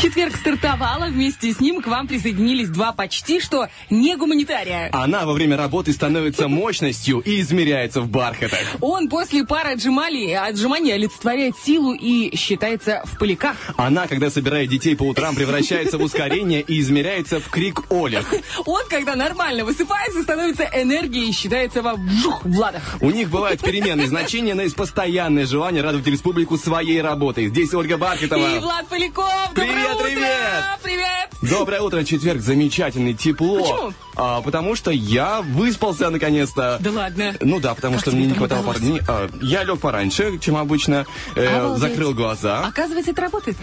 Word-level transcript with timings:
Четверг 0.00 0.34
стартовала, 0.34 1.08
вместе 1.08 1.52
с 1.52 1.60
ним 1.60 1.82
к 1.82 1.86
вам 1.86 2.08
присоединились 2.08 2.70
два 2.70 2.92
почти 2.92 3.38
что 3.38 3.68
не 3.90 4.16
гуманитария. 4.16 4.88
Она 4.92 5.26
во 5.26 5.34
время 5.34 5.58
работы 5.58 5.92
становится 5.92 6.48
мощностью 6.60 7.18
и 7.20 7.40
измеряется 7.40 8.00
в 8.00 8.08
бархатах. 8.08 8.60
Он 8.80 9.10
после 9.10 9.44
пары 9.44 9.72
отжиманий, 9.72 10.34
отжиманий 10.34 10.94
олицетворяет 10.94 11.54
силу 11.62 11.92
и 11.92 12.34
считается 12.34 13.02
в 13.04 13.18
поляках. 13.18 13.56
Она, 13.76 14.06
когда 14.06 14.30
собирает 14.30 14.70
детей 14.70 14.96
по 14.96 15.02
утрам, 15.02 15.34
превращается 15.34 15.98
в 15.98 16.02
ускорение 16.02 16.62
и 16.62 16.80
измеряется 16.80 17.38
в 17.38 17.50
крик 17.50 17.82
Олег. 17.90 18.24
Он, 18.64 18.82
когда 18.88 19.16
нормально 19.16 19.66
высыпается, 19.66 20.22
становится 20.22 20.64
энергией 20.72 21.28
и 21.28 21.32
считается 21.32 21.82
во 21.82 21.96
вжух, 21.96 22.42
в 22.42 22.58
ладах. 22.58 22.96
У 23.02 23.10
них 23.10 23.28
бывают 23.28 23.60
переменные 23.60 24.06
значения, 24.06 24.54
но 24.54 24.62
есть 24.62 24.76
постоянное 24.76 25.44
желание 25.44 25.82
радовать 25.82 26.06
республику 26.06 26.56
своей 26.56 27.02
работой. 27.02 27.48
Здесь 27.48 27.74
Ольга 27.74 27.98
Бархатова. 27.98 28.56
И 28.56 28.58
Влад 28.60 28.88
Поляков. 28.88 29.50
Привет, 29.54 29.89
Доброе 29.90 30.12
утро! 30.12 30.22
привет! 30.22 30.64
Привет! 30.82 31.30
Доброе 31.42 31.80
утро, 31.80 32.04
четверг, 32.04 32.40
замечательный, 32.42 33.14
тепло. 33.14 33.60
Почему? 33.62 33.92
А, 34.14 34.42
потому 34.42 34.76
что 34.76 34.90
я 34.90 35.40
выспался 35.40 36.10
наконец-то. 36.10 36.76
Да 36.80 36.90
ладно. 36.90 37.34
Ну 37.40 37.58
да, 37.60 37.74
потому 37.74 37.94
Как 37.94 38.02
что 38.02 38.10
мне 38.14 38.26
не 38.26 38.34
хватало 38.34 38.62
пары 38.62 38.78
дней. 38.80 39.00
А, 39.08 39.28
я 39.40 39.64
лег 39.64 39.80
пораньше, 39.80 40.38
чем 40.38 40.56
обычно, 40.58 41.06
э, 41.36 41.74
закрыл 41.78 42.12
глаза. 42.12 42.66
Оказывается, 42.66 43.12
это 43.12 43.22
работает. 43.22 43.56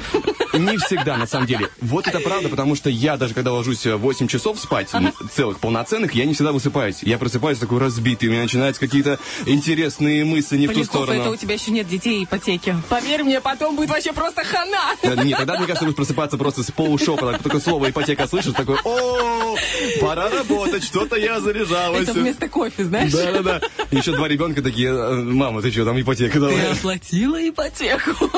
Не 0.54 0.78
всегда, 0.78 1.18
на 1.18 1.28
самом 1.28 1.46
деле. 1.46 1.70
Вот 1.80 2.08
это 2.08 2.20
правда, 2.20 2.50
потому 2.50 2.76
что 2.76 2.90
я 2.90 3.16
даже 3.18 3.36
когда 3.36 3.52
ложусь 3.54 3.86
э, 3.86 3.96
8 3.96 4.28
часов 4.28 4.60
спать, 4.60 4.90
м, 4.94 5.14
целых 5.32 5.60
полноценных, 5.60 6.16
я 6.16 6.26
не 6.26 6.34
всегда 6.34 6.52
высыпаюсь. 6.52 7.04
Я 7.04 7.20
просыпаюсь 7.20 7.60
такой 7.60 7.80
разбитый, 7.80 8.28
у 8.30 8.32
меня 8.32 8.42
начинаются 8.42 8.80
какие-то 8.80 9.20
интересные 9.46 10.26
мысли 10.26 10.58
не 10.58 10.66
в 10.68 10.72
ту 10.74 10.80
Поляков, 10.80 10.96
это 11.04 11.12
у 11.12 11.20
сторону. 11.22 11.38
тебя 11.38 11.54
еще 11.54 11.70
нет 11.72 11.88
детей 11.88 12.22
и 12.22 12.24
ипотеки. 12.24 12.76
Поверь 12.90 13.24
мне, 13.24 13.40
потом 13.40 13.76
будет 13.76 13.90
вообще 13.92 14.14
просто 14.14 14.44
хана. 14.44 14.96
Э, 15.04 15.24
Нет, 15.24 15.38
тогда, 15.38 15.58
мне 15.58 15.68
кажется, 15.68 15.86
будешь 15.86 15.96
просыпаться 15.96 16.17
просто 16.18 16.64
с 16.64 16.72
полушепота, 16.72 17.38
только 17.42 17.60
слово 17.60 17.90
ипотека 17.90 18.28
слышишь, 18.28 18.54
такой, 18.54 18.78
о, 18.84 19.56
пора 20.02 20.30
работать, 20.30 20.84
что-то 20.84 21.16
я 21.16 21.40
заряжалась. 21.40 22.04
Это 22.04 22.14
вместо 22.14 22.48
кофе, 22.50 22.84
знаешь? 22.86 23.12
Да-да-да. 23.12 23.62
Еще 23.92 24.14
два 24.14 24.28
ребенка 24.28 24.62
такие, 24.62 24.90
«Э, 24.90 25.14
мама, 25.16 25.62
ты 25.62 25.72
что, 25.72 25.86
там 25.86 26.00
ипотека 26.00 26.34
Ты 26.34 26.40
давай. 26.40 26.72
оплатила 26.72 27.38
ипотеку. 27.50 28.30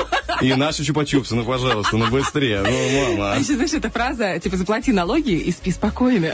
И 0.41 0.53
наши 0.53 0.83
чупа-чупсы, 0.83 1.35
ну, 1.35 1.43
пожалуйста, 1.43 1.97
ну, 1.97 2.07
быстрее, 2.07 2.61
ну, 2.61 3.09
мама. 3.09 3.33
А 3.33 3.37
еще, 3.39 3.55
знаешь, 3.55 3.73
эта 3.73 3.89
фраза, 3.89 4.39
типа, 4.39 4.57
заплати 4.57 4.91
налоги 4.91 5.31
и 5.31 5.51
спи 5.51 5.71
спокойно. 5.71 6.33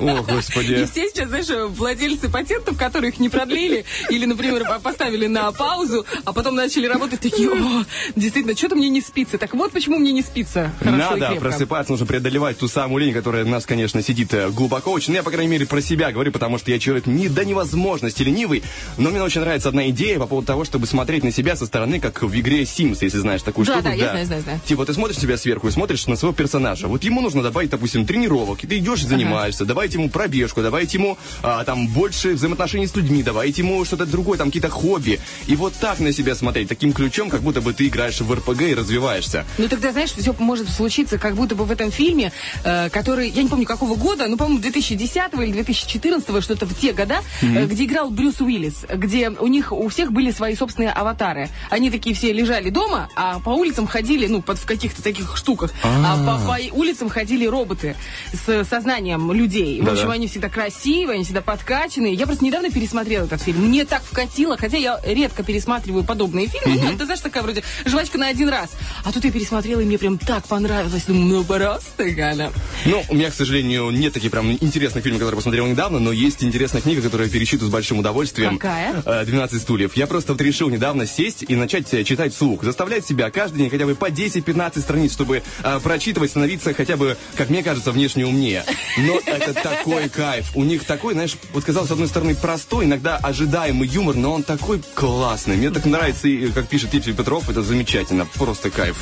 О, 0.00 0.18
И 0.18 0.22
господи. 0.32 0.86
все 0.90 1.08
сейчас, 1.08 1.28
знаешь, 1.28 1.46
владельцы 1.70 2.28
патентов, 2.28 2.76
которые 2.76 3.10
их 3.10 3.18
не 3.20 3.28
продлили, 3.28 3.84
или, 4.10 4.26
например, 4.26 4.64
по- 4.64 4.78
поставили 4.80 5.26
на 5.26 5.50
паузу, 5.52 6.04
а 6.24 6.32
потом 6.32 6.54
начали 6.56 6.86
работать, 6.86 7.20
такие, 7.20 7.50
о, 7.50 7.84
действительно, 8.16 8.56
что-то 8.56 8.76
мне 8.76 8.88
не 8.90 9.00
спится. 9.00 9.38
Так 9.38 9.54
вот, 9.54 9.72
почему 9.72 9.98
мне 9.98 10.12
не 10.12 10.22
спится 10.22 10.70
и 10.77 10.77
Надо 10.80 11.34
просыпаться, 11.36 11.92
нужно 11.92 12.06
преодолевать 12.06 12.58
ту 12.58 12.68
самую 12.68 13.04
лень, 13.04 13.12
которая 13.14 13.44
у 13.44 13.48
нас, 13.48 13.66
конечно, 13.66 14.02
сидит 14.02 14.32
э, 14.34 14.50
глубоко 14.50 14.92
очень. 14.92 15.12
Ну, 15.12 15.16
я, 15.16 15.22
по 15.22 15.30
крайней 15.30 15.50
мере, 15.50 15.66
про 15.66 15.80
себя 15.80 16.12
говорю, 16.12 16.32
потому 16.32 16.58
что 16.58 16.70
я 16.70 16.78
человек 16.78 17.06
не 17.06 17.28
до 17.28 17.44
невозможности 17.44 18.22
ленивый. 18.22 18.62
Но 18.96 19.10
мне 19.10 19.22
очень 19.22 19.40
нравится 19.40 19.68
одна 19.68 19.88
идея 19.90 20.18
по 20.18 20.26
поводу 20.26 20.46
того, 20.46 20.64
чтобы 20.64 20.86
смотреть 20.86 21.24
на 21.24 21.32
себя 21.32 21.56
со 21.56 21.66
стороны, 21.66 22.00
как 22.00 22.22
в 22.22 22.38
игре 22.38 22.62
Sims, 22.62 22.98
если 23.00 23.18
знаешь 23.18 23.42
такую 23.42 23.66
Да, 23.66 23.74
штуку. 23.74 23.88
да, 23.88 23.94
я 23.94 24.10
знаю, 24.10 24.26
знаю, 24.26 24.42
знаю. 24.42 24.60
Типа, 24.64 24.86
ты 24.86 24.94
смотришь 24.94 25.18
себя 25.18 25.36
сверху 25.36 25.68
и 25.68 25.70
смотришь 25.70 26.06
на 26.06 26.16
своего 26.16 26.34
персонажа. 26.34 26.88
Вот 26.88 27.02
ему 27.04 27.20
нужно 27.20 27.42
добавить, 27.42 27.70
допустим, 27.70 28.06
тренировок, 28.06 28.64
и 28.64 28.66
ты 28.66 28.78
идешь 28.78 29.02
и 29.02 29.06
занимаешься. 29.06 29.64
Добавить 29.64 29.94
ему 29.94 30.08
пробежку, 30.10 30.62
добавить 30.62 30.94
ему 30.94 31.18
а, 31.42 31.64
там 31.64 31.88
больше 31.88 32.34
взаимоотношений 32.34 32.86
с 32.86 32.94
людьми, 32.96 33.22
добавить 33.22 33.58
ему 33.58 33.84
что-то 33.84 34.06
другое, 34.06 34.38
там 34.38 34.48
какие-то 34.48 34.68
хобби. 34.70 35.20
И 35.46 35.56
вот 35.56 35.74
так 35.74 36.00
на 36.00 36.12
себя 36.12 36.34
смотреть, 36.34 36.68
таким 36.68 36.92
ключом, 36.92 37.30
как 37.30 37.40
будто 37.42 37.60
бы 37.60 37.72
ты 37.72 37.86
играешь 37.88 38.20
в 38.20 38.32
РПГ 38.32 38.62
и 38.62 38.74
развиваешься. 38.74 39.44
Ну 39.58 39.68
тогда, 39.68 39.92
знаешь, 39.92 40.10
все 40.12 40.34
может 40.38 40.67
случиться, 40.70 41.18
как 41.18 41.34
будто 41.34 41.54
бы 41.54 41.64
в 41.64 41.70
этом 41.70 41.90
фильме, 41.90 42.32
э, 42.64 42.88
который, 42.90 43.28
я 43.30 43.42
не 43.42 43.48
помню 43.48 43.66
какого 43.66 43.94
года, 43.96 44.26
ну, 44.28 44.36
по-моему, 44.36 44.60
2010 44.60 45.34
или 45.34 45.52
2014, 45.52 46.42
что-то 46.42 46.66
в 46.66 46.74
те 46.74 46.92
года, 46.92 47.18
э, 47.42 47.66
где 47.66 47.84
играл 47.84 48.10
Брюс 48.10 48.40
Уиллис, 48.40 48.86
где 48.88 49.30
у 49.30 49.46
них 49.46 49.72
у 49.72 49.88
всех 49.88 50.12
были 50.12 50.30
свои 50.30 50.54
собственные 50.54 50.92
аватары. 50.92 51.48
Они 51.70 51.90
такие 51.90 52.14
все 52.14 52.32
лежали 52.32 52.70
дома, 52.70 53.08
а 53.16 53.38
по 53.40 53.50
улицам 53.50 53.86
ходили, 53.86 54.26
ну, 54.26 54.42
под, 54.42 54.58
в 54.58 54.66
каких-то 54.66 55.02
таких 55.02 55.36
штуках, 55.36 55.72
а, 55.82 56.16
по, 56.24 56.46
по 56.46 56.76
улицам 56.76 57.08
ходили 57.08 57.46
роботы 57.46 57.96
с 58.32 58.64
сознанием 58.64 59.32
людей. 59.32 59.80
В 59.80 59.88
общем, 59.88 60.10
они 60.10 60.28
всегда 60.28 60.48
красивые, 60.48 61.16
они 61.16 61.24
всегда 61.24 61.40
подкачанные. 61.40 62.14
Я 62.14 62.26
просто 62.26 62.44
недавно 62.44 62.70
пересмотрела 62.70 63.24
этот 63.24 63.42
фильм. 63.42 63.66
Мне 63.66 63.84
так 63.84 64.02
вкатило, 64.02 64.56
хотя 64.56 64.76
я 64.76 65.00
редко 65.04 65.42
пересматриваю 65.42 66.04
подобные 66.04 66.46
фильмы. 66.46 66.80
Ну, 66.82 66.96
ты 66.96 67.04
знаешь, 67.04 67.20
такая 67.20 67.42
вроде 67.42 67.62
жвачка 67.84 68.18
на 68.18 68.28
один 68.28 68.48
раз. 68.48 68.70
А 69.04 69.12
тут 69.12 69.24
я 69.24 69.30
пересмотрела, 69.30 69.80
и 69.80 69.84
мне 69.84 69.98
прям 69.98 70.18
так 70.18 70.44
понравилось. 70.44 70.57
Думаю, 71.06 71.26
ну 71.28 71.44
просто, 71.44 72.10
Галя. 72.10 72.52
Ну, 72.84 73.04
у 73.08 73.14
меня, 73.14 73.30
к 73.30 73.34
сожалению, 73.34 73.90
нет 73.90 74.12
таких 74.12 74.30
прям 74.30 74.52
интересных 74.52 75.02
фильмов, 75.02 75.20
которые 75.20 75.36
посмотрел 75.36 75.66
недавно, 75.66 75.98
но 75.98 76.12
есть 76.12 76.42
интересная 76.44 76.80
книга, 76.80 77.02
которую 77.02 77.26
я 77.28 77.32
перечитываю 77.32 77.70
с 77.70 77.72
большим 77.72 77.98
удовольствием. 77.98 78.58
Какая? 78.58 79.02
Э, 79.04 79.24
«12 79.24 79.58
стульев». 79.58 79.96
Я 79.96 80.06
просто 80.06 80.32
вот 80.32 80.40
решил 80.40 80.68
недавно 80.70 81.06
сесть 81.06 81.44
и 81.46 81.56
начать 81.56 81.92
э, 81.92 82.04
читать 82.04 82.34
вслух. 82.34 82.62
Заставлять 82.62 83.06
себя 83.06 83.30
каждый 83.30 83.58
день 83.58 83.70
хотя 83.70 83.86
бы 83.86 83.94
по 83.94 84.10
10-15 84.10 84.80
страниц, 84.80 85.12
чтобы 85.12 85.42
э, 85.62 85.80
прочитывать, 85.82 86.30
становиться 86.30 86.72
хотя 86.74 86.96
бы, 86.96 87.16
как 87.36 87.50
мне 87.50 87.62
кажется, 87.62 87.92
внешне 87.92 88.26
умнее. 88.26 88.64
Но 88.98 89.20
это 89.24 89.54
такой 89.54 90.08
кайф. 90.08 90.52
У 90.54 90.64
них 90.64 90.84
такой, 90.84 91.14
знаешь, 91.14 91.36
вот 91.52 91.64
казалось, 91.64 91.88
с 91.88 91.92
одной 91.92 92.08
стороны, 92.08 92.34
простой, 92.34 92.84
иногда 92.84 93.16
ожидаемый 93.16 93.88
юмор, 93.88 94.14
но 94.16 94.32
он 94.34 94.42
такой 94.42 94.80
классный. 94.94 95.56
Мне 95.56 95.70
так 95.70 95.84
нравится, 95.84 96.28
и, 96.28 96.50
как 96.52 96.68
пишет 96.68 96.90
Типси 96.90 97.12
Петров, 97.12 97.48
это 97.48 97.62
замечательно. 97.62 98.26
Просто 98.34 98.70
кайф. 98.70 98.96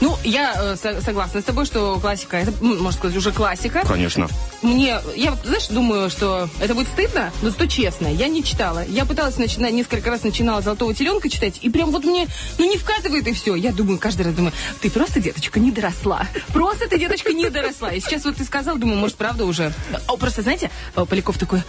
Ну, 0.00 0.16
я 0.24 0.69
со- 0.76 1.00
согласна 1.00 1.40
с 1.40 1.44
тобой, 1.44 1.64
что 1.66 1.98
классика, 2.00 2.36
это, 2.36 2.52
м, 2.60 2.78
можно 2.82 2.92
сказать, 2.98 3.16
уже 3.16 3.32
классика. 3.32 3.82
Конечно. 3.86 4.28
Мне, 4.62 4.98
я, 5.16 5.36
знаешь, 5.44 5.68
думаю, 5.68 6.10
что 6.10 6.48
это 6.60 6.74
будет 6.74 6.88
стыдно, 6.88 7.32
но 7.42 7.50
зато 7.50 7.66
честно. 7.66 8.06
Я 8.08 8.28
не 8.28 8.44
читала. 8.44 8.84
Я 8.86 9.04
пыталась 9.04 9.36
начинать, 9.38 9.72
несколько 9.72 10.10
раз 10.10 10.22
начинала 10.22 10.60
«Золотого 10.62 10.94
теленка» 10.94 11.28
читать, 11.28 11.58
и 11.62 11.70
прям 11.70 11.90
вот 11.90 12.04
мне, 12.04 12.26
ну, 12.58 12.68
не 12.70 12.76
вкатывает 12.76 13.26
и 13.26 13.32
все. 13.32 13.54
Я 13.54 13.72
думаю, 13.72 13.98
каждый 13.98 14.22
раз 14.26 14.34
думаю, 14.34 14.52
ты 14.80 14.90
просто, 14.90 15.20
деточка, 15.20 15.60
не 15.60 15.70
доросла. 15.70 16.26
Просто 16.52 16.88
ты, 16.88 16.98
деточка, 16.98 17.32
не 17.32 17.48
доросла. 17.50 17.92
И 17.92 18.00
сейчас 18.00 18.24
вот 18.24 18.36
ты 18.36 18.44
сказал, 18.44 18.76
думаю, 18.76 18.98
может, 18.98 19.16
правда 19.16 19.44
уже. 19.44 19.72
О, 20.08 20.16
просто, 20.16 20.42
знаете, 20.42 20.70
э, 20.96 21.04
Поляков 21.04 21.38
такой, 21.38 21.62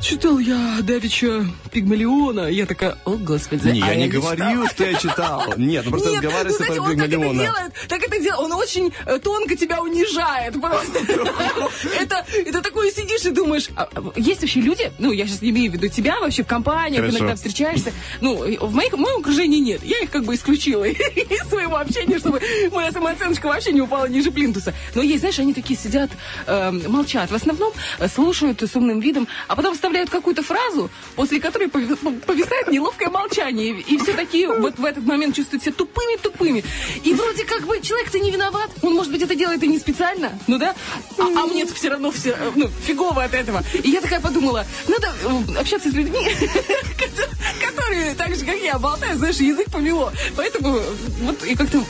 читал 0.00 0.38
я 0.38 0.78
Давича 0.82 1.44
Пигмалиона. 1.72 2.48
Я 2.48 2.66
такая, 2.66 2.96
о, 3.04 3.12
господи. 3.12 3.68
Не, 3.68 3.82
а 3.82 3.88
я 3.92 3.96
не 3.96 4.10
читала». 4.10 4.34
говорил, 4.36 4.66
что 4.68 4.84
я 4.84 4.94
читал. 4.98 5.42
Нет, 5.56 5.84
ну 5.84 5.90
просто 5.90 6.08
ну, 6.10 6.14
разговаривается 6.16 6.56
знаете, 6.64 6.74
про 6.76 6.82
он 6.84 6.96
так 6.96 6.98
это 6.98 7.10
Пигмалиона. 7.16 7.42
делает, 7.42 7.72
так 7.88 8.02
это 8.02 8.20
делает, 8.20 8.45
он 8.46 8.52
очень 8.52 8.92
э, 9.04 9.18
тонко 9.18 9.56
тебя 9.56 9.82
унижает, 9.82 10.60
просто. 10.60 10.98
Это, 12.00 12.24
это 12.44 12.62
такое 12.62 12.90
сидишь 12.90 13.24
и 13.24 13.30
думаешь, 13.30 13.68
а, 13.76 13.88
а, 13.92 14.12
есть 14.16 14.40
вообще 14.40 14.60
люди, 14.60 14.92
ну, 14.98 15.12
я 15.12 15.26
сейчас 15.26 15.42
не 15.42 15.50
имею 15.50 15.70
в 15.70 15.74
виду 15.74 15.88
тебя 15.88 16.20
вообще 16.20 16.42
в 16.42 16.46
компаниях, 16.46 17.08
иногда 17.08 17.34
встречаешься, 17.34 17.92
ну, 18.20 18.36
в, 18.36 18.74
моих, 18.74 18.92
в 18.92 18.98
моем 18.98 19.20
окружении 19.20 19.58
нет, 19.58 19.82
я 19.82 19.98
их 20.00 20.10
как 20.10 20.24
бы 20.24 20.34
исключила 20.34 20.84
из 20.84 21.48
своего 21.48 21.76
общения, 21.76 22.18
чтобы 22.18 22.40
моя 22.72 22.92
самооценочка 22.92 23.46
вообще 23.46 23.72
не 23.72 23.80
упала 23.80 24.06
ниже 24.06 24.30
плинтуса. 24.30 24.74
Но 24.94 25.02
есть, 25.02 25.20
знаешь, 25.20 25.38
они 25.38 25.54
такие 25.54 25.78
сидят, 25.78 26.10
э, 26.46 26.70
молчат, 26.70 27.30
в 27.30 27.34
основном 27.34 27.72
э, 27.98 28.08
слушают 28.08 28.62
с 28.62 28.74
умным 28.76 29.00
видом, 29.00 29.28
а 29.48 29.56
потом 29.56 29.74
вставляют 29.74 30.10
какую-то 30.10 30.42
фразу, 30.42 30.90
после 31.16 31.40
которой 31.40 31.68
пови- 31.68 32.20
повисает 32.20 32.68
неловкое 32.68 33.10
молчание, 33.10 33.70
и, 33.70 33.94
и 33.94 33.98
все 33.98 34.12
такие 34.12 34.48
вот 34.48 34.78
в 34.78 34.84
этот 34.84 35.04
момент 35.04 35.34
чувствуют 35.34 35.62
себя 35.64 35.72
тупыми-тупыми. 35.72 36.64
И 37.04 37.14
вроде 37.14 37.44
как 37.44 37.66
бы 37.66 37.80
человек-то 37.80 38.18
не 38.18 38.30
виноват, 38.36 38.70
он, 38.82 38.94
может 38.94 39.10
быть, 39.10 39.22
это 39.22 39.34
делает 39.34 39.62
и 39.62 39.66
не 39.66 39.78
специально, 39.78 40.38
ну 40.46 40.58
да, 40.58 40.74
а, 41.18 41.22
а 41.22 41.46
мне 41.46 41.66
все 41.66 41.88
равно 41.88 42.10
все, 42.10 42.30
э, 42.30 42.52
ну, 42.54 42.68
фигово 42.68 43.24
от 43.24 43.34
этого. 43.34 43.62
И 43.82 43.90
я 43.90 44.00
такая 44.00 44.20
подумала, 44.20 44.66
надо 44.88 45.12
э, 45.22 45.58
общаться 45.58 45.90
с 45.90 45.94
людьми, 45.94 46.18
которые 47.66 48.14
так 48.14 48.34
же, 48.34 48.44
как 48.44 48.56
я, 48.56 48.78
болтают, 48.78 49.18
знаешь, 49.18 49.36
язык 49.36 49.70
помело. 49.70 50.12
Поэтому 50.36 50.78
вот 51.22 51.44
и 51.44 51.54
как-то 51.54 51.82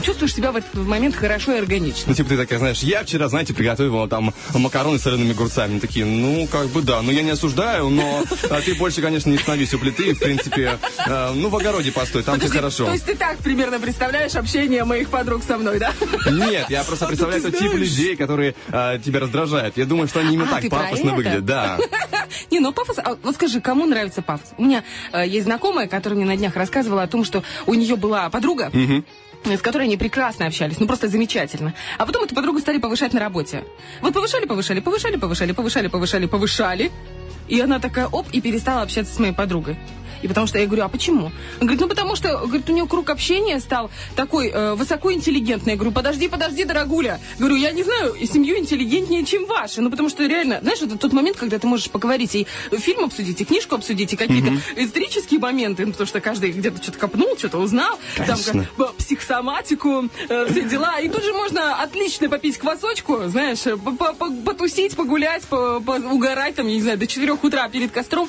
чувствуешь 0.00 0.34
себя 0.34 0.52
в 0.52 0.56
этот 0.56 0.74
момент 0.74 1.14
хорошо 1.14 1.52
и 1.52 1.58
органично. 1.58 2.04
Ну, 2.06 2.14
типа 2.14 2.30
ты 2.30 2.36
такая, 2.36 2.58
знаешь, 2.58 2.80
я 2.80 3.02
вчера, 3.04 3.28
знаете, 3.28 3.54
приготовила 3.54 4.08
там 4.08 4.34
макароны 4.54 4.98
с 4.98 5.02
солеными 5.02 5.32
огурцами. 5.32 5.78
Такие, 5.78 6.04
ну, 6.04 6.46
как 6.50 6.68
бы 6.68 6.82
да, 6.82 7.02
ну 7.02 7.10
я 7.10 7.22
не 7.22 7.30
осуждаю, 7.30 7.88
но 7.88 8.24
а 8.50 8.60
ты 8.60 8.74
больше, 8.74 9.02
конечно, 9.02 9.30
не 9.30 9.38
становись 9.38 9.74
у 9.74 9.78
плиты, 9.78 10.14
в 10.14 10.18
принципе, 10.18 10.78
э, 11.06 11.32
ну, 11.34 11.48
в 11.48 11.56
огороде 11.56 11.92
постой, 11.92 12.22
там 12.22 12.40
все 12.40 12.48
хорошо. 12.48 12.86
То 12.86 12.92
есть 12.92 13.04
ты 13.04 13.14
так 13.14 13.38
примерно 13.38 13.78
представляешь 13.78 14.34
общение 14.34 14.84
моих 14.84 15.08
подруг 15.08 15.42
со 15.46 15.57
мной, 15.58 15.78
да? 15.78 15.92
Нет, 16.30 16.66
я 16.70 16.84
просто 16.84 17.04
а 17.04 17.08
представляю 17.08 17.42
тот 17.42 17.58
тип 17.58 17.72
людей, 17.74 18.16
которые 18.16 18.54
э, 18.68 18.98
тебя 19.04 19.20
раздражают. 19.20 19.76
Я 19.76 19.84
думаю, 19.84 20.08
что 20.08 20.20
они 20.20 20.34
именно 20.34 20.48
а, 20.50 20.60
так 20.60 20.70
пафосно 20.70 21.14
выглядят, 21.14 21.44
да. 21.44 21.78
Не, 22.50 22.60
ну 22.60 22.72
пафос, 22.72 22.98
а, 22.98 23.16
вот 23.22 23.34
скажи, 23.34 23.60
кому 23.60 23.86
нравится 23.86 24.22
пафос? 24.22 24.52
У 24.56 24.64
меня 24.64 24.84
э, 25.12 25.26
есть 25.26 25.44
знакомая, 25.44 25.88
которая 25.88 26.16
мне 26.16 26.26
на 26.26 26.36
днях 26.36 26.56
рассказывала 26.56 27.02
о 27.02 27.06
том, 27.08 27.24
что 27.24 27.42
у 27.66 27.74
нее 27.74 27.96
была 27.96 28.28
подруга, 28.30 28.70
с 29.44 29.60
которой 29.60 29.84
они 29.84 29.96
прекрасно 29.96 30.46
общались, 30.46 30.78
ну 30.78 30.86
просто 30.86 31.08
замечательно. 31.08 31.74
А 31.96 32.06
потом 32.06 32.24
эту 32.24 32.34
подругу 32.34 32.58
стали 32.60 32.78
повышать 32.78 33.12
на 33.12 33.20
работе. 33.20 33.64
Вот 34.00 34.12
повышали, 34.12 34.46
повышали, 34.46 34.80
повышали, 34.80 35.16
повышали, 35.16 35.52
повышали, 35.52 35.88
повышали, 35.88 36.26
повышали. 36.26 36.92
И 37.48 37.60
она 37.60 37.78
такая, 37.78 38.06
оп, 38.06 38.26
и 38.30 38.40
перестала 38.40 38.82
общаться 38.82 39.14
с 39.14 39.18
моей 39.18 39.32
подругой. 39.32 39.78
И 40.22 40.28
потому 40.28 40.46
что 40.46 40.58
я 40.58 40.66
говорю, 40.66 40.84
а 40.84 40.88
почему? 40.88 41.26
Он 41.60 41.66
говорит, 41.66 41.80
ну 41.80 41.88
потому 41.88 42.16
что, 42.16 42.38
говорит, 42.38 42.68
у 42.68 42.72
нее 42.72 42.86
круг 42.86 43.10
общения 43.10 43.60
стал 43.60 43.90
такой 44.16 44.48
э, 44.48 44.74
высокоинтеллигентный. 44.74 45.72
Я 45.72 45.76
говорю, 45.76 45.92
подожди, 45.92 46.28
подожди, 46.28 46.64
дорогуля. 46.64 47.20
Говорю, 47.38 47.56
я 47.56 47.72
не 47.72 47.82
знаю, 47.82 48.14
семью 48.26 48.58
интеллигентнее, 48.58 49.24
чем 49.24 49.46
ваша. 49.46 49.80
Ну 49.80 49.90
потому 49.90 50.08
что 50.08 50.26
реально, 50.26 50.60
знаешь, 50.62 50.80
это 50.82 50.98
тот 50.98 51.12
момент, 51.12 51.36
когда 51.36 51.58
ты 51.58 51.66
можешь 51.66 51.90
поговорить 51.90 52.34
и 52.34 52.46
фильм 52.72 53.04
обсудить, 53.04 53.40
и 53.40 53.44
книжку 53.44 53.74
обсудить, 53.74 54.12
и 54.12 54.16
какие-то 54.16 54.48
mm 54.48 54.58
исторические 54.76 55.40
моменты, 55.40 55.84
ну, 55.84 55.92
потому 55.92 56.06
что 56.06 56.20
каждый 56.20 56.52
где-то 56.52 56.82
что-то 56.82 56.98
копнул, 56.98 57.36
что-то 57.36 57.58
узнал, 57.58 57.98
Конечно. 58.16 58.52
там 58.52 58.66
как, 58.76 58.94
психосоматику, 58.96 60.08
э, 60.28 60.46
все 60.50 60.62
дела. 60.62 60.98
И 61.00 61.08
тут 61.08 61.24
же 61.24 61.32
можно 61.32 61.82
отлично 61.82 62.28
попить 62.28 62.58
квасочку, 62.58 63.28
знаешь, 63.28 63.60
потусить, 64.44 64.96
погулять, 64.96 65.42
угорать, 65.50 66.54
там, 66.54 66.66
я 66.66 66.74
не 66.74 66.82
знаю, 66.82 66.98
до 66.98 67.06
4 67.06 67.32
утра 67.32 67.68
перед 67.68 67.90
костром. 67.92 68.28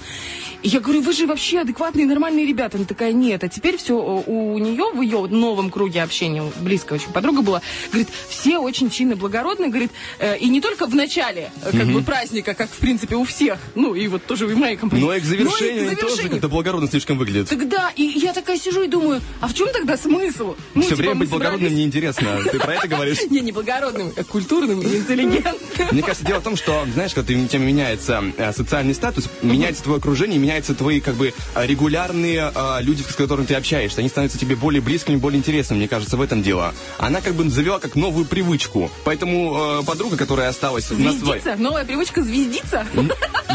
И 0.62 0.70
я 0.70 0.80
говорю, 0.80 1.02
вы 1.02 1.14
же 1.14 1.26
вообще 1.26 1.60
адекватные, 1.60 2.06
нормальные 2.06 2.46
ребята. 2.46 2.78
Она 2.78 2.86
такая, 2.86 3.14
нет. 3.14 3.44
А 3.44 3.50
теперь 3.50 3.78
все 3.78 3.96
у 3.96 4.58
нее, 4.58 4.92
в 4.94 5.02
ее 5.02 5.28
новом 5.28 5.70
круге 5.70 6.04
общения, 6.04 6.44
близкая 6.60 7.00
очень 7.00 7.12
подруга 7.12 7.42
была, 7.42 7.62
говорит, 7.92 8.10
все 8.28 8.58
очень 8.58 8.90
чинно 8.90 9.16
благородные, 9.16 9.70
говорит, 9.70 9.92
э, 10.20 10.38
и 10.38 10.50
не 10.50 10.62
только 10.62 10.86
в 10.88 10.96
начале 10.96 11.52
э, 11.64 11.72
как 11.72 11.88
бы 11.88 12.02
праздника, 12.02 12.54
как 12.54 12.70
в 12.70 12.78
принципе 12.78 13.16
у 13.16 13.24
всех, 13.24 13.60
ну 13.76 13.96
и 13.96 14.08
вот 14.08 14.26
тоже 14.26 14.48
в 14.48 14.58
моей 14.58 14.76
компании. 14.76 15.04
Но 15.04 15.14
и 15.14 15.20
к 15.20 15.24
завершению, 15.24 15.86
но 15.86 15.92
и 15.92 15.96
к 15.96 16.00
завершению. 16.00 16.18
тоже 16.18 16.30
как-то 16.30 16.50
благородно 16.50 16.90
слишком 16.90 17.18
выглядит. 17.18 17.50
Тогда, 17.50 17.92
и 17.96 18.04
я 18.04 18.34
такая 18.34 18.58
сижу 18.58 18.84
и 18.84 18.88
думаю, 18.88 19.22
а 19.40 19.48
в 19.48 19.54
чем 19.54 19.70
тогда 19.72 19.98
смысл? 19.98 20.56
Ну, 20.74 20.82
все 20.82 20.90
типа, 20.92 21.02
время 21.02 21.16
быть 21.16 21.30
благородным 21.30 21.74
неинтересно. 21.74 22.40
Ты 22.52 22.60
про 22.60 22.76
это 22.76 22.88
говоришь? 22.88 23.20
Не, 23.30 23.42
не 23.42 23.52
благородным, 23.52 24.12
а 24.16 24.24
культурным 24.24 24.82
и 24.82 24.98
интеллигентным. 24.98 25.88
Мне 25.92 26.02
кажется, 26.02 26.26
дело 26.26 26.40
в 26.40 26.44
том, 26.44 26.56
что, 26.56 26.86
знаешь, 26.94 27.14
когда 27.14 27.34
у 27.34 27.48
тебя 27.48 27.60
меняется 27.60 28.24
э, 28.38 28.52
социальный 28.54 28.94
статус, 28.94 29.30
меняется 29.42 29.84
твое 29.84 30.00
окружение, 30.00 30.40
меняются 30.50 30.74
твои 30.74 31.00
как 31.00 31.14
бы 31.14 31.32
а, 31.54 31.68
регулярные 31.68 32.52
а, 32.56 32.80
люди, 32.82 33.04
с 33.04 33.16
которыми 33.16 33.46
ты 33.46 33.54
общаешься. 33.54 34.00
Они 34.00 34.10
становятся 34.10 34.40
тебе 34.40 34.56
более 34.56 34.82
близкими, 34.82 35.16
более 35.16 35.38
интересными, 35.38 35.80
мне 35.80 35.88
кажется, 35.88 36.18
в 36.18 36.22
этом 36.24 36.42
дело. 36.42 36.74
Она 36.98 37.22
как 37.22 37.36
бы 37.36 37.48
завела 37.52 37.78
как 37.78 37.96
новую 37.96 38.26
привычку. 38.26 38.90
Поэтому 39.04 39.82
э, 39.82 39.86
подруга, 39.86 40.18
которая 40.18 40.50
осталась 40.50 40.88
звездиться? 40.88 41.56
на. 41.56 41.70
Новая 41.70 41.86
привычка 41.86 42.24
звездиться? 42.24 42.86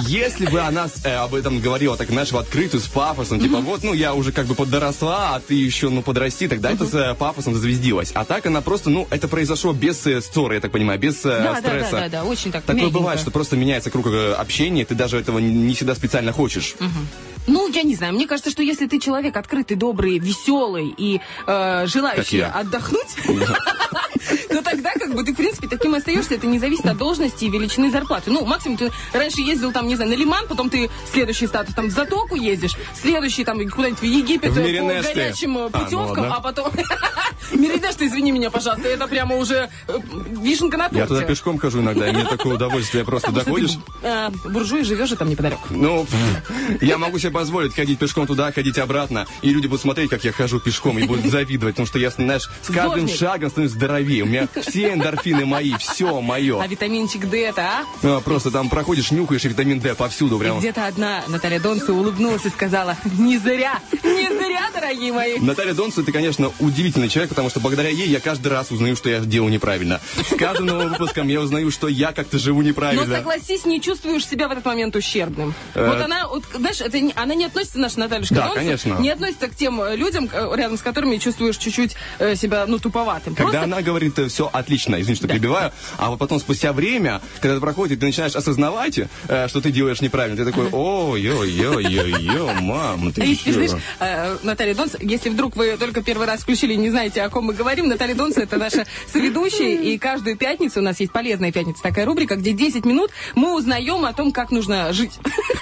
Если 0.06 0.46
бы 0.46 0.61
она 0.61 0.87
э, 1.05 1.14
об 1.17 1.35
этом 1.35 1.61
говорила 1.61 1.96
так, 1.96 2.08
знаешь, 2.11 2.31
в 2.31 2.37
открытую, 2.37 2.81
с 2.81 2.87
пафосом, 2.87 3.40
типа, 3.40 3.58
вот, 3.58 3.82
ну, 3.82 3.93
я 3.93 4.14
уже 4.14 4.31
как 4.31 4.47
бы 4.47 4.55
подросла, 4.55 5.35
а 5.35 5.40
ты 5.40 5.55
еще, 5.55 5.88
ну, 5.88 6.02
подрасти, 6.02 6.47
тогда 6.47 6.70
это 6.70 6.87
с 6.87 6.94
э, 6.94 7.14
пафосом 7.14 7.55
зазвездилась. 7.55 8.12
А 8.14 8.25
так 8.25 8.47
она 8.47 8.61
просто, 8.61 8.90
ну, 8.90 9.08
это 9.11 9.26
произошло 9.26 9.73
без 9.73 10.06
э, 10.06 10.20
ссоры, 10.20 10.55
я 10.55 10.61
так 10.61 10.70
понимаю, 10.70 11.00
без 11.00 11.25
э, 11.25 11.43
да, 11.43 11.56
стресса. 11.56 11.90
Да, 11.90 11.97
да, 11.97 12.08
да, 12.08 12.08
да, 12.08 12.25
очень 12.25 12.52
так 12.52 12.62
Такое 12.62 12.82
мягенько. 12.82 12.99
бывает, 12.99 13.20
что 13.20 13.31
просто 13.32 13.56
меняется 13.56 13.90
круг 13.90 14.06
э, 14.06 14.32
общения, 14.35 14.85
ты 14.85 14.94
даже 14.94 15.19
этого 15.19 15.38
не 15.40 15.75
всегда 15.75 15.94
специально 15.94 16.32
хочешь. 16.32 16.76
Угу. 16.87 17.07
Ну, 17.47 17.69
я 17.69 17.83
не 17.83 17.95
знаю. 17.95 18.15
Мне 18.15 18.27
кажется, 18.27 18.51
что 18.51 18.63
если 18.63 18.87
ты 18.87 18.99
человек 18.99 19.37
открытый, 19.37 19.77
добрый, 19.77 20.19
веселый 20.19 20.95
и 20.97 21.21
э, 21.47 21.87
желающий 21.87 22.41
отдохнуть, 22.41 23.17
то 24.49 24.63
тогда 24.63 24.94
как 25.06 25.15
бы 25.15 25.23
ты, 25.23 25.33
в 25.33 25.37
принципе, 25.37 25.69
таким 25.69 25.95
и 25.95 25.99
остаешься. 25.99 26.35
Это 26.35 26.47
не 26.47 26.59
зависит 26.59 26.87
от 26.87 26.97
должности 26.97 27.45
и 27.45 27.51
величины 27.51 27.91
зарплаты. 27.91 28.31
Ну, 28.31 28.45
максимум 28.45 28.79
ты 28.79 28.91
раньше 29.12 29.41
ездил 29.41 29.73
там, 29.73 29.87
не 29.87 29.97
знаю, 29.97 30.11
на 30.11 30.15
Лиман, 30.15 30.47
потом 30.49 30.71
ты 30.71 30.91
следующий 31.12 31.47
статус 31.47 31.75
там 31.75 31.89
в 31.89 31.91
Затоку 31.91 32.37
ездишь, 32.37 32.77
следующий 32.95 33.45
там 33.45 33.59
куда-нибудь 33.69 34.01
в 34.01 34.05
Египет 34.05 34.51
в 34.51 34.55
по 34.55 34.61
горячим 34.61 35.59
э, 35.59 35.71
путевкам, 35.71 36.25
а, 36.25 36.29
ну, 36.29 36.35
а 36.35 36.41
потом... 36.41 36.73
Меридеш, 37.53 37.95
ты 37.97 38.06
извини 38.06 38.33
меня, 38.33 38.51
пожалуйста, 38.51 38.89
это 38.89 39.06
прямо 39.06 39.37
уже 39.37 39.69
э, 39.89 39.99
вишенка 40.43 40.77
на 40.77 40.85
торте. 40.85 40.99
Я 40.99 41.07
туда 41.07 41.23
пешком 41.23 41.59
хожу 41.59 41.81
иногда, 41.81 42.09
и 42.09 42.12
мне 42.12 42.25
такое 42.25 42.55
удовольствие. 42.57 43.05
Просто 43.05 43.33
доходишь... 43.33 43.79
Э, 44.03 44.31
буржуй 44.45 44.85
живешь 44.85 45.09
же 45.09 45.17
там 45.17 45.29
неподалеку. 45.29 45.69
Ну, 45.71 46.07
я 46.81 46.99
могу 46.99 47.19
себе 47.19 47.31
позволить 47.31 47.75
ходить 47.75 47.99
пешком 47.99 48.27
туда, 48.27 48.53
ходить 48.53 48.79
обратно, 48.79 49.27
и 49.43 49.50
люди 49.50 49.67
будут 49.67 49.83
смотреть, 49.83 50.11
как 50.11 50.25
я 50.25 50.33
хожу 50.33 50.61
пешком, 50.61 50.99
и 50.99 51.05
будут 51.05 51.27
завидовать, 51.27 51.75
потому 51.75 51.87
что 51.87 51.99
я, 51.99 52.11
знаешь, 52.11 52.49
с 52.62 52.73
каждым 52.73 53.09
шагом 53.09 53.50
становлюсь 53.50 53.75
здоровее. 53.75 54.23
У 54.23 54.27
меня 54.27 54.49
все 54.62 54.94
эндорфины 54.94 55.44
мои, 55.44 55.75
все 55.79 56.20
мое. 56.20 56.61
А 56.61 56.67
витаминчик 56.67 57.26
D 57.26 57.41
это, 57.43 57.62
а? 57.62 57.85
а? 58.02 58.20
Просто 58.20 58.50
там 58.50 58.69
проходишь, 58.69 59.11
нюхаешь, 59.11 59.44
и 59.44 59.49
витамин 59.49 59.81
D 59.81 59.94
повсюду 59.94 60.38
прямо. 60.38 60.58
где-то 60.58 60.87
одна 60.87 61.23
Наталья 61.29 61.61
Донцу 61.61 61.94
улыбнулась 61.94 62.44
и 62.44 62.50
сказала, 62.50 62.96
не 63.19 63.38
зря, 63.38 63.81
не 64.02 64.29
зря, 64.29 64.70
дорогие 64.73 65.12
мои. 65.12 65.38
Наталья 65.38 65.75
Донцу, 65.75 66.05
ты, 66.05 66.12
конечно, 66.12 66.50
удивительный 66.61 67.08
человек, 67.08 67.31
потому 67.31 67.50
что 67.50 67.61
благодаря 67.61 67.91
ей 67.91 68.08
я 68.08 68.20
каждый 68.20 68.49
раз 68.49 68.70
узнаю, 68.70 68.96
что 68.96 69.08
я 69.08 69.20
делаю 69.20 69.52
неправильно. 69.52 70.00
С 70.29 70.37
каждым 70.37 70.67
новым 70.67 70.91
выпуском 70.91 71.29
я 71.29 71.40
узнаю, 71.40 71.70
что 71.70 71.88
я 71.88 72.12
как-то 72.12 72.38
живу 72.38 72.62
неправильно. 72.62 73.05
Но 73.05 73.17
согласись, 73.17 73.64
не 73.64 73.81
чувствуешь 73.81 74.26
себя 74.26 74.49
в 74.49 74.52
этот 74.52 74.64
момент 74.64 74.97
ущербным. 74.97 75.55
Э... 75.75 75.87
Вот 75.88 76.00
она, 76.00 76.29
вот, 76.29 76.44
знаешь, 76.55 76.81
это, 76.81 76.99
она 77.14 77.35
не 77.35 77.47
относится, 77.47 77.79
наша 77.79 77.99
Натальюшка 77.99 78.35
Да, 78.35 78.50
конечно. 78.55 78.94
Не 78.94 79.11
относится 79.11 79.49
к 79.49 79.55
тем 79.55 79.81
э, 79.81 79.97
людям, 79.97 80.29
э, 80.32 80.50
рядом 80.56 80.76
с 80.76 80.82
которыми 80.82 81.17
чувствуешь 81.17 81.56
чуть-чуть 81.56 81.97
э, 82.19 82.35
себя, 82.37 82.67
ну, 82.67 82.79
туповатым. 82.79 83.35
Когда 83.35 83.50
Просто... 83.50 83.64
она 83.64 83.82
говорит, 83.82 84.19
все 84.29 84.50
отлично, 84.52 84.84
извини, 84.89 85.17
что 85.17 85.27
да. 85.27 85.35
перебиваю, 85.35 85.73
а 85.97 86.11
вот 86.11 86.19
потом 86.19 86.39
спустя 86.41 86.73
время, 86.73 87.21
когда 87.41 87.55
это 87.55 87.61
проходит, 87.61 88.00
ты 88.00 88.07
начинаешь 88.07 88.35
осознавать, 88.35 88.99
э, 89.29 89.49
что 89.49 89.61
ты 89.61 89.71
делаешь 89.71 90.00
неправильно, 90.00 90.37
ты 90.37 90.50
такой, 90.50 90.69
ой-ой-ой-ой-ой, 90.71 92.61
мам, 92.61 93.12
ты 93.12 93.25
и, 93.25 93.53
знаешь, 93.53 93.71
э, 94.00 94.37
Наталья 94.43 94.75
Донс, 94.75 94.97
если 95.00 95.31
вдруг 95.31 95.57
вы 95.57 95.76
только 95.76 96.03
первый 96.03 96.26
раз 96.26 96.41
включили 96.41 96.75
не 96.75 96.91
знаете, 96.91 97.23
о 97.23 97.31
ком 97.31 97.47
мы 97.47 97.55
говорим, 97.55 97.88
Наталья 97.88 98.14
Донс 98.14 98.37
это 98.37 98.57
наша 98.57 98.87
соведущая, 99.12 99.81
и 99.81 99.99
каждую 99.99 100.37
пятницу 100.37 100.81
у 100.81 100.83
нас 100.83 101.00
есть 101.00 101.12
полезная 101.12 101.53
пятница, 101.53 101.83
такая 101.83 102.05
рубрика, 102.05 102.37
где 102.37 102.53
10 102.53 102.85
минут 102.85 103.11
мы 103.35 103.55
узнаем 103.55 104.05
о 104.05 104.12
том, 104.12 104.33
как 104.33 104.50
нужно 104.50 104.93
жить. 104.93 105.12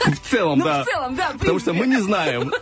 В 0.04 0.30
целом, 0.30 0.58
ну, 0.58 0.64
да. 0.64 0.82
в 0.82 0.86
целом, 0.86 1.14
да. 1.14 1.32
Потому 1.38 1.58
что 1.58 1.72
мы 1.72 1.86
не 1.86 1.98
знаем. 1.98 2.52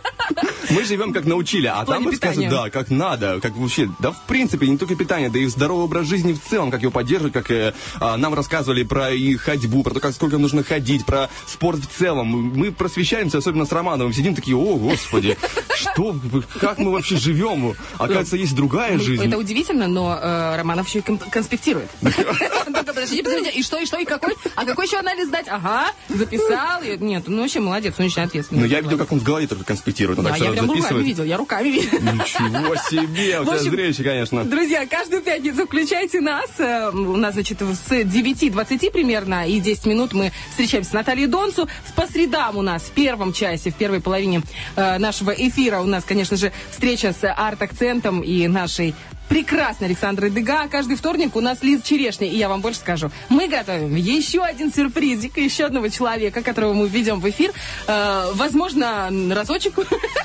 Мы 0.69 0.83
живем 0.83 1.13
как 1.13 1.25
научили, 1.25 1.67
а 1.67 1.85
там 1.85 2.07
рассказывают, 2.07 2.51
да, 2.51 2.69
как 2.69 2.89
надо, 2.89 3.39
как 3.41 3.55
вообще, 3.55 3.89
да, 3.99 4.11
в 4.11 4.21
принципе, 4.23 4.67
не 4.67 4.77
только 4.77 4.95
питание, 4.95 5.29
да 5.29 5.39
и 5.39 5.45
здоровый 5.45 5.85
образ 5.85 6.07
жизни 6.07 6.33
в 6.33 6.49
целом, 6.51 6.69
как 6.69 6.81
его 6.81 6.91
поддерживать, 6.91 7.33
как 7.33 7.49
э, 7.49 7.73
а, 7.99 8.17
нам 8.17 8.33
рассказывали 8.33 8.83
про 8.83 9.11
и 9.11 9.35
ходьбу, 9.35 9.83
про 9.83 9.93
то, 9.93 9.99
как 9.99 10.13
сколько 10.13 10.37
нужно 10.37 10.63
ходить, 10.63 11.05
про 11.05 11.29
спорт 11.47 11.79
в 11.79 11.97
целом. 11.97 12.27
Мы 12.27 12.71
просвещаемся, 12.71 13.37
особенно 13.37 13.65
с 13.65 13.71
Романовым, 13.71 14.13
сидим 14.13 14.35
такие, 14.35 14.57
о, 14.57 14.75
господи, 14.75 15.37
что, 15.75 16.15
как 16.59 16.77
мы 16.77 16.91
вообще 16.91 17.15
живем? 17.15 17.75
Оказывается, 17.97 18.35
есть 18.35 18.53
другая 18.53 18.97
ну, 18.97 19.03
жизнь. 19.03 19.25
Это 19.25 19.37
удивительно, 19.37 19.87
но 19.87 20.17
э, 20.21 20.57
Романов 20.57 20.87
еще 20.87 20.99
и 20.99 21.01
конспектирует. 21.01 21.89
Подожди, 23.01 23.23
подожди, 23.23 23.49
и 23.49 23.63
что, 23.63 23.79
и 23.79 23.85
что, 23.85 23.99
и 23.99 24.05
какой? 24.05 24.35
А 24.55 24.63
какой 24.63 24.85
еще 24.85 24.97
анализ 24.97 25.27
дать? 25.29 25.47
Ага, 25.47 25.87
записал. 26.07 26.81
Нет, 26.99 27.23
ну 27.25 27.41
вообще 27.41 27.59
молодец, 27.59 27.95
он 27.97 28.05
очень 28.05 28.21
ответственный. 28.21 28.61
Ну 28.61 28.67
я 28.67 28.81
видел, 28.81 28.97
как 28.97 29.11
он 29.11 29.19
в 29.19 29.23
голове 29.23 29.47
только 29.47 29.63
конспектирует. 29.63 30.19
Он 30.19 30.25
так 30.25 30.37
я 30.37 30.51
прям 30.51 30.69
руками 30.69 31.03
видел, 31.03 31.23
я 31.23 31.37
руками 31.37 31.69
видел. 31.69 31.99
Ничего 31.99 32.75
себе, 32.75 33.39
у 33.41 33.45
тебя 33.45 33.57
зрелище, 33.57 34.03
конечно. 34.03 34.43
Друзья, 34.43 34.85
каждую 34.85 35.23
пятницу 35.23 35.65
включайте 35.65 36.21
нас. 36.21 36.49
Э, 36.59 36.91
у 36.91 37.17
нас, 37.17 37.33
значит, 37.33 37.59
с 37.61 37.91
9.20 37.91 38.91
примерно 38.91 39.47
и 39.47 39.59
10 39.59 39.85
минут 39.87 40.13
мы 40.13 40.31
встречаемся 40.51 40.91
с 40.91 40.93
Натальей 40.93 41.25
Донцу. 41.25 41.67
По 41.95 42.05
средам 42.05 42.57
у 42.57 42.61
нас 42.61 42.83
в 42.83 42.91
первом 42.91 43.33
часе, 43.33 43.71
в 43.71 43.75
первой 43.75 44.01
половине 44.01 44.43
э, 44.75 44.99
нашего 44.99 45.31
эфира 45.31 45.79
у 45.79 45.85
нас, 45.85 46.03
конечно 46.03 46.37
же, 46.37 46.51
встреча 46.69 47.13
с 47.19 47.27
арт-акцентом 47.27 48.21
и 48.21 48.47
нашей 48.47 48.93
прекрасной 49.31 49.87
Александрой 49.87 50.29
Дега. 50.29 50.67
Каждый 50.69 50.97
вторник 50.97 51.37
у 51.37 51.39
нас 51.39 51.59
Лиза 51.61 51.81
Черешня. 51.83 52.27
И 52.27 52.35
я 52.35 52.49
вам 52.49 52.59
больше 52.59 52.79
скажу. 52.79 53.11
Мы 53.29 53.47
готовим 53.47 53.95
еще 53.95 54.41
один 54.43 54.73
сюрпризик, 54.73 55.37
еще 55.37 55.67
одного 55.67 55.87
человека, 55.87 56.43
которого 56.43 56.73
мы 56.73 56.89
введем 56.89 57.21
в 57.21 57.29
эфир. 57.29 57.53
Э, 57.87 58.25
возможно, 58.33 59.09
разочек, 59.33 59.75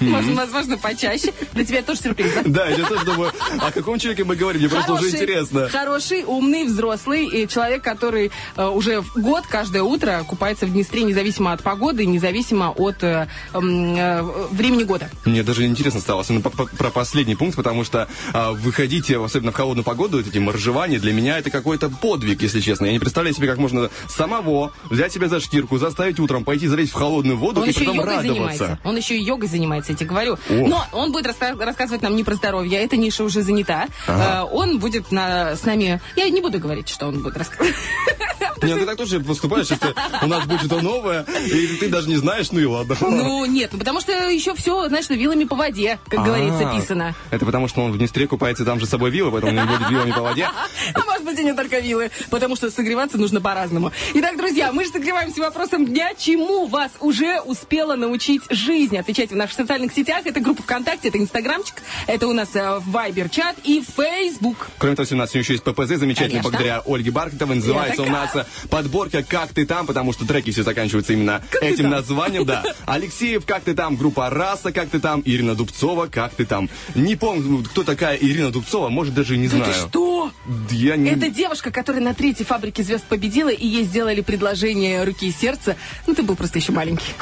возможно, 0.00 0.76
почаще. 0.76 1.32
Для 1.52 1.64
тебя 1.64 1.82
тоже 1.82 2.00
сюрприз, 2.00 2.32
да? 2.34 2.42
Да, 2.46 2.68
я 2.68 2.84
тоже 2.84 3.04
думаю, 3.04 3.30
о 3.60 3.70
каком 3.70 4.00
человеке 4.00 4.24
мы 4.24 4.34
говорим, 4.34 4.60
мне 4.60 4.68
просто 4.68 4.94
уже 4.94 5.08
интересно. 5.10 5.68
Хороший, 5.68 6.24
умный, 6.24 6.64
взрослый 6.64 7.26
и 7.26 7.46
человек, 7.46 7.84
который 7.84 8.32
э, 8.56 8.66
уже 8.66 9.04
год 9.14 9.46
каждое 9.46 9.84
утро 9.84 10.24
купается 10.26 10.66
в 10.66 10.72
Днестре, 10.72 11.04
независимо 11.04 11.52
от 11.52 11.62
погоды, 11.62 12.06
независимо 12.06 12.70
от 12.70 13.04
э, 13.04 13.28
э, 13.54 14.22
времени 14.50 14.82
года. 14.82 15.08
Мне 15.24 15.44
даже 15.44 15.64
интересно 15.64 16.00
стало, 16.00 16.22
особенно 16.22 16.42
про 16.42 16.90
последний 16.90 17.36
пункт, 17.36 17.54
потому 17.54 17.84
что 17.84 18.08
э, 18.34 18.52
выходить, 18.96 19.10
особенно 19.10 19.52
в 19.52 19.54
холодную 19.54 19.84
погоду, 19.84 20.20
эти 20.20 20.38
моржевания, 20.38 20.98
для 20.98 21.12
меня 21.12 21.38
это 21.38 21.50
какой-то 21.50 21.88
подвиг, 21.88 22.42
если 22.42 22.60
честно. 22.60 22.86
Я 22.86 22.92
не 22.92 22.98
представляю 22.98 23.34
себе, 23.34 23.48
как 23.48 23.58
можно 23.58 23.90
самого 24.08 24.72
взять 24.90 25.12
себя 25.12 25.28
за 25.28 25.40
шкирку, 25.40 25.78
заставить 25.78 26.20
утром 26.20 26.44
пойти 26.44 26.66
залезть 26.66 26.92
в 26.92 26.94
холодную 26.94 27.36
воду 27.38 27.60
он 27.62 27.68
и 27.68 27.72
потом 27.72 28.00
радоваться. 28.00 28.28
Занимается. 28.28 28.78
Он 28.84 28.96
еще 28.96 29.16
и 29.16 29.22
йогой 29.22 29.48
занимается, 29.48 29.92
я 29.92 29.98
тебе 29.98 30.08
говорю. 30.10 30.34
О. 30.34 30.38
Но 30.66 30.84
он 30.92 31.12
будет 31.12 31.26
раска- 31.26 31.62
рассказывать 31.62 32.02
нам 32.02 32.16
не 32.16 32.24
про 32.24 32.34
здоровье, 32.34 32.82
эта 32.82 32.96
ниша 32.96 33.24
уже 33.24 33.42
занята. 33.42 33.86
Ага. 34.06 34.48
Э, 34.48 34.54
он 34.54 34.78
будет 34.78 35.12
на, 35.12 35.56
с 35.56 35.64
нами... 35.64 36.00
Я 36.16 36.28
не 36.30 36.40
буду 36.40 36.58
говорить, 36.58 36.88
что 36.88 37.06
он 37.06 37.22
будет 37.22 37.36
рассказывать. 37.36 37.74
Нет, 38.62 38.78
ты 38.78 38.86
так 38.86 38.96
тоже 38.96 39.20
поступаешь, 39.20 39.68
если 39.70 39.94
у 40.22 40.26
нас 40.26 40.46
будет 40.46 40.60
что-то 40.60 40.80
новое, 40.80 41.26
и 41.46 41.76
ты 41.78 41.88
даже 41.88 42.08
не 42.08 42.16
знаешь, 42.16 42.50
ну 42.52 42.60
и 42.60 42.64
ладно. 42.64 42.96
Ну, 43.00 43.44
нет, 43.44 43.70
ну 43.72 43.78
потому 43.78 44.00
что 44.00 44.12
еще 44.12 44.54
все, 44.54 44.88
знаешь, 44.88 45.08
вилами 45.08 45.44
по 45.44 45.56
воде, 45.56 45.98
как 46.08 46.24
говорится, 46.24 46.72
писано. 46.74 47.14
Это 47.30 47.44
потому, 47.44 47.68
что 47.68 47.82
он 47.82 47.92
в 47.92 47.98
Днестре 47.98 48.26
купается, 48.26 48.64
там 48.64 48.80
же 48.80 48.86
с 48.86 48.90
собой 48.90 49.10
вилы, 49.10 49.30
поэтому 49.30 49.58
он 49.58 49.66
не 49.66 49.72
будет 49.72 49.90
вилами 49.90 50.12
по 50.12 50.22
воде. 50.22 50.48
А 50.94 51.04
может 51.04 51.24
быть 51.24 51.38
и 51.38 51.44
не 51.44 51.54
только 51.54 51.80
вилы, 51.80 52.10
потому 52.30 52.56
что 52.56 52.70
согреваться 52.70 53.18
нужно 53.18 53.40
по-разному. 53.40 53.92
Итак, 54.14 54.36
друзья, 54.36 54.72
мы 54.72 54.84
же 54.84 54.90
согреваемся 54.90 55.40
вопросом 55.40 55.86
дня, 55.86 56.12
чему 56.16 56.66
вас 56.66 56.92
уже 57.00 57.40
успела 57.40 57.96
научить 57.96 58.42
жизнь. 58.50 58.96
Отвечайте 58.96 59.34
в 59.34 59.38
наших 59.38 59.56
социальных 59.56 59.92
сетях. 59.92 60.26
Это 60.26 60.40
группа 60.40 60.62
ВКонтакте, 60.62 61.08
это 61.08 61.18
Инстаграмчик, 61.18 61.82
это 62.06 62.26
у 62.26 62.32
нас 62.32 62.50
э, 62.54 62.80
Вайбер-чат 62.86 63.56
и 63.64 63.82
Фейсбук. 63.96 64.68
Кроме 64.78 64.96
того, 64.96 65.08
у 65.10 65.16
нас 65.16 65.34
еще 65.34 65.52
есть 65.54 65.64
ППЗ, 65.64 65.98
замечательный, 65.98 66.42
благодаря 66.42 66.82
Ольге 66.86 67.10
Бархатовой. 67.10 67.56
Называется 67.56 68.02
у 68.02 68.08
нас 68.08 68.45
подборка 68.70 69.22
«Как 69.22 69.52
ты 69.52 69.66
там», 69.66 69.86
потому 69.86 70.12
что 70.12 70.26
треки 70.26 70.50
все 70.50 70.62
заканчиваются 70.62 71.12
именно 71.12 71.42
как 71.50 71.62
этим 71.62 71.90
названием, 71.90 72.44
да. 72.44 72.64
Алексеев 72.86 73.44
«Как 73.44 73.62
ты 73.64 73.74
там», 73.74 73.96
группа 73.96 74.30
«Раса», 74.30 74.72
«Как 74.72 74.88
ты 74.90 75.00
там», 75.00 75.22
Ирина 75.24 75.54
Дубцова 75.54 76.06
«Как 76.06 76.34
ты 76.34 76.44
там». 76.44 76.68
Не 76.94 77.16
помню, 77.16 77.64
кто 77.64 77.84
такая 77.84 78.16
Ирина 78.16 78.50
Дубцова, 78.50 78.88
может, 78.88 79.14
даже 79.14 79.36
не 79.36 79.48
знаю. 79.48 79.64
Это 79.64 79.74
что? 79.74 80.30
Я 80.70 80.96
не... 80.96 81.10
Это 81.10 81.28
девушка, 81.28 81.70
которая 81.70 82.02
на 82.02 82.14
третьей 82.14 82.44
фабрике 82.44 82.82
звезд 82.82 83.04
победила, 83.04 83.48
и 83.48 83.66
ей 83.66 83.84
сделали 83.84 84.20
предложение 84.20 85.04
руки 85.04 85.28
и 85.28 85.32
сердца. 85.32 85.76
Ну, 86.06 86.14
ты 86.14 86.22
был 86.22 86.36
просто 86.36 86.58
еще 86.58 86.72
маленький. 86.72 87.12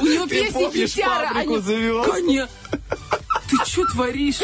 У 0.00 0.06
него 0.06 0.26
песни 0.26 0.70
Петяра. 0.70 1.32
Конечно. 1.34 2.48
Ты 3.50 3.56
что 3.64 3.86
творишь? 3.86 4.40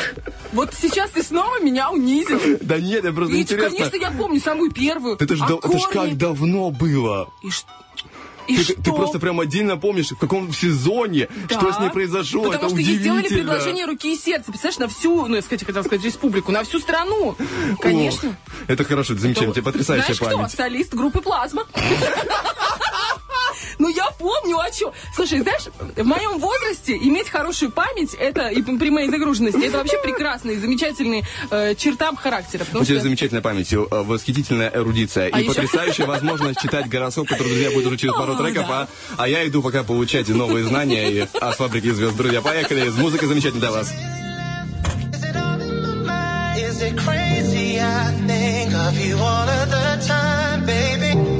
Вот 0.53 0.73
сейчас 0.81 1.11
ты 1.11 1.23
снова 1.23 1.61
меня 1.61 1.91
унизил. 1.91 2.41
Да 2.63 2.79
нет, 2.79 3.05
я 3.05 3.13
просто 3.13 3.35
Ведь, 3.35 3.53
интересно. 3.53 3.77
конечно, 3.77 3.97
я 3.97 4.11
помню 4.11 4.41
самую 4.41 4.71
первую. 4.71 5.17
Это 5.17 5.37
ж, 5.37 5.43
а 5.43 5.59
это 5.63 5.79
ж 5.79 5.83
как 5.93 6.17
давно 6.17 6.71
было. 6.71 7.29
И 7.43 7.51
что? 7.51 7.69
И 8.47 8.57
ты, 8.57 8.75
ты 8.75 8.93
просто 8.93 9.19
прям 9.19 9.41
отдельно 9.41 9.77
помнишь, 9.77 10.11
в 10.11 10.19
каком 10.19 10.53
сезоне, 10.53 11.29
да. 11.49 11.59
что 11.59 11.73
с 11.73 11.79
ней 11.81 11.91
произошло. 11.91 12.45
Потому 12.45 12.67
это 12.67 12.69
что 12.75 12.79
ей 12.79 12.99
сделали 12.99 13.29
предложение 13.29 13.87
руки 13.87 14.13
и 14.13 14.17
сердца. 14.19 14.53
Представляешь, 14.53 14.79
на 14.79 14.89
всю, 14.89 15.27
ну, 15.27 15.37
я 15.37 15.43
сказать, 15.43 15.65
хотел 15.65 15.83
сказать, 15.83 16.05
республику, 16.05 16.53
на 16.53 16.63
всю 16.65 16.79
страну. 16.79 17.37
Конечно. 17.81 18.31
Ох, 18.31 18.35
это 18.69 18.85
хорошо, 18.85 19.15
это 19.15 19.23
замечательно, 19.23 19.53
это, 19.53 19.63
потрясающая 19.63 20.15
знаешь 20.15 20.35
память. 20.35 20.53
кто? 20.53 20.63
Солист 20.63 20.95
группы 20.95 21.21
«Плазма». 21.21 21.65
Ну, 23.79 23.89
я 23.89 24.11
помню, 24.19 24.59
а 24.59 24.73
что? 24.73 24.93
Слушай, 25.15 25.41
знаешь, 25.41 25.65
в 25.97 26.05
моем 26.05 26.39
возрасте 26.39 26.97
иметь 26.97 27.29
хорошую 27.29 27.71
память, 27.73 28.15
это 28.15 28.49
и 28.49 28.63
при 28.63 28.91
моей 28.91 29.09
загруженности, 29.09 29.65
это 29.65 29.79
вообще 29.79 29.99
прекрасный, 30.03 30.57
замечательный 30.57 31.25
э, 31.51 31.75
черта 31.75 32.15
характера. 32.15 32.65
У 32.75 32.85
тебя 32.85 33.01
замечательная 33.01 33.43
память, 33.43 33.73
э, 33.73 33.77
восхитительная 33.77 34.71
эрудиция 34.75 35.31
а 35.33 35.41
и 35.41 35.45
еще? 35.45 35.55
потрясающая 35.55 36.07
возможность 36.07 36.61
читать 36.61 36.89
гороскоп, 36.89 37.29
который, 37.29 37.49
друзья, 37.49 37.71
будет 37.71 37.87
уже 37.87 37.97
через 37.97 38.15
пару 38.15 38.37
треков, 38.37 38.67
а, 38.69 38.89
а 39.17 39.29
я 39.29 39.47
иду 39.47 39.63
пока 39.63 39.83
получать 39.83 40.29
новые 40.29 40.65
знания 40.65 41.11
и, 41.11 41.27
а 41.41 41.53
с 41.53 41.57
фабрики 41.57 41.91
звезд. 41.91 42.17
Друзья, 42.17 42.41
поехали. 42.41 42.89
Музыка 42.91 43.27
замечательная 43.27 43.61
для 43.61 43.71
вас. 43.71 43.93
Is 46.57 46.83
it 46.83 46.97
crazy? 46.97 47.79
I 47.81 48.13
think 48.27 48.75
of 48.75 48.99
you 48.99 49.17
all 49.17 49.49
of 49.49 49.71
the 49.71 50.05
time, 50.07 50.65
baby. 50.67 51.34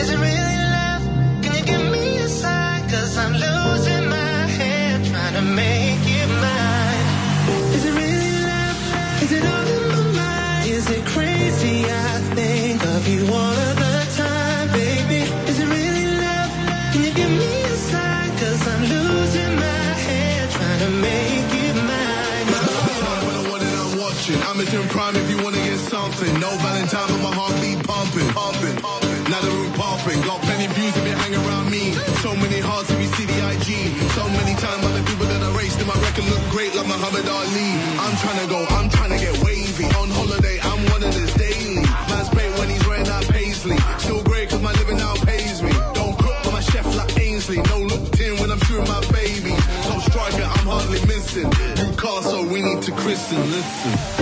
I'm 24.65 24.81
in 24.81 24.89
prime 24.89 25.15
if 25.17 25.29
you 25.29 25.37
wanna 25.45 25.61
get 25.61 25.77
something. 25.77 26.33
No 26.41 26.49
Valentine, 26.65 27.05
but 27.13 27.21
my 27.21 27.33
heart 27.37 27.53
beat 27.61 27.77
pumping, 27.85 28.29
pumping, 28.33 28.77
pumping. 28.81 29.21
Now 29.29 29.41
the 29.45 29.53
room 29.53 29.73
pumping. 29.77 30.17
Got 30.25 30.41
plenty 30.41 30.73
views 30.73 30.97
if 30.97 31.05
you 31.05 31.13
hang 31.13 31.37
around 31.37 31.69
me. 31.69 31.93
So 32.25 32.33
many 32.33 32.65
hearts 32.65 32.89
if 32.89 32.97
you 32.97 33.11
see 33.13 33.27
the 33.29 33.39
IG. 33.53 33.93
So 34.17 34.25
many 34.25 34.57
times 34.57 34.81
by 34.81 34.93
the 34.97 35.05
people 35.05 35.27
that 35.29 35.43
I 35.43 35.51
raced 35.53 35.79
and 35.85 35.89
my 35.89 35.99
record 36.01 36.25
look 36.33 36.41
great 36.49 36.73
like 36.73 36.89
Muhammad 36.89 37.29
Ali. 37.29 37.69
I'm 38.01 38.17
trying 38.25 38.41
to 38.41 38.49
go, 38.49 38.61
I'm 38.73 38.89
trying 38.89 39.13
to 39.13 39.21
get 39.21 39.37
wavy. 39.45 39.85
On 40.01 40.09
holiday, 40.17 40.57
I'm 40.65 40.81
one 40.89 41.05
of 41.05 41.13
this 41.13 41.35
daily. 41.37 41.85
Man's 42.09 42.31
paid 42.33 42.53
when 42.57 42.73
he's 42.73 42.85
wearing 42.89 43.05
that 43.05 43.29
paisley. 43.29 43.77
Still 44.01 44.23
great 44.25 44.49
cause 44.49 44.63
my 44.63 44.73
living 44.81 44.97
now 44.97 45.13
pays 45.29 45.61
me. 45.61 45.73
Don't 45.93 46.17
cook 46.17 46.41
for 46.41 46.53
my 46.57 46.65
chef 46.65 46.89
like 46.97 47.13
Ainsley. 47.21 47.61
No 47.69 47.85
looked 47.85 48.17
in 48.17 48.41
when 48.41 48.49
I'm 48.49 48.61
shooting 48.65 48.89
my 48.89 49.05
baby. 49.13 49.53
Top 49.93 50.01
striker, 50.09 50.49
I'm 50.57 50.67
hardly 50.73 51.05
missing. 51.05 51.53
Newcastle, 51.77 52.49
we 52.49 52.63
need 52.65 52.81
to 52.89 52.93
christen, 52.97 53.45
listen. 53.53 54.14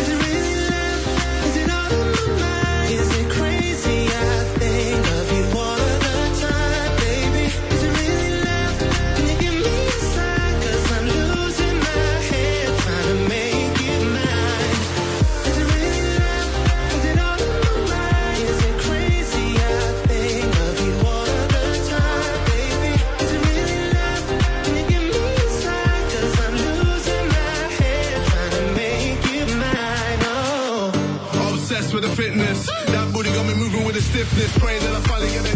this 34.31 34.57
train 34.59 34.81
that 34.81 34.95
I 34.95 35.01
finally 35.01 35.31
get 35.31 35.52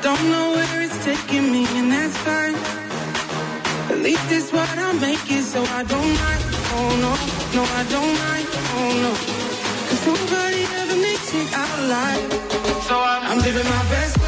don't 0.00 0.30
know 0.30 0.52
where 0.52 0.82
it's 0.82 1.04
taking 1.04 1.50
me, 1.50 1.66
and 1.78 1.90
that's 1.90 2.16
fine. 2.18 2.54
At 3.90 3.98
least 3.98 4.30
it's 4.30 4.52
what 4.52 4.68
I 4.78 4.92
make 4.92 5.30
it, 5.30 5.42
so 5.42 5.60
I 5.62 5.82
don't 5.82 6.12
mind. 6.22 6.42
Oh 6.76 6.90
no, 7.04 7.12
no, 7.56 7.62
I 7.80 7.82
don't 7.94 8.14
mind. 8.24 8.46
Oh 8.78 8.90
no, 9.04 9.12
cause 9.88 10.02
nobody 10.06 10.62
ever 10.80 10.96
makes 10.96 11.34
it 11.34 11.52
out 11.52 11.78
alive. 11.80 12.32
So 12.86 12.94
I'm, 13.00 13.22
I'm 13.30 13.38
living 13.38 13.64
my 13.64 13.82
best 13.90 14.18
life. 14.18 14.27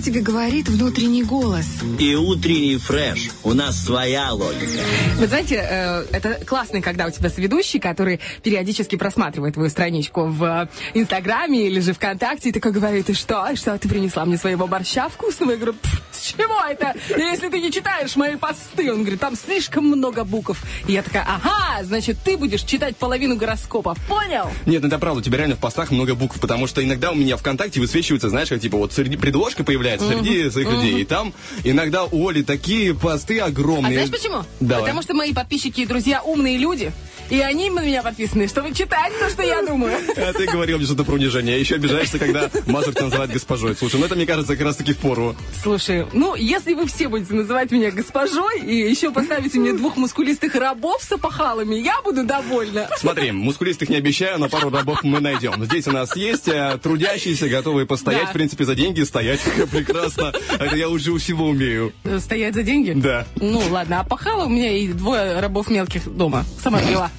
Тебе 0.00 0.20
говорит 0.20 0.68
внутренний 0.68 1.22
голос. 1.22 1.66
И 1.98 2.14
утренний 2.14 2.76
фреш. 2.76 3.30
У 3.42 3.54
нас 3.54 3.84
своя 3.84 4.32
логика. 4.32 4.82
Вы 5.16 5.26
знаете, 5.26 5.66
э, 5.66 6.04
это 6.12 6.44
классно, 6.44 6.82
когда 6.82 7.06
у 7.06 7.10
тебя 7.10 7.30
соведущий, 7.30 7.80
который 7.80 8.20
периодически 8.42 8.96
просматривает 8.96 9.54
твою 9.54 9.70
страничку 9.70 10.26
в 10.26 10.44
э, 10.44 10.68
Инстаграме 10.92 11.66
или 11.66 11.80
же 11.80 11.94
ВКонтакте, 11.94 12.50
и 12.50 12.52
такой 12.52 12.72
говорит, 12.72 13.08
и 13.08 13.14
что? 13.14 13.56
Что, 13.56 13.78
ты 13.78 13.88
принесла 13.88 14.26
мне 14.26 14.36
своего 14.36 14.66
борща 14.66 15.08
вкусного? 15.08 15.52
Я 15.52 15.56
говорю, 15.56 15.74
«Пф, 15.74 16.02
с 16.12 16.32
чего 16.32 16.60
это? 16.68 16.94
Если 17.08 17.48
ты 17.48 17.60
не 17.60 17.72
читаешь 17.72 18.14
мои 18.16 18.36
посты. 18.36 18.92
Он 18.92 19.00
говорит, 19.00 19.20
там 19.20 19.34
слишком 19.36 19.86
много 19.86 20.24
букв. 20.24 20.62
И 20.86 20.92
я 20.92 21.02
такая, 21.02 21.26
ага, 21.26 21.82
значит, 21.82 22.18
ты 22.22 22.36
будешь 22.36 22.62
читать 22.62 22.96
половину 22.96 23.36
гороскопа. 23.36 23.96
Понял? 24.06 24.50
Нет, 24.66 24.82
ну 24.82 24.88
это 24.88 24.98
правда, 24.98 25.20
у 25.20 25.22
тебя 25.22 25.38
реально 25.38 25.56
в 25.56 25.60
постах 25.60 25.90
много 25.90 26.14
букв, 26.14 26.38
потому 26.40 26.66
что 26.66 26.84
иногда 26.84 27.12
у 27.12 27.14
меня 27.14 27.38
ВКонтакте 27.38 27.80
высвечивается, 27.80 28.28
знаешь, 28.28 28.48
как 28.48 28.60
типа 28.60 28.76
вот 28.76 28.92
среди 28.92 29.16
предложка 29.16 29.64
появляется 29.64 30.08
среди 30.08 30.50
своих 30.50 30.68
людей, 30.68 31.00
и 31.00 31.04
там 31.04 31.32
иногда 31.64 32.04
у 32.04 32.28
Оли 32.28 32.42
такие 32.42 32.94
посты 32.94 33.29
А 33.38 33.46
огромные. 33.46 33.92
знаешь 33.92 34.10
почему? 34.10 34.44
Давай. 34.60 34.82
Потому 34.82 35.02
что 35.02 35.14
мои 35.14 35.32
подписчики 35.32 35.82
и 35.82 35.86
друзья 35.86 36.22
умные 36.22 36.58
люди. 36.58 36.92
И 37.30 37.40
они 37.40 37.70
на 37.70 37.80
меня 37.80 38.02
подписаны, 38.02 38.48
чтобы 38.48 38.74
читать 38.74 39.12
то, 39.18 39.28
что 39.30 39.42
я 39.42 39.62
думаю. 39.62 39.96
А 40.16 40.32
ты 40.32 40.46
говорил 40.46 40.78
мне 40.78 40.86
что-то 40.86 41.04
про 41.04 41.14
унижение. 41.14 41.58
Еще 41.60 41.76
обижаешься, 41.76 42.18
когда 42.18 42.50
Мазур 42.66 42.92
тебя 42.92 43.04
называет 43.04 43.30
госпожой. 43.30 43.76
Слушай, 43.76 44.00
ну 44.00 44.06
это, 44.06 44.16
мне 44.16 44.26
кажется, 44.26 44.56
как 44.56 44.64
раз 44.66 44.76
таки 44.76 44.92
в 44.92 44.98
пору. 44.98 45.36
Слушай, 45.62 46.06
ну, 46.12 46.34
если 46.34 46.74
вы 46.74 46.86
все 46.86 47.08
будете 47.08 47.34
называть 47.34 47.70
меня 47.70 47.90
госпожой 47.90 48.60
и 48.60 48.74
еще 48.90 49.10
поставите 49.12 49.58
мне 49.58 49.72
двух 49.72 49.96
мускулистых 49.96 50.54
рабов 50.56 51.02
с 51.02 51.12
опахалами, 51.12 51.76
я 51.76 52.00
буду 52.02 52.24
довольна. 52.24 52.88
Смотри, 52.98 53.30
мускулистых 53.32 53.88
не 53.88 53.96
обещаю, 53.96 54.38
но 54.38 54.48
пару 54.48 54.70
рабов 54.70 55.02
мы 55.04 55.20
найдем. 55.20 55.64
Здесь 55.64 55.86
у 55.86 55.92
нас 55.92 56.16
есть 56.16 56.48
э, 56.48 56.78
трудящиеся, 56.82 57.48
готовые 57.48 57.86
постоять, 57.86 58.24
Да. 58.24 58.30
в 58.30 58.32
принципе, 58.32 58.64
за 58.64 58.74
деньги, 58.74 59.02
стоять 59.02 59.40
прекрасно. 59.70 60.32
Это 60.58 60.76
я 60.76 60.88
уже 60.88 61.12
у 61.12 61.18
всего 61.18 61.46
умею. 61.46 61.92
Стоять 62.18 62.54
за 62.54 62.62
деньги? 62.64 62.92
Да. 62.96 63.26
Ну, 63.36 63.62
ладно, 63.70 64.00
опахала 64.00 64.46
у 64.46 64.48
меня 64.48 64.72
и 64.76 64.88
двое 64.88 65.38
рабов 65.40 65.68
мелких 65.70 66.08
дома. 66.12 66.44
Сама 66.62 66.80
пила. 66.80 67.10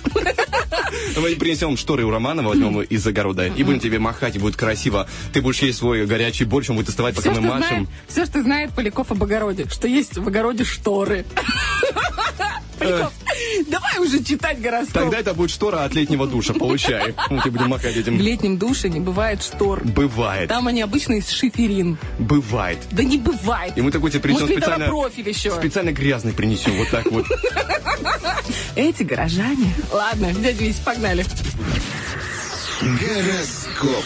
Мы 1.17 1.35
принесем 1.35 1.77
шторы 1.77 2.03
у 2.03 2.09
Романа, 2.09 2.43
возьмем 2.43 2.81
из 2.81 3.05
огорода, 3.05 3.47
и 3.47 3.63
будем 3.63 3.79
тебе 3.79 3.99
махать, 3.99 4.35
и 4.35 4.39
будет 4.39 4.55
красиво. 4.55 5.07
Ты 5.33 5.41
будешь 5.41 5.59
есть 5.59 5.79
свой 5.79 6.05
горячий 6.05 6.45
борщ, 6.45 6.69
он 6.69 6.77
будет 6.77 6.89
остывать, 6.89 7.15
пока 7.15 7.31
мы 7.31 7.41
машем. 7.41 7.87
все, 8.07 8.25
что 8.25 8.41
знает 8.41 8.71
Поляков 8.71 9.11
об 9.11 9.23
огороде, 9.23 9.67
что 9.69 9.87
есть 9.87 10.17
в 10.17 10.27
огороде 10.27 10.63
шторы. 10.63 11.25
Поляков, 12.81 13.13
давай 13.67 13.99
уже 13.99 14.23
читать 14.23 14.61
гороскоп. 14.61 14.93
Тогда 14.93 15.19
это 15.19 15.33
будет 15.33 15.51
штора 15.51 15.83
от 15.83 15.93
летнего 15.93 16.27
душа, 16.27 16.53
получай. 16.53 17.13
Мы 17.29 17.39
тебе 17.41 17.51
будем 17.51 17.69
махать 17.69 17.95
В 17.95 17.97
этим. 17.99 18.19
летнем 18.19 18.57
душе 18.57 18.89
не 18.89 18.99
бывает 18.99 19.43
штор. 19.43 19.83
Бывает, 19.83 20.49
Там 20.49 20.67
они 20.67 20.81
обычно 20.81 21.13
из 21.13 21.29
шиферин. 21.29 21.97
бывает. 22.19 22.79
Да 22.91 23.03
не 23.03 23.17
бывает. 23.17 23.77
И 23.77 23.81
мы 23.81 23.91
такой 23.91 24.09
тебе 24.11 24.21
принесем 24.21 24.47
специально... 24.47 24.87
профиль 24.87 25.29
еще. 25.29 25.51
Специально 25.51 25.91
грязный 25.91 26.33
принесем, 26.33 26.77
вот 26.77 26.89
так 26.89 27.11
вот. 27.11 27.25
Эти 28.75 29.03
горожане. 29.03 29.73
Ладно, 29.91 30.33
дядя 30.33 30.63
Вись, 30.63 30.77
погнали. 30.77 31.25
Гороскоп. 32.81 34.05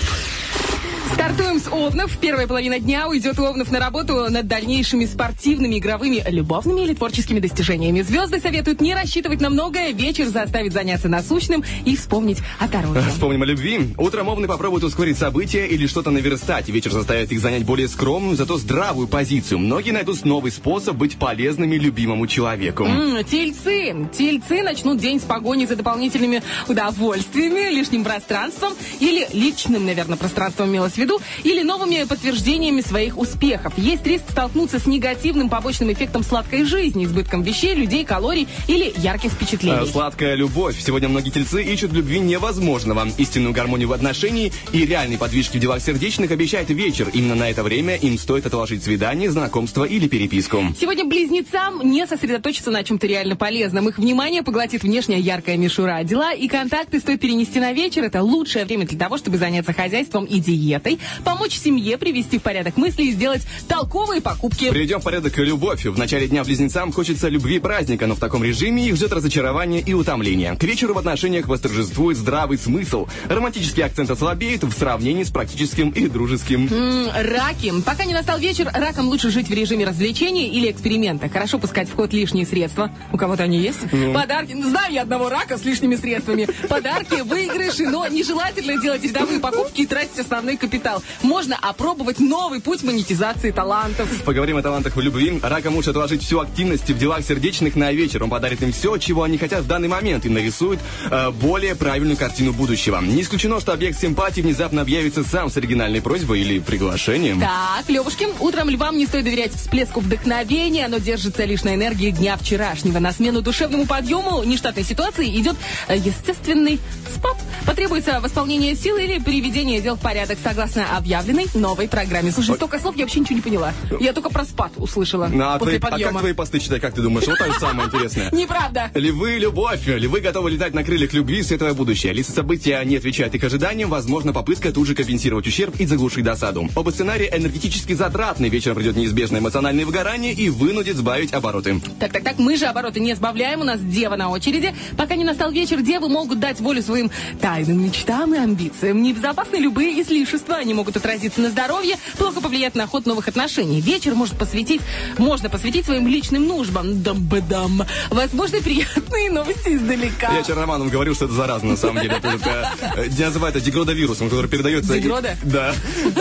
Стартуем 1.15 1.59
с 1.61 1.67
Овнов. 1.71 2.17
Первая 2.17 2.45
половина 2.45 2.77
дня 2.77 3.07
уйдет 3.07 3.39
Овнов 3.39 3.71
на 3.71 3.79
работу 3.79 4.29
над 4.29 4.47
дальнейшими 4.47 5.05
спортивными, 5.05 5.77
игровыми, 5.79 6.21
любовными 6.29 6.81
или 6.81 6.93
творческими 6.93 7.39
достижениями. 7.39 8.01
Звезды 8.01 8.41
советуют 8.41 8.81
не 8.81 8.93
рассчитывать 8.93 9.39
на 9.39 9.49
многое, 9.49 9.93
вечер 9.93 10.27
заставит 10.27 10.73
заняться 10.73 11.07
насущным 11.07 11.63
и 11.85 11.95
вспомнить 11.95 12.39
о 12.59 12.67
дороге. 12.67 13.01
Вспомним 13.13 13.43
о 13.43 13.45
любви. 13.45 13.93
Утром 13.97 14.27
овны 14.27 14.45
попробуют 14.47 14.83
ускорить 14.83 15.17
события 15.17 15.65
или 15.65 15.87
что-то 15.87 16.11
наверстать. 16.11 16.67
Вечер 16.67 16.91
заставит 16.91 17.31
их 17.31 17.39
занять 17.39 17.63
более 17.63 17.87
скромную, 17.87 18.35
зато 18.35 18.57
здравую 18.57 19.07
позицию. 19.07 19.59
Многие 19.59 19.91
найдут 19.91 20.25
новый 20.25 20.51
способ 20.51 20.97
быть 20.97 21.15
полезными 21.15 21.77
любимому 21.77 22.27
человеку. 22.27 22.83
М, 22.83 23.23
Тельцы. 23.23 24.09
Тельцы 24.17 24.63
начнут 24.63 24.99
день 24.99 25.21
с 25.21 25.23
погони 25.23 25.65
за 25.65 25.77
дополнительными 25.77 26.43
удовольствиями, 26.67 27.73
лишним 27.73 28.03
пространством 28.03 28.73
или 28.99 29.25
личным, 29.31 29.85
наверное, 29.85 30.17
пространством 30.17 30.67
в 30.67 30.71
виду, 31.05 31.21
или 31.43 31.61
новыми 31.61 32.03
подтверждениями 32.03 32.81
своих 32.81 33.17
успехов. 33.17 33.73
Есть 33.77 34.05
риск 34.05 34.23
столкнуться 34.29 34.79
с 34.79 34.85
негативным 34.85 35.49
побочным 35.49 35.91
эффектом 35.91 36.23
сладкой 36.23 36.65
жизни, 36.65 37.05
избытком 37.05 37.43
вещей, 37.43 37.75
людей, 37.75 38.05
калорий 38.05 38.47
или 38.67 38.93
ярких 38.97 39.25
Э, 39.25 39.29
впечатлений. 39.35 39.87
Сладкая 39.87 40.35
любовь. 40.35 40.79
Сегодня 40.79 41.09
многие 41.09 41.29
тельцы 41.29 41.63
ищут 41.63 41.93
любви 41.93 42.19
невозможного. 42.19 43.07
Истинную 43.17 43.53
гармонию 43.53 43.89
в 43.89 43.93
отношении 43.93 44.51
и 44.71 44.85
реальные 44.85 45.17
подвижки 45.17 45.57
в 45.57 45.59
делах 45.59 45.81
сердечных 45.81 46.31
обещает 46.31 46.69
вечер. 46.69 47.09
Именно 47.13 47.35
на 47.35 47.49
это 47.49 47.63
время 47.63 47.95
им 47.95 48.17
стоит 48.17 48.45
отложить 48.45 48.83
свидание, 48.83 49.31
знакомство 49.31 49.83
или 49.83 50.07
переписку. 50.07 50.63
Сегодня 50.79 51.05
близнецам 51.05 51.81
не 51.83 52.05
сосредоточиться 52.07 52.71
на 52.71 52.83
чем-то 52.83 53.07
реально 53.07 53.35
полезном. 53.35 53.89
Их 53.89 53.97
внимание 53.97 54.43
поглотит 54.43 54.83
внешняя 54.83 55.19
яркая 55.19 55.57
мишура. 55.57 56.03
Дела 56.03 56.33
и 56.33 56.47
контакты 56.47 56.99
стоит 56.99 57.19
перенести 57.19 57.59
на 57.59 57.73
вечер. 57.73 58.03
Это 58.03 58.21
лучшее 58.21 58.65
время 58.65 58.85
для 58.85 58.97
того, 58.97 59.17
чтобы 59.17 59.37
заняться 59.37 59.73
хозяйством 59.73 60.25
и 60.25 60.39
диетой, 60.39 60.84
помочь 61.23 61.53
семье 61.57 61.97
привести 61.97 62.39
в 62.39 62.41
порядок 62.43 62.77
мысли 62.77 63.03
и 63.03 63.11
сделать 63.11 63.41
толковые 63.67 64.21
покупки. 64.21 64.69
Приведем 64.69 64.99
в 64.99 65.03
порядок 65.03 65.37
любовь. 65.37 65.85
В 65.85 65.97
начале 65.97 66.27
дня 66.27 66.43
близнецам 66.43 66.91
хочется 66.91 67.27
любви 67.29 67.55
и 67.55 67.59
праздника, 67.59 68.07
но 68.07 68.15
в 68.15 68.19
таком 68.19 68.43
режиме 68.43 68.87
их 68.87 68.95
ждет 68.95 69.11
разочарование 69.13 69.81
и 69.81 69.93
утомление. 69.93 70.55
К 70.55 70.63
вечеру 70.63 70.93
в 70.93 70.97
отношениях 70.97 71.47
восторжествует 71.47 72.17
здравый 72.17 72.57
смысл. 72.57 73.07
Романтические 73.27 73.85
акценты 73.85 74.13
ослабеют 74.13 74.63
в 74.63 74.71
сравнении 74.71 75.23
с 75.23 75.29
практическим 75.31 75.89
и 75.89 76.07
дружеским. 76.07 76.67
М, 76.71 77.09
Раки. 77.13 77.73
Пока 77.85 78.05
не 78.05 78.13
настал 78.13 78.37
вечер, 78.39 78.69
ракам 78.73 79.07
лучше 79.07 79.31
жить 79.31 79.47
в 79.49 79.53
режиме 79.53 79.85
развлечений 79.85 80.47
или 80.49 80.69
эксперимента. 80.69 81.29
Хорошо 81.29 81.57
пускать 81.59 81.89
в 81.89 81.95
ход 81.95 82.13
лишние 82.13 82.45
средства. 82.45 82.91
У 83.11 83.17
кого-то 83.17 83.43
они 83.43 83.57
есть? 83.59 83.79
Подарки. 84.13 84.53
Знаю 84.53 84.93
я 84.93 85.01
одного 85.01 85.29
рака 85.29 85.57
с 85.57 85.63
лишними 85.65 85.95
средствами. 85.95 86.47
Подарки, 86.69 87.21
выигрыши, 87.21 87.85
но 87.87 88.07
нежелательно 88.07 88.81
делать 88.81 89.03
рядовые 89.03 89.39
покупки 89.39 89.81
и 89.81 89.85
тратить 89.85 90.19
основной 90.19 90.57
капитал. 90.57 90.74
Можно 91.21 91.57
опробовать 91.61 92.19
новый 92.19 92.61
путь 92.61 92.83
монетизации 92.83 93.51
талантов. 93.51 94.09
Поговорим 94.23 94.57
о 94.57 94.61
талантах 94.61 94.95
в 94.95 95.01
любви. 95.01 95.39
Ракам 95.41 95.75
лучше 95.75 95.91
отложить 95.91 96.23
всю 96.23 96.39
активность 96.39 96.89
в 96.89 96.97
делах 96.97 97.23
сердечных 97.23 97.75
на 97.75 97.91
вечер. 97.91 98.23
Он 98.23 98.29
подарит 98.29 98.61
им 98.61 98.71
все, 98.71 98.97
чего 98.97 99.23
они 99.23 99.37
хотят 99.37 99.63
в 99.63 99.67
данный 99.67 99.87
момент 99.87 100.25
и 100.25 100.29
нарисует 100.29 100.79
э, 101.09 101.31
более 101.31 101.75
правильную 101.75 102.17
картину 102.17 102.53
будущего. 102.53 102.99
Не 103.01 103.21
исключено, 103.21 103.59
что 103.59 103.73
объект 103.73 103.99
симпатии 103.99 104.41
внезапно 104.41 104.81
объявится 104.81 105.23
сам 105.23 105.49
с 105.49 105.57
оригинальной 105.57 106.01
просьбой 106.01 106.41
или 106.41 106.59
приглашением. 106.59 107.39
Так, 107.39 107.87
Левушки, 107.87 108.27
утром 108.39 108.69
львам 108.69 108.97
не 108.97 109.05
стоит 109.05 109.23
доверять 109.23 109.53
всплеску 109.53 110.01
вдохновения, 110.01 110.85
оно 110.85 110.97
держится 110.97 111.45
лишь 111.45 111.63
на 111.63 111.75
энергии 111.75 112.11
дня 112.11 112.37
вчерашнего. 112.37 112.99
На 112.99 113.11
смену 113.11 113.41
душевному 113.41 113.85
подъему 113.85 114.43
нештатной 114.43 114.83
ситуации 114.83 115.27
идет 115.39 115.55
э, 115.87 115.97
естественный 115.97 116.79
спад. 117.15 117.37
Потребуется 117.65 118.19
восполнение 118.19 118.75
сил 118.75 118.97
или 118.97 119.19
приведение 119.19 119.81
дел 119.81 119.95
в 119.95 119.99
порядок 119.99 120.37
согласно 120.43 120.64
объявленной 120.73 121.45
новой 121.53 121.87
программе. 121.87 122.31
Слушай, 122.31 122.55
столько 122.55 122.79
слов 122.79 122.95
я 122.95 123.03
вообще 123.05 123.19
ничего 123.19 123.35
не 123.35 123.41
поняла. 123.41 123.73
Я 123.99 124.13
только 124.13 124.29
про 124.29 124.43
спад 124.45 124.71
услышала 124.77 125.27
Ну, 125.31 125.43
а, 125.43 125.57
после 125.59 125.79
твои- 125.79 125.89
а 125.89 125.91
подъема. 125.91 126.11
как 126.13 126.21
твои 126.21 126.33
посты 126.33 126.59
читай, 126.59 126.79
как 126.79 126.93
ты 126.93 127.01
думаешь? 127.01 127.27
Вот 127.27 127.39
это 127.39 127.59
самое 127.59 127.87
интересное. 127.87 128.29
Неправда. 128.33 128.91
Львы, 128.93 129.37
любовь. 129.37 129.85
Львы 129.87 130.19
готовы 130.21 130.51
летать 130.51 130.73
на 130.73 130.83
крыльях 130.83 131.13
любви 131.13 131.43
светлое 131.43 131.73
будущее. 131.73 132.13
Если 132.15 132.31
события 132.33 132.81
не 132.83 132.97
отвечают 132.97 133.35
их 133.35 133.43
ожиданиям, 133.43 133.89
возможно 133.89 134.33
попытка 134.33 134.71
тут 134.71 134.87
же 134.87 134.95
компенсировать 134.95 135.47
ущерб 135.47 135.75
и 135.79 135.85
заглушить 135.85 136.23
досаду. 136.23 136.69
Оба 136.75 136.89
сценария 136.91 137.29
энергетически 137.35 137.93
затратны. 137.93 138.47
Вечером 138.49 138.75
придет 138.75 138.95
неизбежное 138.95 139.39
эмоциональное 139.39 139.85
выгорание 139.85 140.33
и 140.33 140.49
вынудит 140.49 140.97
сбавить 140.97 141.33
обороты. 141.33 141.79
Так, 141.99 142.11
так, 142.11 142.23
так, 142.23 142.39
мы 142.39 142.57
же 142.57 142.65
обороты 142.65 142.99
не 142.99 143.13
сбавляем, 143.15 143.61
у 143.61 143.63
нас 143.63 143.79
дева 143.81 144.15
на 144.15 144.29
очереди. 144.29 144.73
Пока 144.97 145.15
не 145.15 145.23
настал 145.23 145.51
вечер, 145.51 145.81
девы 145.81 146.09
могут 146.09 146.39
дать 146.39 146.59
волю 146.59 146.81
своим 146.81 147.11
тайным 147.41 147.83
мечтам 147.83 148.33
и 148.33 148.37
амбициям. 148.37 149.01
Небезопасны 149.03 149.57
любые 149.57 150.01
излишества, 150.01 150.54
они 150.55 150.73
могут 150.73 150.97
отразиться 150.97 151.41
на 151.41 151.49
здоровье, 151.49 151.97
плохо 152.17 152.41
повлиять 152.41 152.75
на 152.75 152.87
ход 152.87 153.05
новых 153.05 153.27
отношений. 153.27 153.81
Вечер 153.81 154.15
может 154.15 154.37
посвятить, 154.37 154.81
можно 155.17 155.49
посвятить 155.49 155.85
своим 155.85 156.07
личным 156.07 156.47
нуждам. 156.47 157.01
Дам-бадам. 157.03 157.83
Возможно, 158.09 158.59
приятные 158.61 159.31
новости 159.31 159.75
издалека. 159.75 160.33
Я 160.33 160.43
вчера 160.43 160.61
Романом 160.61 160.89
говорил, 160.89 161.15
что 161.15 161.25
это 161.25 161.33
заразно, 161.33 161.71
на 161.71 161.77
самом 161.77 162.01
деле. 162.01 162.15
Это, 162.15 162.71
э, 162.95 163.07
я 163.17 163.27
называю 163.27 163.53
это 163.53 163.63
дегродовирусом, 163.63 164.29
который 164.29 164.49
передается... 164.49 164.93
Дегрода? 164.99 165.37
Да. 165.43 165.73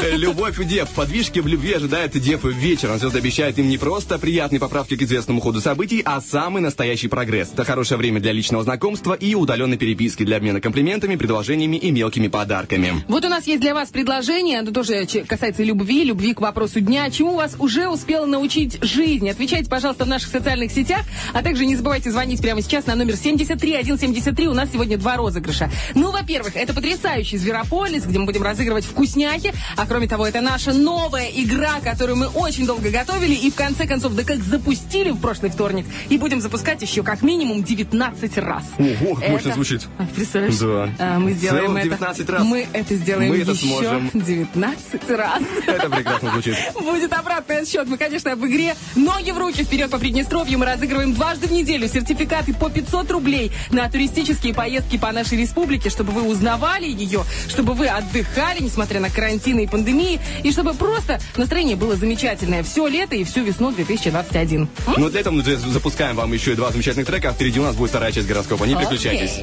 Э, 0.02 0.16
Любовь 0.16 0.58
у 0.58 0.64
дев. 0.64 0.88
Подвижки 0.90 1.40
в 1.40 1.46
любви 1.46 1.74
ожидает 1.74 2.12
дев 2.12 2.44
вечером. 2.44 2.98
Звезды 2.98 3.18
обещают 3.18 3.58
им 3.58 3.68
не 3.68 3.78
просто 3.78 4.18
приятные 4.18 4.60
поправки 4.60 4.96
к 4.96 5.02
известному 5.02 5.40
ходу 5.40 5.60
событий, 5.60 6.02
а 6.04 6.20
самый 6.20 6.62
настоящий 6.62 7.08
прогресс. 7.08 7.50
Это 7.52 7.64
хорошее 7.64 7.98
время 7.98 8.20
для 8.20 8.32
личного 8.32 8.64
знакомства 8.64 9.14
и 9.14 9.34
удаленной 9.34 9.76
переписки 9.76 10.24
для 10.24 10.36
обмена 10.36 10.60
комплиментами, 10.60 11.16
предложениями 11.16 11.76
и 11.76 11.90
мелкими 11.90 12.28
подарками. 12.28 13.04
Вот 13.08 13.24
у 13.24 13.28
нас 13.28 13.46
есть 13.46 13.60
для 13.60 13.74
вас 13.74 13.88
предложение, 13.90 14.23
оно 14.32 14.70
тоже 14.70 15.06
касается 15.26 15.62
любви, 15.62 16.04
любви 16.04 16.34
к 16.34 16.40
вопросу 16.40 16.80
дня. 16.80 17.10
Чему 17.10 17.34
вас 17.34 17.56
уже 17.58 17.88
успела 17.88 18.26
научить 18.26 18.78
жизнь? 18.82 19.28
Отвечайте, 19.28 19.68
пожалуйста, 19.68 20.04
в 20.04 20.08
наших 20.08 20.30
социальных 20.30 20.72
сетях, 20.72 21.02
а 21.32 21.42
также 21.42 21.66
не 21.66 21.76
забывайте 21.76 22.10
звонить 22.10 22.40
прямо 22.40 22.62
сейчас 22.62 22.86
на 22.86 22.94
номер 22.94 23.16
73173. 23.16 24.48
У 24.48 24.54
нас 24.54 24.70
сегодня 24.72 24.96
два 24.96 25.16
розыгрыша. 25.16 25.70
Ну, 25.94 26.10
во-первых, 26.10 26.56
это 26.56 26.72
потрясающий 26.72 27.36
Зверополис, 27.36 28.04
где 28.04 28.18
мы 28.18 28.26
будем 28.26 28.42
разыгрывать 28.42 28.84
вкусняхи, 28.84 29.52
а 29.76 29.86
кроме 29.86 30.08
того, 30.08 30.26
это 30.26 30.40
наша 30.40 30.72
новая 30.72 31.28
игра, 31.28 31.80
которую 31.82 32.16
мы 32.16 32.26
очень 32.28 32.66
долго 32.66 32.90
готовили 32.90 33.34
и 33.34 33.50
в 33.50 33.54
конце 33.54 33.86
концов, 33.86 34.14
да 34.14 34.24
как 34.24 34.38
запустили 34.42 35.10
в 35.10 35.18
прошлый 35.18 35.50
вторник, 35.50 35.86
и 36.08 36.18
будем 36.18 36.40
запускать 36.40 36.80
еще 36.82 37.02
как 37.02 37.22
минимум 37.22 37.62
19 37.62 38.38
раз. 38.38 38.64
Ого, 38.78 39.14
как 39.16 39.28
мощно 39.28 39.48
Это- 39.48 39.54
звучит. 39.54 39.82
Представляешь? 40.14 40.58
Да. 40.58 40.88
А, 40.98 41.18
мы 41.18 41.32
сделаем 41.32 41.66
Целых 41.66 41.78
это. 41.80 41.88
19 41.88 42.30
раз. 42.30 42.44
Мы 42.44 42.66
это 42.72 42.94
сделаем 42.96 43.30
Мы 43.30 43.38
это 43.38 43.52
еще 43.52 43.66
сможем. 43.66 44.10
19 44.22 45.10
раз. 45.10 45.42
Это 45.66 45.90
прекрасно 45.90 46.30
звучит. 46.30 46.56
Будет 46.74 47.12
обратный 47.12 47.58
отсчет. 47.58 47.86
Мы, 47.88 47.96
конечно, 47.96 48.36
в 48.36 48.46
игре 48.46 48.74
«Ноги 48.94 49.30
в 49.30 49.38
руки» 49.38 49.64
вперед 49.64 49.90
по 49.90 49.98
Приднестровью. 49.98 50.58
Мы 50.58 50.66
разыгрываем 50.66 51.14
дважды 51.14 51.46
в 51.46 51.52
неделю 51.52 51.88
сертификаты 51.88 52.54
по 52.54 52.70
500 52.70 53.10
рублей 53.10 53.52
на 53.70 53.88
туристические 53.88 54.54
поездки 54.54 54.98
по 54.98 55.12
нашей 55.12 55.38
республике, 55.38 55.90
чтобы 55.90 56.12
вы 56.12 56.22
узнавали 56.22 56.86
ее, 56.86 57.24
чтобы 57.48 57.74
вы 57.74 57.88
отдыхали, 57.88 58.62
несмотря 58.62 59.00
на 59.00 59.10
карантины 59.10 59.64
и 59.64 59.66
пандемии, 59.66 60.20
и 60.42 60.52
чтобы 60.52 60.74
просто 60.74 61.20
настроение 61.36 61.76
было 61.76 61.96
замечательное 61.96 62.62
все 62.62 62.86
лето 62.86 63.16
и 63.16 63.24
всю 63.24 63.42
весну 63.42 63.72
2021. 63.72 64.62
М? 64.62 64.68
Но 64.96 65.10
для 65.10 65.20
этого 65.20 65.34
мы 65.34 65.42
запускаем 65.42 66.16
вам 66.16 66.32
еще 66.32 66.52
и 66.52 66.56
два 66.56 66.70
замечательных 66.70 67.06
трека. 67.06 67.32
Впереди 67.32 67.60
у 67.60 67.64
нас 67.64 67.74
будет 67.74 67.90
вторая 67.90 68.12
часть 68.12 68.28
гороскопа. 68.28 68.64
Не 68.64 68.76
переключайтесь. 68.76 69.42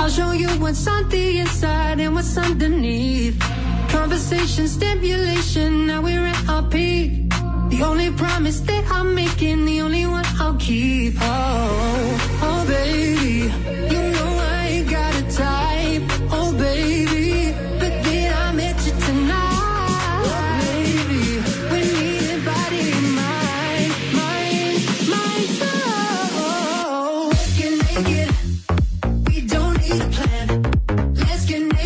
I'll 0.00 0.08
show 0.08 0.32
you 0.32 0.48
what's 0.62 0.86
on 0.88 1.10
the 1.10 1.40
inside 1.40 2.00
and 2.00 2.14
what's 2.14 2.34
underneath. 2.38 3.38
Conversation, 3.90 4.66
stimulation, 4.66 5.88
now 5.88 6.00
we're 6.00 6.26
at 6.26 6.48
our 6.48 6.62
peak. 6.62 7.28
The 7.68 7.82
only 7.84 8.10
promise 8.10 8.60
that 8.60 8.90
I'm 8.90 9.14
making, 9.14 9.66
the 9.66 9.82
only 9.82 10.06
one 10.06 10.24
I'll 10.38 10.56
keep. 10.56 11.16
Oh, 11.20 12.38
oh, 12.42 12.64
baby, 12.66 13.52
you 13.94 14.10
know. 14.12 14.29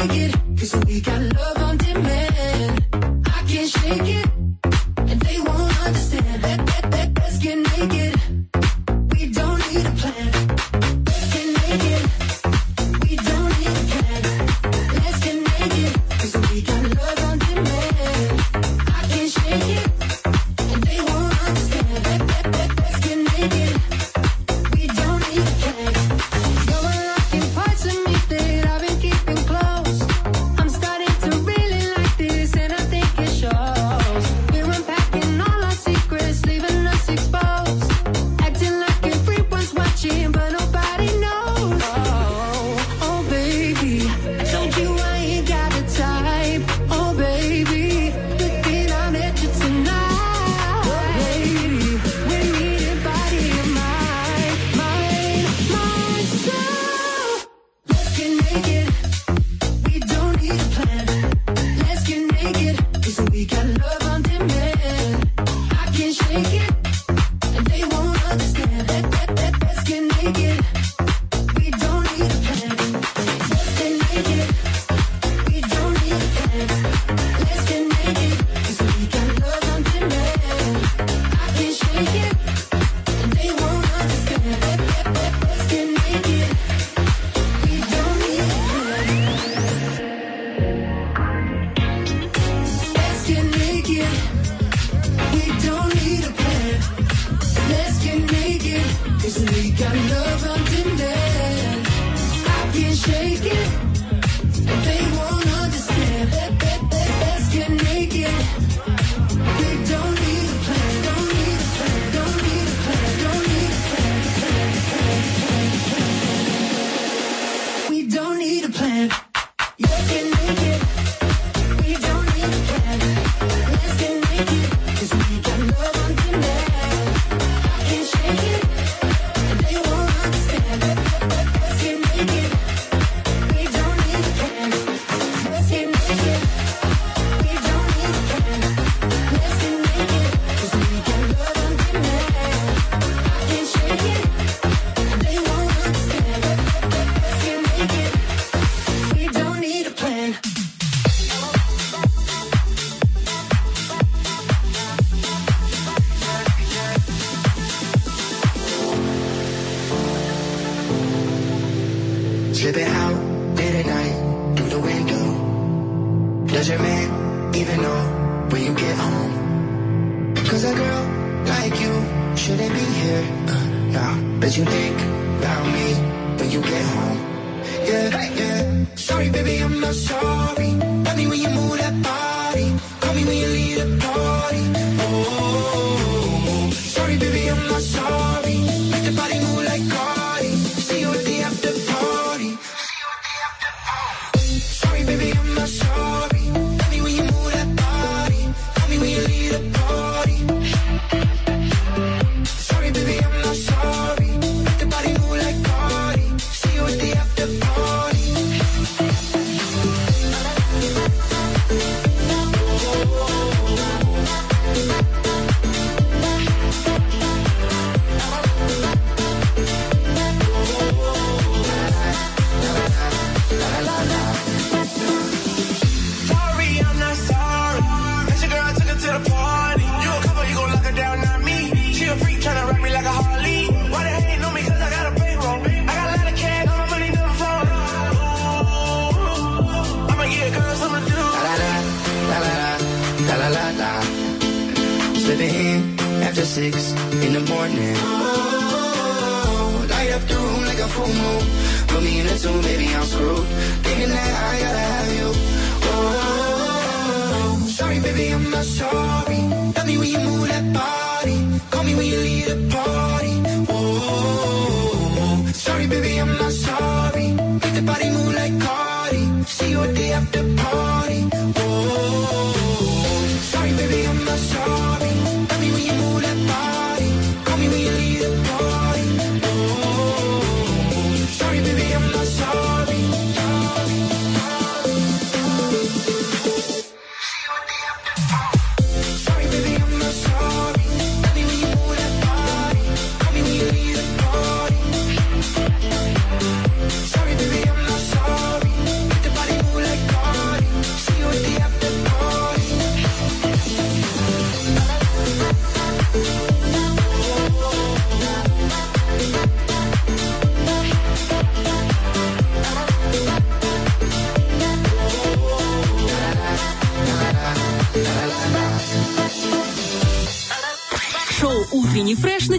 take 0.08 0.28
it, 0.28 0.34
cause 0.58 0.74
we 0.86 1.00
got 1.00 1.20
love. 1.34 1.63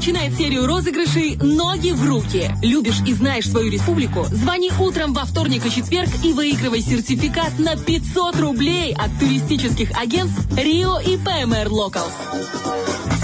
начинает 0.06 0.38
серию 0.38 0.68
розыгрышей 0.68 1.36
«Ноги 1.38 1.90
в 1.90 2.08
руки». 2.08 2.52
Любишь 2.62 3.02
и 3.08 3.14
знаешь 3.14 3.50
свою 3.50 3.72
республику? 3.72 4.26
Звони 4.26 4.72
утром 4.80 5.14
во 5.14 5.26
вторник 5.26 5.66
и 5.66 5.72
четверг 5.72 6.10
и 6.24 6.32
выигрывай 6.32 6.82
сертификат 6.82 7.58
на 7.58 7.76
500 7.76 8.40
рублей 8.40 8.94
от 8.94 9.10
туристических 9.20 9.90
агентств 10.00 10.46
«Рио» 10.56 11.00
и 11.00 11.18
«ПМР 11.18 11.72
Локалс». 11.72 12.14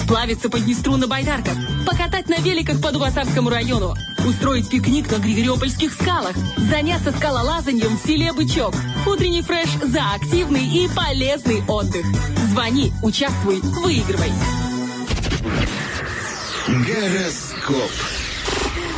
Сплавиться 0.03 0.49
по 0.49 0.59
Днестру 0.59 0.97
на 0.97 1.05
байдарках, 1.05 1.53
покатать 1.85 2.27
на 2.29 2.37
великах 2.37 2.81
по 2.81 2.91
Дугасавскому 2.91 3.51
району, 3.51 3.93
устроить 4.27 4.67
пикник 4.67 5.11
на 5.11 5.17
Григориопольских 5.17 5.93
скалах, 5.93 6.33
заняться 6.57 7.11
скалолазанием 7.11 7.95
в 7.95 8.07
селе 8.07 8.33
Бычок. 8.33 8.73
Утренний 9.05 9.43
фреш 9.43 9.69
за 9.83 10.01
активный 10.15 10.65
и 10.65 10.89
полезный 10.95 11.61
отдых. 11.67 12.07
Звони, 12.49 12.91
участвуй, 13.03 13.61
выигрывай. 13.83 14.31
Гороскоп. 16.71 17.91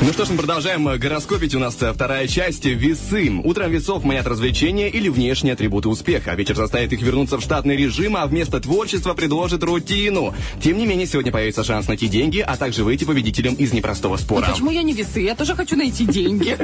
Ну 0.01 0.13
что 0.13 0.25
ж, 0.25 0.29
мы 0.29 0.37
продолжаем 0.37 0.87
э, 0.89 0.97
гороскопить. 0.97 1.55
У 1.55 1.59
нас 1.59 1.75
э, 1.81 1.91
вторая 1.91 2.27
часть– 2.27 2.65
весы. 2.65 3.31
Утром 3.43 3.71
весов 3.71 4.03
манят 4.03 4.27
развлечения 4.27 4.89
или 4.89 5.09
внешние 5.09 5.53
атрибуты 5.53 5.89
успеха. 5.89 6.33
А 6.33 6.35
вечер 6.35 6.55
заставит 6.55 6.93
их 6.93 7.01
вернуться 7.01 7.37
в 7.37 7.41
штатный 7.41 7.75
режим, 7.75 8.15
а 8.15 8.27
вместо 8.27 8.59
творчества 8.59 9.15
предложит 9.15 9.63
рутину. 9.63 10.35
Тем 10.61 10.77
не 10.77 10.85
менее, 10.85 11.07
сегодня 11.07 11.31
появится 11.31 11.63
шанс 11.63 11.87
найти 11.87 12.07
деньги, 12.07 12.39
а 12.39 12.57
также 12.57 12.83
выйти 12.83 13.05
победителем 13.05 13.55
из 13.55 13.73
непростого 13.73 14.17
спора. 14.17 14.45
Ну, 14.47 14.53
почему 14.53 14.71
я 14.71 14.83
не 14.83 14.93
весы? 14.93 15.21
Я 15.21 15.33
тоже 15.33 15.55
хочу 15.55 15.75
найти 15.75 16.05
деньги. 16.05 16.57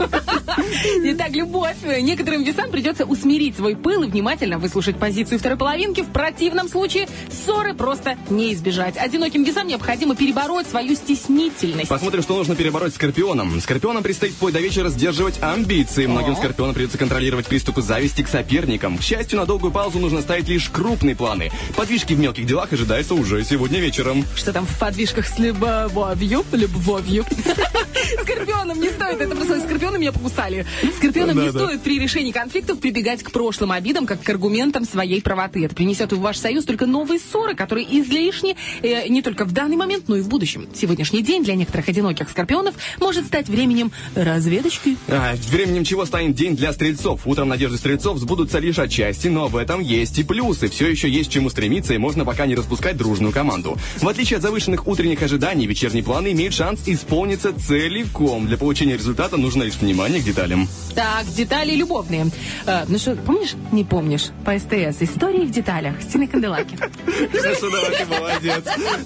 Итак, 1.04 1.32
любовь. 1.32 1.78
Некоторым 1.84 2.44
весам 2.44 2.72
придется 2.72 3.06
усмирить 3.06 3.56
свой 3.56 3.76
пыл 3.76 4.04
и 4.04 4.08
внимательно 4.08 4.58
выслушать 4.58 4.98
позицию 4.98 5.40
второй 5.40 5.58
половинки. 5.58 6.02
В 6.02 6.12
противном 6.12 6.68
случае 6.70 7.08
ссоры 7.32 7.74
просто 7.74 8.18
не 8.30 8.54
избежать. 8.54 8.98
Одиноким 8.98 9.44
весам 9.44 9.68
необходимо 9.68 10.16
перебороть 10.16 10.68
свою 10.68 10.96
стеснительность. 10.96 11.90
Посмотрим, 11.90 12.22
что 12.22 12.36
нужно 12.36 12.56
перебороть 12.56 12.94
скорпионом. 12.94 13.60
Скорпионам 13.62 14.04
предстоит 14.04 14.34
вплоть 14.34 14.54
до 14.54 14.60
вечера 14.60 14.90
сдерживать 14.90 15.42
амбиции. 15.42 16.06
Многим 16.06 16.36
скорпионам 16.36 16.74
придется 16.74 16.98
контролировать 16.98 17.48
приступы 17.48 17.82
зависти 17.82 18.22
к 18.22 18.28
соперникам. 18.28 18.98
К 18.98 19.02
счастью, 19.02 19.40
на 19.40 19.46
долгую 19.46 19.72
паузу 19.72 20.00
нужно 20.00 20.22
ставить 20.22 20.48
лишь 20.48 20.70
крупные 20.70 21.16
планы. 21.16 21.52
Подвижки 21.76 22.14
в 22.14 22.20
мелких 22.20 22.46
делах 22.46 22.72
ожидаются 22.74 23.14
уже 23.14 23.44
сегодня 23.44 23.80
вечером. 23.80 24.26
Что 24.36 24.54
там 24.54 24.66
в 24.66 24.80
подвижках 24.80 25.28
с 25.28 25.40
любовью? 25.40 26.44
Любовью. 26.52 27.26
Скорпионам 28.22 28.80
не 28.80 28.90
стоит, 28.90 29.22
это 29.22 29.36
просто 29.36 29.62
скорпионы 29.62 30.00
меня 30.00 30.12
покусали. 30.12 30.66
Скорпионам 30.98 31.36
да, 31.36 31.44
не 31.44 31.52
да. 31.52 31.60
стоит 31.60 31.82
при 31.82 32.00
решении 32.00 32.32
конфликтов 32.32 32.80
прибегать 32.80 33.24
к 33.24 33.32
прошлым 33.32 33.72
обидам 33.72 34.06
как 34.06 34.22
к 34.22 34.30
аргументам 34.30 34.86
своей 34.86 35.22
правоты. 35.22 35.66
Это 35.66 35.76
принесет 35.76 36.14
в 36.14 36.20
ваш 36.20 36.38
союз 36.38 36.66
только 36.66 36.86
новые 36.86 37.20
ссоры, 37.20 37.56
которые 37.56 37.86
излишни 38.00 38.56
э, 38.82 39.08
не 39.08 39.22
только 39.22 39.46
в 39.46 39.52
данный 39.52 39.76
момент, 39.76 40.06
но 40.08 40.16
и 40.18 40.22
в 40.22 40.30
будущем. 40.30 40.68
Сегодняшний 40.74 41.22
день 41.22 41.44
для 41.44 41.56
некоторых 41.56 41.90
одиноких 41.90 42.30
скорпионов 42.30 42.76
может 43.00 43.26
стать 43.26 43.50
временем 43.50 43.92
разведочки. 44.16 44.98
А, 45.08 45.36
временем 45.50 45.84
чего 45.84 46.06
станет 46.06 46.36
день 46.36 46.56
для 46.56 46.74
стрельцов? 46.74 47.26
Утром 47.26 47.50
надежды 47.50 47.78
стрельцов 47.78 48.18
сбудутся 48.20 48.60
лишь 48.60 48.80
отчасти, 48.80 49.28
но 49.28 49.48
в 49.48 49.58
этом 49.58 49.82
есть 49.82 50.20
и 50.20 50.24
плюсы. 50.24 50.70
Все 50.70 50.88
еще 50.88 51.10
есть 51.10 51.32
чему 51.32 51.50
стремиться, 51.50 51.94
и 51.94 51.98
можно 51.98 52.26
пока 52.26 52.46
не 52.46 52.56
распускать 52.56 52.98
дружную 52.98 53.34
команду. 53.34 53.78
В 53.98 54.08
отличие 54.08 54.38
от 54.38 54.44
завышенных 54.44 54.88
утренних 54.88 55.22
ожиданий, 55.22 55.66
вечерний 55.66 56.02
план 56.02 56.28
имеет 56.28 56.54
шанс 56.54 56.82
исполниться 56.86 57.54
цель 57.54 57.79
целиком. 57.80 58.46
Для 58.46 58.58
получения 58.58 58.96
результата 58.98 59.38
нужно 59.38 59.64
лишь 59.64 59.76
внимание 59.76 60.20
к 60.20 60.26
деталям. 60.26 60.68
Так, 60.96 61.26
детали 61.34 61.76
любовные. 61.76 62.30
Э, 62.66 62.84
ну 62.90 62.98
что, 62.98 63.16
помнишь? 63.16 63.54
Не 63.72 63.86
помнишь. 63.86 64.28
По 64.44 64.60
СТС. 64.60 65.02
Истории 65.02 65.46
в 65.46 65.52
деталях. 65.52 66.02
Стены 66.02 66.28
Канделаки. 66.28 66.76
Хорошо, 66.76 67.70
давай, 67.70 67.96
ты 67.96 68.06
молодец. 68.06 68.64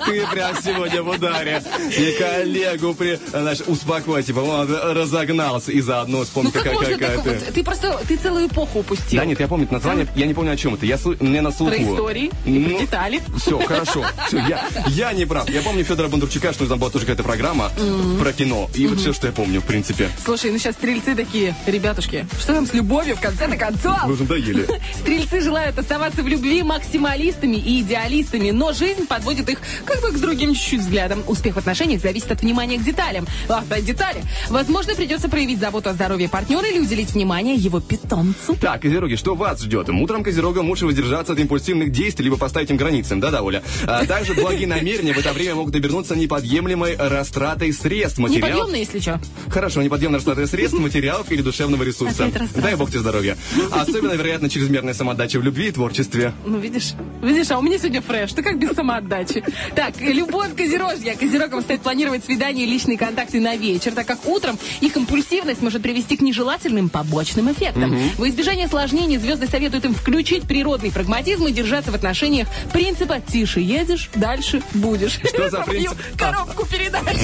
Ты 0.07 0.25
прям 0.31 0.55
сегодня 0.63 1.03
в 1.03 1.09
ударе. 1.09 1.61
И 1.91 2.17
коллегу 2.19 2.95
при... 2.95 3.19
Знаешь, 3.29 3.59
успокой, 3.67 4.23
типа, 4.23 4.39
он 4.39 4.67
разогнался. 4.71 5.71
И 5.71 5.81
заодно 5.81 6.23
вспомни, 6.23 6.47
Ну 6.47 6.53
как 6.53 6.63
какая, 6.63 6.75
можно 6.79 6.97
какая 6.97 7.17
такое? 7.17 7.39
ты. 7.39 7.51
Ты 7.51 7.63
просто, 7.63 7.99
ты 8.07 8.15
целую 8.17 8.47
эпоху 8.47 8.79
упустил. 8.79 9.19
Да 9.19 9.25
нет, 9.25 9.39
я 9.39 9.47
помню 9.47 9.67
название, 9.69 10.07
я 10.15 10.25
не 10.25 10.33
помню 10.33 10.53
о 10.53 10.57
чем 10.57 10.73
это. 10.73 10.87
Я 10.87 10.95
слы- 10.95 11.17
мне 11.23 11.41
на 11.41 11.51
слуху. 11.51 11.75
Про 11.75 11.83
истории 11.83 12.29
про 12.43 12.79
детали. 12.79 13.21
Все, 13.37 13.59
хорошо. 13.59 14.03
Всё, 14.27 14.37
я, 14.39 14.67
я 14.87 15.13
не 15.13 15.25
прав. 15.25 15.47
Я 15.47 15.61
помню 15.61 15.83
Федора 15.83 16.07
Бондарчука, 16.07 16.53
что 16.53 16.65
там 16.65 16.79
была 16.79 16.89
тоже 16.89 17.05
какая-то 17.05 17.23
программа 17.23 17.71
про 18.19 18.33
кино. 18.33 18.62
И 18.75 18.87
вот 18.87 18.99
все, 18.99 19.13
что 19.13 19.27
я 19.27 19.33
помню, 19.33 19.61
в 19.61 19.65
принципе. 19.65 20.09
Слушай, 20.23 20.51
ну 20.51 20.57
сейчас 20.57 20.75
стрельцы 20.75 21.15
такие, 21.15 21.55
ребятушки, 21.65 22.25
что 22.39 22.53
там 22.53 22.65
с 22.65 22.73
любовью 22.73 23.15
в 23.15 23.21
конце-то 23.21 23.55
концов? 23.57 24.03
Вы 24.05 24.13
уже 24.13 24.23
надоели. 24.23 24.67
Стрельцы 24.99 25.41
желают 25.41 25.77
оставаться 25.77 26.23
в 26.23 26.27
любви 26.27 26.63
максималистами 26.63 27.57
и 27.57 27.81
идеалистами, 27.81 28.51
но 28.51 28.73
жизнь 28.73 29.07
подводит 29.07 29.49
их 29.49 29.59
как 29.85 30.01
бы 30.01 30.11
к 30.11 30.19
другим 30.19 30.53
чуть-чуть 30.53 30.81
взглядам. 30.81 31.23
Успех 31.27 31.55
в 31.55 31.57
отношениях 31.59 32.01
зависит 32.01 32.31
от 32.31 32.41
внимания 32.41 32.77
к 32.77 32.83
деталям. 32.83 33.27
Ах, 33.49 33.63
да, 33.69 33.79
детали. 33.81 34.23
Возможно, 34.49 34.95
придется 34.95 35.29
проявить 35.29 35.59
заботу 35.59 35.89
о 35.89 35.93
здоровье 35.93 36.29
партнера 36.29 36.67
или 36.67 36.79
уделить 36.79 37.11
внимание 37.11 37.55
его 37.55 37.79
питомцу. 37.79 38.55
Так, 38.59 38.81
Козероги, 38.81 39.15
что 39.15 39.35
вас 39.35 39.61
ждет? 39.61 39.89
Утром 39.89 40.23
Козерогам 40.23 40.69
лучше 40.69 40.85
воздержаться 40.85 41.33
от 41.33 41.39
импульсивных 41.39 41.91
действий, 41.91 42.25
либо 42.25 42.37
поставить 42.37 42.69
им 42.69 42.77
границы. 42.77 43.15
Да-да, 43.15 43.41
Оля. 43.41 43.63
А 43.85 44.05
также 44.05 44.33
благие 44.33 44.67
намерения 44.67 45.13
в 45.13 45.17
это 45.17 45.33
время 45.33 45.55
могут 45.55 45.75
обернуться 45.75 46.15
неподъемлемой 46.15 46.95
растратой 46.97 47.71
средств, 47.73 48.17
материалов. 48.23 48.52
Неподъемно, 48.53 48.75
если 48.75 48.99
что. 48.99 49.19
Хорошо, 49.49 49.81
неподъемная 49.81 50.17
растрата 50.17 50.45
средств, 50.47 50.79
материалов 50.79 51.31
или 51.31 51.41
душевного 51.41 51.83
ресурса. 51.83 52.31
Дай 52.55 52.75
бог 52.75 52.89
тебе 52.89 52.99
здоровья. 52.99 53.37
Особенно, 53.71 54.13
вероятно, 54.13 54.49
чрезмерная 54.49 54.93
самоотдача 54.93 55.39
в 55.39 55.43
любви 55.43 55.67
и 55.67 55.71
творчестве. 55.71 56.33
Ну, 56.45 56.57
видишь? 56.59 56.93
Видишь, 57.21 57.51
а 57.51 57.59
у 57.59 57.61
меня 57.61 57.77
сегодня 57.77 58.01
фреш. 58.01 58.33
Ты 58.33 58.41
как 58.43 58.59
без 58.59 58.71
самоотдачи. 58.71 59.43
Так, 59.75 59.99
любовь 59.99 60.55
козерожья. 60.55 61.15
Козерогам 61.15 61.61
стоит 61.61 61.81
планировать 61.81 62.25
свидания 62.25 62.63
и 62.63 62.67
личные 62.67 62.97
контакты 62.97 63.39
на 63.39 63.55
вечер, 63.55 63.91
так 63.93 64.05
как 64.05 64.25
утром 64.25 64.57
их 64.81 64.95
импульсивность 64.95 65.61
может 65.61 65.81
привести 65.81 66.17
к 66.17 66.21
нежелательным 66.21 66.89
побочным 66.89 67.51
эффектам. 67.51 67.97
Во 68.17 68.27
избежание 68.29 68.65
осложнений 68.65 69.17
звезды 69.17 69.47
советуют 69.47 69.85
им 69.85 69.93
включить 69.93 70.43
природный 70.43 70.91
прагматизм 70.91 71.47
и 71.47 71.51
держаться 71.51 71.91
в 71.91 71.95
отношениях 71.95 72.47
принципа 72.71 73.19
«тише 73.19 73.59
едешь, 73.59 74.09
дальше 74.15 74.61
будешь». 74.73 75.19
Что 75.23 75.49
за 75.49 75.61
принцип? 75.61 75.97
коробку 76.17 76.65
передач, 76.65 77.17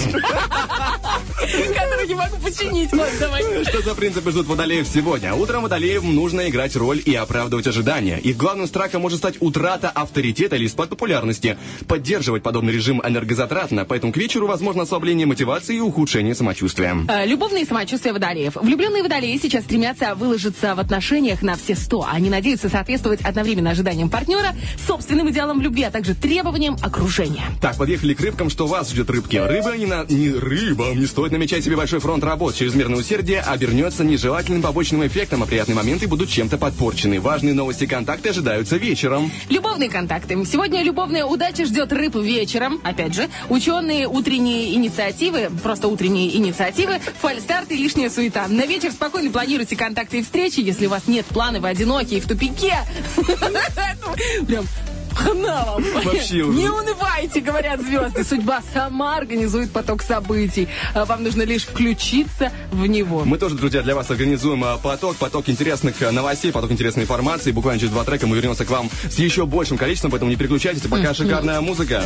которую 1.73 2.07
не 2.07 2.15
могу 2.15 2.37
починить. 2.37 2.91
Ладно, 2.93 3.15
давай. 3.19 3.43
Что 3.65 3.81
за 3.81 3.95
принципы 3.95 4.31
ждут 4.31 4.47
водолеев 4.47 4.87
сегодня? 4.87 5.33
Утром 5.33 5.63
водолеям 5.63 6.13
нужно 6.15 6.49
играть 6.49 6.75
роль 6.75 7.01
и 7.05 7.15
оправдывать 7.15 7.67
ожидания. 7.67 8.17
Их 8.19 8.37
главным 8.37 8.67
страхом 8.67 9.01
может 9.01 9.19
стать 9.19 9.35
утрата 9.39 9.89
авторитета 9.89 10.55
или 10.55 10.67
спад 10.67 10.89
популярности. 10.89 11.57
Поддерживать 11.87 12.43
подобный 12.43 12.73
режим 12.73 13.01
энергозатратно, 13.05 13.85
поэтому 13.85 14.13
к 14.13 14.17
вечеру 14.17 14.47
возможно 14.47 14.83
ослабление 14.83 15.27
мотивации 15.27 15.77
и 15.77 15.79
ухудшение 15.79 16.35
самочувствия. 16.35 16.95
Э, 17.07 17.25
Любовные 17.25 17.65
самочувствия 17.65 18.13
водолеев. 18.13 18.55
Влюбленные 18.55 19.03
водолеи 19.03 19.37
сейчас 19.41 19.63
стремятся 19.63 20.15
выложиться 20.15 20.75
в 20.75 20.79
отношениях 20.79 21.41
на 21.41 21.55
все 21.55 21.75
сто. 21.75 22.05
Они 22.09 22.29
надеются 22.29 22.69
соответствовать 22.69 23.21
одновременно 23.21 23.71
ожиданиям 23.71 24.09
партнера, 24.09 24.55
собственным 24.87 25.29
идеалам 25.29 25.61
любви, 25.61 25.83
а 25.83 25.91
также 25.91 26.15
требованиям 26.15 26.77
окружения. 26.81 27.43
Так, 27.61 27.77
подъехали 27.77 28.13
к 28.13 28.21
рыбкам. 28.21 28.49
Что 28.49 28.67
вас 28.67 28.89
ждет 28.91 29.09
рыбки? 29.09 29.37
Рыба 29.37 29.77
не 29.77 29.85
на... 29.85 30.05
Не 30.09 30.31
рыбам 30.31 30.99
не 30.99 31.05
стоит 31.09 31.31
намечать 31.31 31.63
себе 31.63 31.75
большой 31.75 31.99
фронт 31.99 32.23
работ. 32.23 32.55
Чрезмерное 32.55 32.99
усердие 32.99 33.41
обернется 33.41 34.03
нежелательным 34.03 34.61
побочным 34.61 35.05
эффектом, 35.05 35.43
а 35.43 35.45
приятные 35.45 35.75
моменты 35.75 36.07
будут 36.07 36.29
чем-то 36.29 36.57
подпорчены. 36.57 37.19
Важные 37.19 37.53
новости 37.53 37.85
контакты 37.85 38.29
ожидаются 38.29 38.77
вечером. 38.77 39.31
Любовные 39.49 39.89
контакты. 39.89 40.35
Сегодня 40.45 40.83
любовная 40.83 41.25
удача 41.25 41.65
ждет 41.65 41.91
рыб 41.91 42.15
вечером. 42.15 42.79
Опять 42.83 43.15
же, 43.15 43.27
ученые 43.49 44.07
утренние 44.07 44.73
инициативы, 44.75 45.49
просто 45.63 45.87
утренние 45.87 46.35
инициативы, 46.37 46.99
фальстарт 47.21 47.71
и 47.71 47.75
лишняя 47.75 48.09
суета. 48.09 48.47
На 48.47 48.65
вечер 48.65 48.91
спокойно 48.91 49.31
планируйте 49.31 49.75
контакты 49.75 50.19
и 50.19 50.23
встречи. 50.23 50.59
Если 50.59 50.85
у 50.85 50.89
вас 50.89 51.07
нет 51.07 51.25
плана, 51.25 51.59
вы 51.59 51.69
одиноки 51.69 52.15
и 52.15 52.19
в 52.19 52.27
тупике. 52.27 52.75
Прям 54.47 54.65
хана 55.13 55.65
вам. 55.65 55.83
Вообще 56.03 56.41
уже. 56.43 56.57
Не 56.57 56.69
унывайте, 56.69 57.39
говорят 57.39 57.81
звезды. 57.81 58.23
Судьба 58.23 58.61
сама 58.73 59.17
организует 59.17 59.71
поток 59.71 60.01
событий. 60.01 60.67
А 60.93 61.05
Вам 61.05 61.23
нужно 61.23 61.43
лишь 61.43 61.63
включиться 61.63 62.51
в 62.71 62.85
него. 62.85 63.23
Мы 63.25 63.37
тоже, 63.37 63.55
друзья, 63.55 63.81
для 63.81 63.95
вас 63.95 64.09
организуем 64.09 64.63
а, 64.63 64.77
поток, 64.77 65.17
поток 65.17 65.49
интересных 65.49 66.01
а, 66.01 66.11
новостей, 66.11 66.51
поток 66.51 66.71
интересной 66.71 67.03
информации. 67.03 67.51
Буквально 67.51 67.79
через 67.79 67.91
два 67.91 68.03
трека 68.03 68.27
мы 68.27 68.35
вернемся 68.35 68.65
к 68.65 68.69
вам 68.69 68.89
с 69.09 69.17
еще 69.17 69.45
большим 69.45 69.77
количеством, 69.77 70.11
поэтому 70.11 70.31
не 70.31 70.37
переключайтесь. 70.37 70.81
Пока 70.81 71.13
шикарная 71.13 71.61
музыка. 71.61 72.03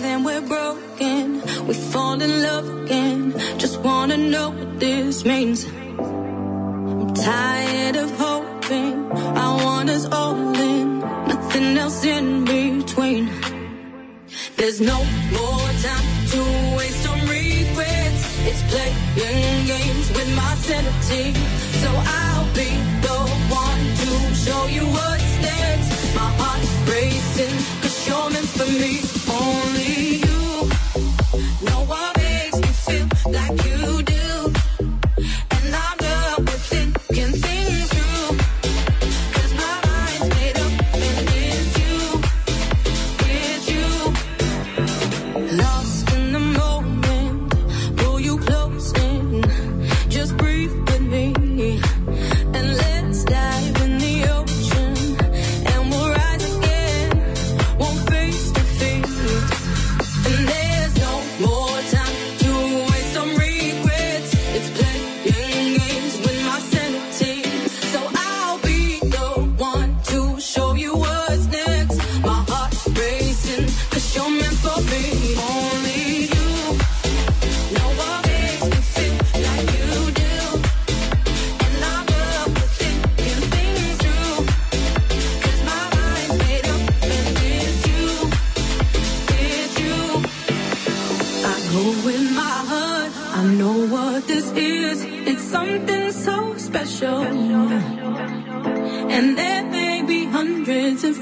Then 0.00 0.22
we're 0.22 0.40
broken. 0.40 1.42
We 1.66 1.74
fall 1.74 2.20
in 2.22 2.42
love 2.42 2.66
again. 2.82 3.34
Just 3.58 3.80
wanna 3.80 4.16
know 4.16 4.50
what 4.50 4.80
this 4.80 5.24
means. 5.24 5.66
I'm 5.98 7.12
tired 7.14 7.96
of 7.96 8.08
hoping. 8.68 9.12
I 9.12 9.64
want 9.64 9.90
us 9.90 10.04
all 10.06 10.36
in. 10.56 10.98
Nothing 11.00 11.76
else 11.76 12.04
in 12.04 12.44
between. 12.44 13.30
There's 14.56 14.80
no 14.80 14.98
more 15.32 15.68
time 15.86 16.08
to 16.32 16.40
waste 16.76 17.08
on 17.08 17.20
regrets. 17.28 18.22
It's 18.48 18.62
playing 18.70 19.66
games 19.66 20.08
with 20.10 20.30
my 20.36 20.54
sanity. 20.66 21.32
So 21.82 21.90
I'll 22.20 22.48
be 22.54 22.70
the 23.06 23.18
one 23.64 23.84
to 24.02 24.34
show 24.34 24.66
you 24.66 24.84
what's 24.96 25.32
next. 25.48 26.14
My 26.14 26.30
heart 26.40 26.62
racing, 26.92 27.56
cause 27.82 28.08
you're 28.08 28.30
meant 28.30 28.50
for 28.58 28.70
me. 28.82 28.92
Only 29.42 29.92
you 30.26 30.40
know 31.66 31.80
what 31.90 32.16
makes 32.16 32.56
me 32.60 32.68
feel 32.86 33.32
like 33.32 33.64
you 33.66 33.87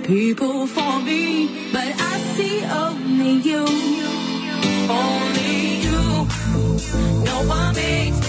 people 0.07 0.69
for 0.69 1.01
me, 1.01 1.49
but 1.73 1.93
I 1.99 2.19
see 2.37 2.65
only 2.65 3.33
you, 3.49 3.65
only 4.89 5.83
you. 5.83 6.29
No 7.25 7.49
one 7.49 7.75
makes. 7.75 8.26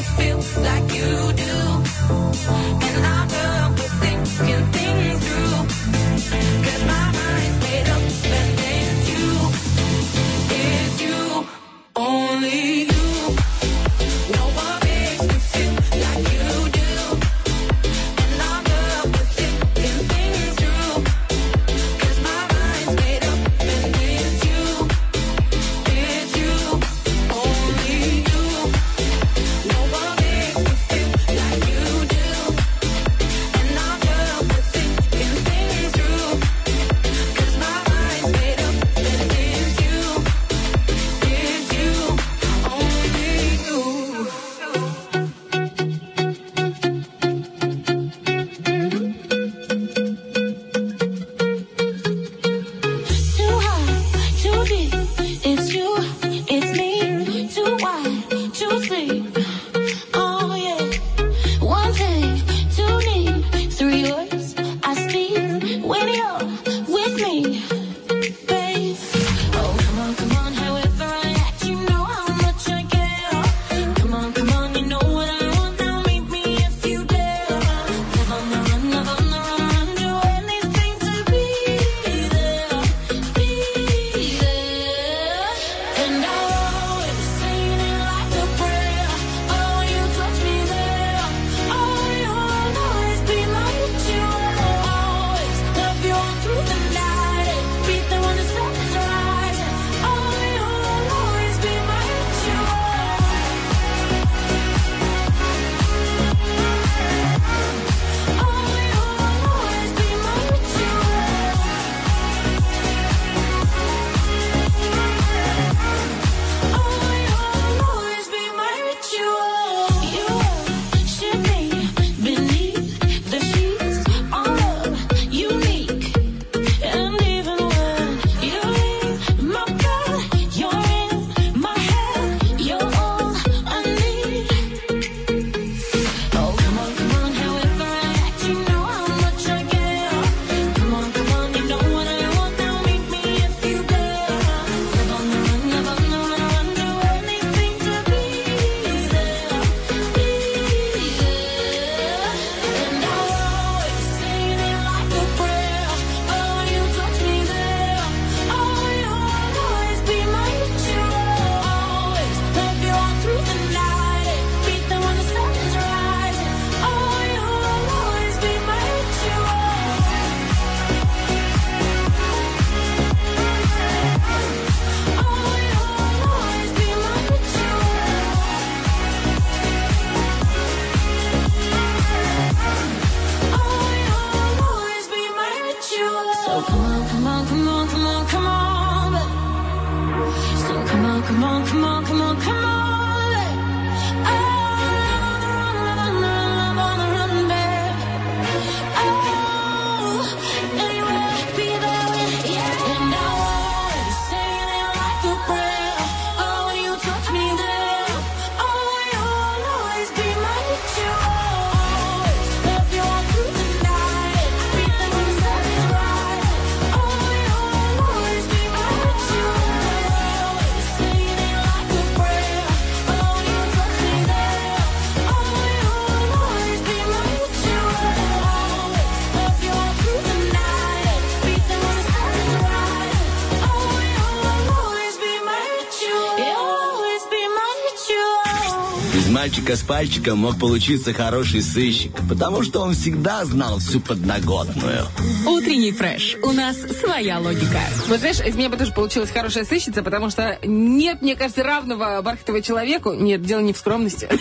Мальчика 239.38 239.76
с 239.76 239.84
пальчиком 239.84 240.40
мог 240.40 240.58
получиться 240.58 241.14
хороший 241.14 241.62
сыщик, 241.62 242.12
потому 242.28 242.64
что 242.64 242.82
он 242.82 242.96
всегда 242.96 243.46
знал 243.46 243.78
всю 243.78 244.00
подноготную. 244.00 245.06
Утренний 245.46 245.92
фреш. 245.92 246.38
У 246.42 246.52
нас 246.52 246.76
своя 247.00 247.38
логика. 247.38 247.80
Вот 248.08 248.20
знаешь, 248.20 248.40
из 248.40 248.56
меня 248.56 248.70
бы 248.70 248.78
тоже 248.78 248.94
получилась 248.94 249.30
хорошая 249.30 249.64
сыщица, 249.64 250.02
потому 250.02 250.32
что 250.32 250.58
нет, 250.64 251.22
мне 251.22 251.36
кажется, 251.36 251.62
равного 251.62 252.20
Бархатова 252.24 252.64
человеку. 252.64 253.14
Нет, 253.14 253.44
дело 253.44 253.60
не 253.60 253.74
в 253.74 253.78
скромности. 253.78 254.28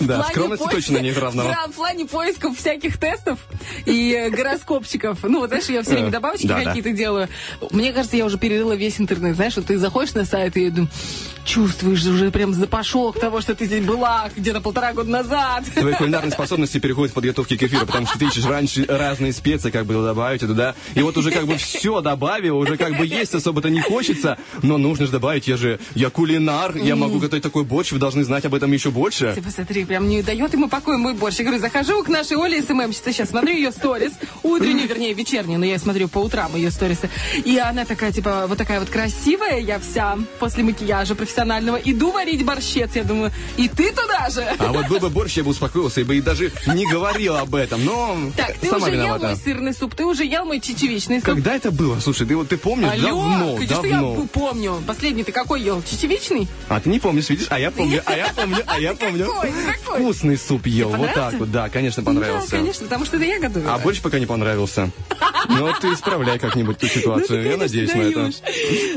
Да, 0.00 0.24
скромности 0.24 0.68
точно 0.68 0.98
нет 0.98 1.16
равного. 1.16 1.48
Да, 1.48 1.70
в 1.70 1.74
плане 1.74 2.04
поисков 2.04 2.58
всяких 2.58 2.98
тестов 2.98 3.38
и 3.86 4.12
э, 4.12 4.30
гороскопчиков. 4.30 5.22
Ну, 5.22 5.38
вот 5.38 5.50
знаешь, 5.50 5.66
я 5.66 5.82
все 5.82 5.92
время 5.92 6.08
Э, 6.08 6.10
добавочки 6.10 6.48
какие-то 6.48 6.90
делаю. 6.90 7.28
Мне 7.70 7.92
кажется, 7.92 8.16
я 8.16 8.24
уже 8.24 8.38
перерыла 8.38 8.72
весь 8.72 9.00
интернет. 9.00 9.36
Знаешь, 9.36 9.56
вот 9.56 9.66
ты 9.66 9.78
заходишь 9.78 10.14
на 10.14 10.24
сайт 10.24 10.56
и 10.56 10.70
думаешь, 10.70 10.92
чувствуешь 11.44 12.04
уже 12.04 12.30
прям 12.30 12.54
запашок 12.54 13.18
того, 13.18 13.40
что 13.40 13.54
ты 13.54 13.66
здесь 13.66 13.84
была 13.84 14.30
где-то 14.36 14.60
полтора 14.60 14.92
года 14.92 15.10
назад. 15.10 15.64
Твои 15.74 15.94
кулинарные 15.94 16.32
способности 16.32 16.78
переходят 16.78 17.12
в 17.12 17.14
подготовке 17.14 17.56
к 17.56 17.62
эфиру, 17.62 17.86
потому 17.86 18.06
что 18.06 18.18
ты 18.18 18.26
ищешь 18.26 18.44
раньше 18.44 18.84
разные 18.88 19.32
специи, 19.32 19.70
как 19.70 19.86
бы 19.86 19.94
добавить 19.94 20.40
туда. 20.40 20.74
И 20.94 21.02
вот 21.02 21.16
уже 21.16 21.30
как 21.30 21.46
бы 21.46 21.56
все 21.56 22.00
добавил, 22.00 22.58
уже 22.58 22.76
как 22.76 22.96
бы 22.96 23.06
есть 23.06 23.34
особо-то 23.34 23.70
не 23.70 23.80
хочется, 23.80 24.38
но 24.62 24.78
нужно 24.78 25.06
же 25.06 25.12
добавить, 25.12 25.48
я 25.48 25.56
же, 25.56 25.78
я 25.94 26.10
кулинар, 26.10 26.76
я 26.76 26.96
могу 26.96 27.18
готовить 27.18 27.42
такой 27.42 27.64
борщ, 27.64 27.92
вы 27.92 27.98
должны 27.98 28.24
знать 28.24 28.44
об 28.44 28.54
этом 28.54 28.72
еще 28.72 28.90
больше. 28.90 29.32
Ты 29.34 29.42
посмотри, 29.42 29.84
прям 29.84 30.08
не 30.08 30.22
дает 30.22 30.52
ему 30.52 30.68
покоя 30.68 30.98
мой 30.98 31.14
борщ. 31.14 31.38
Я 31.38 31.44
говорю, 31.44 31.60
захожу 31.60 32.02
к 32.02 32.08
нашей 32.08 32.36
Оле 32.36 32.62
СММщице, 32.62 33.12
сейчас 33.12 33.30
смотрю 33.30 33.54
ее 33.54 33.72
сторис, 33.72 34.12
утреннюю, 34.42 34.88
вернее, 34.88 35.14
вечернюю, 35.14 35.58
но 35.58 35.66
я 35.66 35.78
смотрю 35.78 36.08
по 36.08 36.18
утрам 36.18 36.54
ее 36.54 36.70
сторисы. 36.70 37.08
И 37.44 37.58
она 37.58 37.84
такая, 37.84 38.12
типа, 38.12 38.46
вот 38.48 38.58
такая 38.58 38.80
вот 38.80 38.88
красивая, 38.88 39.58
я 39.58 39.78
вся, 39.78 40.18
после 40.38 40.62
макияжа 40.62 41.14
профессионального, 41.32 41.76
иду 41.82 42.10
варить 42.12 42.44
борщец. 42.44 42.90
Я 42.94 43.04
думаю, 43.04 43.32
и 43.56 43.68
ты 43.68 43.90
туда 43.92 44.28
же? 44.30 44.42
А 44.58 44.72
вот 44.72 44.86
был 44.88 44.98
бы 45.00 45.08
борщ, 45.08 45.36
я 45.38 45.44
бы 45.44 45.50
успокоился 45.50 46.00
и 46.00 46.04
бы 46.04 46.16
и 46.16 46.20
даже 46.20 46.52
не 46.66 46.86
говорил 46.86 47.36
об 47.36 47.54
этом, 47.54 47.84
но 47.84 48.16
Так, 48.36 48.56
ты 48.58 48.68
сама 48.68 48.86
уже 48.86 48.94
ел 48.96 49.02
виновата. 49.04 49.26
мой 49.28 49.36
сырный 49.36 49.74
суп, 49.74 49.94
ты 49.94 50.04
уже 50.04 50.24
ел 50.24 50.44
мой 50.44 50.60
чечевичный 50.60 51.16
суп. 51.16 51.26
Когда 51.26 51.54
это 51.56 51.70
было? 51.70 51.98
Слушай, 52.00 52.26
ты 52.26 52.36
вот 52.36 52.48
ты 52.48 52.56
помнишь? 52.58 52.90
Алло, 52.92 53.02
давно, 53.02 53.54
конечно, 53.56 53.82
давно. 53.82 54.20
я 54.20 54.28
помню. 54.28 54.82
Последний 54.86 55.24
ты 55.24 55.32
какой 55.32 55.62
ел? 55.62 55.82
Чечевичный? 55.82 56.48
А 56.68 56.80
ты 56.80 56.90
не 56.90 56.98
помнишь, 57.00 57.28
видишь? 57.30 57.46
А 57.50 57.58
я 57.58 57.70
помню, 57.70 58.02
а 58.04 58.16
я 58.16 58.28
помню, 58.36 58.58
а 58.66 58.78
я 58.78 58.94
помню. 58.94 59.26
Какой? 59.26 59.52
Какой? 59.82 60.00
Вкусный 60.00 60.36
суп 60.36 60.66
ел, 60.66 60.88
вот 60.88 60.98
понравился? 60.98 61.30
так 61.30 61.40
вот, 61.40 61.50
да, 61.50 61.68
конечно, 61.68 62.02
понравился. 62.02 62.50
Да, 62.50 62.56
конечно, 62.58 62.84
потому 62.84 63.04
что 63.06 63.16
это 63.16 63.24
я 63.24 63.40
готовила. 63.40 63.74
А 63.74 63.78
борщ 63.78 64.00
пока 64.00 64.18
не 64.18 64.26
понравился. 64.26 64.90
Но 65.48 65.72
ты 65.80 65.88
исправляй 65.92 66.38
как-нибудь 66.38 66.78
ту 66.78 66.86
ситуацию. 66.86 67.42
Я 67.50 67.56
надеюсь 67.56 67.92
на 67.94 68.02
это. 68.02 68.30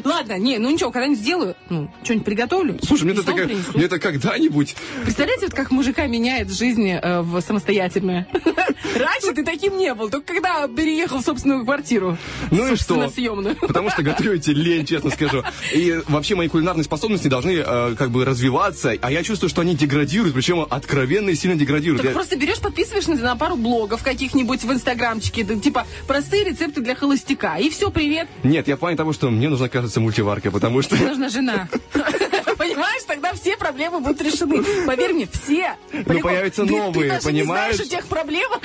Ладно, 0.03 0.37
не, 0.37 0.57
ну 0.57 0.69
ничего, 0.71 0.91
когда-нибудь 0.91 1.19
сделаю, 1.19 1.55
ну, 1.69 1.91
что-нибудь 2.03 2.24
приготовлю. 2.25 2.77
Слушай, 2.83 3.03
мне 3.03 3.13
это 3.13 3.23
такая, 3.23 3.45
принесу. 3.47 3.71
мне 3.73 3.85
это 3.85 3.99
когда-нибудь. 3.99 4.75
Представляете, 5.03 5.45
вот 5.45 5.55
как 5.55 5.71
мужика 5.71 6.05
меняет 6.07 6.51
жизнь 6.51 6.89
э, 6.89 7.21
в 7.21 7.39
самостоятельное? 7.41 8.27
Раньше 8.95 9.33
ты 9.33 9.43
таким 9.43 9.77
не 9.77 9.93
был, 9.93 10.09
только 10.09 10.33
когда 10.33 10.67
переехал 10.67 11.19
в 11.19 11.25
собственную 11.25 11.63
квартиру. 11.63 12.17
Ну 12.51 12.73
и 12.73 12.75
что? 12.75 13.09
Съемную. 13.09 13.55
Потому 13.55 13.89
что 13.89 14.03
готовите 14.03 14.53
лень, 14.53 14.85
честно 14.85 15.11
скажу. 15.11 15.43
И 15.73 16.01
вообще 16.07 16.35
мои 16.35 16.47
кулинарные 16.47 16.83
способности 16.83 17.27
должны 17.27 17.51
э, 17.51 17.95
как 17.97 18.09
бы 18.11 18.25
развиваться, 18.25 18.93
а 18.99 19.11
я 19.11 19.23
чувствую, 19.23 19.49
что 19.49 19.61
они 19.61 19.75
деградируют, 19.75 20.33
причем 20.33 20.65
откровенно 20.69 21.29
и 21.29 21.35
сильно 21.35 21.55
деградируют. 21.55 22.01
Так 22.01 22.11
Я- 22.11 22.15
просто 22.15 22.37
берешь, 22.37 22.59
подписываешь 22.59 23.07
на, 23.07 23.15
на 23.15 23.35
пару 23.35 23.55
блогов 23.55 24.03
каких-нибудь 24.03 24.63
в 24.63 24.71
инстаграмчике, 24.71 25.43
типа 25.43 25.85
простые 26.07 26.43
рецепты 26.43 26.81
для 26.81 26.95
холостяка. 26.95 27.57
И 27.57 27.69
все, 27.69 27.91
привет. 27.91 28.27
Нет, 28.43 28.67
я 28.67 28.75
в 28.75 28.79
плане 28.79 28.97
того, 28.97 29.13
что 29.13 29.29
мне 29.29 29.49
нужна, 29.49 29.69
кажется, 29.69 29.99
мультиварка, 29.99 30.51
потому 30.51 30.81
что... 30.81 30.95
Мне 30.95 31.07
нужна 31.07 31.29
жена. 31.29 31.69
Понимаешь, 32.57 33.03
тогда 33.07 33.33
все 33.33 33.57
проблемы 33.57 33.99
будут 33.99 34.21
решены. 34.21 34.63
Поверь 34.85 35.13
мне, 35.13 35.27
все. 35.31 35.75
По-любому. 35.91 36.21
появятся 36.21 36.65
Ты- 36.65 36.71
новые, 36.71 37.19
ты 37.19 37.25
понимаешь? 37.25 37.33
не 37.35 37.43
знаешь 37.43 37.79
о 37.79 37.85
тех 37.85 38.07
проблемах. 38.07 38.59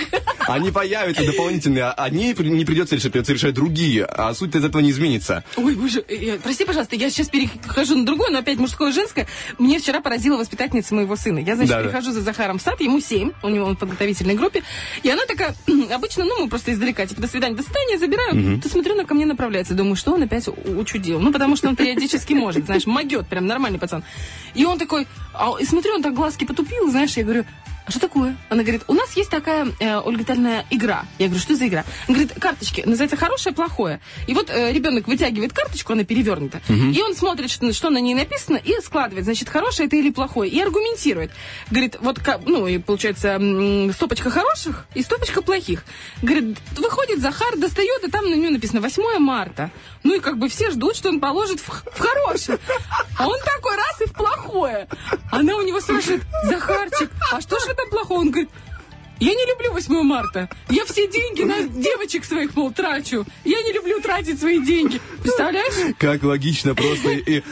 Они 0.46 0.70
появятся 0.70 1.24
дополнительные, 1.24 1.84
а 1.84 1.92
одни 1.92 2.34
не 2.38 2.64
придется 2.64 2.96
решать, 2.96 3.12
придется 3.12 3.32
решать 3.32 3.54
другие, 3.54 4.04
а 4.04 4.32
суть 4.34 4.54
из 4.54 4.64
этого 4.64 4.82
не 4.82 4.90
изменится. 4.90 5.44
Ой, 5.56 5.74
боже, 5.74 6.04
э, 6.08 6.34
э, 6.34 6.38
прости, 6.38 6.64
пожалуйста, 6.64 6.96
я 6.96 7.10
сейчас 7.10 7.28
перехожу 7.28 7.96
на 7.96 8.06
другое, 8.06 8.30
но 8.30 8.38
опять 8.38 8.58
мужское 8.58 8.90
и 8.90 8.92
женское. 8.92 9.26
Мне 9.58 9.78
вчера 9.78 10.00
поразила 10.00 10.36
воспитательница 10.36 10.94
моего 10.94 11.16
сына. 11.16 11.38
Я, 11.38 11.56
значит, 11.56 11.82
прихожу 11.82 12.12
за 12.12 12.20
Захаром 12.22 12.58
в 12.58 12.62
сад, 12.62 12.80
ему 12.80 13.00
7, 13.00 13.32
у 13.42 13.48
него 13.48 13.66
он 13.66 13.76
в 13.76 13.78
подготовительной 13.78 14.34
группе, 14.34 14.62
и 15.02 15.10
она 15.10 15.24
такая, 15.26 15.54
обычно, 15.92 16.24
ну, 16.24 16.44
мы 16.44 16.48
просто 16.48 16.72
издалека, 16.72 17.06
типа, 17.06 17.20
до 17.20 17.28
свидания, 17.28 17.54
до 17.56 17.62
свидания, 17.62 17.98
забираю. 17.98 18.60
Ты 18.60 18.68
смотрю, 18.68 18.94
она 18.94 19.04
ко 19.04 19.14
мне 19.14 19.26
направляется. 19.26 19.74
Думаю, 19.74 19.96
что 19.96 20.12
он 20.12 20.22
опять 20.22 20.48
учудил. 20.48 21.20
Ну, 21.20 21.32
потому 21.32 21.56
что 21.56 21.68
он 21.68 21.76
периодически 21.76 22.32
может, 22.32 22.66
знаешь, 22.66 22.86
могет, 22.86 23.28
прям 23.28 23.39
нормальный 23.46 23.78
пацан. 23.78 24.04
И 24.54 24.64
он 24.64 24.78
такой, 24.78 25.06
а, 25.34 25.54
и 25.60 25.64
смотрю, 25.64 25.94
он 25.94 26.02
так 26.02 26.14
глазки 26.14 26.44
потупил, 26.44 26.90
знаешь, 26.90 27.16
я 27.16 27.24
говорю, 27.24 27.44
а 27.90 27.90
что 27.90 28.00
такое? 28.00 28.36
Она 28.48 28.62
говорит, 28.62 28.82
у 28.86 28.94
нас 28.94 29.16
есть 29.16 29.30
такая, 29.30 29.66
э, 29.80 29.98
Ольга 29.98 30.20
Витальевна, 30.20 30.64
игра. 30.70 31.06
Я 31.18 31.26
говорю, 31.26 31.42
что 31.42 31.56
за 31.56 31.66
игра? 31.66 31.84
Она 32.06 32.18
говорит, 32.18 32.38
карточки, 32.38 32.82
называется 32.82 33.16
хорошее, 33.16 33.52
плохое. 33.52 34.00
И 34.28 34.34
вот 34.34 34.48
э, 34.48 34.70
ребенок 34.72 35.08
вытягивает 35.08 35.52
карточку, 35.52 35.94
она 35.94 36.04
перевернута, 36.04 36.60
и 36.68 37.02
он 37.02 37.16
смотрит, 37.16 37.50
что, 37.50 37.72
что 37.72 37.90
на 37.90 37.98
ней 37.98 38.14
написано, 38.14 38.58
и 38.58 38.80
складывает, 38.80 39.24
значит, 39.24 39.48
хорошее 39.48 39.88
это 39.88 39.96
или 39.96 40.10
плохое, 40.10 40.48
и 40.48 40.60
аргументирует. 40.60 41.32
Говорит, 41.70 41.96
вот, 42.00 42.20
ну, 42.46 42.68
и 42.68 42.78
получается, 42.78 43.40
стопочка 43.92 44.30
хороших 44.30 44.86
и 44.94 45.02
стопочка 45.02 45.42
плохих. 45.42 45.84
Говорит, 46.22 46.58
выходит 46.76 47.20
Захар, 47.20 47.56
достает, 47.56 48.04
и 48.04 48.10
там 48.10 48.24
на 48.30 48.34
нее 48.34 48.50
написано 48.50 48.80
8 48.80 49.18
марта. 49.18 49.72
Ну, 50.04 50.14
и 50.14 50.20
как 50.20 50.38
бы 50.38 50.48
все 50.48 50.70
ждут, 50.70 50.94
что 50.94 51.08
он 51.08 51.18
положит 51.18 51.58
в, 51.58 51.68
в 51.68 51.98
хорошее. 51.98 52.58
А 53.20 53.28
он 53.28 53.38
такой 53.40 53.76
раз 53.76 54.00
и 54.00 54.06
в 54.06 54.14
плохое. 54.14 54.88
Она 55.30 55.54
у 55.56 55.60
него 55.60 55.78
спрашивает, 55.82 56.22
Захарчик, 56.44 57.10
а 57.30 57.42
что 57.42 57.58
же 57.58 57.66
это 57.66 57.82
плохого? 57.90 58.20
Он 58.20 58.30
говорит, 58.30 58.48
я 59.18 59.34
не 59.34 59.44
люблю 59.44 59.72
8 59.72 60.02
марта. 60.02 60.48
Я 60.70 60.86
все 60.86 61.06
деньги 61.06 61.42
на 61.42 61.64
девочек 61.64 62.24
своих, 62.24 62.56
мол, 62.56 62.72
трачу. 62.72 63.26
Я 63.44 63.62
не 63.62 63.74
люблю 63.74 64.00
тратить 64.00 64.40
свои 64.40 64.58
деньги. 64.58 65.02
Представляешь? 65.22 65.94
Как 65.98 66.22
логично 66.22 66.74
просто 66.74 67.10
и, 67.10 67.42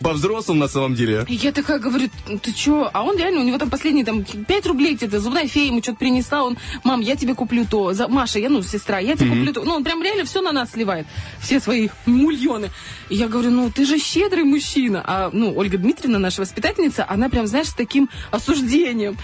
по-взрослому 0.00 0.60
на 0.60 0.68
самом 0.68 0.94
деле. 0.94 1.24
Я 1.28 1.52
такая 1.52 1.78
говорю, 1.78 2.08
ты 2.42 2.52
чё? 2.52 2.90
А 2.92 3.02
он 3.02 3.16
реально, 3.16 3.40
у 3.40 3.44
него 3.44 3.58
там 3.58 3.70
последние 3.70 4.04
там 4.04 4.24
5 4.24 4.66
рублей 4.66 4.94
где-то, 4.94 5.20
зубная 5.20 5.48
фея 5.48 5.66
ему 5.66 5.82
что-то 5.82 5.98
принесла, 5.98 6.44
он, 6.44 6.58
мам, 6.84 7.00
я 7.00 7.16
тебе 7.16 7.34
куплю 7.34 7.66
то, 7.68 7.92
Маша, 8.08 8.38
я, 8.38 8.48
ну, 8.48 8.62
сестра, 8.62 8.98
я 8.98 9.16
тебе 9.16 9.30
куплю 9.30 9.52
то. 9.52 9.64
Ну, 9.64 9.74
он 9.74 9.84
прям 9.84 10.02
реально 10.02 10.24
все 10.24 10.40
на 10.42 10.52
нас 10.52 10.72
сливает, 10.72 11.06
все 11.40 11.60
свои 11.60 11.88
мульоны. 12.06 12.70
И 13.08 13.16
я 13.16 13.28
говорю, 13.28 13.50
ну, 13.50 13.70
ты 13.70 13.84
же 13.84 13.98
щедрый 13.98 14.44
мужчина. 14.44 15.02
А, 15.06 15.30
ну, 15.32 15.52
Ольга 15.56 15.78
Дмитриевна, 15.78 16.18
наша 16.18 16.42
воспитательница, 16.42 17.06
она 17.08 17.28
прям, 17.28 17.46
знаешь, 17.46 17.68
с 17.68 17.74
таким 17.74 18.08
осуждением. 18.30 19.16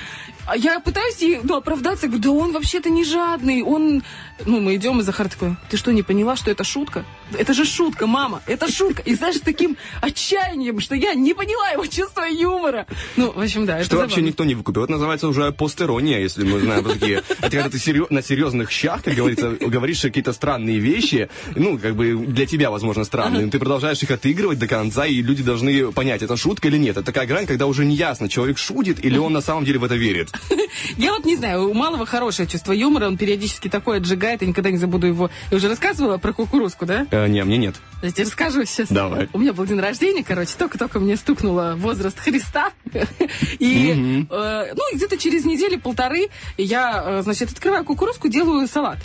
А 0.46 0.56
я 0.56 0.80
пытаюсь 0.80 1.18
ей, 1.18 1.40
ну, 1.42 1.56
оправдаться, 1.56 2.06
говорю, 2.06 2.22
да 2.22 2.30
он 2.30 2.52
вообще-то 2.52 2.90
не 2.90 3.04
жадный, 3.04 3.62
он... 3.62 4.02
Ну, 4.44 4.60
мы 4.60 4.74
идем, 4.74 4.98
и 4.98 5.02
Захар 5.04 5.28
такой, 5.28 5.56
ты 5.70 5.76
что, 5.76 5.92
не 5.92 6.02
поняла, 6.02 6.34
что 6.34 6.50
это 6.50 6.64
шутка? 6.64 7.04
Это 7.32 7.54
же 7.54 7.64
шутка, 7.64 7.81
мама, 8.02 8.42
это 8.46 8.70
шутка. 8.70 9.02
И 9.02 9.14
знаешь, 9.14 9.36
с 9.36 9.40
таким 9.40 9.76
отчаянием, 10.00 10.80
что 10.80 10.94
я 10.94 11.14
не 11.14 11.34
поняла 11.34 11.70
его 11.70 11.86
чувства 11.86 12.24
юмора. 12.24 12.86
Ну, 13.16 13.32
в 13.32 13.40
общем, 13.40 13.66
да, 13.66 13.82
Что 13.84 13.96
вообще 13.96 14.22
никто 14.22 14.44
не 14.44 14.54
выкупил. 14.54 14.84
Это 14.84 14.92
называется 14.92 15.28
уже 15.28 15.52
постерония, 15.52 16.18
если 16.20 16.44
мы 16.44 16.60
знаем 16.60 16.84
такие. 16.84 17.22
Это 17.40 17.50
когда 17.50 17.68
ты 17.68 18.06
на 18.10 18.22
серьезных 18.22 18.70
щах, 18.70 19.02
как 19.02 19.14
говорится, 19.14 19.50
говоришь 19.60 20.00
какие-то 20.00 20.32
странные 20.32 20.78
вещи, 20.78 21.28
ну, 21.54 21.78
как 21.78 21.96
бы 21.96 22.14
для 22.14 22.46
тебя, 22.46 22.70
возможно, 22.70 23.04
странные, 23.04 23.44
но 23.44 23.50
ты 23.50 23.58
продолжаешь 23.58 24.02
их 24.02 24.10
отыгрывать 24.10 24.58
до 24.58 24.66
конца, 24.66 25.06
и 25.06 25.22
люди 25.22 25.42
должны 25.42 25.92
понять, 25.92 26.22
это 26.22 26.36
шутка 26.36 26.68
или 26.68 26.78
нет. 26.78 26.96
Это 26.96 27.06
такая 27.06 27.26
грань, 27.26 27.46
когда 27.46 27.66
уже 27.66 27.84
не 27.84 27.94
ясно, 27.94 28.28
человек 28.28 28.58
шутит 28.58 29.04
или 29.04 29.18
он 29.18 29.32
на 29.32 29.40
самом 29.40 29.64
деле 29.64 29.78
в 29.78 29.84
это 29.84 29.94
верит. 29.94 30.32
Я 30.96 31.12
вот 31.12 31.24
не 31.24 31.36
знаю, 31.36 31.68
у 31.70 31.74
Малого 31.74 32.06
хорошее 32.06 32.48
чувство 32.48 32.72
юмора, 32.72 33.06
он 33.06 33.16
периодически 33.16 33.68
такое 33.68 33.98
отжигает, 33.98 34.42
я 34.42 34.48
никогда 34.48 34.70
не 34.70 34.78
забуду 34.78 35.06
его. 35.06 35.30
Я 35.50 35.56
уже 35.56 35.68
рассказывала 35.68 36.18
про 36.18 36.32
кукурузку, 36.32 36.86
да? 36.86 37.06
Э, 37.10 37.26
не, 37.28 37.42
мне 37.44 37.58
нет. 37.58 37.71
Я 38.02 38.10
тебе 38.10 38.24
расскажу 38.24 38.64
сейчас. 38.64 38.88
Давай. 38.88 39.28
У 39.32 39.38
меня 39.38 39.52
был 39.52 39.64
день 39.64 39.78
рождения, 39.78 40.24
короче, 40.24 40.54
только-только 40.58 40.98
мне 40.98 41.16
стукнуло 41.16 41.74
возраст 41.76 42.18
Христа. 42.18 42.72
И, 43.58 44.24
э, 44.28 44.72
ну, 44.74 44.82
где-то 44.96 45.16
через 45.16 45.44
неделю-полторы 45.44 46.28
я, 46.58 47.02
э, 47.04 47.22
значит, 47.22 47.52
открываю 47.52 47.84
кукурузку, 47.84 48.28
делаю 48.28 48.66
салат. 48.66 48.98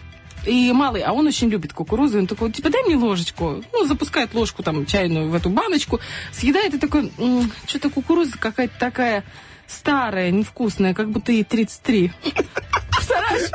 И 0.45 0.72
малый, 0.72 1.01
а 1.01 1.11
он 1.13 1.28
очень 1.28 1.49
любит 1.49 1.74
кукурузу, 1.74 2.20
он 2.20 2.28
такой, 2.28 2.51
типа, 2.51 2.70
дай 2.70 2.84
мне 2.84 2.95
ложечку. 2.95 3.63
Ну, 3.74 3.86
запускает 3.86 4.34
ложку 4.34 4.63
там 4.63 4.86
чайную 4.86 5.30
в 5.30 5.36
эту 5.36 5.49
баночку, 5.49 5.99
съедает 6.32 6.74
и 6.74 6.80
такой, 6.80 7.11
«М, 7.18 7.51
что-то 7.65 7.89
кукуруза 7.89 8.38
какая-то 8.38 8.74
такая 8.80 9.24
старая, 9.68 10.32
невкусная, 10.32 10.93
как 10.93 11.09
будто 11.09 11.32
ей 11.32 11.43
33. 11.43 12.11
Представляешь? 12.91 13.51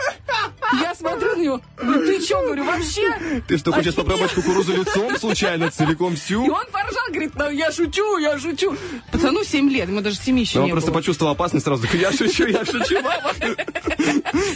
Я 0.80 0.94
смотрю 0.94 1.36
на 1.36 1.42
него, 1.42 1.60
говорю, 1.76 2.06
ты 2.06 2.20
что, 2.24 2.40
говорю, 2.40 2.64
вообще? 2.64 3.42
Ты 3.46 3.58
что, 3.58 3.72
хочешь 3.72 3.94
попробовать 3.94 4.32
кукурузу 4.32 4.72
лицом 4.74 5.18
случайно, 5.18 5.70
целиком 5.70 6.14
И 6.14 6.16
всю? 6.16 6.44
он 6.44 6.64
поржал, 6.72 7.08
говорит, 7.10 7.32
ну 7.34 7.50
я 7.50 7.70
шучу, 7.70 8.16
я 8.18 8.38
шучу. 8.38 8.74
Пацану 9.10 9.44
7 9.44 9.68
лет, 9.68 9.88
ему 9.90 10.00
даже 10.00 10.16
7 10.16 10.38
еще 10.38 10.58
Но 10.58 10.62
он 10.62 10.66
не 10.68 10.72
просто 10.72 10.90
было. 10.90 11.00
почувствовал 11.00 11.32
опасность 11.32 11.66
сразу. 11.66 11.82
такой, 11.82 12.00
Я 12.00 12.10
шучу, 12.12 12.46
я 12.46 12.64
шучу, 12.64 13.02
мама. 13.02 13.32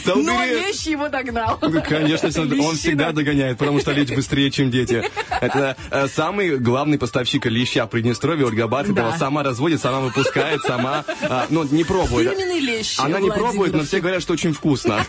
Но 0.05 0.35
убери. 0.35 0.55
лещ 0.67 0.87
его 0.87 1.07
догнал. 1.09 1.59
Ну, 1.61 1.81
Конечно, 1.87 2.29
он 2.63 2.75
всегда 2.75 3.11
догоняет, 3.11 3.57
потому 3.59 3.79
что 3.79 3.91
лечь 3.91 4.09
быстрее, 4.09 4.49
чем 4.49 4.71
дети. 4.71 5.03
Это 5.39 5.75
э, 5.91 6.07
самый 6.07 6.57
главный 6.57 6.97
поставщик 6.97 7.45
леща 7.45 7.85
в 7.85 7.89
Приднестровье, 7.89 8.47
Ольга 8.47 8.67
Бархатова. 8.67 9.11
Да. 9.11 9.17
Сама 9.17 9.43
разводит, 9.43 9.81
сама 9.81 9.99
выпускает, 9.99 10.61
сама, 10.63 11.03
а, 11.21 11.45
ну, 11.49 11.63
не 11.63 11.83
пробует. 11.83 12.29
Фирменный 12.29 12.59
лещ. 12.59 12.99
Она 12.99 13.19
не 13.19 13.29
пробует, 13.29 13.73
но 13.73 13.83
все 13.83 13.99
говорят, 13.99 14.21
что 14.21 14.33
очень 14.33 14.53
вкусно. 14.53 15.05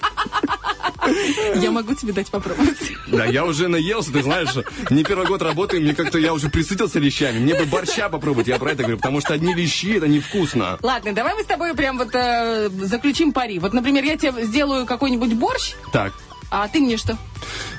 Я 1.57 1.71
могу 1.71 1.95
тебе 1.95 2.13
дать 2.13 2.31
попробовать. 2.31 2.77
Да, 3.07 3.25
я 3.25 3.45
уже 3.45 3.69
наелся, 3.69 4.13
ты 4.13 4.23
знаешь, 4.23 4.51
не 4.91 5.05
первый 5.05 5.27
год 5.27 5.41
работаю, 5.43 5.83
мне 5.83 5.95
как-то 5.95 6.19
я 6.19 6.35
уже 6.35 6.51
присытился 6.51 6.99
лещами. 6.99 7.39
Мне 7.39 7.55
бы 7.55 7.65
борща 7.65 8.09
попробовать, 8.09 8.49
я 8.49 8.59
про 8.59 8.73
это 8.73 8.83
говорю, 8.83 8.99
потому 8.99 9.21
что 9.21 9.35
одни 9.35 9.55
лещи, 9.55 9.97
это 9.97 10.07
невкусно. 10.07 10.79
Ладно, 10.83 11.13
давай 11.13 11.35
мы 11.35 11.43
с 11.43 11.47
тобой 11.47 11.75
прям 11.75 11.99
вот 11.99 12.11
э, 12.15 12.69
заключим 12.69 13.33
пари. 13.33 13.59
Вот, 13.59 13.73
например, 13.73 14.05
я 14.05 14.17
тебе 14.17 14.45
сделаю 14.45 14.87
какой-нибудь 14.87 15.35
борщ, 15.35 15.75
Так, 15.93 16.13
а 16.51 16.69
ты 16.69 16.81
мне 16.81 16.97
что? 16.97 17.19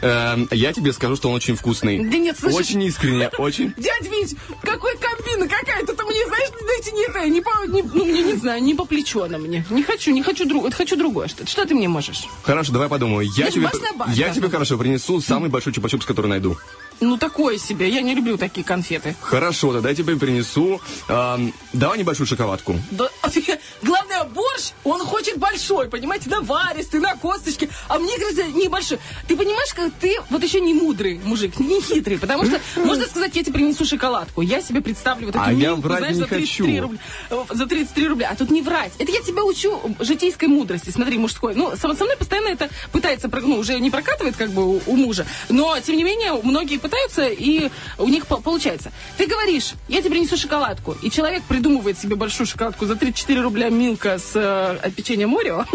эм, 0.02 0.48
я 0.52 0.72
тебе 0.74 0.94
скажу, 0.94 1.16
что 1.16 1.30
он 1.30 1.36
очень 1.36 1.56
вкусный. 1.56 2.00
Да 2.04 2.18
нет, 2.18 2.38
слушай. 2.40 2.56
Очень 2.56 2.84
искренне, 2.84 3.30
очень. 3.38 3.74
Дядь 3.78 4.10
Вить, 4.10 4.36
какой 4.62 4.96
комбина 4.98 5.48
какая-то, 5.48 5.94
ты 5.94 6.04
мне, 6.04 6.26
знаешь, 6.28 6.50
дайте 6.66 6.92
не 6.92 7.04
это, 7.08 7.28
не 7.28 7.42
по, 7.42 7.66
не- 7.68 7.82
ну, 7.82 8.06
мне 8.06 8.22
не 8.24 8.34
знаю, 8.36 8.64
не 8.64 8.74
по 8.74 8.86
плечу 8.86 9.22
она 9.22 9.38
мне. 9.38 9.66
Не 9.70 9.84
хочу, 9.84 10.12
не 10.12 10.24
хочу 10.24 10.46
другое, 10.46 10.72
хочу 10.72 10.96
другое 10.96 11.28
что-то. 11.28 11.50
Что 11.50 11.66
ты 11.66 11.76
мне 11.76 11.88
можешь? 11.88 12.24
Хорошо, 12.44 12.72
давай 12.72 12.88
подумаю. 12.90 13.28
Я 13.36 13.52
тебе, 13.52 13.70
я 14.14 14.30
тебе 14.30 14.50
хорошо 14.50 14.78
принесу 14.78 15.20
самый 15.22 15.50
большой 15.50 15.74
чупа-чупс, 15.74 16.06
который 16.06 16.28
найду. 16.28 16.58
Ну, 17.02 17.18
такое 17.18 17.58
себе, 17.58 17.90
я 17.90 18.02
не 18.02 18.14
люблю 18.14 18.38
такие 18.38 18.66
конфеты. 18.66 19.16
Хорошо, 19.22 19.74
тогда 19.74 19.90
я 19.90 19.96
тебе 19.96 20.16
принесу. 20.18 20.82
эм, 21.08 21.54
давай 21.74 22.00
небольшую 22.00 22.28
шоколадку. 22.28 22.76
Да, 22.92 23.10
главное, 23.82 24.24
борщ, 24.26 24.72
он 24.84 25.02
хочет 25.02 25.38
большой, 25.38 25.88
понимаете, 25.90 26.30
наваристый, 26.30 27.00
на 27.00 27.16
косточке, 27.16 27.70
а 27.88 28.00
мне 28.00 28.18
говорится 28.18 28.44
небольшой. 28.48 29.00
Ты 29.28 29.36
понимаешь, 29.36 29.74
как 29.74 29.92
ты 30.00 30.18
вот 30.30 30.44
еще 30.44 30.60
не 30.60 30.74
мудрый 30.74 31.20
мужик, 31.24 31.60
не 31.60 31.82
хитрый, 31.82 32.18
потому 32.18 32.46
что, 32.46 32.60
можно 32.76 33.06
сказать, 33.06 33.36
я 33.36 33.44
тебе 33.44 33.54
принесу 33.54 33.86
шоколадку, 33.86 34.42
я 34.42 34.62
себе 34.62 34.82
представлю 34.82 35.28
вот 35.28 35.36
эту 35.36 35.44
А 35.44 35.52
я 35.52 35.70
милку, 35.70 35.82
врать 35.82 36.00
знаешь, 36.00 36.16
не 36.16 36.22
за 36.22 36.28
33 36.28 36.66
хочу. 36.66 36.82
рубля, 36.82 37.00
э, 37.30 37.44
за 37.52 37.66
33 37.68 38.08
рубля, 38.08 38.30
а 38.32 38.36
тут 38.36 38.52
не 38.52 38.62
врать. 38.62 38.92
Это 39.00 39.12
я 39.12 39.22
тебя 39.22 39.44
учу 39.44 39.80
житейской 40.00 40.48
мудрости, 40.48 40.90
смотри, 40.90 41.18
мужской. 41.18 41.56
Ну, 41.56 41.72
со, 41.72 41.94
со 41.96 42.04
мной 42.04 42.18
постоянно 42.18 42.50
это 42.50 42.70
пытается, 42.92 43.30
ну, 43.42 43.58
уже 43.58 43.80
не 43.80 43.90
прокатывает 43.90 44.36
как 44.36 44.52
бы 44.52 44.66
у, 44.66 44.82
у 44.86 44.96
мужа, 44.96 45.26
но, 45.50 45.80
тем 45.80 45.96
не 45.96 46.04
менее, 46.04 46.34
многие 46.44 46.78
пытаются, 46.90 47.28
и 47.28 47.70
у 47.98 48.08
них 48.08 48.28
по- 48.28 48.38
получается. 48.42 48.92
Ты 49.18 49.28
говоришь, 49.28 49.74
я 49.88 50.00
тебе 50.02 50.12
принесу 50.12 50.38
шоколадку, 50.38 50.96
и 51.02 51.10
человек 51.12 51.44
придумывает 51.44 51.98
себе 51.98 52.16
большую 52.16 52.48
шоколадку 52.48 52.86
за 52.86 52.96
34 52.96 53.42
рубля 53.42 53.70
Милка 53.70 54.18
с 54.18 54.36
э, 54.36 54.78
от 54.82 54.94
печенья 54.96 55.28
Морео. 55.28 55.66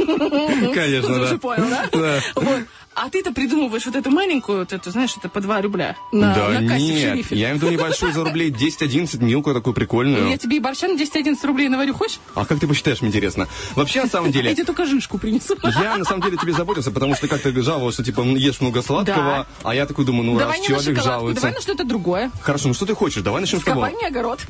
Конечно, 0.74 1.14
да. 1.18 1.22
уже 1.22 1.38
понял, 1.38 1.66
да? 1.70 1.86
Да. 1.92 2.20
Вот. 2.34 2.60
А 2.96 3.10
ты-то 3.10 3.32
придумываешь 3.32 3.84
вот 3.86 3.96
эту 3.96 4.10
маленькую, 4.10 4.60
вот 4.60 4.72
эту, 4.72 4.90
знаешь, 4.90 5.14
это 5.16 5.28
по 5.28 5.40
2 5.40 5.62
рубля 5.62 5.96
на, 6.12 6.32
да 6.32 6.48
на 6.60 6.68
кассе 6.68 6.84
в 6.84 6.88
нет, 6.88 7.00
шерифе. 7.10 7.36
я 7.36 7.46
имею 7.48 7.58
в 7.58 7.62
виду 7.62 7.72
небольшую 7.72 8.12
за 8.12 8.24
рублей 8.24 8.50
10-11, 8.50 9.22
милку 9.22 9.52
такую 9.52 9.74
прикольную. 9.74 10.28
Я 10.28 10.38
тебе 10.38 10.58
и 10.58 10.60
борща 10.60 10.86
на 10.86 10.96
10-11 10.96 11.44
рублей 11.44 11.68
наварю, 11.68 11.94
хочешь? 11.94 12.20
А 12.34 12.46
как 12.46 12.60
ты 12.60 12.68
посчитаешь, 12.68 13.00
мне 13.00 13.10
интересно? 13.10 13.48
Вообще, 13.74 14.02
на 14.02 14.08
самом 14.08 14.26
Я 14.28 14.32
деле, 14.32 14.54
тебе 14.54 14.64
только 14.64 14.86
жишку 14.86 15.18
принесу. 15.18 15.56
я 15.64 15.96
на 15.96 16.04
самом 16.04 16.22
деле 16.22 16.36
тебе 16.36 16.52
заботился, 16.52 16.92
потому 16.92 17.16
что 17.16 17.26
как-то 17.26 17.50
жаловалась, 17.62 17.94
что 17.94 18.04
типа 18.04 18.20
ешь 18.20 18.60
много 18.60 18.80
сладкого, 18.82 19.46
а 19.64 19.74
я 19.74 19.86
такой 19.86 20.04
думаю, 20.04 20.24
ну 20.24 20.38
раз 20.38 20.60
человек 20.60 21.02
жалуется. 21.02 21.42
давай 21.42 21.56
на 21.56 21.60
что-то 21.60 21.84
другое. 21.84 22.30
Хорошо, 22.42 22.68
ну 22.68 22.74
что 22.74 22.86
ты 22.86 22.94
хочешь? 22.94 23.22
Давай 23.22 23.40
начнем 23.40 23.60
с 23.60 23.64
того. 23.64 23.80
Копай 23.80 23.94
мне 23.96 24.06
огород. 24.06 24.40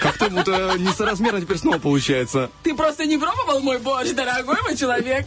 Как-то 0.00 0.30
будто 0.30 0.74
несоразмерно 0.78 1.40
теперь 1.40 1.58
снова 1.58 1.78
получается. 1.78 2.50
Ты 2.62 2.74
просто 2.74 3.06
не 3.06 3.18
пробовал 3.18 3.60
мой 3.60 3.78
борщ, 3.78 4.10
дорогой 4.10 4.56
мой 4.62 4.76
человек. 4.76 5.26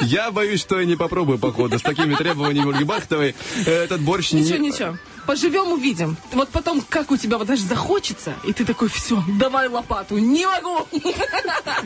Я 0.00 0.30
боюсь, 0.30 0.60
что 0.60 0.78
я 0.80 0.86
не 0.86 0.96
попробую, 0.96 1.38
походу, 1.38 1.78
с 1.78 1.82
такими 1.82 2.14
требованиями 2.14 2.70
Ольги 2.70 2.84
Бахтовой. 2.84 3.34
Этот 3.66 4.00
борщ 4.00 4.32
Ничего, 4.32 4.58
не... 4.58 4.70
ничего. 4.70 4.98
Поживем, 5.30 5.70
увидим. 5.70 6.16
Вот 6.32 6.48
потом, 6.48 6.80
как 6.80 7.12
у 7.12 7.16
тебя, 7.16 7.38
вот 7.38 7.44
знаешь, 7.44 7.62
захочется, 7.62 8.34
и 8.42 8.52
ты 8.52 8.64
такой, 8.64 8.88
все, 8.88 9.22
давай 9.38 9.68
лопату. 9.68 10.18
Не 10.18 10.44
могу. 10.44 10.88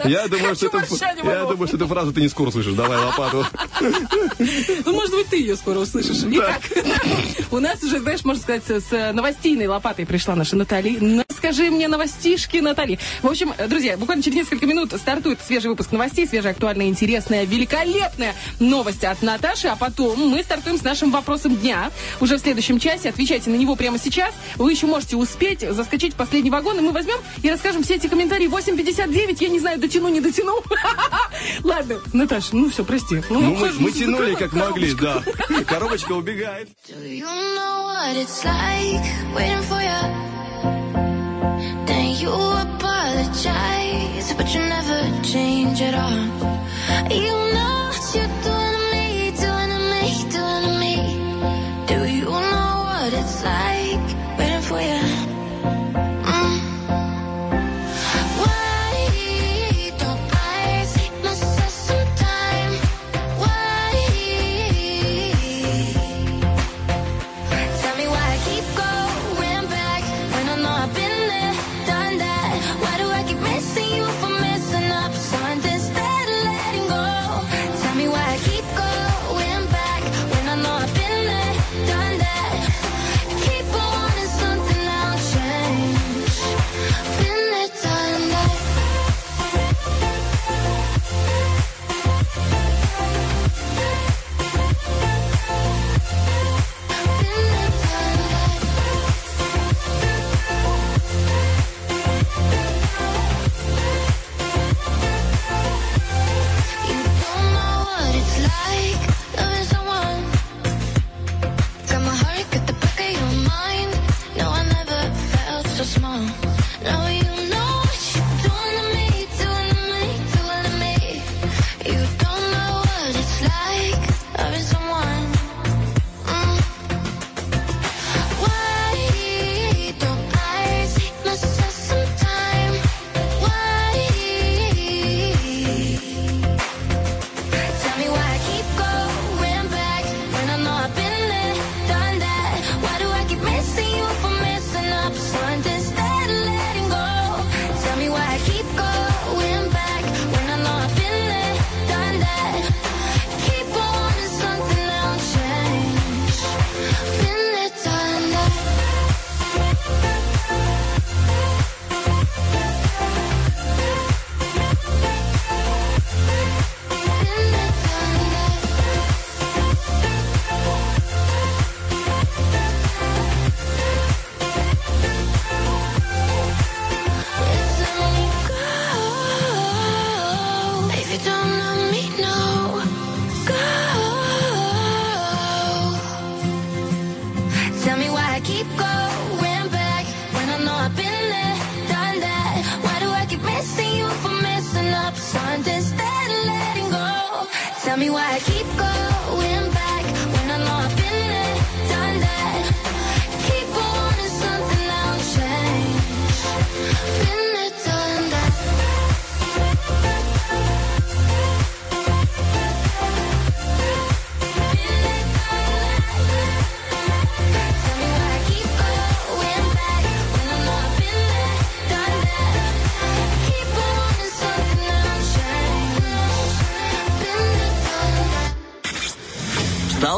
Я 0.06 0.28
думаю, 0.28 0.54
что 0.54 0.68
эту, 0.68 0.78
я 1.22 1.44
думаю, 1.44 1.66
что 1.66 1.76
эту 1.76 1.86
фразу 1.86 2.14
ты 2.14 2.22
не 2.22 2.28
скоро 2.30 2.50
слышишь. 2.50 2.72
Давай 2.72 2.96
лопату. 2.96 3.46
Ну, 4.86 4.92
может 4.94 5.10
быть, 5.10 5.28
ты 5.28 5.36
ее 5.36 5.56
скоро 5.56 5.80
услышишь. 5.80 6.22
Итак, 6.24 6.62
у 7.50 7.58
нас 7.58 7.82
уже, 7.82 8.00
знаешь, 8.00 8.24
можно 8.24 8.42
сказать, 8.42 8.64
с 8.66 9.12
новостейной 9.12 9.66
лопатой 9.66 10.06
пришла 10.06 10.34
наша 10.34 10.56
Натали. 10.56 10.96
Ну, 10.98 11.22
Скажи 11.44 11.70
мне 11.70 11.88
новостишки, 11.88 12.56
Натали. 12.56 12.98
В 13.20 13.26
общем, 13.26 13.52
друзья, 13.68 13.98
буквально 13.98 14.22
через 14.22 14.36
несколько 14.36 14.64
минут 14.64 14.94
стартует 14.94 15.40
свежий 15.46 15.68
выпуск 15.68 15.92
новостей, 15.92 16.26
свежая, 16.26 16.52
актуальная, 16.54 16.86
интересная, 16.86 17.44
великолепная 17.44 18.34
новость 18.60 19.04
от 19.04 19.20
Наташи, 19.20 19.68
а 19.68 19.76
потом 19.76 20.18
мы 20.30 20.42
стартуем 20.42 20.78
с 20.78 20.82
нашим 20.82 21.10
вопросом 21.10 21.54
дня. 21.54 21.90
Уже 22.22 22.38
в 22.38 22.40
следующем 22.40 22.78
часе. 22.78 23.12
Отвечайте 23.34 23.50
на 23.50 23.60
него 23.60 23.74
прямо 23.74 23.98
сейчас. 23.98 24.32
Вы 24.58 24.70
еще 24.70 24.86
можете 24.86 25.16
успеть 25.16 25.68
заскочить 25.68 26.12
в 26.12 26.16
последний 26.16 26.50
вагон, 26.50 26.78
и 26.78 26.80
мы 26.80 26.92
возьмем 26.92 27.18
и 27.42 27.50
расскажем 27.50 27.82
все 27.82 27.96
эти 27.96 28.06
комментарии. 28.06 28.46
8.59, 28.46 29.38
я 29.40 29.48
не 29.48 29.58
знаю, 29.58 29.80
дотяну, 29.80 30.08
не 30.08 30.20
дотяну. 30.20 30.62
Ладно, 31.64 31.98
Наташа, 32.12 32.54
ну 32.54 32.70
все, 32.70 32.84
прости. 32.84 33.24
Ну, 33.30 33.40
мы, 33.40 33.56
хоть 33.56 33.80
мы 33.80 33.90
закрывай 33.90 33.92
тянули 33.92 34.36
как 34.36 34.52
могли, 34.52 34.94
да. 34.94 35.24
Коробочка 35.66 36.12
убегает. 36.12 36.68
Do 36.88 36.94
you 37.04 37.24
you? 37.24 37.34
You 42.22 42.30
apologize, 42.30 44.32
but 44.34 44.54
you 44.54 44.60
never 44.60 45.22
change 45.24 45.82
at 45.82 45.94
all. 45.94 46.28
You 47.10 47.32
know 47.54 47.90
what 47.90 48.14
you're 48.14 48.53
like 53.44 54.38
waiting 54.38 54.62
for 54.62 54.80
you? 54.80 55.03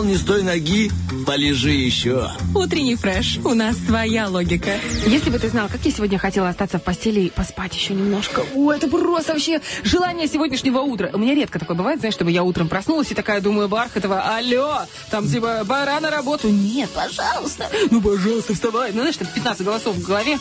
Не 0.07 0.16
с 0.16 0.22
той 0.22 0.44
ноги, 0.44 0.90
полежи 1.26 1.72
еще. 1.72 2.30
Утренний 2.54 2.94
фреш. 2.94 3.38
У 3.44 3.54
нас 3.54 3.76
своя 3.76 4.28
логика. 4.28 4.70
Если 5.04 5.30
бы 5.30 5.38
ты 5.38 5.48
знал, 5.48 5.68
как 5.68 5.84
я 5.84 5.90
сегодня 5.90 6.16
хотела 6.16 6.48
остаться 6.48 6.78
в 6.78 6.84
постели 6.84 7.22
и 7.22 7.30
поспать 7.30 7.74
еще 7.74 7.92
немножко. 7.92 8.44
О, 8.54 8.72
это 8.72 8.86
просто 8.86 9.32
вообще 9.32 9.61
желание 9.82 10.28
сегодняшнего 10.28 10.78
утра. 10.78 11.11
У 11.12 11.18
меня 11.18 11.34
редко 11.34 11.59
такое 11.59 11.76
бывает, 11.76 11.98
знаешь, 11.98 12.14
чтобы 12.14 12.30
я 12.30 12.44
утром 12.44 12.68
проснулась 12.68 13.11
и 13.11 13.14
такая 13.14 13.40
думаю, 13.40 13.68
Бархатова, 13.68 14.36
алло, 14.36 14.82
там 15.11 15.28
типа, 15.28 15.64
пора 15.68 15.98
на 15.98 16.11
работу. 16.11 16.48
Нет, 16.48 16.88
пожалуйста. 16.90 17.68
Ну, 17.90 18.00
пожалуйста, 18.00 18.54
вставай. 18.54 18.92
Ну, 18.92 19.00
знаешь, 19.00 19.16
там 19.16 19.26
15 19.34 19.64
голосов 19.64 19.96
в 19.96 20.07
голове. 20.07 20.38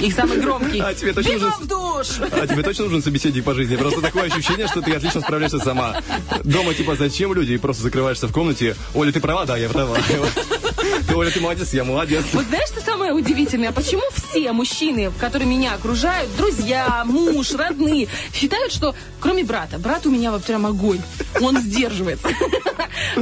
Их 0.00 0.14
самый 0.14 0.38
громкий. 0.38 0.78
А 0.78 0.94
тебе 0.94 1.12
точно 1.12 1.30
Бегом 1.30 1.52
в 1.58 1.66
душ! 1.96 2.20
А 2.32 2.46
тебе 2.46 2.62
точно 2.62 2.84
нужен 2.84 3.02
собеседник 3.02 3.44
по 3.44 3.54
жизни? 3.54 3.76
Просто 3.76 4.00
такое 4.00 4.24
ощущение, 4.24 4.66
что 4.66 4.82
ты 4.82 4.92
отлично 4.92 5.20
справляешься 5.20 5.58
сама. 5.58 6.02
Дома, 6.44 6.74
типа, 6.74 6.96
зачем 6.96 7.32
люди? 7.34 7.52
И 7.52 7.58
просто 7.58 7.82
закрываешься 7.82 8.28
в 8.28 8.32
комнате. 8.32 8.76
Оля, 8.94 9.12
ты 9.12 9.20
права? 9.20 9.44
Да, 9.44 9.56
я 9.56 9.68
права. 9.68 9.96
Ты, 11.06 11.14
Оля, 11.14 11.30
ты 11.30 11.40
молодец, 11.40 11.72
я 11.72 11.84
молодец. 11.84 12.24
Вот 12.32 12.44
знаешь, 12.46 12.68
что 12.68 12.80
самое 12.80 13.12
удивительное? 13.12 13.72
Почему 13.72 14.02
все 14.14 14.52
мужчины, 14.52 15.12
которые 15.18 15.48
меня 15.48 15.74
окружают, 15.74 16.34
друзья, 16.36 17.02
муж, 17.04 17.52
родные, 17.52 18.08
считают, 18.32 18.72
что 18.72 18.94
кроме 19.20 19.44
брата, 19.44 19.78
брат 19.78 20.06
у 20.06 20.10
меня 20.10 20.30
вот 20.30 20.44
прям 20.44 20.66
огонь, 20.66 21.00
он 21.40 21.58
сдерживается. 21.58 22.28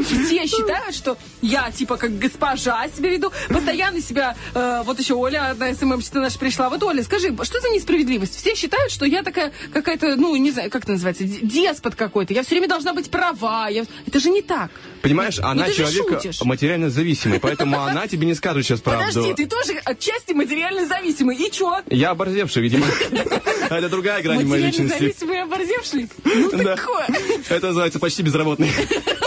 Все 0.03 0.47
считают, 0.47 0.95
что 0.95 1.17
я 1.43 1.71
типа 1.71 1.97
как 1.97 2.19
госпожа 2.19 2.87
себя 2.89 3.11
веду, 3.11 3.33
постоянно 3.49 4.01
себя, 4.01 4.37
э, 4.55 4.83
вот 4.85 4.99
еще 5.01 5.15
Оля, 5.15 5.51
одна 5.51 5.73
СММщица 5.75 6.21
наша 6.21 6.39
пришла, 6.39 6.69
вот 6.71 6.83
Оля, 6.83 7.03
скажи, 7.03 7.29
что 7.43 7.61
за 7.61 7.69
несправедливость? 7.71 8.37
Все 8.37 8.55
считают, 8.55 8.93
что 8.93 9.05
я 9.05 9.23
такая 9.23 9.53
какая-то, 9.73 10.17
ну, 10.17 10.35
не 10.37 10.51
знаю, 10.51 10.71
как 10.71 10.83
это 10.85 10.93
называется, 10.93 11.25
деспот 11.25 11.95
какой-то, 11.95 12.33
я 12.35 12.43
все 12.43 12.51
время 12.51 12.69
должна 12.69 12.95
быть 12.95 13.11
права, 13.11 13.69
я- 13.69 13.85
это 14.07 14.21
же 14.21 14.31
не 14.31 14.43
так. 14.43 14.71
Понимаешь, 15.03 15.39
она 15.41 15.67
Ну, 15.67 15.73
же 15.73 15.75
человек 15.77 16.35
материально 16.43 16.91
зависимый, 16.91 17.41
поэтому 17.41 17.81
она 17.81 18.07
тебе 18.09 18.27
не 18.27 18.35
скажет 18.35 18.65
сейчас 18.65 18.81
правду. 18.81 19.07
Подожди, 19.09 19.35
ты 19.35 19.47
тоже 19.47 19.79
отчасти 19.85 20.33
материально 20.33 20.87
зависимый, 20.87 21.37
и 21.37 21.51
чё? 21.51 21.81
Я 21.91 22.11
оборзевший, 22.11 22.63
видимо. 22.63 22.87
Это 23.71 23.89
другая 23.89 24.23
грань 24.23 24.45
моей 24.47 24.65
Материально 24.67 24.71
личности. 24.95 24.99
зависимый 24.99 25.37
и 25.37 25.41
оборзевший? 25.41 26.09
Ну, 26.25 26.51
такое. 26.51 27.07
Это 27.49 27.67
называется 27.69 27.99
почти 27.99 28.23
безработный. 28.23 28.71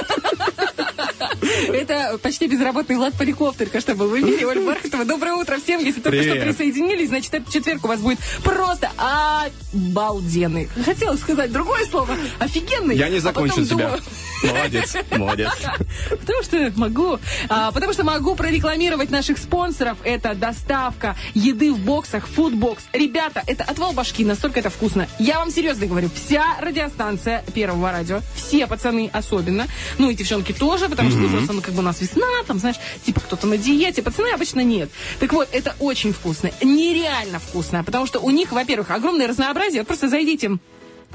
Это 1.73 2.17
почти 2.21 2.47
безработный 2.47 2.95
Влад 2.97 3.13
Поликоптер, 3.15 3.67
что 3.79 3.95
был 3.95 4.07
в 4.09 4.19
эфире. 4.19 4.45
Оль 4.47 4.59
Бархатова. 4.59 5.05
Доброе 5.05 5.33
утро 5.33 5.57
всем. 5.57 5.83
Если 5.83 6.01
только 6.01 6.21
что 6.21 6.31
Привет. 6.31 6.47
присоединились, 6.47 7.09
значит, 7.09 7.33
этот 7.33 7.51
четверг 7.51 7.83
у 7.85 7.87
вас 7.87 7.99
будет 7.99 8.19
просто 8.43 8.89
обалденный. 8.97 10.69
Хотела 10.85 11.15
сказать 11.15 11.51
другое 11.51 11.85
слово. 11.85 12.15
Офигенный. 12.39 12.95
Я 12.95 13.09
не 13.09 13.17
А 13.17 13.21
закончил 13.21 13.65
себя. 13.65 13.75
думаю, 13.87 14.01
Молодец, 14.43 14.95
молодец. 15.11 15.49
Потому 16.09 16.43
что 16.43 16.71
могу. 16.75 17.19
А, 17.49 17.71
потому 17.71 17.93
что 17.93 18.03
могу 18.03 18.35
прорекламировать 18.35 19.09
наших 19.09 19.37
спонсоров. 19.39 19.97
Это 20.03 20.35
доставка 20.35 21.15
еды 21.33 21.73
в 21.73 21.79
боксах, 21.79 22.27
фудбокс. 22.27 22.83
Ребята, 22.93 23.41
это 23.47 23.63
отвал 23.63 23.93
башки, 23.93 24.23
настолько 24.23 24.59
это 24.59 24.69
вкусно. 24.69 25.07
Я 25.17 25.39
вам 25.39 25.49
серьезно 25.51 25.87
говорю, 25.87 26.09
вся 26.13 26.43
радиостанция 26.61 27.43
Первого 27.53 27.91
радио, 27.91 28.21
все 28.35 28.67
пацаны 28.67 29.09
особенно, 29.11 29.65
ну 29.97 30.09
и 30.09 30.15
девчонки 30.15 30.51
тоже, 30.53 30.87
потому 30.87 31.09
что 31.09 31.19
ну, 31.19 31.46
просто 31.47 31.53
ну, 31.53 31.61
как 31.61 31.73
бы 31.73 31.79
у 31.79 31.85
нас 31.85 32.01
весна, 32.01 32.27
там, 32.45 32.59
знаешь, 32.59 32.77
типа 33.05 33.21
кто-то 33.21 33.47
на 33.47 33.57
диете, 33.57 34.01
пацаны 34.01 34.29
обычно 34.33 34.61
нет. 34.61 34.89
Так 35.19 35.33
вот, 35.33 35.47
это 35.51 35.75
очень 35.79 36.13
вкусно, 36.13 36.51
нереально 36.61 37.39
вкусно, 37.39 37.83
потому 37.83 38.05
что 38.05 38.19
у 38.19 38.29
них, 38.29 38.51
во-первых, 38.51 38.91
огромное 38.91 39.27
разнообразие. 39.27 39.83
Просто 39.83 40.09
зайдите 40.09 40.57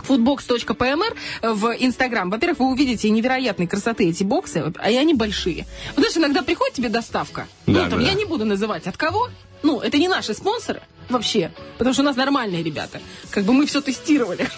foodbox.pmr 0.08 1.54
в 1.54 1.76
Инстаграм. 1.78 2.30
Во-первых, 2.30 2.60
вы 2.60 2.70
увидите 2.70 3.10
невероятной 3.10 3.66
красоты 3.66 4.08
эти 4.08 4.24
боксы, 4.24 4.72
а 4.78 4.90
и 4.90 4.96
они 4.96 5.14
большие. 5.14 5.66
Вот 5.96 5.98
знаешь, 5.98 6.16
иногда 6.16 6.42
приходит 6.42 6.74
тебе 6.74 6.88
доставка. 6.88 7.46
Да, 7.66 7.84
ну, 7.84 7.90
там, 7.90 8.00
да. 8.00 8.06
я 8.06 8.14
не 8.14 8.24
буду 8.24 8.44
называть 8.44 8.86
от 8.86 8.96
кого. 8.96 9.28
Ну, 9.62 9.80
это 9.80 9.98
не 9.98 10.08
наши 10.08 10.34
спонсоры 10.34 10.82
вообще, 11.08 11.50
потому 11.78 11.92
что 11.94 12.02
у 12.02 12.06
нас 12.06 12.16
нормальные 12.16 12.62
ребята. 12.62 13.00
Как 13.30 13.44
бы 13.44 13.52
мы 13.52 13.66
все 13.66 13.80
тестировали. 13.80 14.48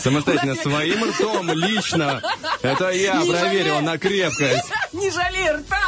Самостоятельно, 0.00 0.54
своим 0.56 1.04
ртом, 1.04 1.50
лично. 1.52 2.22
Это 2.62 2.90
я 2.90 3.22
Не 3.22 3.30
проверил 3.30 3.74
жалею. 3.76 3.82
на 3.82 3.98
крепкость. 3.98 4.64
Не 4.92 5.10
жалей 5.10 5.50
рта. 5.50 5.80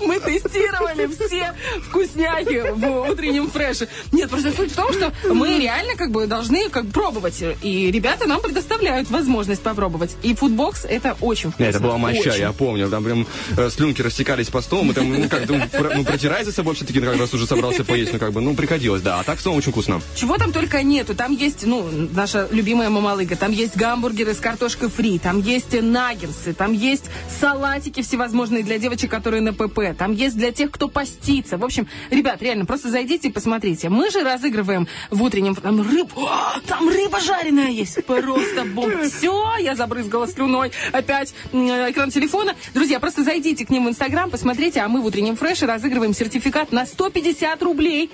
Мы 0.00 0.20
тестировали 0.20 1.06
все 1.06 1.54
вкусняхи 1.88 2.70
в 2.72 3.10
утреннем 3.10 3.50
фреше. 3.50 3.88
Нет, 4.12 4.30
просто 4.30 4.52
суть 4.52 4.72
в 4.72 4.76
том, 4.76 4.92
что 4.92 5.12
мы 5.32 5.58
реально 5.58 5.94
как 5.96 6.10
бы 6.10 6.26
должны 6.26 6.68
как 6.68 6.86
бы 6.86 6.92
пробовать. 6.92 7.42
И 7.62 7.90
ребята 7.90 8.26
нам 8.26 8.40
предоставляют 8.40 9.10
возможность 9.10 9.62
попробовать. 9.62 10.16
И 10.22 10.34
фудбокс 10.34 10.84
это 10.84 11.16
очень 11.20 11.50
вкусно. 11.50 11.64
Это 11.64 11.80
была 11.80 11.98
моща, 11.98 12.30
Очень. 12.30 12.40
я 12.40 12.52
помню. 12.52 12.88
Там 12.88 13.04
прям 13.04 13.26
э, 13.56 13.70
слюнки 13.70 14.02
растекались 14.02 14.48
по 14.48 14.60
столу. 14.60 14.84
Мы 14.84 14.94
там, 14.94 15.12
ну, 15.12 15.28
как, 15.28 15.48
ну, 15.48 15.60
про- 15.68 15.94
ну, 15.96 16.04
протирай 16.04 16.44
за 16.44 16.52
собой 16.52 16.74
все-таки, 16.74 17.00
как 17.00 17.18
раз 17.18 17.32
уже 17.34 17.46
собрался 17.46 17.84
поесть. 17.84 18.12
Ну, 18.12 18.18
как 18.18 18.32
бы, 18.32 18.40
ну, 18.40 18.54
приходилось, 18.88 19.02
да. 19.02 19.20
А 19.20 19.24
так, 19.24 19.38
целом, 19.38 19.58
очень 19.58 19.72
вкусно. 19.72 20.00
Чего 20.14 20.36
там 20.38 20.52
только 20.52 20.82
нету. 20.82 21.14
Там 21.14 21.32
есть, 21.32 21.66
ну, 21.66 21.86
наша 22.12 22.48
любимая 22.50 22.90
мамалыга. 22.90 23.36
Там 23.36 23.52
есть 23.52 23.76
гамбургеры 23.76 24.34
с 24.34 24.38
картошкой 24.38 24.88
фри. 24.88 25.18
Там 25.18 25.40
есть 25.40 25.80
наггетсы. 25.80 26.54
Там 26.54 26.72
есть 26.72 27.04
салатики 27.40 28.02
всевозможные 28.02 28.62
для 28.62 28.78
девочек, 28.78 29.10
которые 29.10 29.42
на 29.42 29.52
ПП. 29.52 29.96
Там 29.96 30.12
есть 30.12 30.36
для 30.36 30.52
тех, 30.52 30.70
кто 30.70 30.88
постится. 30.88 31.58
В 31.58 31.64
общем, 31.64 31.86
ребят, 32.10 32.42
реально, 32.42 32.64
просто 32.64 32.90
зайдите 32.90 33.28
и 33.28 33.32
посмотрите. 33.32 33.88
Мы 33.88 34.10
же 34.10 34.22
разыгрываем 34.22 34.88
в 35.10 35.22
утреннем... 35.22 35.54
Там 35.54 35.80
рыбу... 35.82 36.28
Там 36.66 36.88
рыба 36.88 37.20
жареная 37.20 37.70
есть. 37.70 38.04
Просто 38.06 38.64
бомба. 38.64 39.08
Все, 39.08 39.56
я 39.60 39.74
забрызгала 39.74 40.26
слюной. 40.26 40.72
Опять 40.92 41.34
экран 41.52 42.10
телефона. 42.10 42.54
Друзья, 42.74 43.00
просто 43.00 43.22
зайдите 43.22 43.66
к 43.66 43.70
ним 43.70 43.86
в 43.86 43.88
Инстаграм, 43.88 44.30
посмотрите, 44.30 44.80
а 44.80 44.88
мы 44.88 45.00
в 45.00 45.06
утреннем 45.06 45.36
фреше 45.36 45.66
разыгрываем 45.66 46.14
сертификат 46.14 46.72
на 46.72 46.86
150 46.86 47.62
рублей 47.62 48.10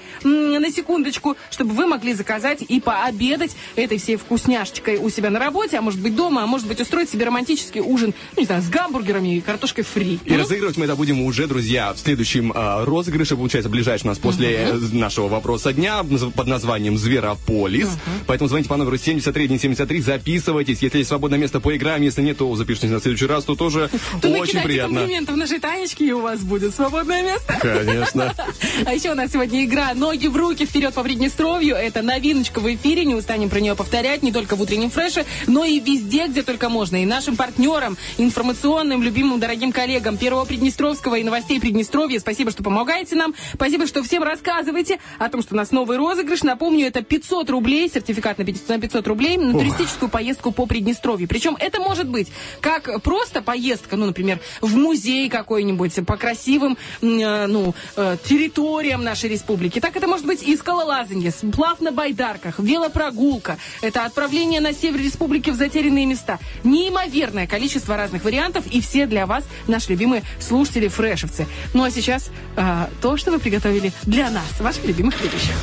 на 0.65 0.73
секундочку, 0.73 1.37
чтобы 1.51 1.75
вы 1.75 1.87
могли 1.87 2.15
заказать 2.15 2.63
и 2.63 2.81
пообедать 2.81 3.55
этой 3.77 3.99
всей 3.99 4.17
вкусняшечкой 4.17 4.97
у 4.97 5.11
себя 5.11 5.31
на 5.31 5.39
работе, 5.39 5.77
а 5.77 5.83
может 5.83 6.01
быть 6.01 6.17
дома, 6.17 6.43
а 6.43 6.47
может 6.47 6.67
быть 6.67 6.81
устроить 6.81 7.11
себе 7.11 7.27
романтический 7.27 7.81
ужин, 7.81 8.15
ну, 8.35 8.41
не 8.41 8.47
знаю, 8.47 8.63
с 8.63 8.69
гамбургерами 8.69 9.37
и 9.37 9.41
картошкой 9.41 9.85
фри. 9.85 10.19
И 10.25 10.33
Ну, 10.33 10.39
разыгрывать 10.39 10.77
мы 10.77 10.87
это 10.87 10.97
будем 10.97 11.21
уже, 11.23 11.47
друзья, 11.47 11.93
в 11.93 11.99
следующем 11.99 12.53
э, 12.53 12.85
розыгрыше, 12.85 13.37
получается, 13.37 13.69
ближайший 13.69 14.07
у 14.07 14.09
нас 14.09 14.19
после 14.19 14.55
э, 14.55 14.79
нашего 14.93 15.29
вопроса 15.29 15.73
дня 15.73 16.03
под 16.03 16.47
названием 16.47 16.97
«Зверополис». 16.97 17.91
Поэтому 18.27 18.49
звоните 18.49 18.69
по 18.69 18.77
номеру 18.77 18.97
7373, 18.97 20.01
записывайтесь. 20.01 20.81
Если 20.81 20.99
есть 20.99 21.09
свободное 21.09 21.39
место, 21.39 21.61
поиграем. 21.61 22.03
Если 22.03 22.23
нет, 22.23 22.39
то 22.39 22.55
запишитесь 22.57 22.91
на 22.91 23.01
следующий 23.01 23.27
раз, 23.27 23.45
то 23.45 23.55
тоже 23.55 23.91
то 24.23 24.29
очень 24.29 24.61
приятно. 24.61 25.01
комплиментов 25.01 25.37
нашей 25.37 25.59
Танечке, 25.59 26.07
и 26.07 26.13
у 26.13 26.21
вас 26.21 26.41
будет 26.41 26.75
свободное 26.75 27.23
место. 27.23 27.59
Конечно. 27.61 28.35
А 28.87 28.93
еще 28.93 29.13
у 29.13 29.15
нас 29.15 29.33
сегодня 29.33 29.65
игра 29.65 29.95
«Ноги 29.95 30.27
в 30.27 30.37
руки 30.37 30.54
вперед 30.63 30.95
по 30.95 31.03
Приднестровью». 31.03 31.75
Это 31.75 32.03
новиночка 32.03 32.61
в 32.61 32.73
эфире, 32.73 33.05
не 33.05 33.15
устанем 33.15 33.51
про 33.51 33.61
нее 33.61 33.75
повторять, 33.75 34.23
не 34.23 34.31
только 34.31 34.55
в 34.55 34.63
утреннем 34.63 34.91
фреше, 34.91 35.25
но 35.47 35.65
и 35.65 35.81
везде, 35.81 36.29
где 36.29 36.43
только 36.43 36.69
можно. 36.69 37.03
И 37.03 37.07
нашим 37.07 37.37
партнерам, 37.37 37.97
информационным, 38.19 39.03
любимым, 39.03 39.41
дорогим 39.41 39.73
коллегам 39.73 40.17
Первого 40.17 40.45
Приднестровского 40.45 41.17
и 41.17 41.25
новостей 41.25 41.61
Приднестровья. 41.61 42.21
Спасибо, 42.21 42.53
что 42.53 42.63
помогаете 42.63 43.17
нам. 43.17 43.35
Спасибо, 43.55 43.87
что 43.87 44.03
всем 44.03 44.23
рассказываете 44.23 45.01
о 45.19 45.29
том, 45.29 45.43
что 45.43 45.55
у 45.55 45.57
нас 45.57 45.73
новый 45.73 45.97
розыгрыш. 45.97 46.43
Напомню, 46.43 46.87
это 46.87 47.03
500 47.03 47.51
рублей, 47.51 47.91
сертификат 47.93 48.39
на 48.39 48.45
500 48.45 48.69
на 48.69 48.79
500 48.79 49.07
рублей 49.09 49.37
на 49.37 49.53
туристическую 49.53 50.09
поездку 50.09 50.53
по 50.53 50.67
Приднестровью. 50.67 51.27
Причем 51.29 51.57
это 51.59 51.81
может 51.81 52.09
быть 52.09 52.29
как 52.61 53.03
просто 53.03 53.43
поездка, 53.43 53.97
ну, 53.97 54.07
например, 54.07 54.41
в 54.61 54.77
музей 54.77 55.29
какой-нибудь, 55.29 56.07
по 56.07 56.17
красивым, 56.17 56.77
э, 57.01 57.47
ну, 57.47 57.75
э, 57.97 58.17
территориям 58.25 59.03
нашей 59.03 59.31
республики. 59.31 59.81
Так 59.81 59.97
это 59.97 60.07
может 60.07 60.27
быть 60.27 60.43
и 60.45 60.57
скалолазанье, 60.57 61.31
сплав 61.31 61.81
на 61.81 61.93
байдарках, 61.93 62.59
велопрогулка. 62.59 63.59
Это 63.83 64.05
отправление 64.05 64.61
на 64.61 64.73
север 64.73 65.01
республики 65.01 65.51
в 65.51 65.57
затерянные 65.57 66.07
места. 66.07 66.39
Неимоверное 66.63 67.47
количество 67.47 67.97
разных 67.97 68.25
вариантов, 68.25 68.67
и 68.67 68.81
все 68.81 69.07
для 69.07 69.27
вас, 69.27 69.45
наши 69.67 69.91
любимые 69.91 70.23
слушатели 70.41 70.89
фрешевцы. 70.89 71.47
Ну, 71.73 71.85
а 71.85 71.91
сейчас 71.91 72.31
э, 72.57 72.87
то, 73.01 73.17
что 73.17 73.31
вы 73.31 73.39
приготовили 73.39 73.93
для 74.03 74.31
нас, 74.31 74.61
ваших 74.61 74.85
любимых 74.85 75.21
ведущих. 75.23 75.55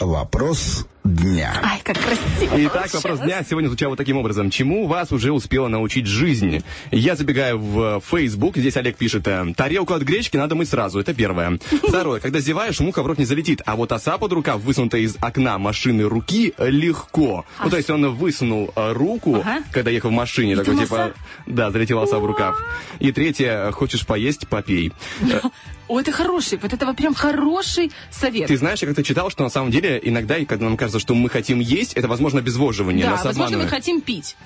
Вопрос 0.00 0.86
дня. 1.06 1.60
Ай, 1.62 1.80
как 1.82 1.96
красиво. 1.98 2.54
Итак, 2.68 2.92
вопрос 2.94 3.20
дня 3.20 3.42
сегодня 3.48 3.68
звучал 3.68 3.90
вот 3.90 3.96
таким 3.96 4.16
образом. 4.16 4.50
Чему 4.50 4.86
вас 4.86 5.12
уже 5.12 5.32
успела 5.32 5.68
научить 5.68 6.06
жизнь? 6.06 6.62
Я 6.90 7.16
забегаю 7.16 7.58
в 7.58 8.02
Facebook, 8.08 8.56
здесь 8.56 8.76
Олег 8.76 8.96
пишет, 8.96 9.26
э, 9.28 9.52
тарелку 9.56 9.94
от 9.94 10.02
гречки 10.02 10.36
надо 10.36 10.54
мыть 10.54 10.68
сразу, 10.68 10.98
это 11.00 11.14
первое. 11.14 11.58
Второе, 11.82 12.20
когда 12.20 12.40
зеваешь, 12.40 12.80
муха 12.80 13.02
в 13.02 13.06
рот 13.06 13.18
не 13.18 13.24
залетит, 13.24 13.62
а 13.66 13.76
вот 13.76 13.92
оса 13.92 14.18
под 14.18 14.32
рукав, 14.32 14.60
высунутая 14.60 15.00
из 15.02 15.16
окна 15.20 15.58
машины 15.58 16.04
руки, 16.04 16.54
легко. 16.58 17.44
Ну, 17.62 17.70
то 17.70 17.76
есть 17.76 17.90
он 17.90 18.14
высунул 18.14 18.72
э, 18.74 18.92
руку, 18.92 19.36
Ага. 19.36 19.62
когда 19.72 19.90
ехал 19.90 20.10
в 20.10 20.12
машине, 20.12 20.52
И 20.54 20.56
такой 20.56 20.76
типа, 20.78 21.04
оса? 21.06 21.12
да, 21.46 21.70
залетела 21.70 22.02
оса 22.02 22.18
в 22.18 22.24
рукав. 22.26 22.56
И 22.98 23.12
третье, 23.12 23.70
хочешь 23.72 24.06
поесть, 24.06 24.48
попей. 24.48 24.92
Э, 25.22 25.40
О, 25.88 26.00
это 26.00 26.10
хороший, 26.10 26.58
вот 26.60 26.72
это 26.72 26.92
прям 26.94 27.14
хороший 27.14 27.92
совет. 28.10 28.48
Ты 28.48 28.56
знаешь, 28.56 28.80
я 28.82 28.88
как-то 28.88 29.04
читал, 29.04 29.30
что 29.30 29.44
на 29.44 29.50
самом 29.50 29.70
деле 29.70 30.00
иногда, 30.02 30.36
и 30.36 30.44
когда 30.44 30.64
нам 30.64 30.76
кажется, 30.76 30.95
что 30.98 31.14
мы 31.14 31.28
хотим 31.28 31.60
есть, 31.60 31.92
это, 31.94 32.08
возможно, 32.08 32.40
обезвоживание, 32.40 33.04
да, 33.04 33.12
нас 33.12 33.24
возможно, 33.24 33.56
мы 33.58 33.62
обманывает. 33.64 33.70
хотим 33.70 34.00
пить. 34.00 34.36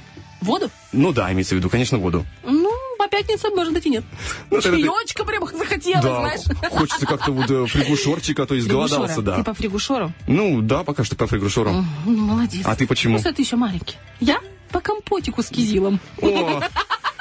Воду? 0.41 0.71
Ну 0.93 1.13
да, 1.13 1.31
имеется 1.33 1.55
в 1.55 1.59
виду, 1.59 1.69
конечно, 1.69 1.99
воду. 1.99 2.25
Ну, 2.45 2.73
по 2.99 3.09
пятницам, 3.09 3.55
может 3.55 3.75
быть, 3.75 3.85
и 3.85 3.91
нет. 3.91 4.05
Ну, 4.51 4.61
тогда 4.63 4.79
ты- 4.79 4.85
Чаечка 4.85 5.25
прям 5.27 5.47
захотелось, 5.47 6.03
Да, 6.03 6.21
знаешь. 6.21 6.41
хочется 6.71 7.05
как-то 7.05 7.31
вот 7.33 7.51
э, 7.51 7.67
фригушорчика, 7.67 8.47
то 8.47 8.55
есть 8.55 8.67
голодался, 8.67 9.15
Фригушора. 9.17 9.23
да. 9.23 9.37
Ты 9.37 9.45
по 9.45 9.53
фригушору? 9.55 10.13
Ну, 10.27 10.63
да, 10.63 10.83
пока 10.83 11.05
что 11.05 11.15
по 11.15 11.27
фригушору. 11.27 11.85
Ну, 12.07 12.17
молодец. 12.17 12.63
А 12.65 12.75
ты 12.75 12.87
почему? 12.87 13.17
Просто 13.17 13.35
ты 13.35 13.43
еще 13.43 13.57
маленький. 13.57 13.97
Я 14.21 14.41
по 14.71 14.81
компотику 14.81 15.43
с 15.43 15.49
кизилом. 15.49 16.01
О, 16.23 16.63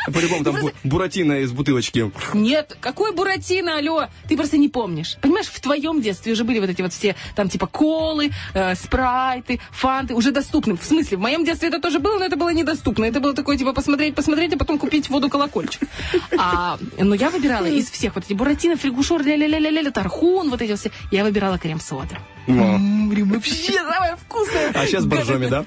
по-любому 0.07 0.43
там 0.43 0.55
бу- 0.55 0.73
буратино 0.83 1.39
из 1.41 1.51
бутылочки. 1.51 2.11
Нет, 2.33 2.77
какой 2.79 3.13
Буратино, 3.13 3.77
алло, 3.77 4.07
ты 4.27 4.35
просто 4.37 4.57
не 4.57 4.69
помнишь. 4.69 5.17
Понимаешь, 5.21 5.47
в 5.47 5.59
твоем 5.59 6.01
детстве 6.01 6.33
уже 6.33 6.43
были 6.43 6.59
вот 6.59 6.69
эти 6.69 6.81
вот 6.81 6.93
все, 6.93 7.15
там, 7.35 7.49
типа, 7.49 7.67
колы, 7.67 8.31
э, 8.53 8.75
спрайты, 8.75 9.59
фанты, 9.71 10.13
уже 10.13 10.31
доступны. 10.31 10.75
В 10.77 10.83
смысле, 10.83 11.17
в 11.17 11.21
моем 11.21 11.43
детстве 11.45 11.69
это 11.69 11.79
тоже 11.79 11.99
было, 11.99 12.17
но 12.19 12.25
это 12.25 12.35
было 12.37 12.49
недоступно. 12.49 13.05
Это 13.05 13.19
было 13.19 13.33
такое, 13.33 13.57
типа, 13.57 13.73
посмотреть, 13.73 14.15
посмотреть, 14.15 14.53
а 14.53 14.57
потом 14.57 14.77
купить 14.79 15.09
воду-колокольчик. 15.09 15.81
А, 16.37 16.77
но 16.97 17.15
я 17.15 17.29
выбирала 17.29 17.65
из 17.65 17.89
всех 17.89 18.15
вот 18.15 18.25
эти 18.25 18.33
Буратино, 18.33 18.77
Фригушор, 18.77 19.21
ля-ля-ля-ля-ля, 19.21 19.91
Тархун, 19.91 20.49
вот 20.49 20.61
эти 20.61 20.75
все. 20.75 20.91
Я 21.11 21.23
выбирала 21.23 21.57
крем-сода. 21.57 22.17
Вообще 22.47 23.73
самое 23.73 24.15
вкусное. 24.15 24.71
А 24.73 24.85
сейчас 24.87 25.05
боржоми, 25.05 25.47
да? 25.49 25.65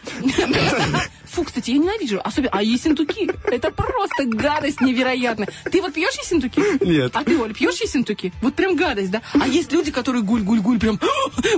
Фу, 1.33 1.45
кстати, 1.45 1.71
я 1.71 1.79
ненавижу. 1.79 2.21
Особенно, 2.23 2.51
а 2.53 2.63
ессентуки. 2.63 3.31
Это 3.51 3.71
просто 3.71 4.22
гадость 4.27 4.81
невероятная. 4.81 5.49
Ты 5.71 5.81
вот 5.81 5.93
пьешь 5.95 6.15
ессентуки? 6.15 6.61
Нет. 6.85 7.13
А 7.15 7.25
ты, 7.25 7.39
Оль, 7.39 7.55
пьешь 7.55 7.81
ессентуки? 7.81 8.33
Вот 8.43 8.55
прям 8.55 8.77
гадость, 8.77 9.11
да? 9.11 9.23
А 9.41 9.47
есть 9.49 9.73
люди, 9.73 9.91
которые 9.91 10.23
гуль-гуль-гуль, 10.23 10.79
прям, 10.79 10.99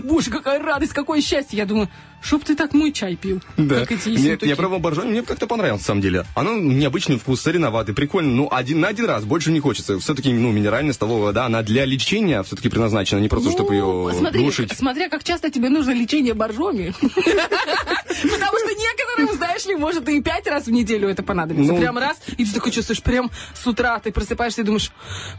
боже, 0.03 0.31
какая 0.31 0.59
радость, 0.63 0.93
какое 0.93 1.21
счастье. 1.21 1.57
Я 1.59 1.67
думаю, 1.67 1.89
чтоб 2.23 2.43
ты 2.43 2.55
так 2.55 2.73
мой 2.73 2.91
чай 2.93 3.17
пил, 3.17 3.41
Да. 3.57 3.81
как 3.81 3.93
эти 3.93 4.09
Нет, 4.09 4.43
я 4.45 4.57
пробовал 4.57 4.81
боржоми, 4.81 5.11
мне 5.11 5.23
как-то 5.23 5.47
понравилось, 5.47 5.83
на 5.83 5.87
самом 5.87 6.01
деле. 6.01 6.25
Оно 6.35 6.57
необычный 6.59 7.19
вкус, 7.19 7.41
соленоватый, 7.43 7.95
прикольно. 7.95 8.31
Ну, 8.31 8.49
один 8.51 8.81
на 8.81 8.89
один 8.89 9.05
раз, 9.07 9.25
больше 9.25 9.51
не 9.53 9.61
хочется. 9.61 9.99
Все-таки, 9.99 10.33
ну, 10.33 10.51
минеральная 10.53 10.93
столовая 10.95 11.25
вода, 11.27 11.45
она 11.47 11.63
для 11.63 11.85
лечения 11.85 12.43
все-таки 12.43 12.69
предназначена, 12.71 13.19
не 13.19 13.29
просто, 13.29 13.51
чтобы 13.51 13.75
Ну, 13.75 14.09
ее 14.09 14.19
смотри, 14.19 14.41
глушить. 14.41 14.73
смотря 14.77 15.09
как 15.09 15.23
часто 15.25 15.51
тебе 15.51 15.69
нужно 15.69 15.91
лечение 15.93 16.35
боржоми. 16.35 16.95
Потому 17.03 18.59
что 18.59 18.71
некоторым, 18.75 19.37
знаешь 19.37 19.65
ли, 19.67 19.75
может 19.77 20.09
и 20.09 20.23
пять 20.23 20.47
раз 20.47 20.67
в 20.67 20.71
неделю 20.71 21.09
это 21.09 21.23
понадобится. 21.23 21.73
Ну. 21.73 21.79
Прям 21.79 21.99
раз, 21.99 22.17
и 22.37 22.45
ты 22.55 22.61
такой 22.61 22.73
чувствуешь, 22.73 23.03
прям 23.03 23.31
с 23.53 23.67
утра 23.67 23.99
ты 23.99 24.13
просыпаешься 24.13 24.63
и 24.63 24.65
думаешь, 24.65 24.93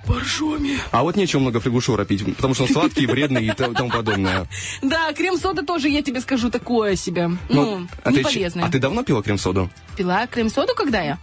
боржоми. 0.05 0.77
А 0.91 1.03
вот 1.03 1.15
нечего 1.15 1.39
много 1.39 1.59
фригушора 1.59 2.05
пить, 2.05 2.25
потому 2.35 2.53
что 2.53 2.63
он 2.63 2.69
сладкий, 2.69 3.05
вредный 3.05 3.47
и 3.47 3.51
тому 3.51 3.89
подобное. 3.89 4.47
Да, 4.81 5.13
крем-сода 5.13 5.63
тоже, 5.63 5.89
я 5.89 6.01
тебе 6.01 6.21
скажу, 6.21 6.49
такое 6.49 6.95
себе. 6.95 7.31
Ну, 7.49 7.87
а, 8.03 8.11
не 8.11 8.19
полезное. 8.19 8.65
а 8.65 8.69
ты 8.69 8.79
давно 8.79 9.03
пила 9.03 9.21
крем-соду? 9.21 9.69
Пила 9.95 10.27
крем-соду, 10.27 10.73
когда 10.75 11.01
я? 11.01 11.19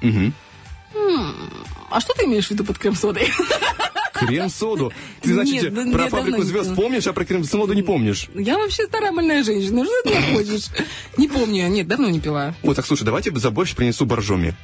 А 1.91 2.01
что 2.01 2.15
ты 2.15 2.25
имеешь 2.25 2.47
в 2.47 2.51
виду 2.51 2.65
под 2.65 2.79
крем-содой? 2.79 3.31
Крем-соду. 4.13 4.93
Ты, 5.21 5.35
значит, 5.35 5.73
Нет, 5.73 5.93
про 5.93 6.05
я 6.05 6.09
фабрику 6.11 6.43
звезд 6.43 6.75
помнишь, 6.75 7.07
а 7.07 7.13
про 7.13 7.25
крем-соду 7.25 7.73
не 7.73 7.83
помнишь. 7.83 8.29
Я 8.35 8.59
вообще 8.59 8.87
старая 8.87 9.13
больная 9.13 9.43
женщина. 9.43 9.85
Что 9.85 10.03
ты 10.05 10.15
находишь? 10.15 10.67
Не 11.17 11.29
помню. 11.29 11.69
Нет, 11.69 11.89
давно 11.89 12.09
не 12.09 12.21
пила. 12.21 12.55
Вот 12.63 12.77
так, 12.77 12.87
слушай, 12.87 13.05
давайте 13.05 13.37
за 13.37 13.51
борщ 13.51 13.75
принесу 13.75 14.07
боржоми. 14.07 14.55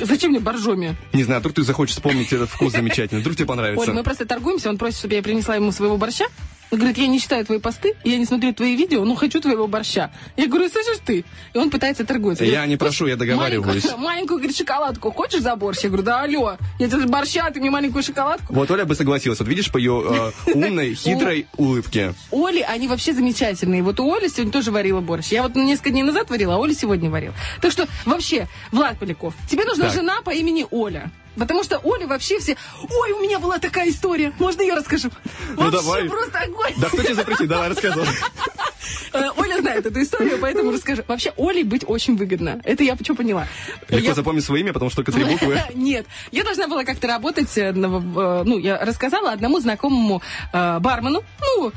Зачем 0.00 0.30
мне 0.30 0.40
боржоми? 0.40 0.96
Не 1.12 1.24
знаю, 1.24 1.40
вдруг 1.40 1.54
ты 1.54 1.62
захочешь 1.62 1.94
вспомнить 1.94 2.32
этот 2.32 2.50
вкус 2.50 2.72
замечательный, 2.76 3.20
вдруг 3.20 3.36
тебе 3.36 3.46
понравится. 3.46 3.88
Оль, 3.90 3.94
мы 3.94 4.02
просто 4.02 4.26
торгуемся, 4.26 4.68
он 4.70 4.78
просит, 4.78 4.98
чтобы 4.98 5.14
я 5.14 5.22
принесла 5.22 5.56
ему 5.56 5.72
своего 5.72 5.96
борща. 5.96 6.24
Он 6.70 6.78
говорит, 6.78 6.98
я 6.98 7.06
не 7.06 7.20
читаю 7.20 7.44
твои 7.44 7.58
посты, 7.58 7.94
я 8.04 8.18
не 8.18 8.24
смотрю 8.24 8.52
твои 8.52 8.74
видео, 8.76 9.04
но 9.04 9.14
хочу 9.14 9.40
твоего 9.40 9.66
борща. 9.66 10.10
Я 10.36 10.46
говорю, 10.48 10.68
слышишь 10.68 10.98
ты? 11.04 11.24
И 11.52 11.58
он 11.58 11.70
пытается 11.70 12.04
торговаться. 12.04 12.44
Я 12.44 12.52
Говорит, 12.52 12.70
не 12.70 12.76
прошу, 12.76 13.06
я 13.06 13.16
договариваюсь. 13.16 13.84
Маленькую, 13.84 13.98
маленькую, 14.04 14.38
говорит, 14.38 14.56
шоколадку. 14.56 15.10
Хочешь 15.12 15.40
за 15.40 15.54
борщ? 15.56 15.80
Я 15.84 15.88
говорю, 15.90 16.02
да 16.04 16.22
алло, 16.22 16.56
я 16.78 16.88
тебе 16.88 17.06
борща, 17.06 17.50
ты 17.50 17.60
мне 17.60 17.70
маленькую 17.70 18.02
шоколадку. 18.02 18.52
Вот 18.54 18.70
Оля 18.70 18.84
бы 18.84 18.94
согласилась. 18.94 19.38
Вот 19.38 19.48
видишь 19.48 19.70
по 19.70 19.78
ее 19.78 20.32
э, 20.46 20.50
умной, 20.54 20.94
хитрой 20.94 21.46
улыбке. 21.56 22.14
Оли, 22.32 22.60
они 22.60 22.88
вообще 22.88 23.12
замечательные. 23.12 23.82
Вот 23.82 24.00
у 24.00 24.12
Оли 24.12 24.28
сегодня 24.28 24.52
тоже 24.52 24.70
варила 24.70 25.00
борщ. 25.00 25.28
Я 25.28 25.42
вот 25.42 25.54
несколько 25.54 25.90
дней 25.90 26.02
назад 26.02 26.30
варила, 26.30 26.54
а 26.54 26.58
Оля 26.58 26.74
сегодня 26.74 27.10
варила. 27.10 27.34
Так 27.60 27.72
что 27.72 27.86
вообще, 28.04 28.48
Влад 28.72 28.98
Поляков, 28.98 29.34
тебе 29.48 29.64
нужна 29.64 29.84
Так. 29.86 29.94
жена 29.94 30.22
по 30.22 30.30
имени 30.30 30.66
Оля. 30.70 31.10
Потому 31.36 31.64
что 31.64 31.78
Оля 31.78 32.06
вообще 32.06 32.38
все... 32.38 32.56
Ой, 32.82 33.12
у 33.12 33.20
меня 33.20 33.38
была 33.38 33.58
такая 33.58 33.88
история. 33.90 34.32
Можно 34.38 34.62
я 34.62 34.76
расскажу? 34.76 35.10
Ну, 35.56 35.64
вообще 35.64 35.78
давай. 35.78 36.08
просто 36.08 36.38
огонь. 36.38 36.72
Да 36.76 36.88
кто 36.88 37.02
тебе 37.02 37.14
запретит? 37.14 37.48
Давай, 37.48 37.68
рассказывай. 37.68 38.06
Э, 39.12 39.30
Оля 39.36 39.60
знает 39.60 39.86
эту 39.86 40.02
историю, 40.02 40.38
поэтому 40.40 40.72
расскажу. 40.72 41.02
Вообще, 41.06 41.32
Оле 41.36 41.64
быть 41.64 41.84
очень 41.86 42.16
выгодно. 42.16 42.60
Это 42.64 42.82
я 42.84 42.96
что 42.96 43.14
поняла. 43.14 43.46
Легко 43.88 44.08
Я- 44.08 44.14
запомнить 44.14 44.44
свое 44.44 44.62
имя, 44.62 44.72
потому 44.72 44.90
что 44.90 45.02
только 45.02 45.12
три 45.12 45.24
буквы. 45.24 45.60
Нет, 45.74 46.06
я 46.32 46.44
должна 46.44 46.68
была 46.68 46.84
как-то 46.84 47.06
работать, 47.06 47.56
э, 47.56 47.70
э, 47.70 47.72
ну, 47.72 48.58
я 48.58 48.78
рассказала 48.78 49.32
одному 49.32 49.60
знакомому 49.60 50.22
бармену, 50.52 51.24
ну, 51.40 51.72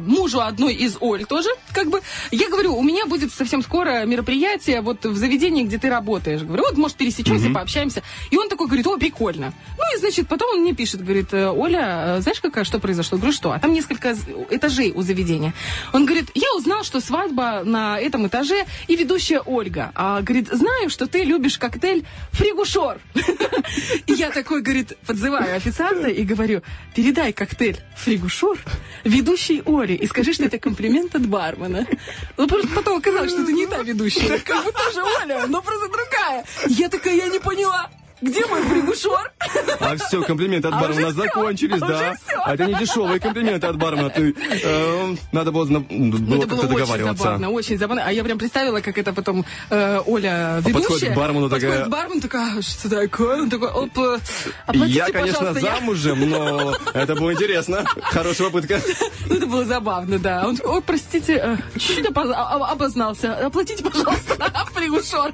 мужу 0.00 0.40
одной 0.40 0.74
из 0.74 0.96
Оль 1.00 1.24
тоже, 1.24 1.48
как 1.72 1.88
бы, 1.88 2.00
я 2.30 2.48
говорю, 2.48 2.76
у 2.76 2.82
меня 2.82 3.06
будет 3.06 3.32
совсем 3.32 3.62
скоро 3.62 4.04
мероприятие 4.04 4.80
вот 4.80 5.04
в 5.04 5.16
заведении, 5.16 5.64
где 5.64 5.78
ты 5.78 5.88
работаешь. 5.88 6.42
Говорю, 6.42 6.64
вот, 6.64 6.76
может, 6.76 6.96
пересечемся, 6.96 7.50
пообщаемся. 7.50 8.02
И 8.30 8.36
он 8.36 8.48
такой 8.48 8.66
говорит, 8.66 8.86
о, 8.86 8.96
прикольно. 9.02 9.52
Ну, 9.78 9.96
и, 9.96 9.98
значит, 9.98 10.28
потом 10.28 10.48
он 10.54 10.60
мне 10.60 10.74
пишет, 10.74 11.02
говорит, 11.02 11.34
«Э, 11.34 11.48
Оля, 11.48 12.18
э, 12.18 12.20
знаешь, 12.20 12.40
какая, 12.40 12.62
что 12.62 12.78
произошло? 12.78 13.18
Говорю, 13.18 13.32
что? 13.32 13.50
А 13.50 13.58
там 13.58 13.72
несколько 13.72 14.14
этажей 14.50 14.92
у 14.94 15.02
заведения. 15.02 15.54
Он 15.92 16.06
говорит, 16.06 16.30
я 16.34 16.54
узнал, 16.54 16.84
что 16.84 17.00
свадьба 17.00 17.62
на 17.64 17.98
этом 17.98 18.28
этаже 18.28 18.64
и 18.86 18.94
ведущая 18.94 19.40
Ольга. 19.40 19.90
А, 19.96 20.22
говорит, 20.22 20.48
знаю, 20.52 20.88
что 20.88 21.08
ты 21.08 21.24
любишь 21.24 21.58
коктейль 21.58 22.04
Фригушор. 22.30 23.00
Я 24.06 24.30
такой, 24.30 24.62
говорит, 24.62 24.96
подзываю 25.04 25.56
официанта 25.56 26.06
и 26.06 26.22
говорю, 26.22 26.62
передай 26.94 27.32
коктейль 27.32 27.80
Фригушор 27.96 28.58
ведущей 29.02 29.62
Оле 29.66 29.96
и 29.96 30.06
скажи, 30.06 30.32
что 30.32 30.44
это 30.44 30.58
комплимент 30.58 31.16
от 31.16 31.26
бармена. 31.26 31.88
Ну, 32.36 32.46
просто 32.46 32.68
потом 32.68 32.98
оказалось, 32.98 33.32
что 33.32 33.42
это 33.42 33.52
не 33.52 33.66
та 33.66 33.82
ведущая. 33.82 34.38
Как 34.38 34.64
бы 34.64 34.70
тоже 34.70 35.02
Оля, 35.22 35.46
но 35.48 35.60
просто 35.60 35.88
другая. 35.88 36.44
Я 36.68 36.88
такая, 36.88 37.16
я 37.16 37.26
не 37.26 37.40
поняла. 37.40 37.90
Где 38.22 38.46
мой 38.46 38.62
фригушор? 38.62 39.32
А 39.80 39.96
все, 39.96 40.22
комплименты 40.22 40.68
от 40.68 40.74
А 40.74 40.80
бармена 40.80 41.10
закончились, 41.12 41.82
а 41.82 41.86
да. 41.88 42.14
всё. 42.14 42.40
А 42.44 42.54
это 42.54 42.66
не 42.66 42.74
дешевые 42.74 43.18
комплименты 43.18 43.66
от 43.66 43.76
бармена. 43.76 44.10
Ты, 44.10 44.34
э, 44.62 45.16
надо 45.32 45.50
было, 45.50 45.64
Ну, 45.64 45.80
было 45.80 46.18
было 46.20 46.40
как-то 46.40 46.54
очень 46.56 46.68
договариваться. 46.68 47.22
забавно, 47.24 47.50
очень 47.50 47.78
забавно. 47.78 48.04
А 48.06 48.12
я 48.12 48.22
прям 48.22 48.38
представила, 48.38 48.80
как 48.80 48.96
это 48.98 49.12
потом 49.12 49.44
э, 49.70 50.00
Оля 50.06 50.58
ведущая. 50.58 50.70
А 50.70 50.80
подходит 50.80 51.12
к 51.12 51.16
бармену 51.16 51.48
такая- 51.50 51.70
Подходит 51.70 51.86
к 51.86 51.90
бармену, 51.90 52.20
такая, 52.20 52.58
«А 52.58 52.62
что 52.62 52.88
такое? 52.88 53.42
Он 53.42 53.50
такой, 53.50 53.68
оп, 53.70 53.98
э, 53.98 54.18
оплатите, 54.66 54.98
Я, 54.98 55.06
конечно, 55.10 55.38
пожалуйста, 55.38 55.66
я». 55.66 55.74
замужем, 55.76 56.30
но 56.30 56.76
это 56.94 57.14
было 57.16 57.32
интересно. 57.32 57.84
Хорошая 58.02 58.50
попытка. 58.50 58.80
Ну, 59.26 59.34
это 59.36 59.46
было 59.46 59.64
забавно, 59.64 60.18
да. 60.18 60.46
Он 60.46 60.56
такой, 60.56 60.76
ой, 60.76 60.82
простите, 60.82 61.34
э, 61.42 61.56
чуть-чуть 61.78 62.06
а- 62.14 62.20
а- 62.22 62.70
обознался. 62.72 63.34
Оплатите, 63.46 63.82
пожалуйста, 63.82 64.36
фригушор. 64.74 65.32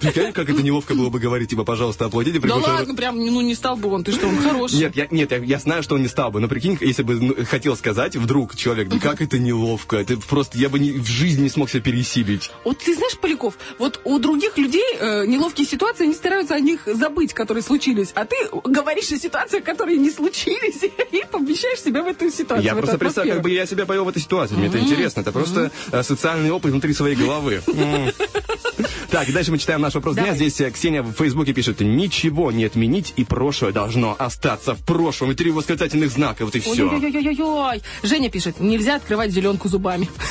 Прикинь, 0.00 0.32
как 0.32 0.48
это 0.48 0.62
неловко 0.62 0.94
было 0.94 1.10
бы 1.10 1.18
говорить, 1.18 1.50
типа, 1.50 1.64
пожалуйста, 1.64 2.06
оплатите 2.06 2.29
Да 2.38 2.40
пригушер. 2.40 2.68
ладно, 2.72 2.94
прям, 2.94 3.18
ну, 3.18 3.40
не 3.40 3.54
стал 3.54 3.76
бы 3.76 3.88
он, 3.90 4.04
ты 4.04 4.12
что, 4.12 4.28
он 4.28 4.38
хороший. 4.38 4.78
Нет, 4.78 4.96
я, 4.96 5.06
нет, 5.10 5.30
я, 5.32 5.38
я 5.38 5.58
знаю, 5.58 5.82
что 5.82 5.94
он 5.96 6.02
не 6.02 6.08
стал 6.08 6.30
бы, 6.30 6.40
но 6.40 6.48
прикинь, 6.48 6.78
если 6.80 7.02
бы 7.02 7.14
ну, 7.20 7.34
хотел 7.44 7.76
сказать 7.76 8.16
вдруг 8.16 8.56
человек, 8.56 8.88
да 8.88 8.98
как 8.98 9.20
это 9.22 9.38
неловко, 9.38 9.96
это 9.96 10.16
просто, 10.18 10.58
я 10.58 10.68
бы 10.68 10.78
ни- 10.78 10.92
в 10.92 11.06
жизни 11.06 11.42
не 11.44 11.48
смог 11.48 11.70
себя 11.70 11.82
пересилить. 11.82 12.50
Вот 12.64 12.78
ты 12.78 12.94
знаешь, 12.94 13.16
Поляков, 13.18 13.54
вот 13.78 14.00
у 14.04 14.18
других 14.18 14.56
людей 14.58 14.84
э, 14.98 15.26
неловкие 15.26 15.66
ситуации, 15.66 16.04
они 16.04 16.14
стараются 16.14 16.54
о 16.54 16.60
них 16.60 16.82
забыть, 16.86 17.34
которые 17.34 17.62
случились. 17.62 18.10
А 18.14 18.24
ты 18.24 18.36
говоришь 18.64 19.10
о 19.12 19.18
ситуациях, 19.18 19.64
которые 19.64 19.98
не 19.98 20.10
случились, 20.10 20.82
и 21.12 21.22
помещаешь 21.30 21.80
себя 21.80 22.02
в 22.02 22.06
эту 22.06 22.30
ситуацию. 22.30 22.64
Я 22.64 22.74
в 22.74 22.78
просто 22.78 22.98
представляю, 22.98 23.36
как 23.36 23.44
бы 23.44 23.50
я 23.50 23.66
себя 23.66 23.86
повел 23.86 24.04
в 24.04 24.08
этой 24.08 24.22
ситуации. 24.22 24.54
Мне 24.54 24.68
это 24.68 24.78
интересно. 24.78 25.20
Это 25.20 25.32
просто 25.32 25.70
э, 25.92 26.02
социальный 26.02 26.50
опыт 26.50 26.70
внутри 26.72 26.92
своей 26.94 27.16
головы. 27.16 27.62
М. 27.66 28.10
Так, 29.10 29.28
и 29.28 29.32
дальше 29.32 29.50
мы 29.50 29.58
читаем 29.58 29.80
наш 29.80 29.94
вопрос 29.94 30.14
дня. 30.14 30.34
Здесь 30.34 30.60
э, 30.60 30.70
Ксения 30.70 31.02
в 31.02 31.12
Фейсбуке 31.14 31.52
пишет, 31.52 31.80
ничего 31.80 32.19
не 32.52 32.64
отменить, 32.64 33.14
и 33.16 33.24
прошлое 33.24 33.72
должно 33.72 34.14
остаться 34.18 34.74
в 34.74 34.84
прошлом. 34.84 35.30
И 35.30 35.34
три 35.34 35.50
восклицательных 35.50 36.10
знака, 36.10 36.44
вот 36.44 36.54
и 36.56 36.60
все. 36.60 36.88
Ой-ой-ой-ой-ой. 36.90 37.82
Женя 38.02 38.30
пишет, 38.30 38.60
нельзя 38.60 38.96
открывать 38.96 39.30
зеленку 39.30 39.68
зубами. 39.68 40.08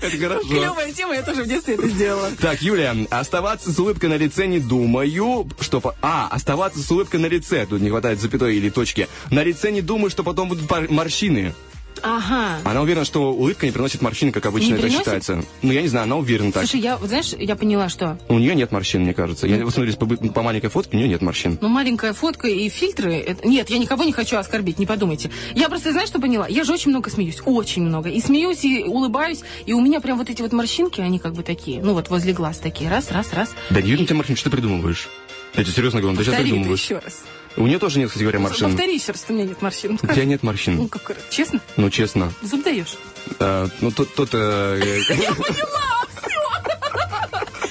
Это 0.00 0.16
хорошо. 0.18 0.48
Клевая 0.48 0.92
тема, 0.92 1.14
я 1.14 1.22
тоже 1.22 1.44
в 1.44 1.46
детстве 1.48 1.74
это 1.74 1.88
сделала. 1.88 2.30
Так, 2.40 2.60
Юлия, 2.62 2.94
оставаться 3.10 3.72
с 3.72 3.78
улыбкой 3.78 4.10
на 4.10 4.16
лице 4.16 4.46
не 4.46 4.58
думаю, 4.58 5.48
что... 5.60 5.80
по- 5.80 5.94
А, 6.02 6.28
оставаться 6.30 6.80
с 6.82 6.90
улыбкой 6.90 7.20
на 7.20 7.26
лице, 7.26 7.64
тут 7.66 7.80
не 7.80 7.88
хватает 7.88 8.20
запятой 8.20 8.56
или 8.56 8.70
точки. 8.70 9.08
На 9.30 9.42
лице 9.42 9.70
не 9.70 9.80
думаю, 9.80 10.10
что 10.10 10.24
потом 10.24 10.48
будут 10.48 10.68
морщины. 10.90 11.54
Ага. 12.02 12.58
Она 12.64 12.82
уверена, 12.82 13.04
что 13.04 13.32
улыбка 13.32 13.66
не 13.66 13.72
приносит 13.72 14.02
морщин, 14.02 14.32
как 14.32 14.46
обычно 14.46 14.68
Не 14.68 14.72
это 14.74 14.82
приносит? 14.82 15.00
считается. 15.00 15.44
Ну, 15.62 15.72
я 15.72 15.82
не 15.82 15.88
знаю, 15.88 16.04
она 16.04 16.16
уверена 16.16 16.52
так. 16.52 16.64
Слушай, 16.64 16.80
я, 16.80 16.96
вот 16.96 17.08
знаешь, 17.08 17.32
я 17.38 17.56
поняла, 17.56 17.88
что 17.88 18.18
У 18.28 18.38
нее 18.38 18.54
нет 18.54 18.72
морщин, 18.72 19.02
мне 19.02 19.14
кажется. 19.14 19.46
Я 19.46 19.64
посмотрелись 19.64 19.96
по, 19.96 20.06
по 20.06 20.42
маленькой 20.42 20.70
фотке, 20.70 20.96
у 20.96 21.00
нее 21.00 21.08
нет 21.08 21.22
морщин. 21.22 21.58
Ну, 21.60 21.68
маленькая 21.68 22.12
фотка 22.12 22.48
и 22.48 22.68
фильтры... 22.68 23.14
это- 23.14 23.46
Нет, 23.46 23.70
я 23.70 23.78
никого 23.78 24.04
не 24.04 24.12
хочу 24.12 24.36
оскорбить, 24.36 24.78
не 24.78 24.86
подумайте. 24.86 25.30
Я 25.54 25.68
просто, 25.68 25.92
знаешь, 25.92 26.08
что 26.08 26.20
поняла? 26.20 26.46
Я 26.48 26.64
же 26.64 26.72
очень 26.72 26.90
много 26.90 27.10
смеюсь, 27.10 27.40
очень 27.44 27.82
много. 27.82 28.08
И 28.08 28.20
смеюсь, 28.20 28.64
и 28.64 28.84
улыбаюсь, 28.84 29.40
и 29.66 29.72
у 29.72 29.80
меня 29.80 30.00
прям 30.00 30.18
вот 30.18 30.30
эти 30.30 30.42
вот 30.42 30.52
морщинки, 30.52 31.00
они 31.00 31.18
как 31.18 31.34
бы 31.34 31.42
такие, 31.42 31.82
ну 31.82 31.94
вот 31.94 32.08
возле 32.10 32.32
глаз 32.32 32.58
такие, 32.58 32.88
раз, 32.90 33.10
раз, 33.10 33.32
раз. 33.32 33.54
Да 33.70 33.80
не 33.82 33.90
видно 33.90 34.06
тебя 34.06 34.16
морщин, 34.16 34.36
что 34.36 34.50
ты 34.50 34.56
придумываешь? 34.56 35.08
Я 35.54 35.64
тебе 35.64 35.72
серьезно 35.72 36.00
говорю, 36.00 36.16
ты 36.18 36.24
сейчас 36.24 36.40
придумываешь. 36.40 36.80
еще 36.82 36.98
раз. 36.98 37.22
У 37.58 37.66
нее 37.66 37.78
тоже 37.78 37.98
нет, 37.98 38.08
кстати 38.08 38.22
говоря, 38.22 38.38
морщин. 38.38 38.68
Повтори 38.68 38.94
еще 38.94 39.12
раз, 39.12 39.24
у 39.28 39.32
меня 39.32 39.44
нет 39.44 39.60
морщин. 39.60 39.98
У 40.00 40.06
тебя 40.06 40.24
нет 40.24 40.42
Ну, 40.42 40.46
морщин. 40.48 40.88
как, 40.88 41.16
честно? 41.30 41.60
Ну, 41.76 41.90
честно. 41.90 42.32
Зуб 42.42 42.62
даешь? 42.62 42.96
Э, 43.40 43.68
ну, 43.80 43.90
тут... 43.90 44.14
тут 44.14 44.30
э, 44.32 45.00
Я 45.08 45.34
поняла, 45.34 46.06
все. 46.22 46.38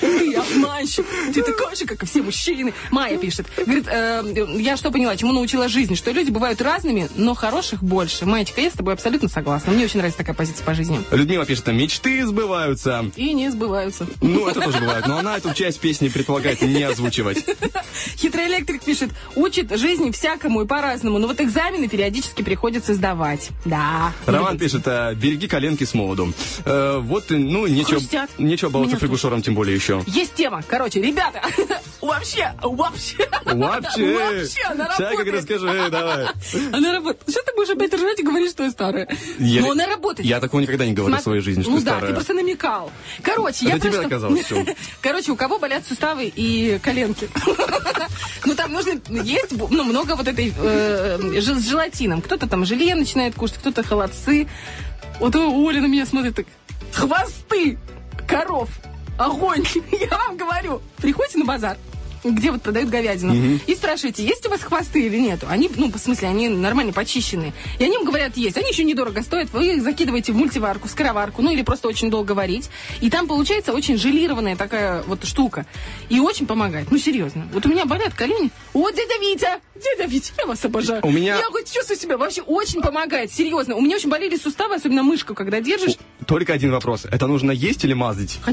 Ты 0.19 0.35
обманщик. 0.35 1.05
Ты 1.33 1.43
такой 1.43 1.75
же, 1.75 1.85
как 1.85 2.03
и 2.03 2.05
все 2.05 2.21
мужчины. 2.21 2.73
Майя 2.91 3.17
пишет. 3.17 3.47
Говорит, 3.57 3.87
э, 3.87 4.23
я 4.57 4.77
что 4.77 4.91
поняла, 4.91 5.15
чему 5.17 5.33
научила 5.33 5.67
жизнь? 5.67 5.95
Что 5.95 6.11
люди 6.11 6.31
бывают 6.31 6.61
разными, 6.61 7.09
но 7.15 7.33
хороших 7.33 7.83
больше. 7.83 8.25
Маечка, 8.25 8.61
я 8.61 8.69
с 8.69 8.73
тобой 8.73 8.93
абсолютно 8.93 9.29
согласна. 9.29 9.73
Мне 9.73 9.85
очень 9.85 9.97
нравится 9.97 10.17
такая 10.17 10.35
позиция 10.35 10.63
по 10.63 10.73
жизни. 10.73 10.99
Людмила 11.11 11.45
пишет, 11.45 11.67
мечты 11.67 12.25
сбываются. 12.25 13.05
И 13.15 13.33
не 13.33 13.49
сбываются. 13.49 14.07
Ну, 14.21 14.47
это 14.47 14.61
тоже 14.61 14.79
бывает, 14.79 15.07
но 15.07 15.17
она 15.17 15.37
эту 15.37 15.53
часть 15.53 15.79
песни 15.79 16.07
предполагает 16.09 16.61
не 16.61 16.83
озвучивать. 16.83 17.43
Хитрый 18.17 18.47
электрик 18.47 18.83
пишет, 18.83 19.09
учит 19.35 19.75
жизни 19.77 20.11
всякому 20.11 20.61
и 20.61 20.67
по-разному, 20.67 21.17
но 21.17 21.27
вот 21.27 21.41
экзамены 21.41 21.87
периодически 21.87 22.41
приходится 22.41 22.93
сдавать. 22.93 23.49
Да. 23.65 24.13
Роман 24.25 24.57
пишет, 24.57 24.83
э, 24.85 25.13
береги 25.15 25.47
коленки 25.47 25.83
с 25.83 25.93
молоду. 25.93 26.33
Э, 26.65 26.99
вот, 26.99 27.25
ну, 27.29 27.67
нечего, 27.67 27.99
Хрустят. 27.99 28.29
нечего 28.37 28.69
баловаться 28.69 28.95
Меня 28.95 28.99
фригушером, 28.99 29.41
тем 29.41 29.55
более 29.55 29.75
еще. 29.75 29.96
Есть 30.05 30.35
тема. 30.35 30.61
Короче, 30.67 31.01
ребята, 31.01 31.41
вообще, 32.01 32.53
вообще, 32.61 33.27
Вообще! 33.45 34.13
вообще, 34.17 34.61
она 34.63 34.85
Сейчас 34.85 34.97
как 34.97 35.11
работает. 35.11 35.35
расскажи, 35.35 35.67
э, 35.69 35.89
давай. 35.89 36.27
Она 36.73 36.93
работает. 36.93 37.29
Что 37.29 37.43
ты 37.43 37.53
будешь 37.55 37.69
опять 37.69 37.93
ржать 37.93 38.19
и 38.19 38.23
говоришь, 38.23 38.51
что 38.51 38.63
я 38.63 38.71
старая? 38.71 39.07
Я- 39.39 39.61
Но 39.61 39.71
она 39.71 39.87
работает. 39.87 40.27
Я 40.27 40.39
такого 40.39 40.61
никогда 40.61 40.85
не 40.85 40.93
говорю 40.93 41.15
в 41.15 41.21
своей 41.21 41.41
жизни, 41.41 41.61
что 41.63 41.71
ну 41.71 41.77
ты 41.79 41.83
да, 41.85 41.91
старая. 41.91 42.07
ты 42.09 42.13
просто 42.15 42.33
намекал. 42.33 42.91
Короче, 43.23 43.65
я 43.65 43.79
тебе 43.79 43.89
просто... 43.91 44.07
оказалось 44.07 44.43
всё. 44.45 44.65
Короче, 45.01 45.31
у 45.31 45.35
кого 45.35 45.59
болят 45.59 45.85
суставы 45.87 46.31
и 46.33 46.79
коленки? 46.83 47.29
Ну, 48.45 48.55
там 48.55 48.71
нужно... 48.71 49.01
Есть 49.23 49.51
ну, 49.51 49.83
много 49.83 50.15
вот 50.15 50.27
этой 50.27 50.53
э, 50.57 51.17
жел- 51.41 51.57
с 51.57 51.67
желатином. 51.67 52.21
Кто-то 52.21 52.47
там 52.47 52.65
желе 52.65 52.95
начинает 52.95 53.35
кушать, 53.35 53.57
кто-то 53.57 53.83
холодцы. 53.83 54.47
Вот 55.19 55.35
Оля 55.35 55.81
на 55.81 55.87
меня 55.87 56.05
смотрит 56.05 56.35
так. 56.35 56.45
Хвосты 56.93 57.77
коров. 58.27 58.69
Огонь. 59.17 59.63
Я 59.91 60.17
вам 60.17 60.37
говорю. 60.37 60.81
Приходите 60.97 61.39
на 61.39 61.45
базар 61.45 61.77
где 62.23 62.51
вот 62.51 62.61
продают 62.61 62.89
говядину, 62.89 63.59
и 63.65 63.75
спрашиваете, 63.75 64.23
есть 64.23 64.45
у 64.45 64.49
вас 64.49 64.61
хвосты 64.61 65.05
или 65.05 65.17
нету. 65.17 65.45
Они, 65.49 65.69
ну, 65.75 65.91
в 65.91 65.97
смысле, 65.97 66.27
они 66.29 66.47
нормально 66.49 66.93
почищенные. 66.93 67.53
И 67.79 67.83
они 67.83 67.95
им 67.95 68.03
говорят, 68.05 68.37
есть. 68.37 68.57
Они 68.57 68.69
еще 68.69 68.83
недорого 68.83 69.21
стоят. 69.23 69.51
Вы 69.53 69.75
их 69.75 69.83
закидываете 69.83 70.31
в 70.31 70.35
мультиварку, 70.35 70.87
в 70.87 70.91
скороварку, 70.91 71.41
ну, 71.41 71.51
или 71.51 71.61
просто 71.61 71.87
очень 71.87 72.09
долго 72.09 72.33
варить. 72.33 72.69
И 73.01 73.09
там 73.09 73.27
получается 73.27 73.73
очень 73.73 73.97
желированная 73.97 74.55
такая 74.55 75.03
вот 75.03 75.25
штука. 75.25 75.65
И 76.09 76.19
очень 76.19 76.45
помогает. 76.47 76.91
Ну, 76.91 76.97
серьезно. 76.97 77.47
Вот 77.53 77.65
у 77.65 77.69
меня 77.69 77.85
болят 77.85 78.13
колени. 78.13 78.49
О, 78.73 78.89
дядя 78.89 79.13
Витя! 79.21 79.47
Дядя 79.75 80.09
Витя, 80.09 80.31
я 80.37 80.45
вас 80.47 80.63
обожаю. 80.65 81.01
У 81.05 81.11
меня- 81.11 81.37
Я 81.37 81.45
хоть 81.45 81.71
чувствую 81.71 81.97
себя 81.99 82.17
вообще 82.17 82.41
очень 82.41 82.81
помогает. 82.81 83.31
Серьезно. 83.31 83.75
У 83.75 83.81
меня 83.81 83.95
очень 83.97 84.09
болели 84.09 84.35
суставы, 84.37 84.75
особенно 84.75 85.03
мышку, 85.03 85.33
когда 85.35 85.61
держишь. 85.61 85.95
Только 86.25 86.53
один 86.53 86.71
вопрос. 86.71 87.05
Это 87.05 87.27
нужно 87.27 87.51
есть 87.51 87.83
или 87.83 87.93
мазать? 87.93 88.39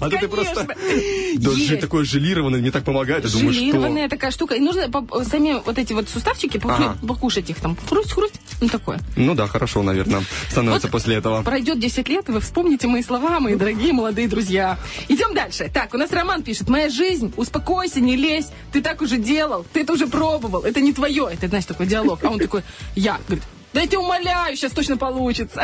А 0.00 0.08
то 0.10 0.16
ты 0.18 0.28
просто... 0.28 0.64
Да, 0.66 1.50
Есть. 1.50 1.68
Же 2.04 2.08
такой 2.08 2.20
желированный, 2.20 2.60
мне 2.60 2.70
так 2.70 2.84
помогает. 2.84 3.24
Я 3.24 3.30
думаю, 3.30 3.52
Желированная 3.52 4.06
что... 4.06 4.16
такая 4.16 4.30
штука. 4.30 4.54
И 4.54 4.60
нужно 4.60 4.82
сами 5.24 5.60
вот 5.64 5.78
эти 5.78 5.92
вот 5.92 6.08
суставчики 6.08 6.58
похру- 6.58 6.90
Ага. 6.90 6.98
покушать 7.06 7.50
их 7.50 7.56
там. 7.60 7.76
Хрусть-хрусть. 7.88 8.34
Ну, 8.60 8.68
такое. 8.68 9.00
Ну 9.16 9.34
да, 9.34 9.46
хорошо, 9.46 9.82
наверное, 9.82 10.22
становится 10.50 10.88
Вот 10.88 10.92
после 10.92 11.16
этого. 11.16 11.42
Пройдет 11.42 11.78
10 11.80 12.08
лет, 12.08 12.28
и 12.28 12.32
вы 12.32 12.40
вспомните 12.40 12.86
мои 12.86 13.02
слова, 13.02 13.40
мои 13.40 13.54
дорогие 13.54 13.92
молодые 13.92 14.28
друзья. 14.28 14.78
Идем 15.08 15.34
дальше. 15.34 15.70
Так, 15.72 15.94
у 15.94 15.98
нас 15.98 16.12
Роман 16.12 16.42
пишет. 16.42 16.68
Моя 16.68 16.88
жизнь, 16.88 17.32
успокойся, 17.36 18.00
не 18.00 18.16
лезь. 18.16 18.46
Ты 18.72 18.80
так 18.82 19.02
уже 19.02 19.16
делал, 19.16 19.64
ты 19.72 19.80
это 19.80 19.92
уже 19.92 20.06
пробовал. 20.06 20.62
Это 20.62 20.80
не 20.80 20.92
твое. 20.92 21.28
Это, 21.32 21.48
знаешь, 21.48 21.64
такой 21.64 21.86
диалог. 21.86 22.22
А 22.24 22.28
он 22.28 22.38
такой, 22.38 22.62
я. 22.94 23.18
Говорит, 23.26 23.44
да 23.78 23.82
я 23.82 23.86
тебя 23.86 24.00
умоляю, 24.00 24.56
сейчас 24.56 24.72
точно 24.72 24.96
получится. 24.96 25.62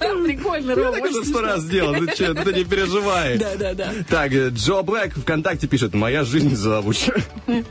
Прикольно, 0.00 0.70
Я 0.70 0.76
Рома. 0.76 1.06
уже 1.06 1.24
сто 1.26 1.42
раз 1.42 1.60
сделал, 1.60 1.92
ты 1.94 2.16
че, 2.16 2.32
ты 2.32 2.52
не 2.54 2.64
переживай. 2.64 3.36
Да, 3.36 3.54
да, 3.56 3.74
да. 3.74 3.92
Так, 4.08 4.32
э, 4.32 4.48
Джо 4.48 4.80
Блэк 4.82 5.20
ВКонтакте 5.20 5.66
пишет, 5.66 5.92
моя 5.92 6.24
жизнь 6.24 6.56
завуч. 6.56 7.10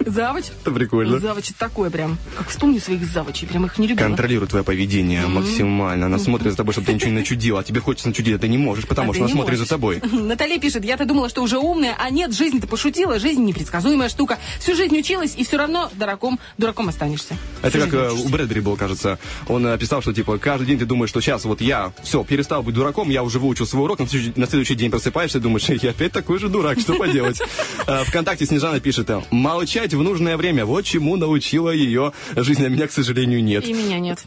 Завуч? 0.05 0.43
Это 0.61 0.71
прикольно. 0.71 1.17
Завуч 1.17 1.49
это 1.49 1.57
такое 1.59 1.89
прям. 1.89 2.19
Как 2.38 2.49
вспомню 2.49 2.80
своих 2.80 3.03
завучей, 3.03 3.47
прям 3.47 3.65
их 3.65 3.80
не 3.80 3.88
любила. 3.88 4.05
Контролирует 4.07 4.51
твое 4.51 4.63
поведение 4.63 5.26
максимально. 5.26 6.05
Она 6.05 6.19
смотрит 6.19 6.51
за 6.51 6.57
тобой, 6.57 6.74
чтобы 6.74 6.86
ты 6.86 6.93
ничего 6.93 7.09
не 7.09 7.17
начудила. 7.17 7.61
А 7.61 7.63
тебе 7.63 7.80
хочется 7.80 8.09
начудить, 8.09 8.36
а 8.36 8.38
ты 8.38 8.47
не 8.47 8.59
можешь, 8.59 8.86
потому 8.86 9.09
А 9.09 9.13
что 9.15 9.24
она 9.24 9.34
смотрит 9.34 9.57
за 9.57 9.67
тобой. 9.67 10.01
Наталья 10.11 10.59
пишет, 10.59 10.86
я-то 10.86 11.05
думала, 11.05 11.30
что 11.30 11.41
уже 11.41 11.57
умная, 11.57 11.95
а 11.97 12.11
нет, 12.11 12.32
жизнь-то 12.32 12.67
пошутила, 12.67 13.17
жизнь 13.17 13.43
непредсказуемая 13.43 14.09
штука. 14.09 14.38
Всю 14.59 14.76
жизнь 14.76 14.95
училась, 14.99 15.34
и 15.36 15.43
все 15.43 15.57
равно 15.57 15.89
дураком, 15.95 16.39
дураком 16.59 16.89
останешься. 16.89 17.36
Это 17.63 17.80
как 17.80 17.93
э, 17.93 18.11
у 18.11 18.30
Брэдбери 18.30 18.61
было, 18.61 18.76
кажется. 18.76 19.17
Он 19.47 19.62
э, 19.66 19.78
писал, 19.78 20.01
что 20.01 20.14
типа 20.14 20.38
каждый 20.38 20.68
день 20.68 20.80
ты 20.80 20.86
думаешь, 20.86 21.09
что 21.09 21.22
сейчас 21.22 21.45
вот 21.45 21.61
я 21.61 21.93
все, 22.03 22.24
перестал 22.24 22.64
быть 22.64 22.76
дураком, 22.76 23.09
я 23.09 23.24
уже 23.24 23.39
выучил 23.39 23.66
свой 23.66 23.84
урок, 23.84 23.99
на 23.99 24.07
следующий, 24.07 24.39
на 24.39 24.47
следующий 24.47 24.76
день 24.76 24.91
просыпаешься 24.91 25.38
и 25.38 25.41
думаешь, 25.41 25.68
я 25.70 25.91
опять 25.91 26.11
такой 26.11 26.39
же 26.39 26.49
дурак, 26.49 26.80
что 26.80 26.95
поделать. 26.95 27.41
Э, 27.86 28.03
Вконтакте 28.05 28.45
Снежана 28.45 28.80
пишет, 28.80 29.09
э, 29.09 29.22
молчать 29.30 29.93
в 29.93 30.01
нужное 30.01 30.38
время, 30.38 30.66
вот 30.66 30.86
чему 30.86 31.18
научила 31.18 31.70
ее 31.70 32.14
жизнь, 32.36 32.66
а 32.66 32.70
меня, 32.70 32.88
к 32.88 32.91
сожалению, 32.91 33.43
нет. 33.43 33.68
И 33.68 33.74
меня 33.74 33.99
нет. 33.99 34.24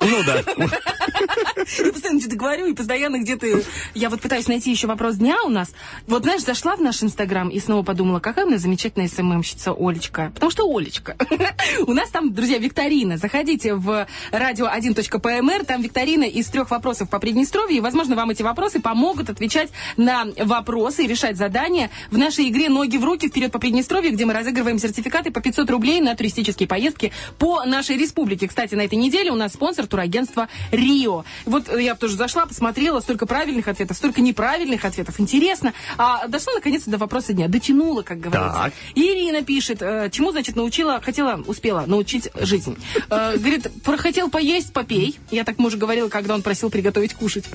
Ну 0.00 0.22
да. 0.24 0.42
Я 1.78 1.92
постоянно 1.92 2.20
что-то 2.20 2.36
говорю, 2.36 2.66
и 2.66 2.74
постоянно 2.74 3.18
где-то... 3.18 3.46
Я 3.94 4.10
вот 4.10 4.20
пытаюсь 4.20 4.46
найти 4.48 4.70
еще 4.70 4.86
вопрос 4.86 5.16
дня 5.16 5.36
у 5.44 5.48
нас. 5.48 5.72
Вот, 6.06 6.22
знаешь, 6.22 6.42
зашла 6.42 6.76
в 6.76 6.80
наш 6.80 7.02
Инстаграм 7.02 7.48
и 7.48 7.58
снова 7.58 7.82
подумала, 7.82 8.20
какая 8.20 8.46
у 8.46 8.50
нас 8.50 8.62
замечательная 8.62 9.08
СММщица 9.08 9.72
Олечка. 9.72 10.30
Потому 10.34 10.50
что 10.50 10.64
Олечка. 10.64 11.16
У 11.86 11.92
нас 11.92 12.10
там, 12.10 12.32
друзья, 12.32 12.58
викторина. 12.58 13.16
Заходите 13.16 13.74
в 13.74 14.06
radio1.pmr, 14.32 15.64
там 15.64 15.82
викторина 15.82 16.24
из 16.24 16.46
трех 16.46 16.70
вопросов 16.70 17.10
по 17.10 17.18
Приднестровью, 17.18 17.78
и, 17.78 17.80
возможно, 17.80 18.14
вам 18.14 18.30
эти 18.30 18.42
вопросы 18.42 18.80
помогут 18.80 19.30
отвечать 19.30 19.70
на 19.96 20.26
вопросы 20.38 21.04
и 21.04 21.06
решать 21.06 21.36
задания 21.36 21.90
в 22.10 22.18
нашей 22.18 22.48
игре 22.48 22.68
«Ноги 22.68 22.96
в 22.96 23.04
руки. 23.04 23.28
Вперед 23.28 23.52
по 23.52 23.58
Приднестровью», 23.58 24.12
где 24.12 24.24
мы 24.24 24.32
разыгрываем 24.32 24.78
сертификаты 24.78 25.30
по 25.30 25.40
500 25.40 25.68
рублей 25.70 26.00
на 26.00 26.14
туристические 26.14 26.68
поездки 26.68 27.12
по 27.38 27.64
нашей 27.64 27.96
республике. 27.96 28.48
Кстати, 28.48 28.74
на 28.74 28.82
этой 28.82 28.94
неделе 28.94 29.30
у 29.30 29.34
нас 29.34 29.54
спонсор 29.54 29.87
турагентства 29.88 30.48
«Рио». 30.70 31.24
Вот 31.44 31.68
э, 31.68 31.82
я 31.82 31.94
тоже 31.94 32.16
зашла, 32.16 32.46
посмотрела, 32.46 33.00
столько 33.00 33.26
правильных 33.26 33.68
ответов, 33.68 33.96
столько 33.96 34.20
неправильных 34.20 34.84
ответов. 34.84 35.18
Интересно. 35.20 35.72
А 35.96 36.26
дошла, 36.28 36.54
наконец-то, 36.54 36.90
до 36.90 36.98
вопроса 36.98 37.32
дня. 37.32 37.48
Дотянула, 37.48 38.02
как 38.02 38.20
говорится. 38.20 38.62
Так. 38.64 38.72
Ирина 38.94 39.42
пишет, 39.42 39.82
э, 39.82 40.08
чему, 40.10 40.30
значит, 40.30 40.56
научила, 40.56 41.00
хотела, 41.00 41.42
успела 41.46 41.84
научить 41.86 42.28
жизнь. 42.34 42.76
Э, 43.10 43.36
Говорит, 43.36 43.68
хотел 43.98 44.30
поесть, 44.30 44.72
попей. 44.72 45.18
Я 45.30 45.44
так 45.44 45.58
мужу 45.58 45.78
говорила, 45.78 46.08
когда 46.08 46.34
он 46.34 46.42
просил 46.42 46.70
приготовить 46.70 47.14
кушать. 47.14 47.44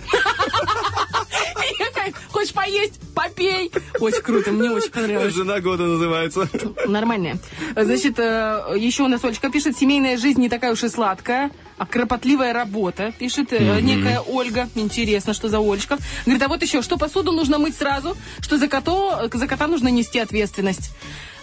Как, 1.94 2.14
Хочешь 2.32 2.54
поесть? 2.54 3.00
Попей. 3.16 3.72
Очень 4.00 4.22
круто, 4.22 4.52
мне 4.52 4.72
очень 4.72 4.90
понравилось. 4.90 5.34
Жена 5.34 5.60
года 5.60 5.84
называется. 5.84 6.50
Нормальная. 6.88 7.38
Значит, 7.76 8.18
э, 8.20 8.76
еще 8.78 9.04
у 9.04 9.08
нас 9.08 9.24
Олечка 9.24 9.50
пишет, 9.50 9.78
семейная 9.78 10.18
жизнь 10.18 10.40
не 10.42 10.50
такая 10.50 10.74
уж 10.74 10.84
и 10.84 10.90
сладкая, 10.90 11.52
а 11.78 11.86
кропотливая 11.86 12.54
работа, 12.54 13.14
пишет 13.18 13.54
э, 13.54 13.80
некая 13.82 14.20
Ольга. 14.22 14.68
Интересно, 14.76 15.34
что 15.34 15.50
за 15.50 15.60
Олечка. 15.60 15.98
Говорит, 16.26 16.44
а 16.44 16.48
вот 16.48 16.62
еще, 16.64 16.82
что 16.82 16.98
посуду 16.98 17.32
нужно 17.32 17.58
мыть 17.60 17.78
сразу, 17.78 18.18
что 18.42 18.58
за, 18.58 18.68
кото, 18.68 19.30
за 19.32 19.48
кота 19.48 19.68
нужно 19.68 19.88
нести 19.90 20.20
ответственность. 20.20 20.92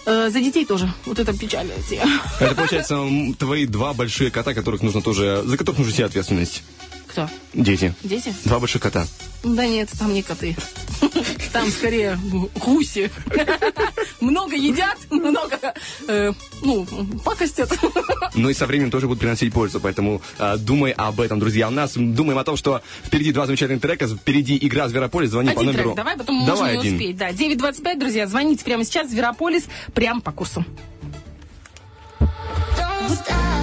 Э, 0.05 0.29
За 0.29 0.39
детей 0.39 0.65
тоже. 0.65 0.91
Вот 1.05 1.19
это 1.19 1.37
печально. 1.37 1.73
Это, 2.39 2.55
получается, 2.55 2.99
твои 3.37 3.65
два 3.65 3.93
большие 3.93 4.31
кота, 4.31 4.53
которых 4.53 4.81
нужно 4.81 5.01
тоже, 5.01 5.43
за 5.45 5.57
которых 5.57 5.79
нужно 5.79 5.91
нести 5.91 6.03
ответственность. 6.03 6.63
Кто? 7.11 7.29
Дети. 7.53 7.93
Дети? 8.03 8.33
Два 8.45 8.59
больших 8.59 8.81
кота. 8.81 9.05
Да 9.43 9.65
нет, 9.65 9.89
там 9.97 10.13
не 10.13 10.21
коты. 10.21 10.55
Там 11.51 11.69
скорее 11.69 12.17
гуси. 12.55 13.11
Много 14.21 14.55
едят, 14.55 14.97
много, 15.09 15.57
э, 16.07 16.31
ну, 16.61 16.85
пакостят. 17.25 17.71
Ну 18.35 18.49
и 18.49 18.53
со 18.53 18.65
временем 18.67 18.91
тоже 18.91 19.07
будут 19.07 19.19
приносить 19.19 19.51
пользу, 19.51 19.79
поэтому 19.81 20.21
э, 20.37 20.57
думай 20.57 20.91
об 20.91 21.19
этом, 21.19 21.39
друзья. 21.39 21.67
У 21.67 21.71
нас 21.71 21.93
думаем 21.95 22.37
о 22.37 22.43
том, 22.43 22.55
что 22.55 22.81
впереди 23.03 23.31
два 23.33 23.45
замечательных 23.47 23.81
трека, 23.81 24.07
впереди 24.07 24.57
игра 24.61 24.87
«Зверополис», 24.87 25.31
звони 25.31 25.49
по 25.49 25.61
Один 25.61 25.65
номеру... 25.73 25.83
трек, 25.89 25.95
давай, 25.97 26.17
потом 26.17 26.45
Давай 26.45 26.73
можно 26.73 26.73
не 26.73 26.79
один. 26.79 26.95
успеть. 26.95 27.17
Да, 27.17 27.29
9.25, 27.31 27.99
друзья, 27.99 28.27
звоните 28.27 28.63
прямо 28.63 28.85
сейчас, 28.85 29.09
Зверополис, 29.09 29.65
прям 29.93 30.21
по 30.21 30.31
курсу. 30.31 30.63
Don't 32.19 33.09
stop, 33.09 33.60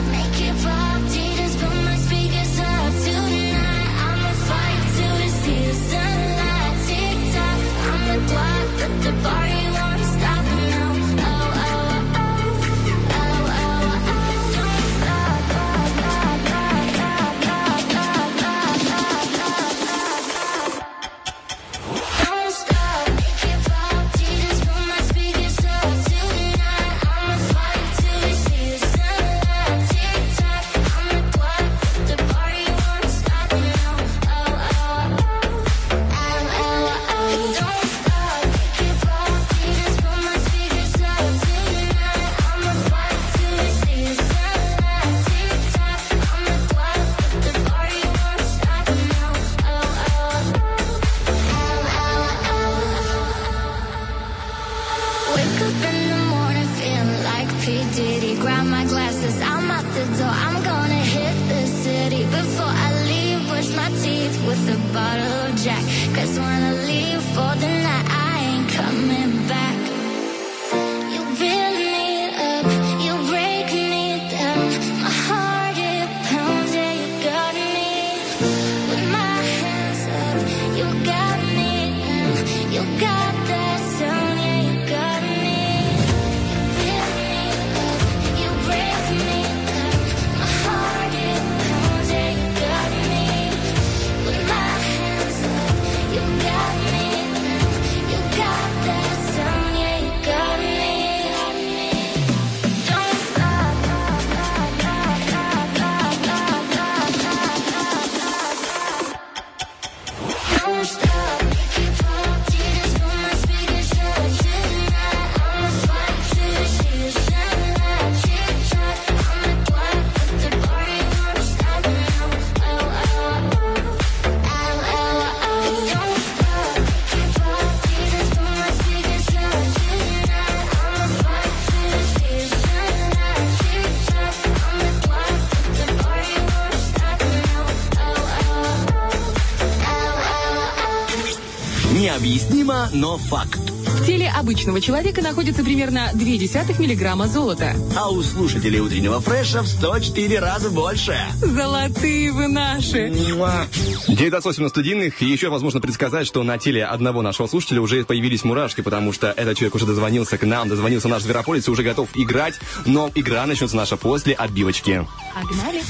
Необъяснимо, 141.99 142.89
но 142.93 143.19
факт. 143.19 143.59
В 143.59 144.07
теле 144.07 144.31
обычного 144.31 144.81
человека 144.81 145.21
находится 145.21 145.65
примерно 145.65 146.13
0,2 146.15 146.81
миллиграмма 146.81 147.27
золота. 147.27 147.75
А 147.97 148.09
у 148.09 148.23
слушателей 148.23 148.79
утреннего 148.79 149.21
фреша 149.21 149.63
в 149.63 149.67
104 149.67 150.39
раза 150.39 150.71
больше. 150.71 151.19
Золотые 151.41 152.31
вы 152.31 152.47
наши. 152.47 153.11
9 153.11 154.69
студийных. 154.71 155.21
И 155.21 155.27
еще 155.27 155.49
возможно 155.49 155.81
предсказать, 155.81 156.29
что 156.29 156.45
на 156.45 156.57
теле 156.57 156.85
одного 156.85 157.21
нашего 157.21 157.49
слушателя 157.49 157.81
уже 157.81 158.05
появились 158.05 158.45
мурашки, 158.45 158.81
потому 158.81 159.13
что 159.13 159.33
этот 159.37 159.59
человек 159.59 159.75
уже 159.75 159.85
дозвонился 159.85 160.39
к 160.39 160.47
нам, 160.47 160.69
дозвонился 160.69 161.09
наш 161.09 161.23
Зверополис 161.23 161.67
и 161.67 161.71
уже 161.73 161.83
готов 161.83 162.09
играть. 162.15 162.55
Но 162.87 163.11
игра 163.17 163.45
начнется 163.45 163.77
наша 163.77 163.97
после 163.97 164.35
отбивочки. 164.35 165.05
Погнали. 165.35 165.83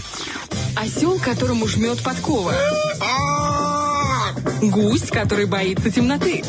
Осел, 0.74 1.18
которому 1.18 1.68
жмет 1.68 2.02
подкова. 2.02 2.54
Гусь, 4.62 5.08
который 5.10 5.46
боится 5.46 5.90
темноты. 5.90 6.42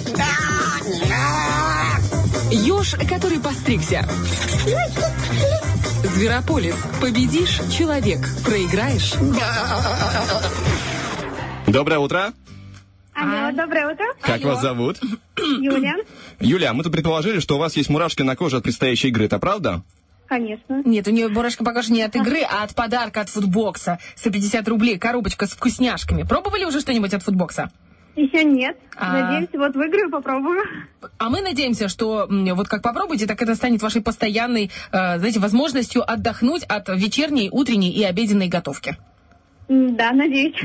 Еж, 2.52 2.96
который 3.08 3.40
постригся. 3.40 4.08
Зверополис. 6.04 6.76
Победишь– 7.02 7.60
человек. 7.78 8.20
Проиграешь 8.44 9.14
Доброе 11.68 12.00
утро. 12.00 12.34
Алло, 13.14 13.52
доброе 13.52 13.94
утро. 13.94 14.06
Как 14.22 14.42
вас 14.44 14.62
зовут? 14.62 14.98
Юля. 15.38 15.96
Юля, 16.40 16.74
мы 16.74 16.84
тут 16.84 16.94
предположили, 16.94 17.40
что 17.40 17.56
у 17.56 17.60
вас 17.60 17.76
есть 17.76 17.90
мурашки 17.90 18.22
на 18.22 18.36
коже 18.36 18.58
от 18.58 18.64
предстоящей 18.64 19.10
игры, 19.10 19.26
это 19.26 19.40
правда? 19.40 19.84
Конечно. 20.30 20.84
Нет, 20.86 21.08
у 21.08 21.12
нее 21.12 21.28
бурашка 21.28 21.64
пока 21.64 21.82
что 21.82 21.92
не 21.92 22.04
от 22.04 22.16
игры, 22.16 22.42
а 22.42 22.64
от 22.64 22.76
подарка 22.76 23.22
от 23.22 23.30
футбокса. 23.30 23.98
150 24.16 24.68
рублей, 24.68 25.00
коробочка 25.00 25.48
с 25.48 25.52
вкусняшками. 25.52 26.22
Пробовали 26.22 26.66
уже 26.66 26.82
что-нибудь 26.82 27.16
от 27.16 27.24
футбокса? 27.24 27.72
Еще 28.16 28.44
нет. 28.44 28.78
А. 28.96 29.14
Надеемся, 29.14 29.58
вот 29.58 29.76
выиграю, 29.76 30.12
попробую. 30.12 30.62
А 31.18 31.30
мы 31.30 31.42
надеемся, 31.42 31.88
что 31.88 32.28
вот 32.30 32.68
как 32.68 32.84
попробуйте, 32.84 33.26
так 33.26 33.42
это 33.42 33.56
станет 33.56 33.82
вашей 33.82 34.02
постоянной, 34.02 34.70
э, 34.92 35.18
знаете, 35.18 35.40
возможностью 35.40 36.10
отдохнуть 36.10 36.64
от 36.64 36.90
вечерней, 36.90 37.50
утренней 37.52 37.92
и 37.92 38.04
обеденной 38.04 38.50
готовки. 38.50 38.98
Да, 39.70 40.12
надеюсь. 40.14 40.56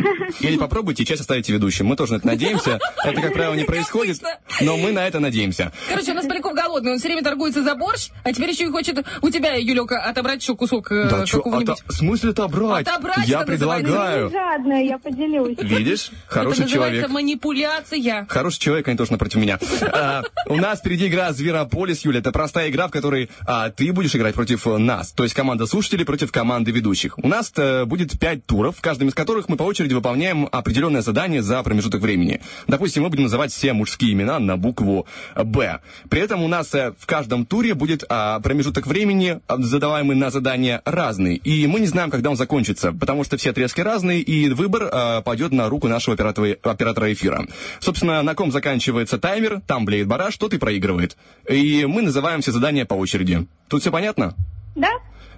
Или 0.41 0.57
попробуйте, 0.57 1.05
часть 1.05 1.21
оставите 1.21 1.53
ведущим. 1.53 1.87
Мы 1.87 1.95
тоже 1.97 2.15
на 2.15 2.17
это 2.17 2.27
надеемся. 2.27 2.79
Это, 3.05 3.21
как 3.21 3.35
правило, 3.35 3.53
не 3.55 3.65
происходит, 3.65 4.19
но 4.63 4.79
мы 4.79 4.93
на 4.93 5.07
это 5.07 5.21
надеемся. 5.21 5.73
Короче, 5.91 6.13
у 6.13 6.15
нас 6.15 6.25
Поляков 6.27 6.55
голодный, 6.55 6.93
он 6.93 6.99
все 6.99 7.09
время 7.09 7.23
торгуется 7.23 7.63
за 7.63 7.75
борщ, 7.75 8.09
а 8.23 8.33
теперь 8.33 8.51
еще 8.51 8.65
и 8.65 8.71
хочет 8.71 9.05
у 9.21 9.29
тебя, 9.29 9.57
Юлека, 9.57 10.01
отобрать 10.03 10.41
еще 10.41 10.57
кусок 10.57 10.91
э, 10.91 11.09
Да 11.11 11.25
какого-нибудь. 11.27 11.83
в 11.87 11.93
смысле 11.93 12.31
отобрать? 12.31 12.89
Отобрать 12.89 13.29
Я 13.29 13.39
это 13.39 13.47
предлагаю. 13.47 14.31
Жадная, 14.31 14.83
я 14.85 14.99
поделюсь. 14.99 15.59
Видишь? 15.59 16.09
это 16.09 16.17
Хороший 16.29 16.61
называется 16.61 17.03
человек. 17.03 17.11
манипуляция. 17.11 18.27
Хороший 18.29 18.59
человек, 18.61 18.89
они 18.89 18.97
тоже 18.97 19.13
напротив 19.13 19.37
меня. 19.41 19.59
А, 19.97 20.23
у 20.49 20.57
нас 20.57 20.81
впереди 20.81 21.07
игра 21.09 21.33
Зверополис, 21.33 22.05
Юля. 22.05 22.19
Это 22.19 22.33
простая 22.33 22.69
игра, 22.71 22.89
в 22.89 22.91
которой 22.91 23.31
а, 23.47 23.71
ты 23.71 23.93
будешь 23.93 24.15
играть 24.17 24.35
против 24.35 24.67
э, 24.67 24.79
нас. 24.79 25.13
То 25.13 25.23
есть 25.23 25.35
команда 25.35 25.67
слушателей 25.67 26.05
против 26.05 26.33
команды 26.33 26.73
ведущих. 26.73 27.17
У 27.19 27.29
нас 27.29 27.53
э, 27.57 27.85
будет 27.85 28.19
пять 28.19 28.45
туров, 28.47 28.81
каждом 28.95 29.09
из 29.09 29.15
которых 29.15 29.49
мы 29.49 29.57
по 29.57 29.65
очереди 29.65 29.93
выполняем 29.93 30.49
определенное 30.53 31.03
задание 31.03 31.43
за 31.43 31.61
промежуток 31.65 32.01
времени. 32.01 32.41
Допустим, 32.69 33.03
мы 33.03 33.09
будем 33.09 33.25
называть 33.25 33.51
все 33.51 33.73
мужские 33.73 34.13
имена 34.13 34.39
на 34.39 34.57
букву 34.57 35.09
«Б». 35.35 35.81
При 36.09 36.21
этом 36.21 36.45
у 36.45 36.49
нас 36.49 36.73
э, 36.77 36.93
в 36.97 37.05
каждом 37.07 37.45
туре 37.45 37.75
будет 37.75 38.05
а, 38.09 38.39
промежуток 38.39 38.87
времени, 38.87 39.41
а, 39.49 39.61
задаваемый 39.61 40.17
на 40.17 40.31
задание, 40.31 40.81
разный. 40.85 41.35
И 41.35 41.67
мы 41.67 41.81
не 41.81 41.87
знаем, 41.87 42.09
когда 42.09 42.31
он 42.31 42.37
закончится, 42.37 42.93
потому 42.93 43.25
что 43.25 43.37
все 43.37 43.51
отрезки 43.51 43.81
разные, 43.81 44.21
и 44.21 44.49
выбор 44.51 44.89
а, 44.93 45.23
пойдет 45.23 45.51
на 45.51 45.69
руку 45.69 45.89
нашего 45.89 46.15
оператора 46.15 47.13
эфира. 47.13 47.49
Собственно, 47.81 48.23
на 48.23 48.37
ком 48.37 48.53
заканчивается 48.53 49.19
таймер, 49.19 49.61
там 49.67 49.87
блеет 49.87 50.07
бараш, 50.07 50.37
тот 50.37 50.55
и 50.55 50.59
проигрывает. 50.59 51.17
И 51.49 51.85
мы 51.85 52.03
называем 52.03 52.43
все 52.43 52.53
задания 52.53 52.85
по 52.85 52.95
очереди. 52.95 53.49
Тут 53.69 53.81
все 53.81 53.91
понятно? 53.91 54.37
Да? 54.77 54.91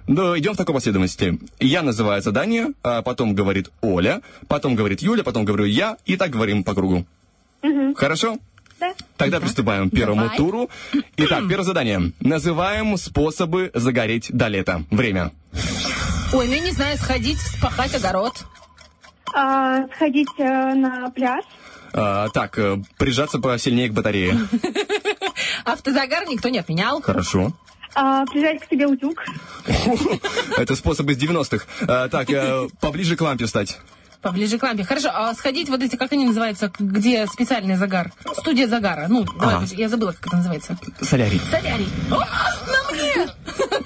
Да, 0.07 0.39
идем 0.39 0.53
в 0.53 0.57
такой 0.57 0.73
последовательности. 0.73 1.37
Я 1.59 1.81
называю 1.81 2.21
задание, 2.21 2.67
а 2.81 3.01
потом 3.01 3.35
говорит 3.35 3.69
Оля, 3.81 4.21
потом 4.47 4.75
говорит 4.75 5.01
Юля, 5.01 5.23
потом 5.23 5.43
говорю 5.43 5.65
я, 5.65 5.97
и 6.05 6.15
так 6.15 6.31
говорим 6.31 6.63
по 6.63 6.73
кругу. 6.73 7.05
Хорошо? 7.95 8.37
Да. 8.79 8.93
Тогда 9.17 9.39
приступаем 9.39 9.89
к 9.89 9.95
первому 9.95 10.21
Давай. 10.23 10.37
туру. 10.37 10.69
Итак, 11.17 11.47
первое 11.49 11.65
задание. 11.65 12.11
Называем 12.19 12.95
способы 12.97 13.71
загореть 13.73 14.27
до 14.31 14.47
лета. 14.47 14.83
Время. 14.91 15.31
Ой, 16.33 16.47
ну 16.47 16.53
я 16.53 16.59
не 16.59 16.71
знаю, 16.71 16.97
сходить, 16.97 17.39
вспахать 17.39 17.95
огород. 17.95 18.45
А, 19.33 19.87
сходить 19.95 20.29
э, 20.37 20.73
на 20.75 21.09
пляж. 21.09 21.43
А, 21.93 22.29
так, 22.29 22.57
э, 22.59 22.77
прижаться 22.97 23.39
посильнее 23.39 23.89
к 23.89 23.93
батарее. 23.93 24.37
Автозагар 25.65 26.27
никто 26.27 26.49
не 26.49 26.59
отменял. 26.59 27.01
Хорошо. 27.01 27.53
А, 27.99 28.25
прижать 28.27 28.61
к 28.61 28.69
себе 28.69 28.85
утюг. 28.85 29.23
Это 30.57 30.75
способ 30.75 31.09
из 31.09 31.17
90-х. 31.17 31.65
А, 31.87 32.07
так, 32.09 32.29
э, 32.29 32.67
поближе 32.79 33.15
к 33.15 33.21
лампе 33.21 33.47
стать. 33.47 33.79
Поближе 34.21 34.59
к 34.59 34.63
лампе. 34.63 34.83
Хорошо, 34.83 35.09
а 35.11 35.33
сходить 35.33 35.67
вот 35.67 35.81
эти, 35.81 35.95
как 35.95 36.11
они 36.11 36.25
называются, 36.25 36.71
где 36.77 37.25
специальный 37.25 37.75
загар? 37.75 38.11
Студия 38.37 38.67
загара. 38.67 39.07
Ну, 39.09 39.23
давай, 39.23 39.65
я 39.71 39.89
забыла, 39.89 40.11
как 40.11 40.27
это 40.27 40.37
называется. 40.37 40.77
Солярий. 41.01 41.41
Солярий. 41.49 41.89
О, 42.11 42.19
на 42.19 42.91
мне! 42.91 43.27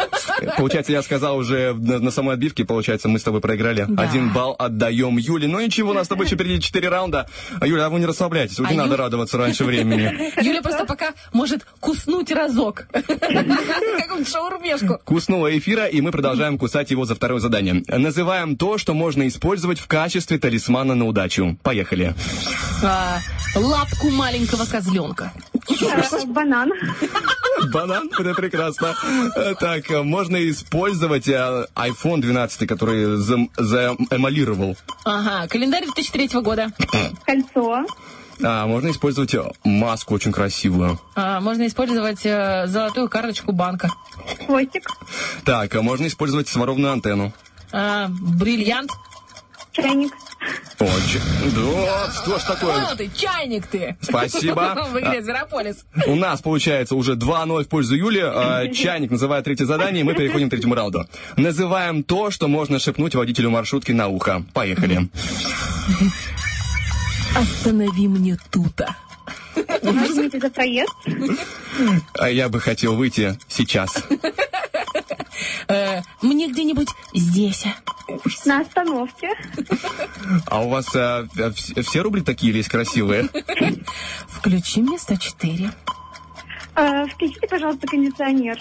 Получается, 0.57 0.91
я 0.91 1.01
сказал 1.01 1.38
уже 1.38 1.73
на, 1.73 1.99
на 1.99 2.11
самой 2.11 2.34
отбивке, 2.35 2.65
получается, 2.65 3.07
мы 3.07 3.19
с 3.19 3.23
тобой 3.23 3.41
проиграли. 3.41 3.85
Да. 3.88 4.03
Один 4.03 4.31
балл 4.34 4.55
отдаем 4.57 5.18
Юле. 5.18 5.47
Ну 5.47 5.59
ничего, 5.59 5.91
у 5.91 5.93
нас 5.93 6.05
с 6.05 6.09
тобой 6.09 6.26
еще 6.26 6.35
впереди 6.35 6.61
4 6.61 6.89
раунда. 6.89 7.27
А, 7.59 7.68
Юля, 7.68 7.85
а 7.85 7.89
вы 7.89 7.99
не 7.99 8.05
расслабляйтесь, 8.05 8.59
вот 8.59 8.69
не 8.69 8.76
А 8.77 8.81
надо 8.81 8.93
Ю- 8.93 8.97
радоваться 8.97 9.38
раньше 9.38 9.63
времени. 9.63 10.31
Юля 10.41 10.61
просто 10.61 10.85
пока 10.85 11.13
может 11.34 11.65
куснуть 11.80 12.31
разок. 12.31 12.88
Какую-нибудь 12.91 14.30
шаурмешку. 14.30 14.99
Куснула 15.03 15.57
эфира, 15.57 15.85
и 15.85 16.01
мы 16.01 16.11
продолжаем 16.11 16.57
кусать 16.57 16.91
его 16.91 17.05
за 17.05 17.15
второе 17.15 17.39
задание. 17.39 17.84
Называем 17.88 18.55
то, 18.55 18.77
что 18.77 18.93
можно 18.93 19.27
использовать 19.27 19.80
в 19.80 19.88
качестве 19.88 20.38
талисмана 20.38 20.95
на 20.95 21.05
удачу. 21.05 21.57
Поехали. 21.63 22.15
А, 22.84 23.19
лапку 23.55 24.09
маленького 24.09 24.65
козленка. 24.65 25.34
Банан. 26.27 26.71
Банан, 27.73 28.09
это 28.17 28.33
прекрасно. 28.33 28.95
Э, 29.35 29.53
Так, 29.59 29.89
э, 29.91 30.01
можно 30.03 30.49
использовать 30.49 31.27
э, 31.27 31.67
iPhone 31.75 32.21
12, 32.21 32.67
который 32.67 33.17
заэмалировал. 33.17 34.77
Ага, 35.05 35.47
календарь 35.47 35.85
2003 35.85 36.41
года. 36.41 36.71
Кольцо. 37.25 37.85
А, 38.43 38.65
можно 38.65 38.89
использовать 38.89 39.35
маску 39.63 40.15
очень 40.15 40.31
красивую. 40.31 40.99
А, 41.15 41.39
можно 41.39 41.67
использовать 41.67 42.25
э, 42.25 42.65
золотую 42.67 43.07
карточку 43.09 43.51
банка. 43.51 43.91
Хвостик. 44.45 44.89
Так, 45.45 45.75
а 45.75 45.81
можно 45.81 46.07
использовать 46.07 46.47
сваровную 46.47 46.93
антенну. 46.93 47.33
А, 47.71 48.07
бриллиант. 48.09 48.91
Чайник. 49.73 50.11
Очень. 50.80 51.22
Да, 51.56 52.11
что 52.11 52.38
ж 52.38 52.43
такое? 52.43 52.73
Понял 52.73 52.98
ты, 52.98 53.10
чайник 53.15 53.68
ты. 53.68 53.95
Спасибо. 54.02 54.88
В 54.91 54.99
игре 54.99 55.22
Зверополис. 55.22 55.85
У 56.07 56.15
нас 56.15 56.41
получается 56.41 56.95
уже 56.95 57.14
2-0 57.14 57.64
в 57.64 57.68
пользу 57.69 57.95
Юли. 57.95 58.22
А, 58.22 58.68
Чайник 58.68 59.11
называет 59.11 59.45
третье 59.45 59.65
задание, 59.65 60.02
и 60.02 60.03
мы 60.03 60.14
переходим 60.14 60.49
к 60.49 60.52
третьему 60.52 60.76
раунду. 60.76 61.06
Называем 61.38 62.03
то, 62.03 62.31
что 62.31 62.48
можно 62.48 62.80
шепнуть 62.80 63.15
водителю 63.15 63.49
маршрутки 63.49 63.91
на 63.91 64.07
ухо. 64.07 64.43
Поехали. 64.53 65.10
Останови 67.35 68.07
мне 68.07 68.38
тута. 68.49 68.95
Извините 69.56 70.39
за 70.39 70.49
проезд. 70.49 70.91
А 72.19 72.30
я 72.30 72.49
бы 72.49 72.60
хотел 72.60 72.95
выйти 72.95 73.38
сейчас. 73.48 74.03
Э, 75.68 76.01
мне 76.22 76.47
где-нибудь 76.51 76.89
здесь. 77.13 77.65
На 78.45 78.61
остановке. 78.61 79.30
А 80.47 80.61
у 80.61 80.69
вас 80.69 80.93
а, 80.95 81.19
а, 81.19 81.26
вс- 81.49 81.81
все 81.84 82.01
рубли 82.01 82.22
такие 82.22 82.51
или 82.51 82.57
есть 82.57 82.69
красивые? 82.69 83.30
Включи 84.27 84.81
мне 84.81 84.97
104. 84.99 85.72
А, 86.76 87.05
включите, 87.07 87.47
пожалуйста, 87.47 87.85
кондиционер. 87.88 88.57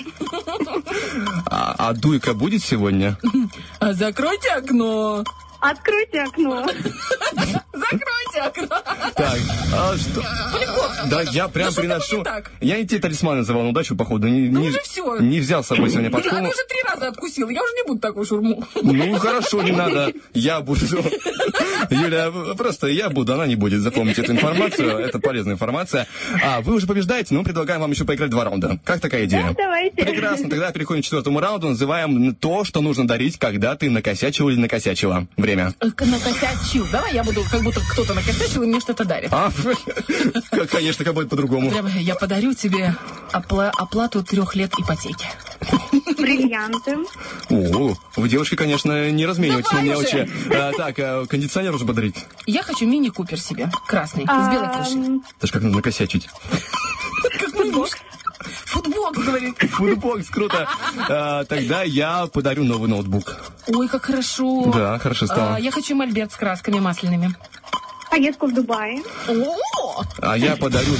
А, 1.46 1.74
а 1.78 1.92
дуйка 1.94 2.34
будет 2.34 2.62
сегодня? 2.62 3.16
А 3.78 3.92
закройте 3.92 4.50
окно. 4.50 5.24
Откройте 5.60 6.22
окно. 6.22 6.66
Закройте 7.72 8.40
окно. 8.44 8.66
Так, 9.14 9.38
а 9.74 9.96
что? 9.96 10.22
Да, 11.10 11.22
я 11.22 11.48
прям 11.48 11.66
Ну, 11.66 11.72
что 11.72 11.80
приношу. 11.80 12.24
Я 12.60 12.78
не 12.78 12.86
те 12.86 12.98
талисман 12.98 13.38
называл 13.38 13.62
на 13.64 13.70
удачу, 13.70 13.96
походу. 13.96 14.26
Не, 14.28 14.48
Ну 14.48 14.60
не- 14.60 14.68
уже 14.68 14.80
всё. 14.82 15.18
не 15.18 15.40
взял 15.40 15.62
с 15.62 15.68
собой 15.68 15.90
сегодня 15.90 16.10
под 16.10 16.26
Она 16.26 16.48
уже 16.48 16.64
три 16.68 16.82
раза 16.88 17.08
откусила. 17.08 17.50
Я 17.50 17.62
уже 17.62 17.72
не 17.74 17.86
буду 17.86 18.00
такую 18.00 18.24
шурму. 18.26 18.64
Ну, 18.82 19.14
хорошо, 19.18 19.62
не 19.62 19.72
надо. 19.72 20.12
Я 20.34 20.60
буду. 20.60 20.80
Юля, 21.90 22.30
просто 22.56 22.86
я 22.88 23.10
буду, 23.10 23.34
она 23.34 23.46
не 23.46 23.56
будет. 23.56 23.80
Запомните 23.80 24.22
эту 24.22 24.32
информацию. 24.32 24.98
Это 24.98 25.18
полезная 25.18 25.54
информация. 25.54 26.06
А, 26.42 26.60
вы 26.60 26.74
уже 26.74 26.86
побеждаете, 26.86 27.34
но 27.34 27.42
предлагаем 27.42 27.80
вам 27.80 27.90
еще 27.90 28.04
поиграть 28.04 28.30
два 28.30 28.44
раунда. 28.44 28.78
Как 28.84 29.00
такая 29.00 29.24
идея? 29.26 29.54
Давайте. 29.56 29.96
Прекрасно. 30.04 30.48
Тогда 30.48 30.70
переходим 30.72 31.02
к 31.02 31.04
четвертому 31.04 31.40
раунду. 31.40 31.68
Называем 31.68 32.34
то, 32.34 32.64
что 32.64 32.80
нужно 32.80 33.06
дарить, 33.06 33.38
когда 33.38 33.74
ты 33.76 33.90
накосячил 33.90 34.48
или 34.48 34.58
накосячила. 34.58 35.26
Время. 35.36 35.49
Э, 35.58 35.70
Накосячил. 36.04 36.86
Давай 36.90 37.14
я 37.14 37.24
буду, 37.24 37.44
как 37.50 37.62
будто 37.62 37.80
кто-то 37.90 38.14
накосячил 38.14 38.62
и 38.62 38.66
мне 38.66 38.80
что-то 38.80 39.04
дарит. 39.04 39.32
А, 39.32 39.50
конечно, 40.70 41.04
как 41.04 41.14
будет 41.14 41.28
по-другому. 41.28 41.72
Я 41.98 42.14
подарю 42.14 42.54
тебе 42.54 42.94
опла- 43.32 43.70
оплату 43.76 44.22
трех 44.22 44.54
лет 44.54 44.72
ипотеки. 44.78 45.26
Бриллианты. 46.18 46.96
О, 47.50 47.94
вы, 48.16 48.28
девушки, 48.28 48.54
конечно, 48.54 49.10
не 49.10 49.26
разменивайтесь 49.26 49.72
на 49.72 49.80
мелочи. 49.82 50.30
А, 50.52 50.72
так, 50.76 50.94
а, 50.98 51.26
кондиционер 51.26 51.74
уже 51.74 51.84
подарить. 51.84 52.16
Я 52.46 52.62
хочу 52.62 52.86
мини-купер 52.86 53.40
себе. 53.40 53.70
Красный. 53.86 54.24
С 54.24 54.50
белой 54.52 54.72
крышей. 54.72 55.20
Это 55.38 55.46
ж 55.46 55.50
как 55.50 55.62
надо 55.62 55.76
накосячить. 55.76 56.28
Как 57.38 57.54
мой 57.54 57.70
муж. 57.70 57.90
Футбокс, 58.70 59.18
говорит. 59.18 59.58
Футбокс, 59.72 60.28
круто. 60.28 60.68
А, 61.08 61.44
тогда 61.44 61.82
я 61.82 62.26
подарю 62.26 62.64
новый 62.64 62.88
ноутбук. 62.88 63.36
Ой, 63.66 63.88
как 63.88 64.04
хорошо. 64.04 64.70
Да, 64.72 64.98
хорошо 64.98 65.26
стало. 65.26 65.56
А, 65.56 65.60
я 65.60 65.70
хочу 65.70 65.96
мольберт 65.96 66.32
с 66.32 66.36
красками 66.36 66.78
масляными. 66.78 67.34
Поездку 68.10 68.46
в 68.46 68.54
Дубае. 68.54 69.02
О! 69.28 70.02
А 70.20 70.36
я 70.36 70.56
подарю... 70.56 70.94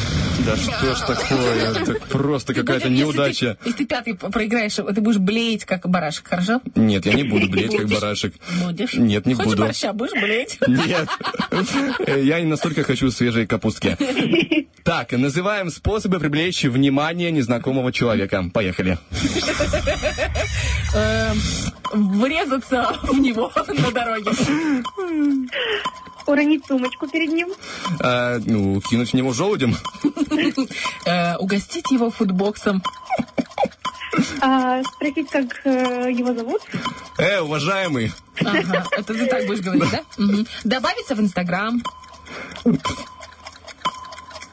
Да 0.47 0.57
что 0.57 0.95
ж 0.95 1.01
такое? 1.01 1.75
Так 1.85 2.01
просто 2.09 2.55
какая-то 2.55 2.89
неудача. 2.89 3.59
Если 3.65 3.79
ты 3.79 3.87
пятый 3.87 4.15
проиграешь, 4.15 4.75
ты 4.77 5.01
будешь 5.01 5.19
блеять, 5.19 5.65
как 5.65 5.87
барашек, 5.89 6.29
хорошо? 6.29 6.63
Нет, 6.75 7.05
я 7.05 7.13
не 7.15 7.25
буду 7.25 7.49
блеять, 7.49 7.77
как 7.77 7.89
барашек. 7.89 8.35
Будешь? 8.65 8.95
Нет, 8.95 9.27
не 9.27 9.35
Хочешь 9.35 9.51
буду. 9.51 9.63
борща, 9.65 9.93
будешь 9.93 10.13
блеять? 10.13 10.59
Нет. 10.67 11.09
Я 12.07 12.41
не 12.41 12.47
настолько 12.47 12.85
хочу 12.85 13.11
свежей 13.11 13.47
капустки. 13.47 13.97
Так, 14.83 15.13
называем 15.13 15.71
способы 15.71 16.19
привлечь 16.19 16.65
внимание 16.65 17.31
незнакомого 17.31 17.93
человека. 17.93 18.45
Поехали. 18.53 18.99
Врезаться 21.93 22.99
в 23.03 23.19
него 23.19 23.53
на 23.57 23.91
дороге. 23.91 24.31
Уронить 26.27 26.65
сумочку 26.67 27.09
перед 27.09 27.31
ним. 27.33 27.49
А, 28.01 28.39
ну, 28.45 28.81
кинуть 28.81 29.11
в 29.11 29.15
него 29.15 29.33
желудем. 29.33 29.77
Э, 31.07 31.37
Угостить 31.37 31.91
его 31.91 32.11
футбоксом. 32.11 32.83
А, 34.41 34.83
спросить, 34.85 35.29
как 35.31 35.65
э, 35.65 36.11
его 36.13 36.35
зовут. 36.35 36.63
Э, 37.19 37.41
уважаемый. 37.41 38.13
Ага, 38.45 38.85
это 38.93 39.15
ты 39.15 39.27
так 39.27 39.47
будешь 39.47 39.61
говорить, 39.61 39.91
да? 39.91 40.01
Мгм. 40.19 40.47
Добавиться 40.65 41.15
в 41.15 41.21
Инстаграм. 41.21 41.83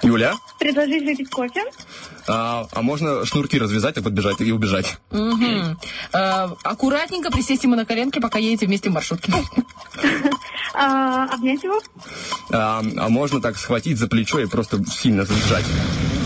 Юля? 0.03 0.35
Предложить 0.59 1.03
выпить 1.03 1.29
кофе. 1.29 1.63
А, 2.27 2.67
а 2.71 2.81
можно 2.81 3.25
шнурки 3.25 3.57
развязать, 3.57 3.97
а 3.97 4.01
подбежать 4.01 4.41
и 4.41 4.51
убежать? 4.51 4.97
Мгм. 5.11 5.79
Э, 6.13 6.49
Аккуратненько 6.63 7.31
присесть 7.31 7.63
ему 7.63 7.75
на 7.75 7.85
коленки, 7.85 8.19
пока 8.19 8.37
едете 8.37 8.65
вместе 8.67 8.89
в 8.89 8.93
маршрутке. 8.93 9.33
А, 10.79 11.23
обнять 11.33 11.63
его. 11.63 11.81
А, 12.51 12.83
а 12.97 13.09
можно 13.09 13.41
так 13.41 13.57
схватить 13.57 13.97
за 13.97 14.07
плечо 14.07 14.39
и 14.39 14.45
просто 14.45 14.83
сильно 14.85 15.25
сжать. 15.25 15.65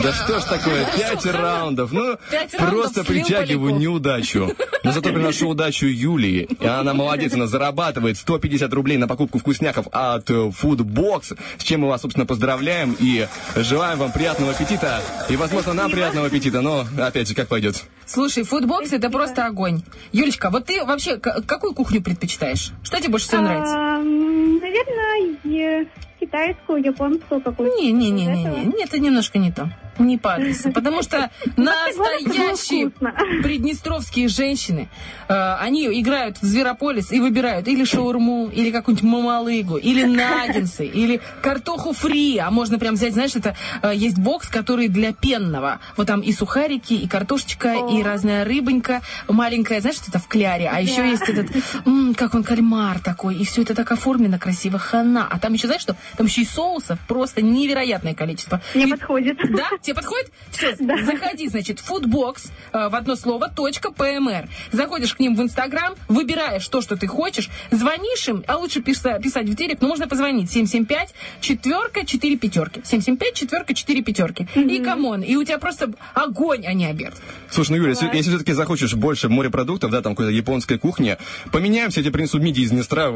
Да 0.03 0.13
что 0.13 0.39
ж 0.39 0.43
такое, 0.43 0.85
пять 0.85 1.25
раундов. 1.25 1.91
Ну, 1.91 2.17
просто 2.57 3.03
притягиваю 3.03 3.75
неудачу. 3.75 4.55
Но 4.83 4.91
зато 4.91 5.11
приношу 5.11 5.49
удачу 5.49 5.85
Юлии. 5.85 6.47
И 6.59 6.65
она 6.65 6.93
молодец, 6.93 7.33
она 7.33 7.47
зарабатывает 7.47 8.17
150 8.17 8.73
рублей 8.73 8.97
на 8.97 9.07
покупку 9.07 9.39
вкусняхов 9.39 9.87
от 9.91 10.29
э, 10.29 10.33
Foodbox, 10.33 11.37
с 11.57 11.63
чем 11.63 11.81
мы 11.81 11.89
вас, 11.89 12.01
собственно, 12.01 12.25
поздравляем 12.25 12.95
и 12.99 13.27
желаем 13.55 13.99
вам 13.99 14.11
приятного 14.11 14.51
аппетита. 14.51 15.01
И, 15.29 15.35
возможно, 15.35 15.73
нам 15.73 15.91
приятного 15.91 16.27
аппетита, 16.27 16.61
но, 16.61 16.85
опять 16.99 17.27
же, 17.27 17.35
как 17.35 17.47
пойдет. 17.47 17.83
Слушай, 18.05 18.43
футбокс 18.43 18.91
это 18.91 19.09
просто 19.09 19.45
огонь. 19.45 19.83
Юлечка, 20.11 20.49
вот 20.49 20.65
ты 20.65 20.83
вообще 20.83 21.17
какую 21.17 21.73
кухню 21.73 22.01
предпочитаешь? 22.01 22.71
Что 22.83 22.97
тебе 22.99 23.09
больше 23.09 23.27
всего 23.27 23.41
нравится? 23.41 23.75
А, 23.75 23.97
наверное, 23.99 25.87
китайскую, 26.19 26.83
японскую 26.83 27.41
какую-то. 27.41 27.75
Не-не-не-не, 27.77 28.43
из 28.43 28.45
этого. 28.45 28.57
не, 28.57 28.83
это 28.83 28.99
немножко 28.99 29.39
не 29.39 29.51
то. 29.51 29.69
Не 30.01 30.17
по 30.17 30.33
адресу. 30.35 30.71
Потому 30.71 31.01
что 31.03 31.29
настоящие 31.57 32.89
вкусно. 32.89 33.13
приднестровские 33.43 34.27
женщины, 34.27 34.89
э, 35.27 35.33
они 35.59 35.85
играют 36.01 36.37
в 36.37 36.45
Зверополис 36.45 37.11
и 37.11 37.19
выбирают 37.19 37.67
или 37.67 37.83
шаурму, 37.83 38.49
или 38.53 38.71
какую-нибудь 38.71 39.09
мамалыгу, 39.09 39.77
или 39.77 40.03
наггинсы, 40.03 40.85
или 41.01 41.21
картоху 41.41 41.93
фри. 41.93 42.37
А 42.37 42.51
можно 42.51 42.79
прям 42.79 42.95
взять, 42.95 43.13
знаешь, 43.13 43.35
это 43.35 43.55
э, 43.81 43.91
есть 43.95 44.17
бокс, 44.17 44.47
который 44.47 44.87
для 44.87 45.13
пенного. 45.13 45.79
Вот 45.97 46.07
там 46.07 46.21
и 46.21 46.31
сухарики, 46.33 46.93
и 46.93 47.07
картошечка, 47.07 47.75
и 47.91 48.01
разная 48.03 48.43
рыбонька 48.45 49.01
маленькая, 49.27 49.81
знаешь, 49.81 49.97
что 49.97 50.05
это 50.09 50.19
в 50.19 50.27
кляре. 50.27 50.69
А 50.71 50.79
еще 50.81 50.97
Да. 50.97 51.05
есть 51.05 51.27
этот, 51.29 51.47
м, 51.85 52.13
как 52.15 52.33
он, 52.35 52.43
кальмар 52.43 52.99
такой. 52.99 53.35
И 53.35 53.45
все 53.45 53.61
это 53.61 53.75
так 53.75 53.91
оформлено 53.91 54.37
красиво, 54.39 54.77
хана. 54.79 55.27
А 55.29 55.39
там 55.39 55.53
еще, 55.53 55.67
знаешь 55.67 55.81
что? 55.81 55.95
Там 56.17 56.27
еще 56.27 56.41
и 56.41 56.45
соусов 56.45 56.99
просто 57.07 57.41
невероятное 57.41 58.13
количество. 58.13 58.61
Мне 58.75 58.85
И- 58.85 58.91
подходит. 58.91 59.37
да? 59.51 59.67
Тебе 59.91 59.95
подходит? 59.95 60.31
Все, 60.51 60.75
заходи, 61.05 61.49
значит, 61.49 61.79
foodbox 61.79 62.45
э, 62.71 62.87
в 62.87 62.95
одно 62.95 63.15
слово, 63.17 63.49
точка, 63.49 63.91
ПМР. 63.91 64.47
Заходишь 64.71 65.13
к 65.15 65.19
ним 65.19 65.35
в 65.35 65.41
Инстаграм, 65.41 65.95
выбираешь 66.07 66.65
то, 66.69 66.79
что 66.81 66.95
ты 66.95 67.07
хочешь, 67.07 67.49
звонишь 67.71 68.27
им, 68.29 68.43
а 68.47 68.55
лучше 68.57 68.79
писа- 68.79 69.21
писать 69.21 69.49
в 69.49 69.53
директ, 69.53 69.81
но 69.81 69.89
можно 69.89 70.07
позвонить 70.07 70.49
775 70.49 71.13
четверка 71.41 72.05
4 72.05 72.37
пятерки. 72.37 72.81
775 72.85 73.33
четверка 73.33 73.73
4 73.73 74.01
пятерки. 74.01 74.47
И 74.55 74.79
come 74.79 75.04
on, 75.04 75.23
и 75.23 75.35
у 75.35 75.43
тебя 75.43 75.57
просто 75.57 75.91
огонь, 76.13 76.65
а 76.65 76.73
не 76.73 76.85
обед. 76.85 77.13
Слушай, 77.49 77.71
ну, 77.71 77.77
Юля, 77.77 77.89
если, 77.89 78.05
если 78.05 78.29
все-таки 78.29 78.53
захочешь 78.53 78.93
больше 78.93 79.27
морепродуктов, 79.27 79.91
да, 79.91 80.01
там 80.01 80.13
какой-то 80.15 80.31
японской 80.31 80.77
кухни, 80.77 81.17
поменяемся, 81.51 81.99
я 81.99 82.05
тебе 82.05 82.13
принесу 82.13 82.39
мидии 82.39 82.63
из 82.63 82.69
Днестра, 82.71 83.11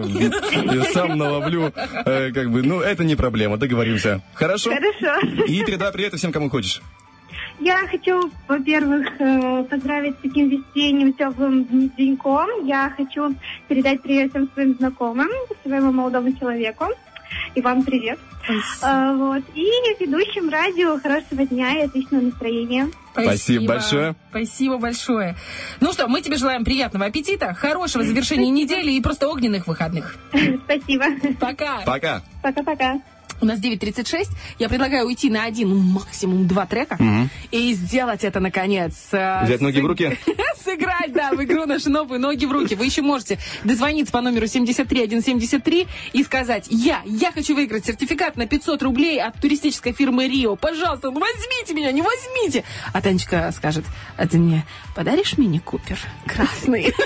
сам 0.93 1.17
наловлю, 1.17 1.71
э, 2.05 2.31
как 2.33 2.51
бы, 2.51 2.63
ну, 2.63 2.81
это 2.81 3.05
не 3.05 3.15
проблема, 3.15 3.57
договоримся. 3.57 4.21
Хорошо? 4.33 4.71
Хорошо. 4.71 5.45
И 5.45 5.63
передай 5.63 5.93
привет 5.93 6.13
всем, 6.15 6.33
кому 6.33 6.49
хочешь. 6.55 6.81
Я 7.59 7.87
хочу, 7.87 8.31
во-первых, 8.47 9.07
э, 9.19 9.63
поздравить 9.69 10.15
с 10.15 10.21
таким 10.21 10.49
весенним 10.49 11.13
теплым 11.13 11.63
деньком. 11.97 12.65
Я 12.65 12.93
хочу 12.95 13.35
передать 13.67 14.01
привет 14.01 14.31
всем 14.31 14.49
своим 14.53 14.75
знакомым, 14.75 15.29
своему 15.63 15.91
молодому 15.91 16.31
человеку. 16.37 16.85
И 17.55 17.61
вам 17.61 17.83
привет. 17.83 18.19
А, 18.81 19.13
вот. 19.13 19.43
И 19.55 19.65
ведущим 19.99 20.49
радио 20.49 20.99
хорошего 20.99 21.45
дня 21.45 21.79
и 21.79 21.85
отличного 21.85 22.21
настроения. 22.23 22.89
Спасибо 23.13 23.65
большое. 23.65 24.15
Спасибо 24.29 24.77
большое. 24.77 25.35
Ну 25.79 25.91
что, 25.93 26.07
мы 26.07 26.21
тебе 26.21 26.37
желаем 26.37 26.63
приятного 26.63 27.05
аппетита, 27.05 27.53
хорошего 27.53 28.03
завершения 28.03 28.49
недели 28.49 28.91
и 28.91 29.01
просто 29.01 29.27
огненных 29.27 29.67
выходных. 29.67 30.15
Спасибо. 30.65 31.05
Пока. 31.39 31.81
Пока. 31.85 32.21
Пока-пока. 32.43 33.01
У 33.45 33.47
нас 33.47 33.59
9.36. 33.59 34.29
Я 34.57 34.69
предлагаю 34.69 35.05
уйти 35.05 35.29
на 35.29 35.43
один, 35.43 35.69
ну, 35.69 35.75
максимум 35.77 36.47
два 36.47 36.65
трека. 36.65 36.97
И 37.51 37.73
сделать 37.75 38.23
это, 38.23 38.39
наконец. 38.39 38.95
э, 39.11 39.43
Взять 39.45 39.61
ноги 39.61 39.79
в 39.81 39.85
руки? 39.85 40.17
Сыграть, 40.65 41.13
да, 41.13 41.29
в 41.31 41.43
игру 41.43 41.67
наши 41.67 41.91
новые 41.91 42.17
ноги 42.17 42.45
в 42.45 42.51
руки. 42.51 42.73
Вы 42.73 42.85
еще 42.85 43.03
можете 43.03 43.37
дозвониться 43.63 44.11
по 44.11 44.21
номеру 44.21 44.47
73173 44.47 45.87
и 46.13 46.23
сказать, 46.23 46.65
я, 46.71 47.01
я 47.05 47.31
хочу 47.31 47.53
выиграть 47.53 47.85
сертификат 47.85 48.35
на 48.35 48.47
500 48.47 48.81
рублей 48.81 49.21
от 49.21 49.39
туристической 49.39 49.93
фирмы 49.93 50.27
Рио. 50.27 50.55
Пожалуйста, 50.55 51.11
ну 51.11 51.19
возьмите 51.19 51.75
меня, 51.75 51.91
не 51.91 52.01
возьмите. 52.01 52.63
А 52.93 53.01
Танечка 53.03 53.53
скажет, 53.55 53.85
а 54.17 54.27
ты 54.27 54.39
мне 54.39 54.65
подаришь 54.95 55.37
мини-купер 55.37 55.99
красный? 56.25 56.95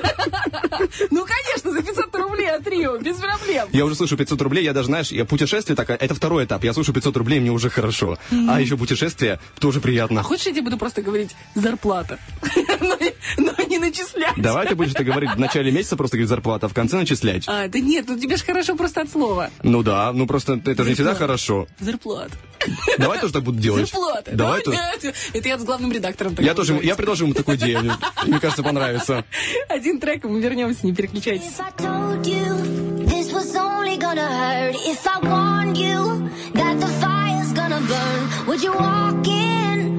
Ну, 1.12 1.26
конечно, 1.26 1.72
за 1.72 1.82
500 1.82 2.16
рублей 2.16 2.50
от 2.52 2.66
Рио, 2.68 2.98
без 2.98 3.18
проблем. 3.18 3.68
Я 3.72 3.84
уже 3.86 3.96
слышу 3.96 4.16
500 4.16 4.42
рублей, 4.42 4.64
я 4.64 4.72
даже, 4.74 4.86
знаешь, 4.88 5.12
я 5.12 5.26
путешествие 5.26 5.76
такое, 5.76 5.98
это 5.98 6.14
второй 6.30 6.46
этап, 6.46 6.64
я 6.64 6.74
слышу 6.74 6.94
500 6.94 7.18
рублей, 7.18 7.40
мне 7.40 7.50
уже 7.52 7.72
хорошо. 7.72 8.20
А 8.48 8.62
еще 8.62 8.78
путешествие 8.78 9.40
тоже 9.60 9.82
приятно. 9.82 10.20
А 10.20 10.24
хочешь, 10.24 10.46
я 10.46 10.52
тебе 10.52 10.62
буду 10.62 10.78
просто 10.78 11.02
говорить 11.02 11.36
зарплата? 11.56 12.20
Но 13.38 13.52
не 13.68 13.80
начислять. 13.80 14.36
Давай 14.38 14.68
ты 14.68 14.76
будешь 14.76 14.92
это 14.92 15.04
говорить 15.04 15.32
в 15.32 15.40
начале 15.40 15.72
месяца, 15.72 15.98
просто 15.98 16.18
говорить 16.18 16.30
зарплата, 16.30 16.68
а 16.68 16.70
в 16.70 16.74
конце 16.76 16.98
начислять. 16.98 17.46
А, 17.48 17.68
да 17.68 17.80
нет, 17.80 18.06
ну 18.08 18.20
тебе 18.20 18.38
же 18.38 18.44
хорошо 18.44 18.76
просто 18.76 19.02
от 19.02 19.10
слова. 19.10 19.50
Ну 19.64 19.82
да, 19.82 20.14
ну 20.14 20.28
просто 20.28 20.62
это 20.64 20.84
же 20.84 20.90
не 20.90 20.94
всегда 20.96 21.16
хорошо. 21.16 21.68
Зарплата. 21.80 22.38
Давай 23.00 23.20
тоже 23.20 23.34
так 23.34 23.42
буду 23.42 23.58
делать. 23.60 23.90
Зарплата. 23.90 24.32
Давай 24.32 24.62
Ну, 24.66 24.72
нет, 24.74 25.16
Это 25.34 25.48
я 25.48 25.58
с 25.58 25.64
главным 25.64 25.92
редактором. 25.92 26.36
так 26.36 26.46
Я 26.46 26.54
тоже, 26.54 26.74
ему- 26.74 26.82
я 26.84 26.96
предложу 26.96 27.26
ему 27.26 27.34
такую 27.34 27.58
идею. 27.58 27.92
Мне- 28.28 28.40
кажется, 28.40 28.62
понравится. 28.62 29.26
Один 29.68 30.00
трек, 30.00 30.24
мы 30.26 30.40
вернемся, 30.40 30.86
не 30.86 30.94
переключайтесь. 30.94 31.54
Gonna 34.16 34.28
hurt, 34.28 34.76
if 34.76 35.06
I 35.06 35.20
warned 35.20 35.78
you 35.78 36.30
that 36.54 36.80
the 36.80 36.88
fire's 36.88 37.54
gonna 37.54 37.80
burn, 37.80 38.48
would 38.48 38.64
you 38.64 38.74
walk 38.74 39.28
in? 39.28 39.99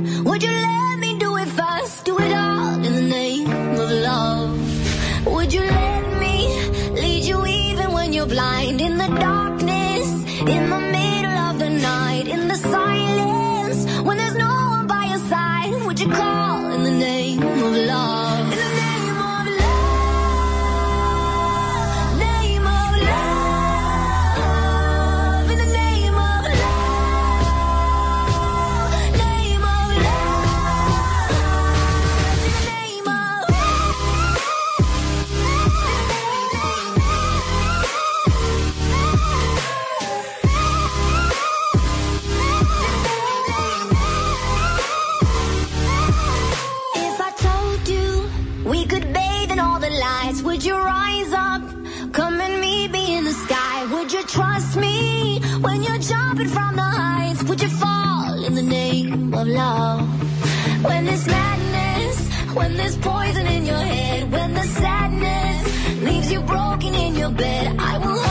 Of 59.41 59.49
love? 59.49 60.01
When 60.85 61.07
there's 61.07 61.27
madness, 61.27 62.17
when 62.55 62.77
there's 62.77 62.97
poison 62.99 63.47
in 63.47 63.65
your 63.65 63.79
head, 63.79 64.31
when 64.31 64.53
the 64.55 64.63
sadness 64.63 66.03
leaves 66.03 66.31
you 66.33 66.41
broken 66.43 66.95
in 66.95 67.15
your 67.15 67.31
bed, 67.31 67.77
I 67.79 67.99
will 67.99 68.30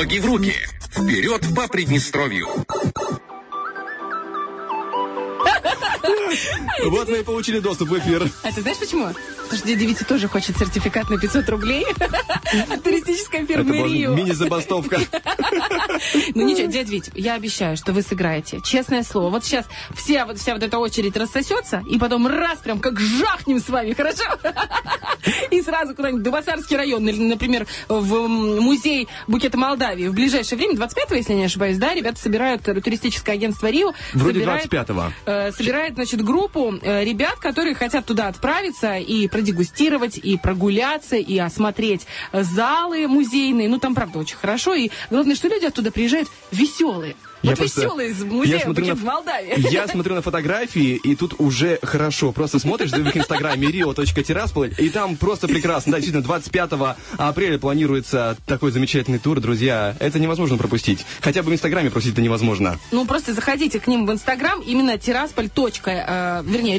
Ноги 0.00 0.18
в 0.18 0.24
руки. 0.24 0.54
Вперед 0.90 1.42
по 1.54 1.68
Приднестровью. 1.68 2.48
Вот 6.86 7.08
мы 7.10 7.18
и 7.18 7.22
получили 7.22 7.58
доступ 7.58 7.90
в 7.90 7.98
эфир. 7.98 8.26
А 8.42 8.50
ты 8.50 8.62
знаешь 8.62 8.78
почему? 8.78 9.10
Потому 9.50 9.66
что 9.66 9.68
дядя 9.68 9.84
Витя 9.84 10.04
тоже 10.04 10.28
хочет 10.28 10.56
сертификат 10.56 11.10
на 11.10 11.18
500 11.18 11.48
рублей 11.48 11.84
фирмы 13.60 13.78
была 13.78 13.88
Рио. 13.88 14.14
мини-забастовка. 14.14 14.98
Ну 16.34 16.46
ничего, 16.46 16.66
дядя 16.70 16.90
Вить, 16.90 17.10
я 17.14 17.34
обещаю, 17.34 17.76
что 17.76 17.92
вы 17.92 18.02
сыграете. 18.02 18.60
Честное 18.64 19.02
слово. 19.02 19.30
Вот 19.30 19.44
сейчас 19.44 19.66
вся 19.94 20.24
вот, 20.24 20.38
вся 20.38 20.54
вот 20.54 20.62
эта 20.62 20.78
очередь 20.78 21.16
рассосется, 21.16 21.82
и 21.90 21.98
потом 21.98 22.26
раз 22.26 22.58
прям 22.58 22.80
как 22.80 22.98
жахнем 22.98 23.60
с 23.60 23.68
вами, 23.68 23.92
хорошо? 23.92 24.24
И 25.50 25.60
сразу 25.62 25.94
куда-нибудь 25.94 26.22
в 26.22 26.24
Дубасарский 26.24 26.76
район, 26.76 27.06
или, 27.08 27.22
например, 27.22 27.66
в 27.88 28.26
музей 28.28 29.08
букета 29.26 29.58
Молдавии. 29.58 30.06
В 30.06 30.14
ближайшее 30.14 30.58
время, 30.58 30.74
25-го, 30.74 31.14
если 31.14 31.34
не 31.34 31.44
ошибаюсь, 31.44 31.76
да, 31.76 31.94
ребята 31.94 32.18
собирают 32.18 32.66
э, 32.68 32.80
туристическое 32.80 33.34
агентство 33.34 33.68
Рио. 33.68 33.92
Вроде 34.14 34.40
собирает, 34.40 34.66
25-го. 34.66 35.12
э, 35.26 35.52
собирает, 35.52 35.94
значит, 35.94 36.22
группу 36.22 36.74
э, 36.80 37.04
ребят, 37.04 37.38
которые 37.38 37.74
хотят 37.74 38.06
туда 38.06 38.28
отправиться 38.28 38.96
и 38.96 39.28
продегустировать, 39.40 40.18
и 40.18 40.36
прогуляться, 40.36 41.16
и 41.16 41.38
осмотреть 41.38 42.06
залы 42.32 43.08
музейные. 43.08 43.70
Ну, 43.70 43.78
там, 43.78 43.94
правда, 43.94 44.18
очень 44.18 44.36
хорошо. 44.36 44.74
И 44.74 44.90
главное, 45.08 45.34
что 45.34 45.48
люди 45.48 45.64
оттуда 45.64 45.90
приезжают 45.90 46.28
веселые. 46.52 47.16
Я 47.42 47.50
вот 47.50 47.58
просто- 47.58 47.82
из 48.02 48.18
я 48.20 48.24
музея 48.26 48.60
смотрю 48.60 48.86
на- 48.86 48.94
в 48.94 49.02
Молдавии. 49.04 49.70
Я 49.72 49.88
смотрю 49.88 50.14
на 50.14 50.22
фотографии, 50.22 50.96
и 51.02 51.14
тут 51.16 51.34
уже 51.38 51.78
хорошо. 51.82 52.32
Просто 52.32 52.58
смотришь 52.58 52.90
в 52.90 52.98
их 53.06 53.16
инстаграме 53.16 53.68
rio.тирасполь, 53.68 54.74
и 54.78 54.90
там 54.90 55.16
просто 55.16 55.48
прекрасно. 55.48 55.92
Да, 55.92 55.98
действительно, 55.98 56.22
25 56.22 56.96
апреля 57.18 57.58
планируется 57.58 58.36
такой 58.46 58.70
замечательный 58.72 59.18
тур, 59.18 59.40
друзья. 59.40 59.96
Это 60.00 60.18
невозможно 60.18 60.56
пропустить. 60.58 61.04
Хотя 61.20 61.42
бы 61.42 61.50
в 61.50 61.54
инстаграме 61.54 61.90
просить 61.90 62.12
это 62.12 62.22
невозможно. 62.22 62.78
Ну, 62.90 63.06
просто 63.06 63.32
заходите 63.34 63.80
к 63.80 63.86
ним 63.86 64.06
в 64.06 64.12
Инстаграм, 64.12 64.60
именно 64.60 64.98
тирасполь. 64.98 65.48
точка, 65.48 66.42
э, 66.44 66.50
вернее. 66.50 66.76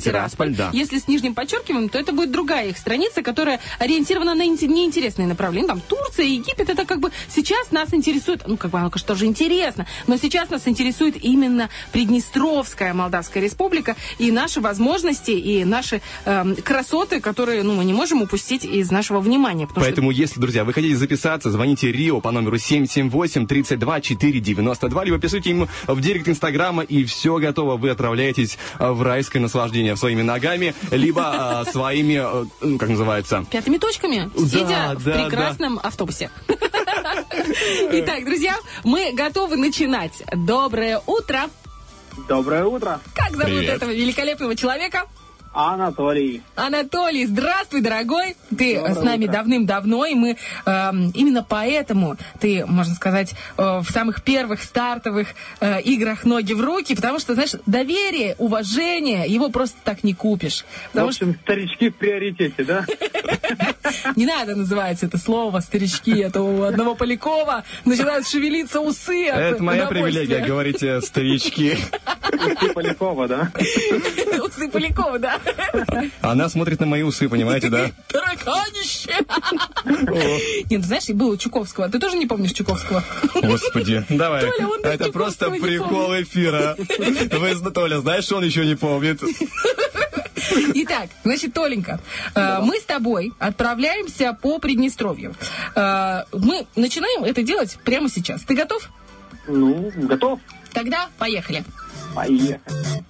Тирасполь, 0.00 0.54
да. 0.54 0.70
Если 0.72 0.98
с 0.98 1.08
нижним 1.08 1.34
подчеркиваем, 1.34 1.88
то 1.88 1.98
это 1.98 2.12
будет 2.12 2.30
другая 2.32 2.68
их 2.70 2.78
страница, 2.78 3.22
которая 3.22 3.60
ориентирована 3.78 4.34
на 4.34 4.42
инте- 4.46 4.66
неинтересные 4.66 5.26
направления. 5.28 5.68
Там 5.68 5.80
Турция, 5.80 6.26
Египет, 6.26 6.68
это 6.68 6.84
как 6.84 7.00
бы 7.00 7.10
сейчас 7.28 7.70
нас 7.70 7.92
интересует, 7.94 8.42
ну, 8.46 8.56
как 8.56 8.70
бы, 8.70 8.78
оно, 8.78 8.90
конечно, 8.90 9.08
тоже 9.08 9.26
интересно, 9.26 9.86
но 10.06 10.16
сейчас 10.16 10.50
нас 10.50 10.66
интересует 10.68 11.16
именно 11.22 11.68
Приднестровская 11.92 12.94
Молдавская 12.94 13.42
Республика 13.42 13.96
и 14.18 14.30
наши 14.30 14.60
возможности, 14.60 15.32
и 15.32 15.64
наши 15.64 16.00
эм, 16.24 16.56
красоты, 16.56 17.20
которые, 17.20 17.62
ну, 17.62 17.74
мы 17.74 17.84
не 17.84 17.92
можем 17.92 18.22
упустить 18.22 18.64
из 18.64 18.90
нашего 18.90 19.20
внимания. 19.20 19.66
потому 19.66 19.84
что 19.84 19.90
Поэтому, 19.90 20.10
если, 20.10 20.40
друзья, 20.40 20.64
вы 20.64 20.72
хотите 20.72 20.96
записаться, 20.96 21.50
звоните 21.50 21.92
Рио 21.92 22.20
по 22.20 22.30
номеру 22.30 22.56
778-32-492, 22.56 25.04
либо 25.04 25.18
пишите 25.18 25.50
ему 25.50 25.68
в 25.86 26.00
директ 26.00 26.28
Инстаграма, 26.28 26.82
и 26.82 27.04
все 27.04 27.36
готово. 27.38 27.76
Вы 27.76 27.90
отправляетесь 27.90 28.58
э, 28.78 28.90
в 28.90 29.02
райское 29.02 29.42
наслаждение 29.42 29.96
своими 29.96 30.22
ногами, 30.22 30.74
либо 30.90 31.64
э, 31.66 31.70
своими, 31.70 32.20
э, 32.22 32.44
ну, 32.60 32.78
как 32.78 32.88
называется, 32.88 33.44
пятыми 33.50 33.78
точками, 33.78 34.30
Да, 34.36 34.46
сидя 34.46 34.94
в 34.96 35.04
да, 35.04 35.24
прекрасном 35.24 35.78
автобусе. 35.82 36.30
Итак, 37.92 38.24
друзья, 38.24 38.56
мы 38.84 39.12
готовы 39.12 39.56
начинать. 39.56 40.22
Доброе 40.32 41.00
утро. 41.06 41.50
Доброе 42.28 42.64
утро. 42.64 43.00
Как 43.14 43.30
зовут 43.30 43.44
Привет. 43.44 43.76
этого 43.76 43.90
великолепного 43.90 44.54
человека? 44.54 45.04
Анатолий. 45.52 46.42
Анатолий, 46.56 47.26
здравствуй, 47.26 47.82
дорогой. 47.82 48.36
Ты 48.56 48.76
Доброе 48.76 48.94
с 48.94 49.02
нами 49.02 49.26
давным-давно, 49.26 50.06
и 50.06 50.14
мы 50.14 50.36
эм, 50.64 51.10
именно 51.10 51.44
поэтому 51.46 52.16
ты, 52.40 52.64
можно 52.64 52.94
сказать, 52.94 53.34
э, 53.58 53.80
в 53.80 53.86
самых 53.90 54.22
первых 54.22 54.62
стартовых 54.62 55.28
э, 55.60 55.82
играх 55.82 56.24
ноги 56.24 56.54
в 56.54 56.60
руки, 56.62 56.94
потому 56.94 57.18
что, 57.18 57.34
знаешь, 57.34 57.52
доверие, 57.66 58.34
уважение, 58.38 59.26
его 59.26 59.50
просто 59.50 59.76
так 59.84 60.04
не 60.04 60.14
купишь. 60.14 60.64
В 60.64 60.92
Потому 60.92 61.08
общем, 61.08 61.38
старички 61.42 61.90
в 61.90 61.96
приоритете, 61.96 62.64
да? 62.64 62.86
Не 64.16 64.24
надо 64.24 64.56
называть 64.56 65.02
это 65.02 65.18
слово 65.18 65.60
старички, 65.60 66.18
это 66.18 66.40
у 66.40 66.62
одного 66.62 66.94
Полякова 66.94 67.64
начинают 67.84 68.26
шевелиться 68.26 68.80
усы. 68.80 69.26
это 69.26 69.62
моя 69.62 69.86
привилегия, 69.86 70.40
говорите, 70.40 71.00
старички. 71.02 71.76
Усы 72.32 72.72
Полякова, 72.72 73.28
да? 73.28 73.52
Усы 74.42 74.70
Полякова, 74.70 75.18
да. 75.18 75.41
Она 76.20 76.48
смотрит 76.48 76.80
на 76.80 76.86
мои 76.86 77.02
усы, 77.02 77.28
понимаете, 77.28 77.68
да? 77.68 77.90
Тараканище! 78.08 79.12
Нет, 80.70 80.84
знаешь, 80.84 81.08
и 81.08 81.12
было 81.12 81.32
у 81.32 81.36
Чуковского. 81.36 81.88
Ты 81.88 81.98
тоже 81.98 82.16
не 82.16 82.26
помнишь 82.26 82.52
Чуковского? 82.52 83.02
Господи, 83.42 84.04
давай. 84.10 84.42
Толя, 84.42 84.68
он 84.68 84.80
Это 84.84 85.10
просто 85.12 85.46
Чуковского 85.46 85.66
прикол 85.66 86.06
помнит. 86.06 86.28
эфира. 86.28 86.76
Вы, 86.78 87.70
Толя, 87.70 88.00
знаешь, 88.00 88.24
что 88.24 88.36
он 88.36 88.44
еще 88.44 88.64
не 88.66 88.74
помнит? 88.74 89.20
Итак, 90.74 91.08
значит, 91.24 91.54
Толенька, 91.54 92.00
э, 92.34 92.58
мы 92.62 92.78
с 92.78 92.82
тобой 92.84 93.32
отправляемся 93.38 94.36
по 94.40 94.58
Приднестровью. 94.58 95.34
Э, 95.74 96.24
мы 96.32 96.66
начинаем 96.76 97.24
это 97.24 97.42
делать 97.42 97.78
прямо 97.84 98.10
сейчас. 98.10 98.42
Ты 98.42 98.54
готов? 98.54 98.90
Ну, 99.46 99.90
готов. 99.94 100.40
Тогда 100.72 101.08
поехали. 101.18 101.64
Поехали. 102.14 102.60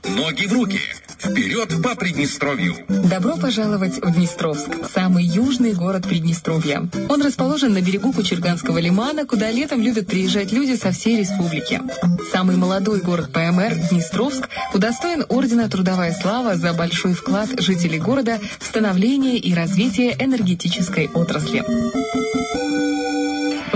Ноги 0.05 0.47
в 0.47 0.53
руки. 0.53 0.81
Вперед 1.23 1.81
по 1.85 1.95
Приднестровью. 1.95 2.75
Добро 2.89 3.37
пожаловать 3.37 3.97
в 4.03 4.13
Днестровск, 4.13 4.69
самый 4.93 5.25
южный 5.25 5.73
город 5.73 6.03
Приднестровья. 6.09 6.89
Он 7.09 7.23
расположен 7.23 7.73
на 7.73 7.81
берегу 7.81 8.13
Кучерганского 8.13 8.79
лимана, 8.79 9.25
куда 9.25 9.49
летом 9.53 9.81
любят 9.81 10.09
приезжать 10.09 10.51
люди 10.51 10.75
со 10.75 10.91
всей 10.91 11.17
республики. 11.21 11.81
Самый 12.33 12.57
молодой 12.57 13.01
город 13.03 13.31
ПМР, 13.33 13.89
Днестровск, 13.91 14.49
удостоен 14.75 15.25
ордена 15.29 15.69
«Трудовая 15.69 16.13
слава» 16.13 16.57
за 16.57 16.73
большой 16.73 17.15
вклад 17.15 17.49
жителей 17.61 18.01
города 18.01 18.41
в 18.59 18.67
становление 18.67 19.39
и 19.39 19.55
развитие 19.55 20.17
энергетической 20.19 21.09
отрасли. 21.15 21.63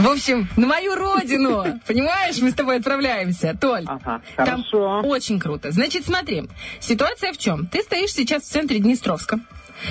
В 0.06 0.08
общем, 0.08 0.48
на 0.56 0.68
мою 0.68 0.94
родину, 0.94 1.80
понимаешь, 1.84 2.38
мы 2.38 2.52
с 2.52 2.54
тобой 2.54 2.76
отправляемся, 2.76 3.56
Толь. 3.60 3.82
Ага, 3.86 4.22
Там 4.36 4.62
хорошо. 4.62 5.00
очень 5.00 5.40
круто. 5.40 5.72
Значит, 5.72 6.06
смотри, 6.06 6.44
ситуация 6.78 7.32
в 7.32 7.38
чем? 7.38 7.66
Ты 7.66 7.82
стоишь 7.82 8.12
сейчас 8.12 8.44
в 8.44 8.46
центре 8.46 8.78
Днестровска, 8.78 9.40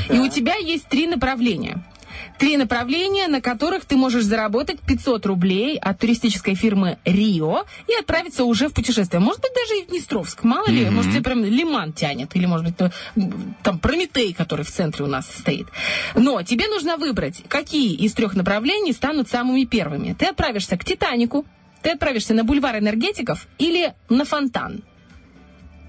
и 0.10 0.18
у 0.18 0.30
тебя 0.30 0.56
есть 0.56 0.88
три 0.88 1.08
направления. 1.08 1.84
Три 2.38 2.58
направления, 2.58 3.28
на 3.28 3.42
которых 3.42 3.86
ты 3.86 3.96
можешь 3.96 4.24
заработать 4.24 4.80
500 4.82 5.26
рублей 5.26 5.78
от 5.78 6.00
туристической 6.00 6.56
фирмы 6.56 6.98
Рио 7.06 7.66
и 7.88 7.94
отправиться 8.00 8.44
уже 8.44 8.68
в 8.70 8.74
путешествие. 8.74 9.20
Может 9.20 9.42
быть, 9.42 9.52
даже 9.56 9.82
и 9.82 9.86
в 9.86 9.90
Днестровск. 9.90 10.44
Мало 10.44 10.68
ли, 10.68 10.86
Мгм. 10.86 10.96
может, 10.96 11.12
тебе 11.12 11.24
прям 11.24 11.44
лиман 11.44 11.94
тянет. 11.94 12.36
Или, 12.36 12.46
может 12.46 12.66
быть, 12.66 12.78
то, 12.78 12.92
там 13.64 13.80
Прометей, 13.80 14.34
который 14.34 14.66
в 14.66 14.72
центре 14.72 15.06
у 15.06 15.08
нас 15.08 15.28
стоит. 15.28 15.68
Но 16.16 16.42
тебе 16.44 16.68
нужно 16.68 16.98
выбрать, 16.98 17.44
какие 17.48 17.96
из 17.96 18.14
трех 18.14 18.36
направлений 18.36 18.94
станут 18.94 19.30
самыми 19.30 19.66
первыми. 19.66 20.14
Ты 20.18 20.26
отправишься 20.26 20.78
к 20.78 20.84
Титанику, 20.86 21.46
ты 21.82 21.92
отправишься 21.92 22.34
на 22.34 22.44
бульвар 22.44 22.78
энергетиков 22.80 23.48
или 23.60 23.94
на 24.10 24.26
фонтан. 24.26 24.82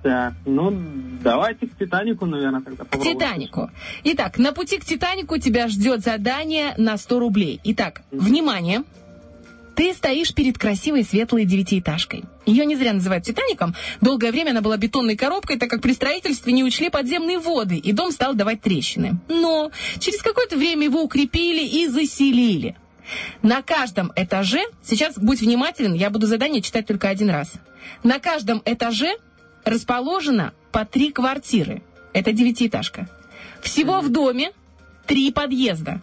Так, 0.06 0.34
ну, 0.44 0.72
давайте 1.20 1.66
к 1.66 1.76
Титанику, 1.76 2.26
наверное, 2.26 2.60
тогда 2.60 2.84
К 2.84 2.90
попробуем. 2.90 3.18
Титанику. 3.18 3.70
Итак, 4.04 4.38
на 4.38 4.52
пути 4.52 4.78
к 4.78 4.84
Титанику 4.84 5.36
тебя 5.38 5.66
ждет 5.66 6.04
задание 6.04 6.74
на 6.76 6.96
100 6.96 7.18
рублей. 7.18 7.60
Итак, 7.64 8.02
внимание. 8.12 8.84
Ты 9.74 9.92
стоишь 9.92 10.32
перед 10.32 10.58
красивой 10.58 11.02
светлой 11.02 11.44
девятиэтажкой. 11.44 12.22
Ее 12.46 12.66
не 12.66 12.76
зря 12.76 12.92
называют 12.92 13.24
Титаником. 13.24 13.74
Долгое 14.00 14.30
время 14.30 14.52
она 14.52 14.60
была 14.60 14.76
бетонной 14.76 15.16
коробкой, 15.16 15.58
так 15.58 15.68
как 15.68 15.82
при 15.82 15.92
строительстве 15.92 16.52
не 16.52 16.62
учли 16.62 16.88
подземные 16.88 17.40
воды, 17.40 17.76
и 17.76 17.90
дом 17.90 18.12
стал 18.12 18.34
давать 18.34 18.60
трещины. 18.60 19.18
Но 19.28 19.72
через 19.98 20.22
какое-то 20.22 20.56
время 20.56 20.84
его 20.84 21.02
укрепили 21.02 21.66
и 21.66 21.88
заселили. 21.88 22.76
На 23.42 23.60
каждом 23.62 24.12
этаже, 24.14 24.60
сейчас 24.84 25.18
будь 25.18 25.40
внимателен, 25.40 25.94
я 25.94 26.10
буду 26.10 26.28
задание 26.28 26.62
читать 26.62 26.86
только 26.86 27.08
один 27.08 27.28
раз. 27.28 27.54
На 28.04 28.20
каждом 28.20 28.62
этаже 28.64 29.16
расположено 29.66 30.54
по 30.72 30.86
три 30.86 31.10
квартиры. 31.10 31.82
Это 32.14 32.32
девятиэтажка. 32.32 33.08
Всего 33.60 34.00
в 34.00 34.08
доме 34.08 34.52
три 35.06 35.30
подъезда. 35.32 36.00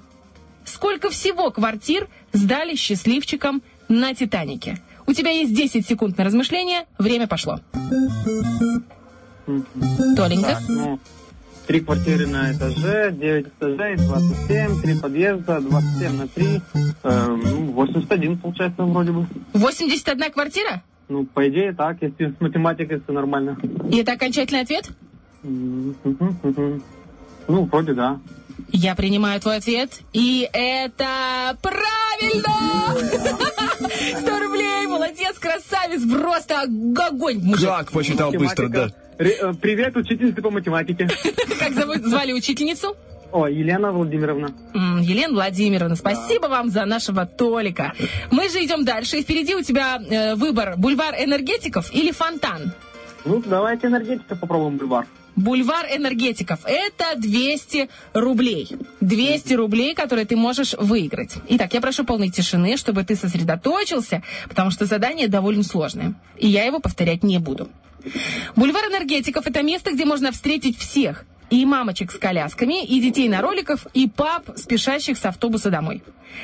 Сколько 0.66 1.10
всего 1.10 1.50
квартир 1.50 2.08
сдали 2.34 2.76
счастливчикам 2.76 3.64
на 3.88 4.14
Титанике? 4.14 4.80
У 5.08 5.14
тебя 5.14 5.32
есть 5.32 5.54
10 5.54 5.88
секунд 5.88 6.18
на 6.18 6.26
размышление. 6.26 6.86
Время 6.98 7.28
пошло. 7.28 7.60
Толенька? 10.16 10.48
Так, 10.48 10.64
ну, 10.70 11.00
три 11.68 11.82
квартиры 11.82 12.28
на 12.28 12.54
этаже, 12.54 13.12
9 13.12 13.48
этажей, 13.48 13.98
27, 13.98 14.82
три 14.82 15.00
подъезда, 15.00 15.60
27 15.60 16.12
на 16.16 16.28
3, 16.28 16.62
э, 17.04 17.26
ну, 17.28 17.72
81 17.72 18.38
получается 18.38 18.84
вроде 18.84 19.12
бы. 19.12 19.28
81 19.54 20.32
квартира? 20.32 20.84
Ну, 21.14 21.26
по 21.28 21.48
идее 21.48 21.74
так, 21.74 21.98
если 22.02 22.34
с 22.36 22.42
математикой 22.42 23.00
все 23.00 23.14
нормально. 23.14 23.56
И 23.92 23.98
это 23.98 24.14
окончательный 24.14 24.62
ответ? 24.62 24.90
Ну, 25.44 25.94
вроде 27.48 27.94
да. 27.94 28.20
Я 28.72 28.96
принимаю 28.96 29.40
твой 29.40 29.58
ответ, 29.58 30.00
и 30.12 30.50
это 30.52 31.56
правильно! 31.62 32.98
100 34.22 34.40
рублей, 34.40 34.88
молодец, 34.88 35.38
красавец, 35.38 36.02
просто 36.12 36.62
огонь, 36.62 37.38
мужик. 37.44 37.70
Как 37.70 37.92
посчитал 37.92 38.32
быстро, 38.32 38.68
да. 38.70 38.90
Э, 39.20 39.54
Привет, 39.54 39.96
учительница 39.96 40.42
по 40.42 40.50
математике. 40.50 41.08
Как 41.60 41.74
звали 41.74 42.34
учительницу? 42.34 42.96
О, 43.34 43.48
Елена 43.48 43.92
Владимировна. 43.92 44.54
Елена 44.76 45.34
Владимировна, 45.34 45.96
спасибо 45.96 46.46
вам 46.46 46.70
за 46.70 46.86
нашего 46.86 47.26
Толика. 47.26 47.94
Мы 48.30 48.48
же 48.48 48.64
идем 48.64 48.86
дальше, 48.86 49.18
и 49.18 49.24
впереди 49.24 49.56
у 49.56 49.64
тебя 49.64 49.98
э, 49.98 50.36
выбор 50.36 50.76
бульвар 50.78 51.16
энергетиков 51.16 51.92
или 51.96 52.12
фонтан. 52.12 52.72
Ну, 53.26 53.42
давайте 53.44 53.88
энергетика 53.88 54.36
попробуем 54.36 54.78
бульвар. 54.78 55.08
Бульвар 55.36 55.88
энергетиков. 55.88 56.60
Это 56.64 57.16
200 57.18 57.90
рублей. 58.14 58.70
200 59.02 59.54
рублей, 59.56 59.96
которые 59.96 60.28
ты 60.28 60.36
можешь 60.36 60.76
выиграть. 60.78 61.34
Итак, 61.50 61.74
я 61.74 61.82
прошу 61.82 62.06
полной 62.06 62.30
тишины, 62.30 62.78
чтобы 62.78 63.04
ты 63.04 63.16
сосредоточился, 63.16 64.22
потому 64.48 64.70
что 64.70 64.86
задание 64.86 65.28
довольно 65.28 65.64
сложное. 65.64 66.14
И 66.38 66.48
я 66.48 66.66
его 66.66 66.80
повторять 66.80 67.24
не 67.24 67.40
буду. 67.40 67.68
Бульвар 68.56 68.84
энергетиков– 68.92 69.46
это 69.48 69.64
место, 69.64 69.92
где 69.92 70.06
можно 70.06 70.32
встретить 70.32 70.78
всех. 70.78 71.26
И 71.54 71.66
мамочек 71.66 72.12
с 72.12 72.18
колясками, 72.18 72.84
и 72.84 73.00
детей 73.00 73.30
на 73.30 73.40
роликах, 73.40 73.86
и 73.94 74.10
пап, 74.10 74.58
спешащих 74.58 75.20
с 75.20 75.26
автобуса 75.26 75.70
домой. 75.70 76.02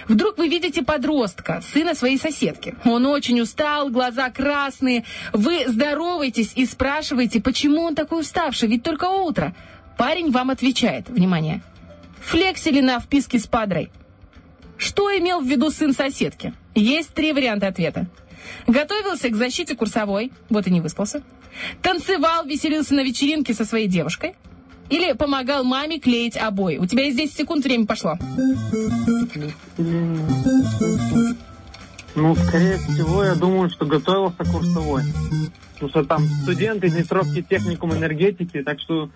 Вдруг 0.08 0.38
вы 0.38 0.48
видите 0.48 0.84
подростка, 0.84 1.64
сына 1.74 1.96
своей 1.96 2.20
соседки. 2.20 2.76
Он 2.86 3.08
очень 3.08 3.42
устал, 3.42 3.90
глаза 3.90 4.30
красные. 4.30 5.06
Вы 5.34 5.68
здороваетесь 5.68 6.52
и 6.54 6.64
спрашиваете, 6.68 7.42
почему 7.42 7.82
он 7.82 7.96
такой 7.96 8.22
уставший, 8.22 8.70
ведь 8.70 8.84
только 8.84 9.06
утро. 9.06 9.56
Парень 9.98 10.30
вам 10.30 10.52
отвечает, 10.52 11.10
внимание, 11.10 11.64
флексили 12.22 12.80
на 12.80 13.00
вписке 13.00 13.40
с 13.40 13.48
падрой. 13.48 13.90
Что 14.78 15.10
имел 15.18 15.42
в 15.42 15.48
виду 15.48 15.72
сын 15.72 15.92
соседки? 15.92 16.54
Есть 16.76 17.16
три 17.16 17.34
варианта 17.34 17.66
ответа. 17.66 18.06
Готовился 18.68 19.30
к 19.30 19.36
защите 19.36 19.76
курсовой, 19.76 20.32
вот 20.52 20.68
и 20.68 20.70
не 20.70 20.82
выспался. 20.82 21.24
Танцевал, 21.82 22.46
веселился 22.46 22.94
на 22.94 23.04
вечеринке 23.04 23.56
со 23.56 23.66
своей 23.66 23.88
девушкой. 23.88 24.36
Или 24.90 25.14
помогал 25.14 25.64
маме 25.64 26.00
клеить 26.00 26.38
обои. 26.38 26.78
У 26.78 26.86
тебя 26.86 27.06
есть 27.06 27.18
10 27.18 27.36
секунд, 27.36 27.64
время 27.64 27.86
пошло. 27.86 28.18
Ну, 32.16 32.36
скорее 32.36 32.78
всего, 32.78 33.24
я 33.24 33.36
думаю, 33.36 33.70
что 33.70 33.86
готовился 33.86 34.44
курсовой. 34.44 35.04
Потому 35.74 35.90
что 35.90 36.04
там 36.04 36.26
студенты 36.44 36.90
Днестровский 36.90 37.44
техникум 37.44 37.94
энергетики, 37.94 38.64
так 38.64 38.80
что 38.80 39.10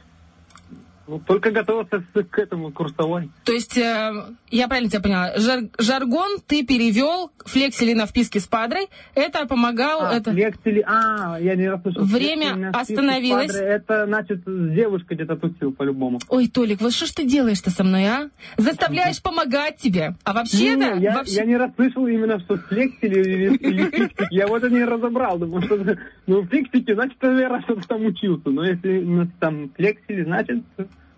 ну, 1.07 1.19
только 1.19 1.51
готовился 1.51 2.03
к 2.13 2.39
этому 2.39 2.71
курсовой. 2.71 3.29
То 3.43 3.51
есть, 3.51 3.77
э, 3.77 4.13
я 4.51 4.67
правильно 4.67 4.89
тебя 4.89 5.01
поняла, 5.01 5.35
жар- 5.37 5.69
жаргон 5.77 6.39
ты 6.47 6.65
перевел, 6.65 7.31
флексили 7.45 7.93
на 7.93 8.05
вписке 8.05 8.39
с 8.39 8.47
падрой, 8.47 8.87
это 9.13 9.45
помогал... 9.45 10.01
А, 10.03 10.15
это... 10.15 10.31
флексили- 10.31 10.83
а, 10.85 11.37
я 11.39 11.55
не 11.55 11.67
расслышал. 11.69 12.03
Время 12.03 12.71
остановилось. 12.73 13.47
падре, 13.51 13.67
Это, 13.67 14.05
значит, 14.05 14.41
с 14.45 14.73
девушкой 14.73 15.15
где-то 15.15 15.35
тусил 15.35 15.73
по-любому. 15.73 16.19
Ой, 16.29 16.47
Толик, 16.47 16.81
вот 16.81 16.93
что 16.93 17.05
ж 17.05 17.11
ты 17.11 17.25
делаешь-то 17.25 17.69
со 17.69 17.83
мной, 17.83 18.05
а? 18.05 18.29
Заставляешь 18.57 19.21
помогать 19.21 19.77
тебе. 19.77 20.15
А 20.23 20.33
вообще-то... 20.33 20.95
Не, 20.95 21.03
я, 21.03 21.15
вообще- 21.15 21.35
я 21.35 21.45
не 21.45 21.57
расслышал 21.57 22.07
именно, 22.07 22.39
что 22.39 22.57
флексили 22.57 23.19
или, 23.19 23.55
или 23.57 23.89
фиксики. 23.89 24.27
Я 24.31 24.47
вот 24.47 24.63
это 24.63 24.73
не 24.73 24.83
разобрал. 24.83 25.37
Думаю, 25.37 25.63
что 25.63 25.97
ну, 26.27 26.45
фиксики, 26.45 26.93
значит, 26.93 27.21
наверное, 27.21 27.61
что-то 27.61 27.87
там 27.87 28.05
учился. 28.05 28.49
Но 28.49 28.63
если 28.63 29.01
ну, 29.01 29.27
там 29.39 29.69
флексили, 29.75 30.23
значит, 30.23 30.63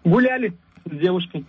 гуляли 0.05 0.53
с 0.85 0.95
девушкой. 0.97 1.45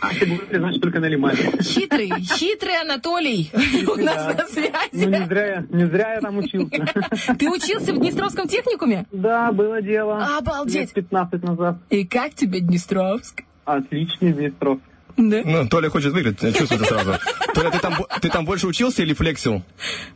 А 0.00 0.12
если 0.12 0.24
гуляли, 0.24 0.58
значит, 0.58 0.82
только 0.82 0.98
налимали. 1.00 1.36
Хитрый, 1.62 2.10
хитрый 2.20 2.80
Анатолий 2.80 3.50
у 3.86 3.94
нас 4.00 4.34
на 4.36 4.46
Ну, 4.92 5.08
не 5.08 5.16
связи. 5.16 5.26
зря, 5.28 5.46
я- 5.46 5.66
не 5.70 5.86
зря 5.86 6.14
я 6.14 6.20
там 6.20 6.38
учился. 6.38 6.70
Ты 7.38 7.48
учился 7.48 7.92
в 7.92 7.98
Днестровском 7.98 8.48
техникуме? 8.48 9.06
Да, 9.12 9.52
было 9.52 9.80
дело. 9.80 10.36
Обалдеть. 10.38 10.74
Лет 10.96 11.06
15 11.08 11.42
назад. 11.44 11.76
И 11.90 12.04
как 12.04 12.34
тебе 12.34 12.60
Днестровск? 12.60 13.42
Отличный 13.64 14.32
Днестров. 14.32 14.80
Да? 15.16 15.42
Ну, 15.44 15.68
Толя 15.68 15.88
хочет 15.88 16.12
выиграть, 16.14 16.42
я 16.42 16.52
чувствую 16.52 16.80
это 16.82 16.88
сразу. 16.94 17.18
Толя, 17.54 17.70
ты 17.70 17.78
там, 17.78 17.94
ты 18.20 18.28
там 18.28 18.44
больше 18.44 18.66
учился 18.66 19.02
или 19.02 19.12
флексил? 19.12 19.62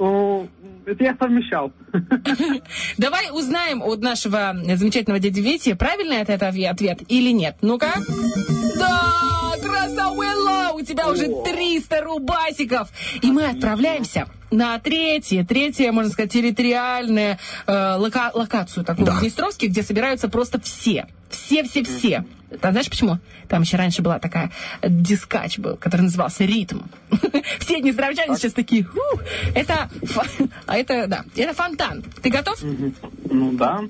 Ну, 0.00 0.48
это 0.86 1.04
я 1.04 1.16
совмещал. 1.18 1.72
Давай 2.98 3.30
узнаем 3.32 3.82
от 3.82 4.00
нашего 4.00 4.56
замечательного 4.76 5.18
дяди 5.18 5.40
Вити, 5.40 5.74
правильный 5.74 6.16
это, 6.16 6.32
это 6.32 6.48
ответ 6.48 7.02
или 7.08 7.30
нет. 7.32 7.56
Ну-ка. 7.60 7.94
Да, 8.78 9.12
красавелла, 9.62 10.72
у 10.74 10.80
тебя 10.82 11.08
уже 11.08 11.26
300 11.44 12.00
рубасиков. 12.02 12.88
И 13.22 13.30
мы 13.30 13.46
отправляемся 13.46 14.28
на 14.50 14.78
третье, 14.78 15.44
третье, 15.44 15.90
можно 15.92 16.10
сказать, 16.12 16.32
территориальное 16.32 17.38
э, 17.66 17.96
лока- 17.98 18.30
локацию 18.32 18.84
такую 18.84 19.10
в 19.10 19.20
Днестровске, 19.20 19.66
где 19.66 19.82
собираются 19.82 20.28
просто 20.28 20.60
все. 20.60 21.06
Все-все-все. 21.30 22.24
А 22.60 22.70
знаешь 22.70 22.88
почему? 22.88 23.18
Там 23.48 23.62
еще 23.62 23.76
раньше 23.76 24.02
была 24.02 24.18
такая 24.18 24.52
дискач 24.82 25.58
был, 25.58 25.76
который 25.76 26.02
назывался 26.02 26.44
«Ритм». 26.44 26.82
Все 27.58 27.80
днестровчане 27.80 28.36
сейчас 28.36 28.52
такие, 28.52 28.84
«Фу, 28.84 29.00
это, 29.54 29.90
а 30.66 30.76
это, 30.76 31.06
да, 31.06 31.24
это 31.34 31.54
фонтан. 31.54 32.02
Ты 32.22 32.30
готов? 32.30 32.58
Ну 33.30 33.52
да. 33.52 33.82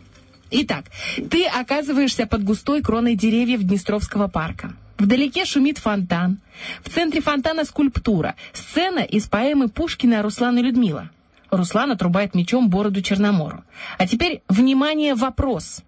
Итак, 0.51 0.85
ты 1.31 1.47
оказываешься 1.47 2.27
под 2.27 2.45
густой 2.45 2.81
кроной 2.81 3.15
деревьев 3.15 3.63
Днестровского 3.63 4.29
парка. 4.29 4.73
Вдалеке 4.99 5.45
шумит 5.45 5.79
фонтан. 5.79 6.39
В 6.83 6.89
центре 6.89 7.21
фонтана 7.21 7.65
скульптура. 7.65 8.35
Сцена 8.53 9.01
из 9.01 9.27
поэмы 9.27 9.69
Пушкина 9.69 10.23
«Руслан 10.23 10.59
и 10.59 10.63
Людмила». 10.63 11.11
Руслан 11.51 11.93
отрубает 11.93 12.35
мечом 12.35 12.71
бороду 12.71 13.03
Черномору. 13.03 13.65
А 13.99 14.07
теперь, 14.07 14.43
внимание, 14.49 15.15
вопрос. 15.15 15.83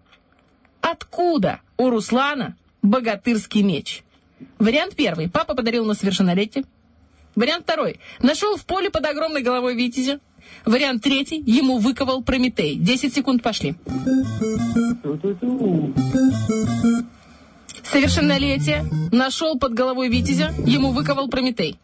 Откуда 0.91 1.61
у 1.77 1.91
Руслана 1.91 2.57
богатырский 2.81 3.61
меч? 3.61 4.03
Вариант 4.59 4.97
первый. 4.97 5.29
Папа 5.29 5.55
подарил 5.55 5.85
на 5.85 5.93
совершеннолетие. 5.93 6.65
Вариант 7.37 7.65
второй. 7.65 8.01
Нашел 8.23 8.57
в 8.57 8.65
поле 8.65 8.89
под 8.89 9.05
огромной 9.05 9.43
головой 9.43 9.75
Витязя. 9.75 10.19
Вариант 10.65 11.03
третий. 11.03 11.43
Ему 11.45 11.77
выковал 11.77 12.23
Прометей. 12.23 12.77
10 12.77 13.15
секунд 13.15 13.43
пошли. 13.43 13.75
Совершеннолетие. 17.85 18.87
Нашел 19.13 19.59
под 19.59 19.75
головой 19.75 20.09
Витязя. 20.09 20.55
Ему 20.65 20.93
выковал 20.93 21.29
Прометей. 21.29 21.79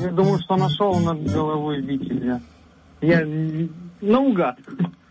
Я 0.00 0.12
думаю, 0.12 0.38
что 0.40 0.56
нашел 0.56 0.98
над 0.98 1.22
головой 1.30 1.82
Витязя. 1.82 2.40
Я 3.02 3.22
наугад. 4.00 4.56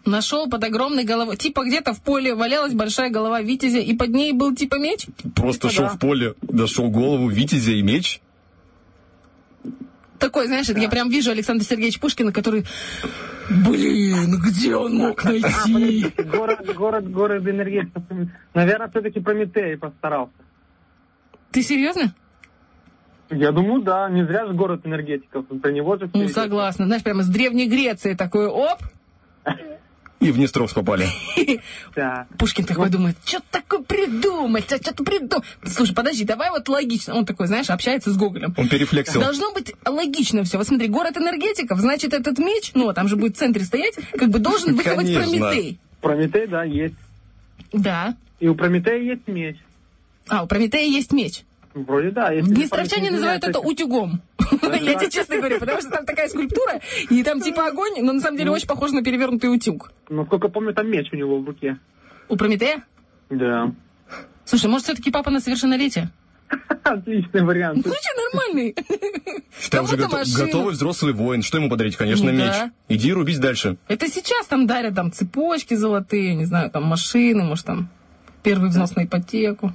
Нашел 0.05 0.47
под 0.47 0.63
огромной 0.63 1.03
головой. 1.03 1.35
Типа 1.35 1.65
где-то 1.65 1.93
в 1.93 2.01
поле 2.01 2.35
валялась 2.35 2.73
большая 2.73 3.09
голова 3.09 3.41
Витязя, 3.41 3.79
и 3.79 3.95
под 3.95 4.09
ней 4.09 4.33
был 4.33 4.55
типа 4.55 4.75
меч. 4.75 5.07
Просто 5.35 5.69
Типа 5.69 5.73
шел 5.73 5.83
да. 5.85 5.89
в 5.95 5.99
поле, 5.99 6.35
нашел 6.43 6.89
голову 6.89 7.27
Витязя 7.29 7.71
и 7.71 7.81
меч. 7.81 8.21
Такой, 10.19 10.47
знаешь, 10.47 10.67
я 10.69 10.89
прям 10.89 11.09
вижу 11.09 11.31
Александра 11.31 11.65
Сергеевича 11.65 11.99
Пушкина, 11.99 12.31
который... 12.31 12.65
Блин, 13.49 14.39
где 14.41 14.75
он 14.75 14.95
мог 14.95 15.23
А, 15.23 15.29
найти? 15.29 15.43
подождите, 15.43 16.23
город, 16.23 16.75
город, 16.75 17.11
город 17.11 17.47
энергетиков. 17.47 18.01
Наверное, 18.55 18.89
все-таки 18.89 19.19
Прометей 19.19 19.77
постарался. 19.77 20.33
Ты 21.51 21.61
серьезно? 21.61 22.15
Я 23.29 23.51
думаю, 23.51 23.83
да. 23.83 24.09
Не 24.09 24.25
зря 24.25 24.47
же 24.47 24.53
город 24.53 24.81
энергетиков. 24.85 25.45
Про 25.61 25.71
него 25.71 25.95
же 25.97 26.09
Ну, 26.13 26.27
согласна. 26.29 26.85
Знаешь, 26.85 27.03
прямо 27.03 27.21
с 27.23 27.27
Древней 27.27 27.67
Греции 27.67 28.13
такой, 28.15 28.47
оп, 28.47 28.79
И 30.25 30.31
в 30.31 30.37
Днестровск 30.37 30.73
попали. 30.75 31.07
Да. 31.95 32.27
Пушкин 32.37 32.65
такой 32.65 32.89
думает, 32.89 33.15
что 33.23 33.41
такое 33.51 33.81
придумать, 33.81 34.65
что-то 34.65 35.03
придумать. 35.03 35.45
Слушай, 35.65 35.95
подожди, 35.95 36.25
давай 36.25 36.49
вот 36.49 36.67
логично. 36.67 37.13
Он 37.13 37.25
такой, 37.25 37.47
знаешь, 37.47 37.69
общается 37.69 38.11
с 38.11 38.17
Гоголем. 38.17 38.53
Он 38.57 38.67
перефлексил. 38.67 39.21
Должно 39.21 39.53
быть 39.53 39.71
логично 39.85 40.43
все. 40.43 40.57
Вот 40.57 40.67
смотри, 40.67 40.87
город 40.87 41.15
энергетиков, 41.17 41.79
значит, 41.79 42.13
этот 42.13 42.37
меч, 42.39 42.71
ну, 42.73 42.91
там 42.93 43.07
же 43.07 43.15
будет 43.15 43.35
в 43.35 43.39
центре 43.39 43.63
стоять, 43.63 43.95
как 44.17 44.29
бы 44.29 44.39
должен 44.39 44.75
выковать. 44.75 45.13
Прометей. 45.13 45.79
Прометей, 46.01 46.47
да, 46.47 46.63
есть. 46.63 46.95
Да. 47.71 48.15
И 48.39 48.47
у 48.47 48.55
Прометея 48.55 48.97
есть 48.97 49.27
меч. 49.27 49.57
А, 50.27 50.43
у 50.43 50.47
Прометея 50.47 50.87
есть 50.89 51.13
меч. 51.13 51.43
Вроде 51.75 52.11
да. 52.11 52.31
если 52.31 52.53
Днестровчане 52.53 53.11
называют 53.11 53.43
это 53.43 53.59
утюгом. 53.59 54.21
Я 54.61 54.95
тебе 54.95 55.09
честно 55.11 55.35
говорю, 55.37 55.59
потому 55.59 55.81
что 55.81 55.89
там 55.91 56.05
такая 56.05 56.29
скульптура, 56.29 56.79
и 57.09 57.21
там 57.23 57.41
типа 57.41 57.67
огонь, 57.67 58.01
но 58.01 58.13
на 58.13 58.21
самом 58.21 58.37
деле 58.37 58.49
очень 58.51 58.67
похоже 58.67 58.95
на 58.95 59.03
перевернутый 59.03 59.53
утюг. 59.53 59.91
Насколько 60.09 60.47
помню, 60.47 60.73
там 60.73 60.89
меч 60.89 61.09
у 61.11 61.15
него 61.17 61.39
в 61.39 61.45
руке. 61.45 61.77
У 62.29 62.37
Прометея? 62.37 62.83
Да. 63.29 63.73
Слушай, 64.45 64.69
может, 64.69 64.85
все-таки 64.85 65.11
папа 65.11 65.29
на 65.31 65.39
совершеннолетие? 65.41 66.11
Отличный 66.83 67.43
вариант. 67.43 67.85
Ну, 67.85 67.91
что, 67.91 68.21
нормальный. 68.31 68.75
Там 69.71 69.85
гото- 69.85 70.07
машину. 70.09 70.45
готовый 70.45 70.73
взрослый 70.73 71.13
воин. 71.13 71.41
Что 71.41 71.57
ему 71.57 71.69
подарить? 71.69 71.95
Конечно, 71.97 72.31
Ну 72.31 72.37
меч. 72.37 72.51
да. 72.51 72.71
Иди 72.87 73.11
рубись 73.11 73.39
дальше. 73.39 73.77
Это 73.87 74.07
сейчас 74.07 74.45
там 74.45 74.65
дарят 74.67 74.95
там 74.95 75.11
цепочки 75.11 75.73
золотые, 75.73 76.35
не 76.35 76.45
знаю, 76.45 76.69
там 76.69 76.83
машины, 76.83 77.43
может, 77.43 77.65
там 77.65 77.89
первый 78.43 78.69
взнос 78.69 78.95
на 78.95 79.05
ипотеку. 79.05 79.73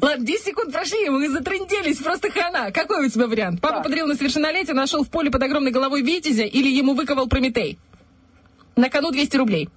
Ладно, 0.00 0.24
10 0.24 0.44
секунд 0.44 0.72
прошли, 0.72 1.08
мы 1.08 1.28
затрынделись, 1.28 1.98
просто 1.98 2.30
хана. 2.30 2.70
Какой 2.70 3.06
у 3.06 3.08
тебя 3.08 3.26
вариант? 3.26 3.60
Папа 3.60 3.82
подарил 3.82 4.06
на 4.06 4.14
совершеннолетие, 4.14 4.74
нашел 4.74 5.04
в 5.04 5.10
поле 5.10 5.30
под 5.30 5.42
огромной 5.42 5.70
головой 5.70 6.02
Витязя 6.02 6.44
или 6.44 6.68
ему 6.68 6.94
выковал 6.94 7.28
Прометей? 7.28 7.78
На 8.76 8.88
кону 8.88 9.10
200 9.10 9.36
рублей. 9.36 9.68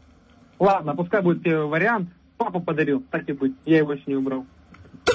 Ладно, 0.60 0.96
пускай 0.96 1.22
будет 1.22 1.44
первый 1.44 1.68
вариант. 1.68 2.10
Папа 2.38 2.60
подарил, 2.60 3.04
так 3.12 3.28
и 3.30 3.34
быть. 3.34 3.54
Я 3.66 3.78
его 3.78 3.94
еще 3.94 4.04
не 4.08 4.16
убрал. 4.16 4.46
Ты 5.06 5.14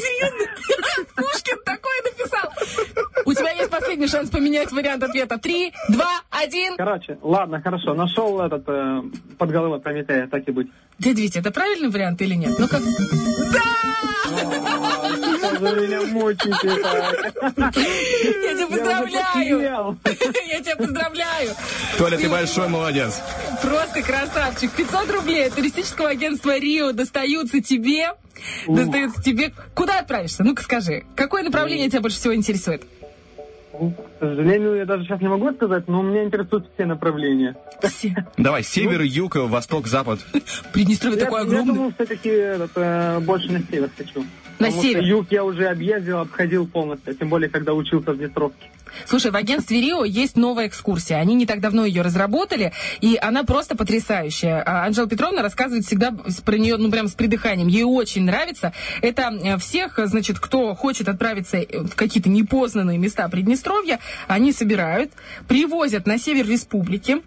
серьезно? 0.00 0.46
Пушкин 1.16 1.58
такое 1.64 2.02
написал. 2.04 2.50
У 3.24 3.32
тебя 3.32 3.50
есть 3.52 3.70
последний 3.70 4.06
шанс 4.08 4.30
поменять 4.30 4.72
вариант 4.72 5.02
ответа. 5.02 5.38
Три, 5.38 5.72
два, 5.88 6.20
один. 6.30 6.76
Короче, 6.76 7.18
ладно, 7.22 7.60
хорошо. 7.60 7.94
Нашел 7.94 8.40
этот 8.40 8.64
э, 8.68 9.02
под 9.38 9.50
головой 9.50 9.80
Прометея, 9.80 10.26
так 10.26 10.48
и 10.48 10.52
быть. 10.52 10.68
Дядя 11.00 11.22
Витя, 11.22 11.38
это 11.38 11.50
правильный 11.50 11.88
вариант 11.88 12.20
или 12.20 12.34
нет? 12.34 12.58
Ну-ка. 12.58 12.78
Что 12.78 12.86
вы 15.58 15.80
меня 15.80 16.02
мучите 16.02 16.82
так? 16.82 17.74
Я 17.76 18.54
тебя 18.54 18.66
поздравляю. 18.66 19.98
Я 20.46 20.60
тебя 20.60 20.76
поздравляю. 20.76 21.54
Толя, 21.96 22.18
ты 22.18 22.28
большой 22.28 22.68
молодец. 22.68 23.18
Просто 23.62 24.02
красавчик. 24.02 24.70
500 24.72 25.10
рублей 25.10 25.46
от 25.46 25.54
туристического 25.54 26.10
агентства 26.10 26.58
Рио 26.58 26.92
достаются 26.92 27.62
тебе. 27.62 28.10
Достаются 28.68 29.22
тебе. 29.22 29.54
Куда 29.74 30.00
отправишься? 30.00 30.44
Ну-ка 30.44 30.62
скажи. 30.62 31.04
Какое 31.16 31.42
направление 31.42 31.88
тебя 31.88 32.02
больше 32.02 32.18
всего 32.18 32.34
интересует? 32.34 32.84
Ну, 33.80 33.92
К 33.92 34.20
сожалению, 34.20 34.74
я 34.76 34.84
даже 34.84 35.04
сейчас 35.04 35.20
не 35.22 35.28
могу 35.28 35.52
сказать, 35.54 35.88
но 35.88 36.02
меня 36.02 36.24
интересуют 36.24 36.66
все 36.74 36.84
направления. 36.84 37.56
Давай, 38.36 38.62
север, 38.62 39.00
юг, 39.02 39.36
восток, 39.36 39.86
запад. 39.86 40.20
Приднестровье 40.72 41.18
Я- 41.18 41.24
такое 41.24 41.40
Я 41.42 41.46
огромное. 41.46 41.74
думаю, 41.74 41.92
все-таки 41.94 42.28
этот, 42.28 42.72
э, 42.76 43.20
больше 43.20 43.50
на 43.52 43.60
север 43.62 43.88
хочу. 43.96 44.22
На 44.60 44.70
север. 44.70 45.02
юг 45.02 45.26
я 45.30 45.42
уже 45.42 45.68
объездил, 45.68 46.18
обходил 46.18 46.66
полностью, 46.66 47.14
тем 47.14 47.30
более, 47.30 47.48
когда 47.48 47.72
учился 47.72 48.12
в 48.12 48.18
Днестровске. 48.18 48.70
Слушай, 49.06 49.30
в 49.30 49.36
агентстве 49.36 49.80
Рио 49.80 50.04
есть 50.04 50.36
новая 50.36 50.66
экскурсия. 50.66 51.16
Они 51.16 51.34
не 51.34 51.46
так 51.46 51.60
давно 51.60 51.84
ее 51.84 52.02
разработали, 52.02 52.72
и 53.00 53.18
она 53.20 53.44
просто 53.44 53.76
потрясающая. 53.76 54.62
А 54.62 54.84
Анжела 54.84 55.08
Петровна 55.08 55.42
рассказывает 55.42 55.86
всегда 55.86 56.12
про 56.44 56.58
нее, 56.58 56.76
ну, 56.76 56.90
прям 56.90 57.08
с 57.08 57.14
придыханием. 57.14 57.68
Ей 57.68 57.84
очень 57.84 58.24
нравится. 58.24 58.72
Это 59.00 59.32
э, 59.42 59.56
всех, 59.58 59.98
значит, 60.04 60.38
кто 60.38 60.74
хочет 60.74 61.08
отправиться 61.08 61.58
э, 61.58 61.84
в 61.84 61.94
какие-то 61.94 62.28
непознанные 62.28 62.98
места 62.98 63.28
Приднестровья, 63.28 63.98
они 64.26 64.52
собирают, 64.52 65.12
привозят 65.48 66.06
на 66.06 66.18
север 66.18 66.46
республики, 66.46 67.22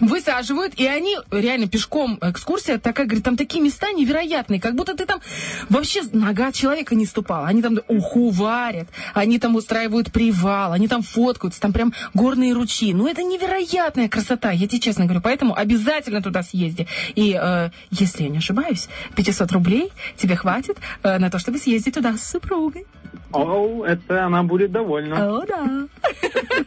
высаживают, 0.00 0.74
и 0.76 0.86
они 0.86 1.16
реально 1.30 1.68
пешком 1.68 2.18
экскурсия 2.20 2.78
такая, 2.78 3.06
говорит, 3.06 3.24
там 3.24 3.36
такие 3.36 3.62
места 3.62 3.92
невероятные, 3.92 4.60
как 4.60 4.74
будто 4.74 4.96
ты 4.96 5.06
там 5.06 5.20
вообще 5.68 6.02
нога 6.12 6.52
человека 6.52 6.94
не 6.94 7.06
ступала. 7.06 7.46
Они 7.48 7.62
там 7.62 7.78
уху 7.88 8.30
варят, 8.30 8.88
они 9.14 9.38
там 9.38 9.56
устраивают 9.56 10.12
привал, 10.12 10.72
они 10.72 10.88
там 10.88 11.02
фоткаются, 11.02 11.60
там 11.60 11.72
прям 11.72 11.92
горные 12.12 12.52
ручьи. 12.52 12.92
Ну, 12.94 13.06
это 13.06 13.22
невероятная 13.22 14.08
красота, 14.08 14.50
я 14.50 14.66
тебе 14.66 14.80
честно 14.80 15.04
говорю. 15.04 15.20
Поэтому 15.20 15.54
обязательно 15.54 16.22
туда 16.22 16.42
съезди. 16.42 16.86
И, 17.14 17.38
э, 17.40 17.70
если 17.90 18.24
я 18.24 18.28
не 18.28 18.38
ошибаюсь, 18.38 18.88
500 19.16 19.52
рублей 19.52 19.92
тебе 20.16 20.36
хватит 20.36 20.78
э, 21.02 21.18
на 21.18 21.30
то, 21.30 21.38
чтобы 21.38 21.58
съездить 21.58 21.94
туда 21.94 22.16
с 22.16 22.30
супругой. 22.30 22.86
О, 23.32 23.84
это 23.84 24.26
она 24.26 24.42
будет 24.42 24.70
довольна. 24.70 25.38
О, 25.38 25.44
да. 25.46 25.88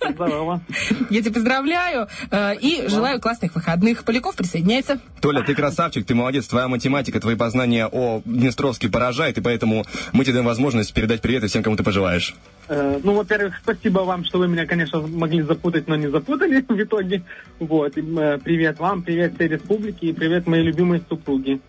Здорово. 0.10 0.62
Я 1.10 1.22
тебя 1.22 1.34
поздравляю 1.34 2.08
э, 2.30 2.56
и 2.56 2.88
желаю 2.88 3.16
классных 3.19 3.56
выходных. 3.56 4.03
Поляков 4.03 4.35
присоединяется. 4.35 4.99
Толя, 5.22 5.44
ты 5.44 5.56
красавчик, 5.56 6.06
ты 6.06 6.15
молодец, 6.15 6.48
твоя 6.48 6.68
математика, 6.68 7.19
твои 7.19 7.35
познания 7.35 7.88
о 7.88 8.22
Днестровске 8.26 8.89
поражает, 8.89 9.38
и 9.38 9.41
поэтому 9.41 9.85
мы 10.14 10.23
тебе 10.23 10.34
даем 10.34 10.45
возможность 10.45 10.94
передать 10.94 11.22
привет 11.22 11.44
и 11.44 11.48
всем, 11.48 11.64
кому 11.64 11.76
ты 11.76 11.84
пожелаешь. 11.84 12.35
Э, 12.69 12.99
Ну, 13.03 13.14
во-первых, 13.15 13.60
спасибо 13.64 13.99
вам, 13.99 14.26
что 14.26 14.39
вы 14.39 14.48
меня, 14.48 14.65
конечно, 14.65 14.99
могли 15.02 15.41
запутать, 15.41 15.88
но 15.88 15.95
не 15.95 16.07
запутали 16.10 16.61
в 16.68 16.81
итоге. 16.81 17.23
Вот. 17.60 17.98
И, 17.98 18.02
э, 18.02 18.38
Привет 18.44 18.80
вам, 18.80 19.02
привет 19.03 19.35
всей 19.35 19.48
республике 19.48 20.07
и 20.07 20.14
привет 20.14 20.48
моей 20.48 20.64
любимой 20.64 21.02
супруге. 21.10 21.60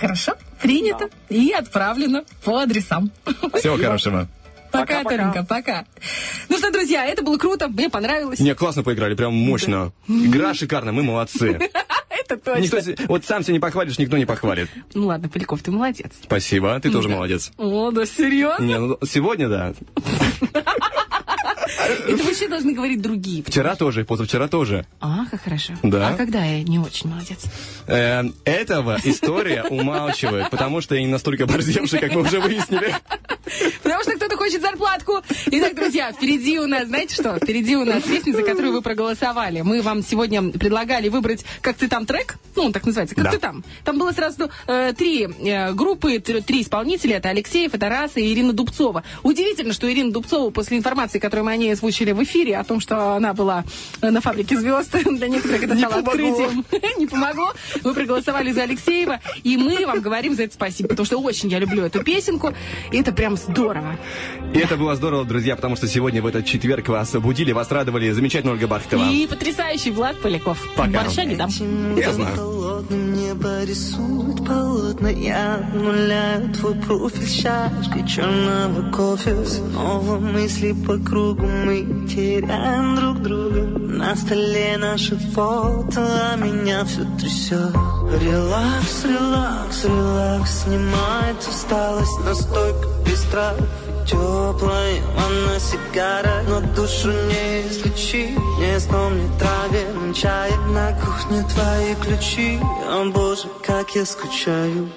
Хорошо, 0.00 0.34
принято 0.62 1.08
и 1.28 1.50
отправлено 1.52 2.22
по 2.44 2.58
адресам. 2.60 3.10
Всего 3.54 3.76
хорошего. 3.82 4.28
Пока, 4.70 5.04
Толенька, 5.04 5.44
пока. 5.44 5.86
Ну 6.48 6.58
что, 6.58 6.70
друзья, 6.70 7.06
это 7.06 7.22
было 7.22 7.38
круто, 7.38 7.68
мне 7.68 7.88
понравилось. 7.88 8.40
Не, 8.40 8.54
классно 8.54 8.82
поиграли, 8.82 9.14
прям 9.14 9.34
мощно. 9.34 9.92
Игра 10.08 10.54
шикарная, 10.54 10.92
мы 10.92 11.02
молодцы. 11.02 11.58
Это 12.10 12.36
точно. 12.36 12.76
Никто, 12.78 13.04
вот 13.08 13.24
сам 13.24 13.42
себя 13.42 13.54
не 13.54 13.60
похвалишь, 13.60 13.98
никто 13.98 14.18
не 14.18 14.26
похвалит. 14.26 14.68
Ну 14.94 15.06
ладно, 15.06 15.28
Поляков, 15.28 15.62
ты 15.62 15.70
молодец. 15.70 16.10
Спасибо, 16.22 16.78
ты 16.80 16.90
тоже 16.90 17.08
молодец. 17.08 17.52
О, 17.56 17.90
да 17.90 18.04
серьезно? 18.04 18.64
Не, 18.64 18.78
ну 18.78 18.98
сегодня 19.06 19.48
да. 19.48 19.74
Это 22.08 22.22
вообще 22.24 22.48
должны 22.48 22.72
говорить 22.72 23.00
другие. 23.00 23.42
Вчера 23.42 23.76
тоже, 23.76 24.04
позавчера 24.04 24.48
тоже. 24.48 24.86
А, 25.00 25.26
как 25.30 25.42
хорошо. 25.42 25.74
Да. 25.82 26.08
А 26.08 26.14
когда 26.14 26.44
я 26.44 26.62
не 26.62 26.78
очень 26.78 27.08
молодец? 27.10 27.44
Э, 27.86 28.22
этого 28.44 28.98
история 29.04 29.62
умалчивает, 29.70 30.50
потому 30.50 30.80
что 30.80 30.94
я 30.94 31.00
не 31.02 31.06
настолько 31.08 31.46
борзевший, 31.46 31.98
как 31.98 32.12
мы 32.14 32.22
уже 32.22 32.40
выяснили. 32.40 32.94
Потому 33.82 34.02
что 34.02 34.12
кто-то 34.16 34.36
хочет 34.36 34.60
зарплатку. 34.62 35.20
Итак, 35.46 35.74
друзья, 35.74 36.12
впереди 36.12 36.58
у 36.58 36.66
нас, 36.66 36.88
знаете 36.88 37.14
что? 37.14 37.36
Впереди 37.36 37.76
у 37.76 37.84
нас 37.84 38.02
песня, 38.02 38.32
за 38.34 38.42
которую 38.42 38.72
вы 38.72 38.82
проголосовали. 38.82 39.62
Мы 39.62 39.80
вам 39.82 40.02
сегодня 40.02 40.50
предлагали 40.50 41.08
выбрать 41.08 41.44
«Как 41.60 41.76
ты 41.76 41.88
там» 41.88 42.04
трек. 42.06 42.36
Ну, 42.56 42.64
он 42.64 42.72
так 42.72 42.84
называется 42.84 43.14
«Как 43.14 43.24
Да. 43.24 43.30
ты 43.30 43.38
там». 43.38 43.64
Там 43.84 43.98
было 43.98 44.12
сразу 44.12 44.50
э, 44.66 44.92
три 44.96 45.24
э, 45.26 45.72
группы, 45.72 46.16
тр- 46.16 46.42
три 46.42 46.62
исполнителя. 46.62 47.16
Это 47.16 47.30
Алексеев, 47.30 47.74
это 47.74 47.88
Раса 47.88 48.20
и 48.20 48.32
Ирина 48.32 48.52
Дубцова. 48.52 49.02
Удивительно, 49.22 49.72
что 49.72 49.90
Ирина 49.90 50.12
Дубцова 50.12 50.50
после 50.50 50.76
информации, 50.76 51.18
которую 51.18 51.46
мы 51.46 51.52
ней 51.58 51.72
озвучили 51.72 52.12
в 52.12 52.22
эфире, 52.22 52.56
о 52.56 52.64
том, 52.64 52.80
что 52.80 53.14
она 53.14 53.34
была 53.34 53.64
на 54.00 54.20
фабрике 54.20 54.56
звезд, 54.56 54.96
для 55.04 55.28
некоторых 55.28 55.64
это 55.64 55.76
стало 55.76 55.96
открытием. 55.96 56.64
Не 56.98 57.06
помогло. 57.06 57.52
Вы 57.82 57.94
проголосовали 57.94 58.52
за 58.52 58.62
Алексеева, 58.62 59.20
и 59.42 59.56
мы 59.56 59.86
вам 59.86 60.00
говорим 60.00 60.34
за 60.34 60.44
это 60.44 60.54
спасибо, 60.54 60.88
потому 60.88 61.06
что 61.06 61.18
очень 61.18 61.48
я 61.48 61.58
люблю 61.58 61.84
эту 61.84 62.02
песенку, 62.02 62.52
и 62.90 62.98
это 62.98 63.12
прям 63.12 63.36
здорово. 63.36 63.98
И 64.54 64.58
это 64.58 64.76
было 64.76 64.94
здорово, 64.96 65.24
друзья, 65.24 65.56
потому 65.56 65.76
что 65.76 65.86
сегодня 65.86 66.22
в 66.22 66.26
этот 66.26 66.46
четверг 66.46 66.88
вас 66.88 67.12
будили, 67.12 67.52
вас 67.52 67.70
радовали 67.70 68.10
замечательная 68.10 68.54
Ольга 68.54 68.66
Бархтова. 68.66 69.10
И 69.10 69.26
потрясающий 69.26 69.90
Влад 69.90 70.20
Поляков. 70.20 70.58
Пока. 70.76 71.02
Борща 71.02 71.24
не 71.24 71.36
дам. 71.36 71.50
Я 71.96 72.12
знаю. 72.12 72.58
Небо 72.90 73.64
рисует 73.64 74.46
полотна 74.46 75.08
Я 75.08 75.56
обнуляю 75.56 76.52
твой 76.54 76.74
профиль 76.74 77.28
чашкой 77.28 78.06
черного 78.06 78.90
кофе 78.90 79.44
Снова 79.44 80.18
мысли 80.18 80.72
по 80.86 80.96
кругу 80.98 81.47
Мы 81.64 82.06
теряем 82.08 82.96
друг 82.96 83.22
друга. 83.22 83.62
На 83.98 84.14
столе 84.14 84.76
наши 84.78 85.16
фото 85.16 86.32
А 86.32 86.36
меня 86.36 86.84
все 86.84 87.04
трясет 87.18 87.74
Релакс, 88.22 89.04
релакс, 89.04 89.84
релакс 89.84 90.62
Снимает 90.62 91.38
усталость. 91.40 92.20
Настойка 92.24 92.88
без 93.04 93.20
трав 93.22 93.56
Теплая 94.06 95.02
ванна 95.16 95.58
сигара. 95.58 96.42
Но 96.48 96.60
душу 96.60 97.08
не 97.08 97.68
излечи 97.68 98.36
Не 98.60 98.78
вспомни 98.78 99.28
траве. 99.38 99.86
Чай 100.14 100.52
На 100.72 100.92
кухне 100.92 101.42
твои 101.42 101.94
ключи. 101.96 102.60
О 102.88 103.10
боже, 103.10 103.48
как 103.66 103.94
я 103.96 104.04
скучаю 104.04 104.88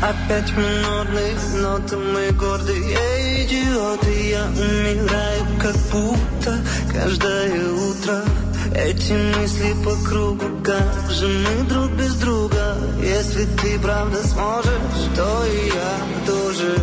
Опять 0.00 0.56
минорные 0.56 1.34
ноты, 1.60 1.96
мы 1.96 2.30
гордые 2.30 3.44
идиоты 3.44 4.30
Я 4.30 4.44
умираю, 4.44 5.44
как 5.60 5.74
будто 5.90 6.56
каждое 6.92 7.68
утро 7.72 8.22
эти 8.74 9.12
мысли 9.12 9.74
по 9.84 9.94
кругу, 10.08 10.44
как 10.62 11.10
же 11.10 11.26
мы 11.26 11.64
друг 11.64 11.90
без 11.92 12.14
друга. 12.16 12.76
Если 13.02 13.44
ты 13.44 13.78
правда 13.78 14.22
сможешь, 14.26 15.16
то 15.16 15.44
и 15.46 15.68
я 15.68 16.26
тоже. 16.26 16.74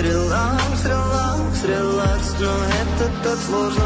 Релакс, 0.00 0.84
релакс, 0.84 1.64
релакс, 1.64 2.34
но 2.40 2.50
это 2.50 3.10
так 3.22 3.38
сложно. 3.46 3.84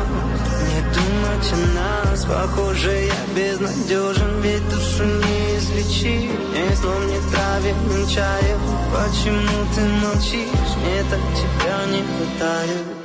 Не 0.69 0.81
думать 0.95 1.53
о 1.53 2.11
нас, 2.11 2.25
похоже, 2.25 3.07
я 3.07 3.35
безнадежен. 3.35 4.41
Ведь 4.41 4.69
душу 4.69 5.05
не 5.05 5.59
излечи, 5.59 6.31
не 6.53 6.77
сломни 6.77 7.19
траве 7.33 7.75
чаев 8.15 8.59
Почему 8.93 9.67
ты 9.75 9.81
молчишь, 9.81 10.77
мне 10.81 11.03
так 11.11 11.21
тебя 11.35 11.87
не 11.87 12.03
хватает. 12.03 12.98